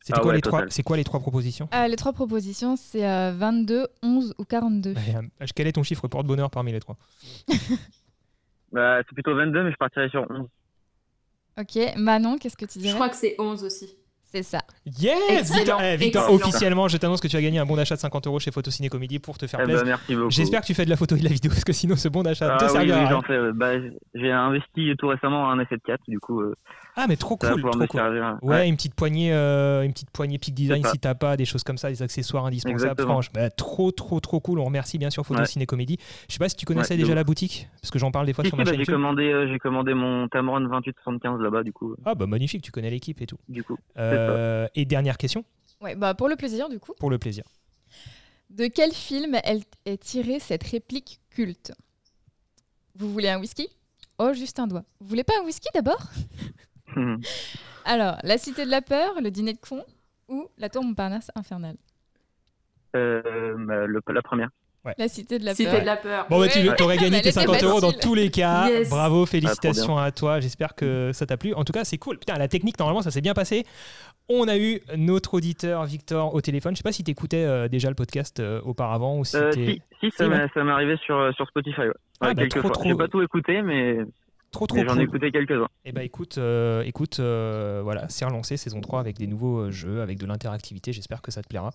C'était 0.00 0.18
Ah 0.18 0.20
quoi 0.22 0.30
ouais, 0.30 0.36
les 0.36 0.42
trois. 0.42 0.62
C'est 0.68 0.82
quoi 0.84 0.96
les 0.96 1.02
trois 1.02 1.18
propositions? 1.18 1.66
Ah, 1.72 1.88
les 1.88 1.96
trois 1.96 2.12
propositions, 2.12 2.76
c'est 2.76 3.04
euh, 3.08 3.32
22, 3.32 3.88
11 4.04 4.34
ou 4.38 4.44
42. 4.44 4.90
Euh, 4.96 5.46
Quel 5.56 5.66
est 5.66 5.72
ton 5.72 5.82
chiffre 5.82 6.06
porte-bonheur 6.06 6.50
parmi 6.50 6.70
les 6.72 6.78
trois? 6.80 6.96
Bah, 8.72 8.98
c'est 9.08 9.14
plutôt 9.14 9.34
22, 9.36 9.62
mais 9.64 9.70
je 9.70 9.76
partirais 9.76 10.08
sur 10.08 10.26
11. 10.30 10.48
Ok, 11.58 11.78
Manon, 11.96 12.38
qu'est-ce 12.38 12.56
que 12.56 12.64
tu 12.64 12.78
Je 12.78 12.84
dirais 12.84 12.94
crois 12.94 13.08
que 13.08 13.16
c'est 13.16 13.36
11 13.38 13.62
aussi. 13.64 13.96
C'est 14.34 14.42
ça. 14.42 14.58
Yes 15.00 15.16
Excellent, 15.30 15.58
Victor, 15.58 15.80
eh, 15.82 15.96
Victor, 15.96 16.22
excellent. 16.24 16.34
officiellement, 16.48 16.88
je 16.88 16.96
t'annonce 16.96 17.20
que 17.20 17.28
tu 17.28 17.36
as 17.36 17.42
gagné 17.42 17.60
un 17.60 17.66
bon 17.66 17.76
d'achat 17.76 17.94
de 17.94 18.00
50 18.00 18.26
euros 18.26 18.40
chez 18.40 18.50
Photociné 18.50 18.88
Comédie 18.88 19.20
pour 19.20 19.38
te 19.38 19.46
faire 19.46 19.60
Eh 19.60 19.66
ben, 19.66 19.68
plaisir. 19.68 19.86
merci 19.86 20.16
beaucoup. 20.16 20.30
J'espère 20.30 20.60
que 20.62 20.66
tu 20.66 20.74
fais 20.74 20.84
de 20.84 20.90
la 20.90 20.96
photo 20.96 21.14
et 21.14 21.20
de 21.20 21.24
la 21.24 21.30
vidéo, 21.30 21.50
parce 21.52 21.62
que 21.62 21.72
sinon 21.72 21.94
ce 21.94 22.08
bon 22.08 22.22
d'achat 22.24 22.52
ne 22.54 22.58
te 22.58 22.64
Ah 22.64 22.66
oui, 22.72 22.80
oui, 22.82 22.88
servira 22.88 23.22
fais. 23.22 23.32
euh, 23.34 23.52
Bah, 23.54 23.70
j'ai 24.14 24.32
investi 24.32 24.92
tout 24.98 25.06
récemment 25.06 25.44
en 25.44 25.56
F4, 25.56 25.98
du 26.08 26.18
coup, 26.18 26.40
euh, 26.40 26.54
Ah, 26.96 27.06
mais 27.08 27.16
trop 27.16 27.36
cool, 27.36 27.60
trop 27.62 27.86
cool. 27.86 28.38
Ouais, 28.42 28.68
une 28.68 28.74
petite 28.76 28.94
poignée, 28.96 29.32
euh, 29.32 29.82
une 29.82 29.92
petite 29.92 30.10
poignée 30.10 30.38
Peak 30.38 30.54
Design 30.54 30.84
si 30.84 30.98
t'as 30.98 31.14
pas 31.14 31.36
des 31.36 31.44
choses 31.44 31.62
comme 31.62 31.78
ça, 31.78 31.88
des 31.90 32.02
accessoires 32.02 32.44
indispensables. 32.46 33.02
Franchement, 33.02 33.32
bah, 33.34 33.50
trop, 33.50 33.92
trop, 33.92 34.18
trop 34.20 34.40
cool. 34.40 34.58
On 34.58 34.64
remercie 34.64 34.98
bien 34.98 35.10
sûr 35.10 35.24
Photo 35.24 35.40
Ouais. 35.40 35.46
Ciné 35.46 35.66
Comédie. 35.66 35.98
Je 36.28 36.32
sais 36.34 36.38
pas 36.38 36.48
si 36.48 36.56
tu 36.56 36.66
connaissais 36.66 36.94
Ouais, 36.94 36.98
déjà 36.98 37.14
la 37.14 37.24
boutique, 37.24 37.68
parce 37.80 37.90
que 37.92 37.98
j'en 37.98 38.10
parle 38.10 38.26
des 38.26 38.32
fois 38.32 38.42
Si, 38.44 38.48
sur 38.50 38.56
si, 38.56 38.58
ma 38.58 38.64
bah, 38.64 38.70
chaîne 38.72 38.80
j'ai 38.84 38.92
commandé, 38.92 39.22
euh, 39.32 39.48
j'ai 39.52 39.58
commandé 39.58 39.94
mon 39.94 40.26
Tamron 40.28 40.60
2875 40.60 41.40
là-bas, 41.40 41.62
du 41.62 41.72
coup. 41.72 41.94
Ah 42.04 42.14
bah 42.14 42.26
magnifique, 42.26 42.62
tu 42.62 42.70
connais 42.72 42.90
l'équipe 42.90 43.20
et 43.22 43.26
tout. 43.26 43.38
Du 43.48 43.62
coup. 43.64 43.76
Euh, 44.30 44.66
et 44.74 44.84
dernière 44.84 45.16
question, 45.18 45.44
Ouais, 45.80 45.94
bah 45.94 46.14
pour 46.14 46.28
le 46.28 46.36
plaisir, 46.36 46.68
du 46.68 46.78
coup. 46.78 46.94
pour 46.98 47.10
le 47.10 47.18
plaisir. 47.18 47.44
De 48.50 48.66
quel 48.68 48.92
film 48.92 49.36
elle 49.44 49.62
est 49.84 50.02
tirée 50.02 50.38
cette 50.40 50.62
réplique 50.64 51.20
culte? 51.30 51.72
Vous 52.96 53.10
voulez 53.12 53.28
un 53.28 53.40
whisky? 53.40 53.68
Oh, 54.18 54.32
juste 54.32 54.58
un 54.60 54.66
doigt. 54.68 54.84
Vous 55.00 55.08
voulez 55.08 55.24
pas 55.24 55.32
un 55.40 55.44
whisky 55.44 55.68
d'abord? 55.74 56.00
Alors, 57.84 58.16
La 58.22 58.38
Cité 58.38 58.64
de 58.64 58.70
la 58.70 58.80
Peur, 58.82 59.20
Le 59.20 59.30
Dîner 59.30 59.52
de 59.54 59.58
con 59.58 59.84
ou 60.28 60.48
La 60.58 60.68
Tour 60.68 60.84
Montparnasse 60.84 61.30
infernale? 61.34 61.76
Euh, 62.96 63.54
bah, 63.58 63.86
le- 63.86 64.00
la 64.12 64.22
première. 64.22 64.48
La 64.98 65.08
Cité 65.08 65.38
de 65.38 65.44
la 65.46 65.54
Peur. 65.54 65.80
de 65.80 65.86
la 65.86 65.96
peur. 65.96 66.26
Bon, 66.28 66.38
bah, 66.38 66.46
tu 66.48 66.60
Ouais. 66.68 66.80
aurais 66.82 66.96
gagné 66.98 67.22
tes 67.22 67.30
était 67.30 67.32
50 67.32 67.62
euros 67.64 67.80
dans 67.80 67.92
tous 67.92 68.14
les 68.14 68.30
cas. 68.30 68.68
Yes. 68.68 68.88
Bravo, 68.90 69.24
félicitations 69.26 69.96
Ah, 69.98 70.04
à 70.04 70.12
toi. 70.12 70.40
J'espère 70.40 70.74
que 70.74 71.10
ça 71.14 71.24
t'a 71.26 71.36
plu. 71.38 71.54
En 71.54 71.64
tout 71.64 71.72
cas, 71.72 71.84
c'est 71.84 71.96
cool. 71.98 72.18
Putain, 72.18 72.34
la 72.34 72.48
technique, 72.48 72.78
normalement, 72.78 73.00
ça 73.02 73.10
s'est 73.10 73.22
bien 73.22 73.32
passé. 73.34 73.64
On 74.28 74.48
a 74.48 74.56
eu 74.56 74.80
notre 74.96 75.34
auditeur 75.34 75.84
Victor 75.84 76.34
au 76.34 76.40
téléphone. 76.40 76.74
Je 76.74 76.78
sais 76.78 76.82
pas 76.82 76.92
si 76.92 77.04
t'écoutais 77.04 77.44
euh, 77.44 77.68
déjà 77.68 77.90
le 77.90 77.94
podcast 77.94 78.40
euh, 78.40 78.60
auparavant 78.62 79.18
ou 79.18 79.24
si 79.24 79.36
Euh, 79.36 79.52
si, 79.52 79.82
si, 80.00 80.10
ça 80.10 80.28
m'est 80.28 80.70
arrivé 80.70 80.96
sur, 81.04 81.18
euh, 81.18 81.32
sur 81.32 81.46
Spotify. 81.46 81.82
Ouais. 81.82 81.92
Ah, 82.20 82.28
Ouais, 82.28 82.34
bah, 82.34 82.46
quelques 82.46 82.72
trop, 82.72 82.96
pas 82.96 83.08
tout 83.08 83.20
écouté, 83.22 83.60
mais, 83.60 83.98
trop 84.54 84.66
trop 84.66 84.78
j'en 84.78 84.94
ai 84.94 85.06
cool. 85.06 85.16
écouté 85.16 85.30
quelques-uns. 85.32 85.66
Eh 85.84 85.92
ben 85.92 86.00
écoute, 86.02 86.38
euh, 86.38 86.82
écoute, 86.84 87.20
euh, 87.20 87.80
voilà, 87.84 88.08
c'est 88.08 88.24
relancé 88.24 88.56
saison 88.56 88.80
3 88.80 89.00
avec 89.00 89.18
des 89.18 89.26
nouveaux 89.26 89.58
euh, 89.64 89.70
jeux, 89.70 90.00
avec 90.00 90.18
de 90.18 90.24
l'interactivité. 90.26 90.92
J'espère 90.92 91.20
que 91.20 91.30
ça 91.30 91.42
te 91.42 91.48
plaira. 91.48 91.70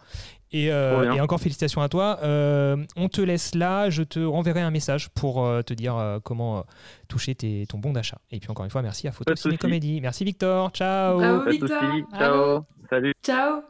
Et, 0.51 0.71
euh, 0.71 1.11
encore 1.21 1.39
félicitations 1.39 1.81
à 1.81 1.89
toi. 1.89 2.19
Euh, 2.23 2.77
on 2.95 3.07
te 3.09 3.21
laisse 3.21 3.53
là. 3.53 3.89
Je 3.89 4.01
te 4.03 4.19
renverrai 4.19 4.61
un 4.61 4.71
message 4.71 5.09
pour 5.09 5.45
euh, 5.45 5.61
te 5.61 5.73
dire 5.73 5.95
euh, 5.97 6.19
comment 6.23 6.59
euh, 6.59 6.61
toucher 7.07 7.35
tes- 7.35 7.65
ton 7.67 7.77
bon 7.77 7.91
d'achat. 7.93 8.17
Et 8.31 8.39
puis 8.39 8.49
encore 8.49 8.65
une 8.65 8.71
fois, 8.71 8.81
merci 8.81 9.07
à 9.07 9.11
Photo 9.11 9.35
Ciné. 9.35 9.57
Comédie. 9.57 10.01
Merci 10.01 10.23
Victor. 10.23 10.71
Ciao. 10.71 11.17
Bravo. 11.19 11.49
Victor. 11.49 11.69
Ciao. 12.17 12.65
Salut. 12.89 13.13
Ciao 13.23 13.61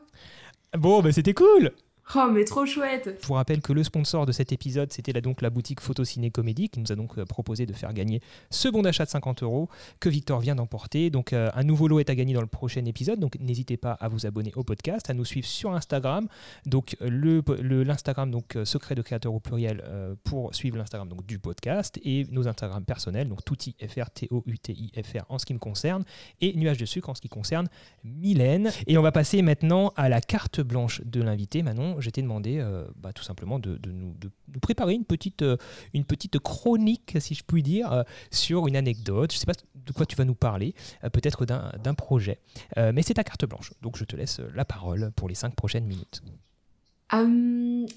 Bon, 0.77 1.01
ben 1.01 1.11
c'était 1.11 1.33
cool. 1.33 1.71
Oh, 2.15 2.27
mais 2.33 2.43
trop 2.43 2.65
chouette 2.65 3.17
Je 3.21 3.27
vous 3.27 3.35
rappelle 3.35 3.61
que 3.61 3.71
le 3.71 3.83
sponsor 3.83 4.25
de 4.25 4.31
cet 4.31 4.51
épisode, 4.51 4.91
c'était 4.91 5.13
donc 5.21 5.41
la 5.43 5.51
boutique 5.51 5.79
Photo 5.79 6.03
Ciné 6.03 6.31
Comédie 6.31 6.67
qui 6.69 6.79
nous 6.79 6.91
a 6.91 6.95
donc 6.95 7.19
euh, 7.19 7.25
proposé 7.25 7.67
de 7.67 7.73
faire 7.73 7.93
gagner 7.93 8.19
ce 8.49 8.67
bon 8.67 8.81
d'achat 8.81 9.05
de 9.05 9.11
50 9.11 9.43
euros 9.43 9.69
que 9.99 10.09
Victor 10.09 10.39
vient 10.39 10.55
d'emporter. 10.55 11.11
Donc 11.11 11.33
euh, 11.33 11.49
un 11.53 11.63
nouveau 11.63 11.87
lot 11.87 11.99
est 11.99 12.09
à 12.09 12.15
gagner 12.15 12.33
dans 12.33 12.41
le 12.41 12.47
prochain 12.47 12.83
épisode. 12.85 13.19
Donc 13.19 13.37
n'hésitez 13.39 13.77
pas 13.77 13.91
à 13.91 14.07
vous 14.07 14.25
abonner 14.25 14.51
au 14.55 14.63
podcast, 14.63 15.07
à 15.11 15.13
nous 15.13 15.23
suivre 15.23 15.45
sur 15.45 15.71
Instagram. 15.73 16.27
Donc 16.65 16.97
euh, 17.01 17.09
le 17.09 17.43
le- 17.61 17.83
l'Instagram 17.83 18.31
donc 18.31 18.57
secret 18.63 18.95
de 18.95 19.03
créateur 19.03 19.33
au 19.33 19.39
pluriel 19.39 19.83
pour 20.23 20.53
suivre 20.55 20.77
l'Instagram 20.77 21.09
du 21.27 21.37
podcast 21.37 21.99
et 22.03 22.25
nos 22.31 22.47
Instagram 22.47 22.83
personnels 22.85 23.29
donc 23.29 23.45
touti 23.45 23.75
fr 23.87 24.09
t 24.09 24.27
o 24.31 24.43
u 24.47 24.57
t 24.57 24.73
i 24.73 24.91
f 25.01 25.13
r 25.13 25.25
en 25.29 25.37
ce 25.37 25.45
qui 25.45 25.53
me 25.53 25.59
concerne 25.59 26.03
et 26.41 26.55
nuage 26.55 26.77
de 26.77 26.85
sucre 26.85 27.09
en 27.09 27.15
ce 27.15 27.21
qui 27.21 27.29
concerne 27.29 27.67
Mylène. 28.03 28.71
Et 28.87 28.97
on 28.97 29.01
va 29.01 29.11
passer 29.11 29.41
maintenant 29.41 29.93
à 29.95 30.09
la 30.09 30.21
carte 30.21 30.61
blanche 30.61 31.01
de 31.05 31.21
l'invité. 31.21 31.61
Manon, 31.63 31.98
je 32.01 32.09
t'ai 32.09 32.21
demandé 32.21 32.59
euh, 32.59 32.85
bah, 32.95 33.13
tout 33.13 33.23
simplement 33.23 33.59
de, 33.59 33.79
nous, 33.87 34.13
préparer 34.61 34.93
une 34.93 35.05
petite, 35.05 35.41
euh, 35.41 35.57
une 35.93 36.05
petite 36.05 36.39
chronique, 36.39 37.17
si 37.19 37.35
je 37.35 37.43
puis 37.43 37.63
dire, 37.63 37.91
euh, 37.91 38.03
sur 38.31 38.67
une 38.67 38.75
anecdote. 38.75 39.31
Je 39.31 39.37
ne 39.37 39.39
sais 39.39 39.45
pas 39.45 39.53
de 39.53 39.91
quoi 39.91 40.05
tu 40.05 40.15
vas 40.15 40.25
nous 40.25 40.35
parler, 40.35 40.73
euh, 41.03 41.09
peut-être 41.09 41.45
d'un 41.45 41.93
projet. 41.93 42.39
Mais 42.77 43.01
c'est 43.01 43.15
ta 43.15 43.23
carte 43.23 43.45
blanche. 43.45 43.73
Donc 43.81 43.97
je 43.97 44.03
te 44.03 44.15
laisse 44.15 44.41
la 44.53 44.65
parole 44.65 45.11
pour 45.15 45.27
les 45.27 45.35
cinq 45.35 45.55
prochaines 45.55 45.85
minutes. 45.85 46.21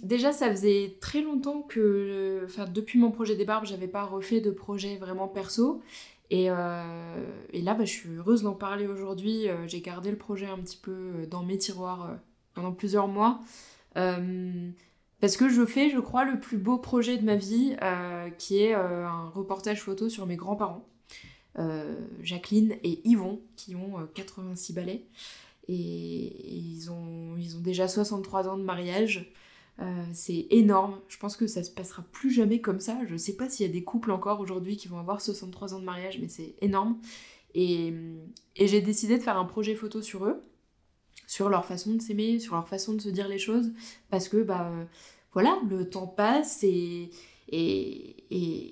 Déjà, 0.02 0.32
ça 0.32 0.50
faisait 0.50 0.96
très 1.00 1.20
longtemps 1.20 1.62
que, 1.62 2.42
enfin, 2.44 2.66
depuis 2.66 2.98
mon 2.98 3.10
projet 3.10 3.36
des 3.36 3.44
barbes, 3.44 3.66
j'avais 3.66 3.88
pas 3.88 4.04
refait 4.04 4.40
de 4.40 4.50
projet 4.50 4.96
vraiment 4.96 5.28
perso. 5.28 5.82
Et, 6.30 6.46
là, 6.46 6.84
bah, 7.52 7.84
je 7.84 7.92
suis 7.92 8.08
heureuse 8.08 8.42
d'en 8.42 8.54
parler 8.54 8.86
aujourd'hui. 8.86 9.46
J'ai 9.66 9.80
gardé 9.80 10.10
le 10.10 10.16
projet 10.16 10.46
un 10.46 10.58
petit 10.58 10.78
peu 10.78 11.26
dans 11.30 11.42
mes 11.42 11.58
tiroirs 11.58 12.16
pendant 12.54 12.72
plusieurs 12.72 13.08
mois. 13.08 13.40
Euh, 13.96 14.70
parce 15.22 15.36
que 15.36 15.48
je 15.48 15.64
fais, 15.64 15.88
je 15.88 16.00
crois, 16.00 16.24
le 16.24 16.40
plus 16.40 16.58
beau 16.58 16.78
projet 16.78 17.16
de 17.16 17.24
ma 17.24 17.36
vie, 17.36 17.76
euh, 17.80 18.28
qui 18.30 18.60
est 18.60 18.74
euh, 18.74 19.06
un 19.06 19.28
reportage 19.28 19.80
photo 19.80 20.08
sur 20.08 20.26
mes 20.26 20.34
grands-parents, 20.34 20.84
Jacqueline 22.20 22.74
et 22.82 23.08
Yvon, 23.08 23.40
qui 23.54 23.76
ont 23.76 24.00
euh, 24.00 24.06
86 24.14 24.72
balais. 24.72 25.06
Et, 25.68 26.56
ils, 26.56 26.90
ont, 26.90 27.36
déjà 27.60 27.86
63 27.86 28.48
ans 28.48 28.58
de 28.58 28.64
mariage. 28.64 29.32
C'est 30.12 30.46
énorme. 30.50 30.98
Je 31.08 31.18
pense 31.18 31.36
que 31.36 31.46
ça 31.46 31.62
se 31.62 31.70
passera 31.70 32.04
plus 32.10 32.32
jamais 32.32 32.60
comme 32.60 32.80
ça. 32.80 32.98
Je 33.08 33.16
sais 33.16 33.36
pas 33.36 33.48
s'il 33.48 33.66
y 33.66 33.68
a 33.68 33.72
des 33.72 33.84
couples 33.84 34.10
encore 34.10 34.40
aujourd'hui 34.40 34.76
qui 34.76 34.88
vont 34.88 34.98
avoir 34.98 35.20
63 35.20 35.74
ans 35.74 35.78
de 35.78 35.84
mariage, 35.84 36.18
mais 36.20 36.28
c'est 36.28 36.54
énorme. 36.60 36.98
Et 37.54 37.94
j'ai 38.56 38.80
décidé 38.80 39.18
de 39.18 39.22
faire 39.22 39.38
un 39.38 39.44
projet 39.44 39.76
photo 39.76 40.02
sur 40.02 40.24
eux, 40.24 40.42
sur 41.32 41.48
leur 41.48 41.64
façon 41.64 41.94
de 41.94 42.02
s'aimer, 42.02 42.38
sur 42.38 42.56
leur 42.56 42.68
façon 42.68 42.92
de 42.92 43.00
se 43.00 43.08
dire 43.08 43.26
les 43.26 43.38
choses, 43.38 43.72
parce 44.10 44.28
que 44.28 44.42
bah 44.42 44.70
euh, 44.70 44.84
voilà, 45.32 45.58
le 45.66 45.88
temps 45.88 46.06
passe 46.06 46.62
et, 46.62 47.10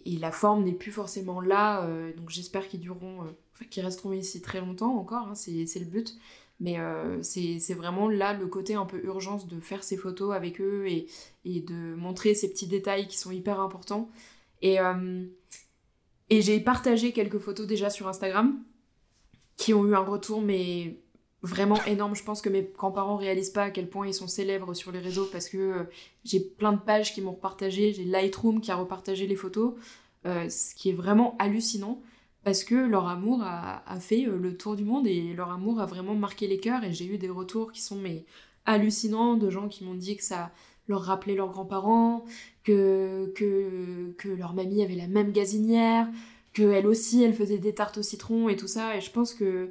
la 0.07 0.31
forme 0.31 0.65
n'est 0.65 0.75
plus 0.75 0.93
forcément 0.93 1.41
là. 1.41 1.87
euh, 1.87 2.13
donc 2.15 2.29
j'espère 2.29 2.69
qu'ils 2.69 2.81
dureront, 2.81 3.23
euh, 3.23 3.65
qu'ils 3.71 3.83
resteront 3.83 4.13
ici 4.13 4.43
très 4.43 4.61
longtemps 4.61 4.95
encore. 4.95 5.29
hein, 5.29 5.35
c'est 5.35 5.79
le 5.79 5.87
but. 5.87 6.19
Mais 6.61 6.77
c'est 7.23 7.73
vraiment 7.73 8.11
là 8.11 8.35
le 8.35 8.47
côté 8.47 8.75
un 8.75 8.85
peu 8.85 9.03
urgence 9.05 9.49
de 9.49 9.59
faire 9.61 9.83
ces 9.83 9.97
photos 9.97 10.35
avec 10.35 10.61
eux 10.61 10.87
et, 10.87 11.07
de 11.47 11.95
montrer 11.95 12.35
ces 12.35 12.51
petits 12.51 12.67
détails 12.67 13.09
qui 13.09 13.17
sont 13.17 13.31
hyper 13.31 13.59
importants. 13.61 14.11
Et 14.61 14.77
j'ai 16.31 16.61
partagé 16.61 17.13
quelques 17.13 17.39
photos 17.39 17.67
déjà 17.67 17.89
sur 17.89 18.07
Instagram 18.07 18.63
qui 19.57 19.73
ont 19.73 19.87
eu 19.87 19.95
un 19.95 20.05
retour, 20.05 20.43
mais 20.43 21.01
vraiment 21.43 21.83
énorme. 21.85 22.15
Je 22.15 22.25
pense 22.25 22.43
que 22.43 22.49
mes 22.49 22.63
grands-parents 22.77 23.17
réalisent 23.17 23.51
pas 23.51 23.65
à 23.65 23.71
quel 23.71 23.89
point 23.89 24.07
ils 24.07 24.15
sont 24.15 24.29
célèbres 24.29 24.75
sur 24.75 24.93
les 24.93 24.99
réseaux 24.99 25.29
parce 25.31 25.49
que 25.49 25.59
euh, 25.59 25.85
j'ai 26.25 26.41
plein 26.41 26.73
de 26.73 26.81
pages 26.81 27.15
qui 27.15 27.23
m'ont 27.23 27.33
repartagé. 27.33 27.93
J'ai 27.93 28.05
Lightroom 28.05 28.61
qui 28.61 28.71
a 28.71 28.77
repartagé 28.77 29.27
les 29.27 29.37
photos, 29.37 29.75
euh, 30.27 30.49
ce 30.49 30.75
qui 30.75 30.91
est 30.91 30.95
vraiment 30.95 31.37
hallucinant 31.39 32.01
parce 32.45 32.65
que 32.65 32.75
leur 32.75 33.07
amour 33.09 33.43
a, 33.43 33.83
fait 34.01 34.27
euh, 34.27 34.39
le 34.39 34.57
tour 34.57 34.77
du 34.77 34.85
monde 34.85 35.07
et 35.07 35.35
leur 35.35 35.51
amour 35.51 35.81
a 35.81 35.87
vraiment 35.87 36.15
marqué 36.15 36.47
les 36.47 36.59
cœurs 36.59 36.85
et 36.85 36.93
j'ai 36.93 37.07
eu 37.07 37.19
des 37.19 37.29
retours 37.29 37.73
qui 37.73 37.83
sont 37.83 37.97
mais 37.97 38.25
hallucinants 38.65 39.37
de 39.37 39.51
gens 39.51 39.69
qui 39.69 39.85
m'ont 39.85 39.95
dit 39.95 40.17
que 40.17 40.25
ça 40.25 40.51
leur 40.89 41.03
rappelait 41.03 41.35
leurs 41.35 41.51
grands-parents, 41.51 42.25
que, 42.65 43.33
que, 43.37 44.13
que 44.19 44.29
leur 44.29 44.55
mamie 44.55 44.83
avait 44.83 44.97
la 44.97 45.07
même 45.07 45.33
gazinière, 45.33 46.09
que 46.53 46.63
elle 46.63 46.87
aussi 46.87 47.23
elle 47.23 47.35
faisait 47.35 47.59
des 47.59 47.75
tartes 47.75 47.99
au 47.99 48.03
citron 48.03 48.49
et 48.49 48.57
tout 48.57 48.67
ça 48.67 48.97
et 48.97 49.01
je 49.01 49.11
pense 49.11 49.35
que 49.35 49.71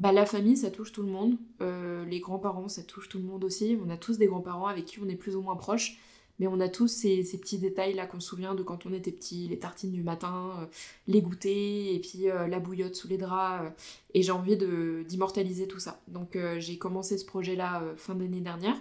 bah, 0.00 0.12
la 0.12 0.24
famille 0.24 0.56
ça 0.56 0.70
touche 0.70 0.92
tout 0.92 1.02
le 1.02 1.10
monde, 1.10 1.36
Euh, 1.60 2.06
les 2.06 2.20
grands-parents 2.20 2.68
ça 2.68 2.82
touche 2.82 3.10
tout 3.10 3.18
le 3.18 3.24
monde 3.24 3.44
aussi, 3.44 3.78
on 3.84 3.90
a 3.90 3.98
tous 3.98 4.16
des 4.16 4.26
grands-parents 4.26 4.66
avec 4.66 4.86
qui 4.86 4.98
on 4.98 5.08
est 5.08 5.14
plus 5.14 5.36
ou 5.36 5.42
moins 5.42 5.56
proches 5.56 5.98
mais 6.38 6.46
on 6.46 6.58
a 6.58 6.70
tous 6.70 6.88
ces, 6.88 7.22
petits 7.38 7.58
détails 7.58 7.92
là 7.92 8.06
qu'on 8.06 8.18
se 8.18 8.28
souvient 8.28 8.54
de 8.54 8.62
quand 8.62 8.86
on 8.86 8.94
était 8.94 9.12
petit, 9.12 9.46
les 9.46 9.58
tartines 9.58 9.92
du 9.92 10.02
matin, 10.02 10.52
euh, 10.58 10.66
les 11.06 11.20
goûters, 11.20 11.94
et 11.94 12.00
puis 12.00 12.30
euh, 12.30 12.46
la 12.48 12.60
bouillotte 12.60 12.94
sous 12.94 13.08
les 13.08 13.18
draps. 13.18 13.70
et 14.14 14.22
j'ai 14.22 14.32
envie 14.32 14.56
d'immortaliser 14.56 15.68
tout 15.68 15.80
ça. 15.80 16.00
Donc 16.08 16.38
j'ai 16.58 16.78
commencé 16.78 17.18
ce 17.18 17.26
projet-là 17.26 17.82
fin 17.96 18.14
d'année 18.14 18.40
dernière. 18.40 18.76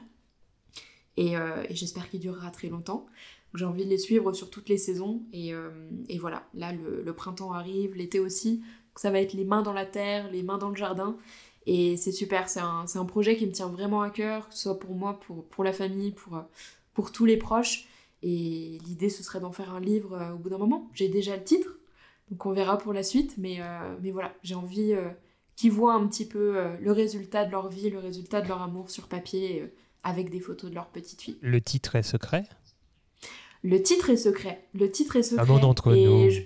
Et, 1.17 1.33
j'espère 1.71 2.09
qu'il 2.09 2.21
durera 2.21 2.49
très 2.49 2.69
longtemps. 2.69 3.07
J'ai 3.55 3.65
envie 3.65 3.83
de 3.83 3.89
les 3.89 3.97
suivre 3.97 4.31
sur 4.31 4.49
toutes 4.49 4.69
les 4.69 4.77
saisons. 4.77 5.23
Et, 5.33 5.53
voilà, 6.17 6.47
là 6.53 6.71
le 6.71 7.13
printemps 7.13 7.51
arrive, 7.51 7.93
l'été 7.93 8.21
aussi. 8.21 8.61
Ça 8.99 9.11
va 9.11 9.21
être 9.21 9.31
les 9.31 9.45
mains 9.45 9.61
dans 9.61 9.71
la 9.71 9.85
terre, 9.85 10.29
les 10.29 10.43
mains 10.43 10.57
dans 10.57 10.67
le 10.67 10.75
jardin. 10.75 11.15
Et 11.65 11.95
c'est 11.95 12.11
super, 12.11 12.49
c'est 12.49 12.59
un, 12.59 12.83
un 12.93 13.05
projet 13.05 13.37
qui 13.37 13.45
me 13.47 13.53
tient 13.53 13.69
vraiment 13.69 14.01
à 14.01 14.09
cœur, 14.09 14.49
que 14.49 14.55
ce 14.55 14.63
soit 14.63 14.77
pour 14.77 14.93
moi, 14.93 15.21
pour, 15.21 15.45
pour 15.45 15.63
la 15.63 15.71
famille, 15.71 16.11
pour, 16.11 16.35
euh, 16.35 16.41
pour 16.93 17.13
tous 17.13 17.23
les 17.23 17.37
proches. 17.37 17.87
Et 18.23 18.77
l'idée, 18.85 19.09
ce 19.09 19.23
serait 19.23 19.39
d'en 19.39 19.53
faire 19.53 19.73
un 19.73 19.79
livre 19.79 20.15
euh, 20.15 20.33
au 20.33 20.37
bout 20.37 20.49
d'un 20.49 20.57
moment. 20.57 20.89
J'ai 20.93 21.07
déjà 21.07 21.37
le 21.37 21.43
titre, 21.45 21.77
donc 22.29 22.45
on 22.45 22.51
verra 22.51 22.77
pour 22.77 22.91
la 22.91 23.03
suite. 23.03 23.35
Mais, 23.37 23.61
euh, 23.61 23.95
mais 24.01 24.11
voilà, 24.11 24.33
j'ai 24.43 24.55
envie 24.55 24.91
euh, 24.91 25.07
qu'ils 25.55 25.71
voient 25.71 25.93
un 25.93 26.05
petit 26.05 26.27
peu 26.27 26.57
le 26.81 26.91
résultat 26.91 27.45
de 27.45 27.51
leur 27.51 27.69
vie, 27.69 27.89
le 27.89 27.99
résultat 27.99 28.41
de 28.41 28.49
leur 28.49 28.61
amour 28.61 28.89
sur 28.89 29.07
papier, 29.07 29.71
avec 30.03 30.29
des 30.29 30.41
photos 30.41 30.69
de 30.69 30.75
leur 30.75 30.87
petite 30.87 31.21
fille. 31.21 31.37
Le 31.39 31.61
titre 31.61 31.95
est 31.95 32.03
secret? 32.03 32.43
Le 33.63 33.81
titre 33.81 34.09
est 34.09 34.17
secret. 34.17 34.67
Le 34.73 34.91
titre 34.91 35.15
est 35.15 35.23
secret. 35.23 35.41
Ah 35.41 35.45
bon, 35.45 35.59
d'entre 35.59 35.93
nous. 35.93 36.29
Je, 36.29 36.41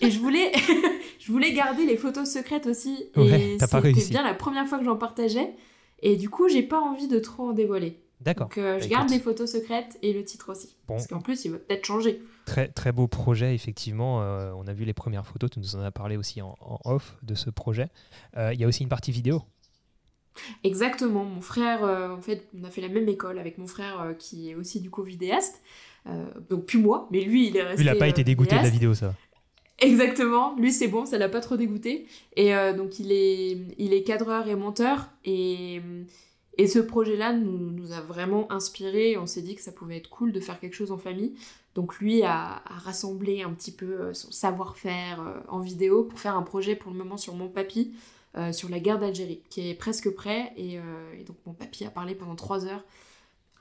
et 0.00 0.10
je 0.10 0.18
voulais, 0.18 0.52
je 1.20 1.30
voulais 1.30 1.52
garder 1.52 1.84
les 1.86 1.96
photos 1.96 2.28
secrètes 2.28 2.66
aussi. 2.66 3.10
Ouais, 3.16 3.56
t'as 3.58 3.66
pas 3.68 3.78
c'était 3.78 3.92
réussi. 3.94 4.10
bien 4.10 4.24
la 4.24 4.34
première 4.34 4.66
fois 4.66 4.78
que 4.78 4.84
j'en 4.84 4.96
partageais. 4.96 5.54
Et 6.02 6.16
du 6.16 6.30
coup, 6.30 6.48
j'ai 6.48 6.62
pas 6.62 6.80
envie 6.80 7.08
de 7.08 7.18
trop 7.18 7.50
en 7.50 7.52
dévoiler. 7.52 8.00
D'accord. 8.22 8.48
Donc, 8.48 8.58
euh, 8.58 8.76
Bah, 8.76 8.82
je 8.82 8.88
garde 8.88 9.04
écoute. 9.04 9.16
les 9.16 9.22
photos 9.22 9.50
secrètes 9.52 9.98
et 10.02 10.12
le 10.14 10.24
titre 10.24 10.50
aussi. 10.52 10.76
Bon. 10.88 10.94
Parce 10.94 11.06
qu'en 11.06 11.20
plus, 11.20 11.44
il 11.44 11.52
va 11.52 11.58
peut-être 11.58 11.84
changer. 11.86 12.22
Très, 12.46 12.68
très 12.68 12.90
beau 12.92 13.06
projet, 13.06 13.54
effectivement. 13.54 14.22
Euh, 14.22 14.52
on 14.56 14.66
a 14.66 14.72
vu 14.72 14.84
les 14.84 14.92
premières 14.94 15.26
photos, 15.26 15.50
tu 15.50 15.58
nous 15.60 15.76
en 15.76 15.80
as 15.82 15.90
parlé 15.90 16.16
aussi 16.16 16.40
en, 16.42 16.56
en 16.60 16.78
off 16.86 17.16
de 17.22 17.34
ce 17.34 17.50
projet. 17.50 17.88
Euh, 18.38 18.52
Il 18.54 18.60
y 18.60 18.64
a 18.64 18.66
aussi 18.66 18.82
une 18.82 18.88
partie 18.88 19.12
vidéo. 19.12 19.42
Exactement. 20.64 21.24
Mon 21.24 21.40
frère, 21.40 21.82
en 21.82 22.20
fait, 22.20 22.48
on 22.58 22.64
a 22.64 22.70
fait 22.70 22.80
la 22.80 22.88
même 22.88 23.08
école 23.08 23.38
avec 23.38 23.58
mon 23.58 23.66
frère 23.66 24.14
qui 24.18 24.50
est 24.50 24.54
aussi 24.54 24.80
du 24.80 24.88
coup 24.90 25.02
vidéaste. 25.02 25.60
Donc, 26.48 26.64
plus 26.66 26.78
moi, 26.78 27.08
mais 27.10 27.20
lui, 27.20 27.48
il 27.48 27.56
est 27.56 27.62
resté. 27.62 27.82
Il 27.82 27.86
n'a 27.86 27.94
pas 27.94 28.08
été 28.08 28.24
dégoûté 28.24 28.56
de 28.56 28.62
la 28.62 28.70
vidéo, 28.70 28.94
ça. 28.94 29.14
Exactement, 29.80 30.54
lui 30.56 30.72
c'est 30.72 30.88
bon, 30.88 31.06
ça 31.06 31.16
l'a 31.16 31.30
pas 31.30 31.40
trop 31.40 31.56
dégoûté. 31.56 32.06
Et 32.36 32.54
euh, 32.54 32.74
donc 32.74 32.98
il 32.98 33.12
est, 33.12 33.58
il 33.78 33.94
est 33.94 34.02
cadreur 34.02 34.46
et 34.46 34.54
monteur. 34.54 35.08
Et, 35.24 35.80
et 36.58 36.66
ce 36.66 36.78
projet-là 36.78 37.32
nous, 37.32 37.70
nous 37.70 37.92
a 37.92 38.00
vraiment 38.02 38.50
inspiré. 38.52 39.16
On 39.16 39.26
s'est 39.26 39.40
dit 39.40 39.54
que 39.54 39.62
ça 39.62 39.72
pouvait 39.72 39.96
être 39.96 40.10
cool 40.10 40.32
de 40.32 40.40
faire 40.40 40.60
quelque 40.60 40.74
chose 40.74 40.92
en 40.92 40.98
famille. 40.98 41.34
Donc 41.74 41.98
lui 41.98 42.22
a, 42.22 42.62
rassemblé 42.66 43.42
un 43.42 43.52
petit 43.52 43.72
peu 43.72 43.86
euh, 43.86 44.12
son 44.12 44.30
savoir-faire 44.30 45.22
euh, 45.22 45.40
en 45.48 45.60
vidéo 45.60 46.04
pour 46.04 46.20
faire 46.20 46.36
un 46.36 46.42
projet 46.42 46.76
pour 46.76 46.92
le 46.92 46.98
moment 46.98 47.16
sur 47.16 47.34
mon 47.34 47.48
papy, 47.48 47.92
sur 48.52 48.68
la 48.68 48.78
guerre 48.78 49.00
d'Algérie, 49.00 49.42
qui 49.50 49.70
est 49.70 49.74
presque 49.74 50.08
prêt. 50.10 50.52
Et, 50.56 50.74
et 50.74 51.24
donc 51.26 51.36
mon 51.46 51.52
papy 51.52 51.84
a 51.84 51.90
parlé 51.90 52.14
pendant 52.14 52.36
trois 52.36 52.64
heures. 52.64 52.84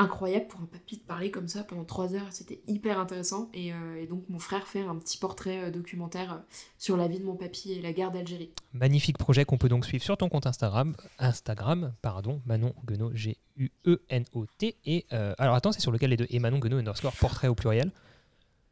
Incroyable 0.01 0.47
pour 0.47 0.61
un 0.61 0.65
papy 0.65 0.95
de 0.95 1.01
parler 1.01 1.29
comme 1.29 1.49
ça 1.49 1.63
pendant 1.63 1.83
trois 1.83 2.15
heures, 2.15 2.27
c'était 2.31 2.61
hyper 2.67 2.99
intéressant. 3.01 3.49
Et, 3.53 3.73
euh, 3.73 4.01
et 4.01 4.07
donc 4.07 4.23
mon 4.29 4.39
frère 4.39 4.65
fait 4.65 4.79
un 4.79 4.95
petit 4.95 5.17
portrait 5.17 5.65
euh, 5.65 5.71
documentaire 5.71 6.33
euh, 6.33 6.37
sur 6.77 6.95
la 6.95 7.09
vie 7.09 7.19
de 7.19 7.25
mon 7.25 7.35
papy 7.35 7.73
et 7.73 7.81
la 7.81 7.91
guerre 7.91 8.09
d'Algérie. 8.09 8.49
Magnifique 8.71 9.17
projet 9.17 9.43
qu'on 9.43 9.57
peut 9.57 9.67
donc 9.67 9.85
suivre 9.85 10.01
sur 10.01 10.15
ton 10.15 10.29
compte 10.29 10.47
Instagram, 10.47 10.95
Instagram, 11.17 11.93
pardon, 12.01 12.41
Manon 12.45 12.73
Guenot, 12.85 13.11
G-U-E-N-O-T. 13.13 14.77
Et 14.85 15.05
alors 15.37 15.55
attends, 15.55 15.73
c'est 15.73 15.81
sur 15.81 15.91
lequel 15.91 16.11
les 16.11 16.17
deux? 16.17 16.27
Et 16.29 16.39
Manon 16.39 16.59
Guenot 16.59 16.77
underscore 16.77 17.11
portrait 17.17 17.49
au 17.49 17.55
pluriel 17.55 17.91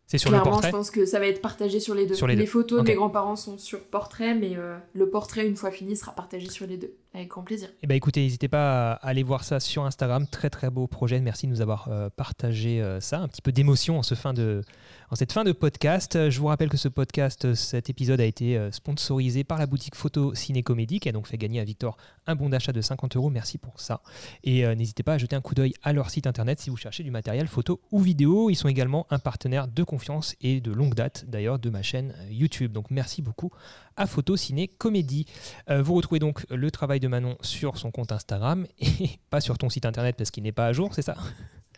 C'est 0.05 0.17
sur 0.17 0.29
le 0.31 0.35
Clairement, 0.37 0.51
portrait? 0.51 0.69
je 0.69 0.75
pense 0.77 0.91
que 0.91 1.05
ça 1.05 1.19
va 1.19 1.27
être 1.27 1.41
partagé 1.41 1.81
sur 1.81 1.93
les 1.93 2.05
deux. 2.05 2.15
Sur 2.15 2.27
les 2.27 2.37
deux. 2.37 2.45
photos 2.45 2.83
de 2.83 2.87
mes 2.87 2.95
grands-parents 2.95 3.35
sont 3.35 3.57
sur 3.57 3.83
portrait, 3.83 4.33
mais 4.33 4.55
le 4.93 5.09
portrait, 5.09 5.45
une 5.45 5.57
fois 5.57 5.71
fini, 5.71 5.97
sera 5.97 6.13
partagé 6.13 6.49
sur 6.49 6.67
les 6.67 6.77
deux. 6.77 6.93
Avec 7.13 7.29
grand 7.29 7.43
plaisir. 7.43 7.69
Eh 7.81 7.87
ben 7.87 7.95
écoutez, 7.95 8.21
n'hésitez 8.21 8.47
pas 8.47 8.91
à 8.91 9.07
aller 9.07 9.23
voir 9.23 9.43
ça 9.43 9.59
sur 9.59 9.85
Instagram. 9.85 10.27
Très 10.27 10.49
très 10.49 10.69
beau 10.69 10.87
projet. 10.87 11.19
Merci 11.19 11.47
de 11.47 11.51
nous 11.51 11.61
avoir 11.61 11.87
euh, 11.87 12.09
partagé 12.15 12.81
euh, 12.81 12.99
ça. 12.99 13.19
Un 13.19 13.27
petit 13.27 13.41
peu 13.41 13.51
d'émotion 13.51 13.97
en, 13.97 14.03
ce 14.03 14.13
fin 14.13 14.33
de, 14.33 14.61
en 15.09 15.15
cette 15.15 15.31
fin 15.31 15.43
de 15.43 15.51
podcast. 15.51 16.29
Je 16.29 16.39
vous 16.39 16.47
rappelle 16.47 16.69
que 16.69 16.77
ce 16.77 16.89
podcast, 16.89 17.45
euh, 17.45 17.55
cet 17.55 17.89
épisode 17.89 18.21
a 18.21 18.25
été 18.25 18.59
sponsorisé 18.71 19.43
par 19.43 19.57
la 19.57 19.65
boutique 19.65 19.95
Photo 19.95 20.35
Ciné 20.35 20.63
Comédie 20.63 20.99
qui 20.99 21.09
a 21.09 21.11
donc 21.11 21.27
fait 21.27 21.37
gagner 21.37 21.59
à 21.59 21.63
Victor 21.63 21.97
un 22.27 22.35
bon 22.35 22.49
d'achat 22.49 22.73
de 22.73 22.81
50 22.81 23.15
euros. 23.15 23.29
Merci 23.29 23.57
pour 23.57 23.79
ça. 23.79 24.01
Et 24.43 24.67
n'hésitez 24.75 25.01
pas 25.01 25.13
à 25.13 25.17
jeter 25.17 25.35
un 25.35 25.41
coup 25.41 25.55
d'œil 25.55 25.73
à 25.81 25.93
leur 25.93 26.09
site 26.09 26.27
internet 26.27 26.59
si 26.59 26.69
vous 26.69 26.77
cherchez 26.77 27.03
du 27.03 27.11
matériel 27.11 27.47
photo 27.47 27.81
ou 27.91 27.99
vidéo. 27.99 28.49
Ils 28.49 28.55
sont 28.55 28.67
également 28.67 29.07
un 29.09 29.19
partenaire 29.19 29.67
de 29.67 29.83
confiance 29.83 30.35
et 30.41 30.59
de 30.59 30.71
longue 30.71 30.93
date 30.93 31.25
d'ailleurs 31.27 31.57
de 31.57 31.69
ma 31.69 31.81
chaîne 31.81 32.13
YouTube. 32.29 32.73
Donc 32.73 32.91
merci 32.91 33.21
beaucoup 33.21 33.51
à 33.97 34.07
Photo 34.07 34.37
Ciné 34.37 34.67
Comédie. 34.67 35.25
Euh, 35.69 35.81
vous 35.81 35.95
retrouvez 35.95 36.19
donc 36.19 36.45
le 36.49 36.71
travail 36.71 36.99
de 36.99 37.07
Manon 37.07 37.37
sur 37.41 37.77
son 37.77 37.91
compte 37.91 38.11
Instagram 38.11 38.65
et 38.79 39.09
pas 39.29 39.41
sur 39.41 39.57
ton 39.57 39.69
site 39.69 39.85
internet 39.85 40.15
parce 40.17 40.31
qu'il 40.31 40.43
n'est 40.43 40.51
pas 40.51 40.67
à 40.67 40.73
jour, 40.73 40.93
c'est 40.93 41.01
ça? 41.01 41.15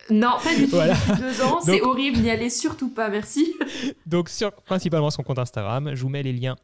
Non, 0.09 0.37
pas 0.43 0.55
du 0.55 0.65
tout. 0.65 0.71
Voilà. 0.71 0.95
Deux 1.19 1.41
ans, 1.41 1.59
c'est 1.63 1.81
horrible. 1.81 2.19
N'y 2.19 2.29
allez 2.29 2.49
surtout 2.49 2.89
pas, 2.89 3.09
merci. 3.09 3.53
Donc 4.05 4.29
sur 4.29 4.51
principalement 4.51 5.09
son 5.09 5.23
compte 5.23 5.39
Instagram, 5.39 5.91
je 5.93 6.01
vous 6.01 6.09
mets 6.09 6.23
les 6.23 6.33
liens 6.33 6.55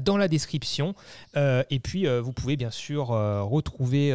dans 0.00 0.16
la 0.16 0.28
description. 0.28 0.94
Euh, 1.36 1.62
et 1.70 1.80
puis, 1.80 2.06
euh, 2.06 2.20
vous 2.20 2.32
pouvez 2.32 2.56
bien 2.56 2.70
sûr 2.70 3.12
euh, 3.12 3.42
retrouver 3.42 4.14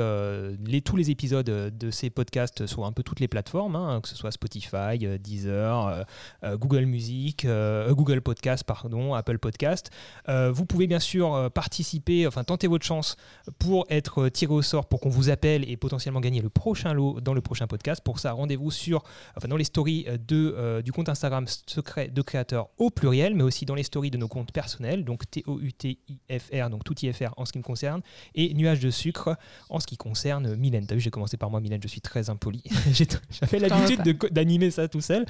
tous 0.85 0.95
les 0.95 1.11
épisodes 1.11 1.45
de 1.45 1.91
ces 1.91 2.09
podcasts 2.09 2.65
sur 2.65 2.85
un 2.85 2.91
peu 2.91 3.03
toutes 3.03 3.19
les 3.19 3.27
plateformes, 3.27 3.75
hein, 3.75 4.01
que 4.01 4.09
ce 4.09 4.15
soit 4.15 4.31
Spotify, 4.31 4.97
Deezer, 5.19 6.05
Google 6.43 6.85
Music, 6.85 7.47
Google 7.89 8.21
Podcast, 8.21 8.63
pardon, 8.63 9.13
Apple 9.13 9.37
Podcast. 9.39 9.91
Vous 10.27 10.65
pouvez 10.65 10.87
bien 10.87 10.99
sûr 10.99 11.49
participer, 11.53 12.27
enfin 12.27 12.43
tenter 12.43 12.67
votre 12.67 12.85
chance 12.85 13.15
pour 13.59 13.85
être 13.89 14.29
tiré 14.29 14.53
au 14.53 14.61
sort, 14.61 14.87
pour 14.87 14.99
qu'on 14.99 15.09
vous 15.09 15.29
appelle 15.29 15.69
et 15.69 15.77
potentiellement 15.77 16.19
gagner 16.19 16.41
le 16.41 16.49
prochain 16.49 16.93
lot 16.93 17.21
dans 17.21 17.33
le 17.33 17.41
prochain 17.41 17.67
podcast. 17.67 18.01
Pour 18.03 18.19
ça, 18.19 18.33
rendez-vous 18.33 18.71
sur, 18.71 19.03
enfin 19.37 19.47
dans 19.47 19.57
les 19.57 19.63
stories 19.63 20.05
de, 20.27 20.81
du 20.81 20.91
compte 20.91 21.09
Instagram 21.09 21.45
secret 21.47 22.09
de 22.09 22.21
créateur 22.21 22.69
au 22.77 22.89
pluriel, 22.89 23.35
mais 23.35 23.43
aussi 23.43 23.65
dans 23.65 23.75
les 23.75 23.83
stories 23.83 24.11
de 24.11 24.17
nos 24.17 24.27
comptes 24.27 24.51
personnels, 24.51 25.05
donc 25.05 25.23
T-O-U-T-I-F-R, 25.71 26.69
donc 26.69 26.83
tout 26.83 26.93
IFR 27.05 27.29
en 27.37 27.45
ce 27.45 27.51
qui 27.51 27.57
me 27.59 27.63
concerne, 27.63 28.01
et 28.35 28.53
Nuage 28.53 28.79
de 28.79 28.89
sucre 28.89 29.37
en 29.69 29.79
ce 29.79 29.87
qui 29.87 29.97
concerne 29.97 30.55
Mylène. 30.55 30.85
T'as 30.87 30.95
vu, 30.95 31.01
j'ai 31.01 31.09
commencé 31.11 31.37
par 31.37 31.49
moi, 31.49 31.59
Mylène, 31.61 31.81
je 31.81 31.87
suis 31.87 32.01
très 32.01 32.29
impoli. 32.29 32.61
J'ai- 32.91 33.07
J'avais 33.29 33.59
l'habitude 33.59 34.01
d'animer 34.31 34.71
ça 34.71 34.87
tout 34.87 35.01
seul. 35.01 35.25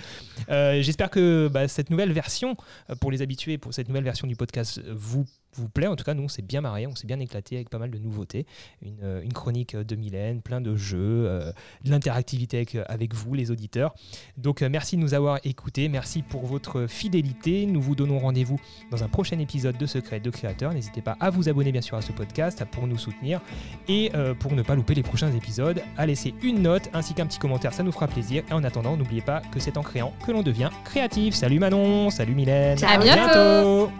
Euh, 0.50 0.82
J'espère 0.82 1.10
que 1.10 1.48
bah, 1.52 1.68
cette 1.68 1.90
nouvelle 1.90 2.12
version, 2.12 2.56
euh, 2.90 2.96
pour 2.96 3.12
les 3.12 3.22
habitués, 3.22 3.58
pour 3.58 3.74
cette 3.74 3.88
nouvelle 3.88 4.04
version 4.04 4.28
du 4.28 4.36
podcast, 4.36 4.80
euh, 4.80 4.94
vous 4.96 5.26
vous 5.56 5.70
plaît. 5.70 5.88
En 5.88 5.96
tout 5.96 6.04
cas, 6.04 6.14
nous, 6.14 6.24
on 6.24 6.28
s'est 6.28 6.42
bien 6.42 6.62
marré, 6.62 6.88
on 6.88 6.96
s'est 6.96 7.08
bien 7.08 7.20
éclaté 7.20 7.56
avec 7.56 7.70
pas 7.70 7.80
mal 7.80 7.92
de 7.92 7.98
nouveautés. 7.98 8.46
Une, 8.82 9.00
euh, 9.04 9.22
une 9.22 9.34
chronique 9.34 9.76
de 9.76 9.96
Mylène, 9.96 10.42
plein 10.42 10.62
de 10.62 10.76
jeux, 10.76 11.26
euh, 11.28 11.52
de 11.84 11.92
l'interactivité 11.92 12.58
avec, 12.58 12.76
avec 12.88 13.14
vous, 13.14 13.34
les 13.34 13.52
auditeurs. 13.52 13.94
Donc, 14.38 14.62
euh, 14.62 14.70
merci 14.70 14.96
de 14.96 15.02
nous 15.02 15.14
avoir 15.14 15.40
écoutés. 15.44 15.90
Merci 15.90 16.22
pour 16.22 16.46
votre 16.46 16.88
fidélité. 16.88 17.66
Nous 17.66 17.82
vous 17.82 17.96
donnons 17.96 18.20
rendez-vous 18.20 18.60
dans 18.92 19.04
un 19.04 19.08
prochain 19.08 19.40
épisode 19.40 19.78
de 19.78 19.86
Secret 19.86 20.20
de 20.20 20.30
Créateur. 20.30 20.74
N'hésitez 20.74 21.02
pas 21.02 21.18
à 21.20 21.30
vous 21.30 21.50
abonner, 21.50 21.72
bien 21.72 21.82
sûr, 21.82 21.98
à 21.98 22.02
ce 22.02 22.12
podcast 22.12 22.64
pour 22.72 22.88
nous 22.88 22.98
soutenir 22.98 23.42
et 23.88 24.12
euh, 24.16 24.34
pour 24.34 24.54
ne 24.54 24.62
pas 24.62 24.76
louper 24.76 24.96
les 24.96 25.04
prochains 25.04 25.32
épisodes, 25.32 25.82
à 25.98 26.06
laisser 26.06 26.34
une 26.42 26.62
note 26.62 26.90
ainsi 26.94 27.14
qu'un 27.14 27.26
petit 27.26 27.40
commentaire. 27.40 27.74
Ça 27.74 27.84
nous 27.84 27.92
fera 27.92 28.08
plaisir. 28.08 28.44
Et 28.50 28.54
en 28.54 28.64
attendant, 28.64 28.98
n'oubliez 28.98 29.22
pas 29.22 29.42
que 29.52 29.60
c'est 29.60 29.78
en 29.78 29.84
créant 29.84 30.14
que 30.26 30.32
l'on 30.32 30.42
devient 30.42 30.70
créatif. 30.86 31.36
Salut 31.36 31.60
Manon, 31.60 32.10
salut 32.10 32.36
Mylène. 32.36 32.84
À 32.84 32.98
bientôt. 32.98 33.90
bientôt 33.90 33.92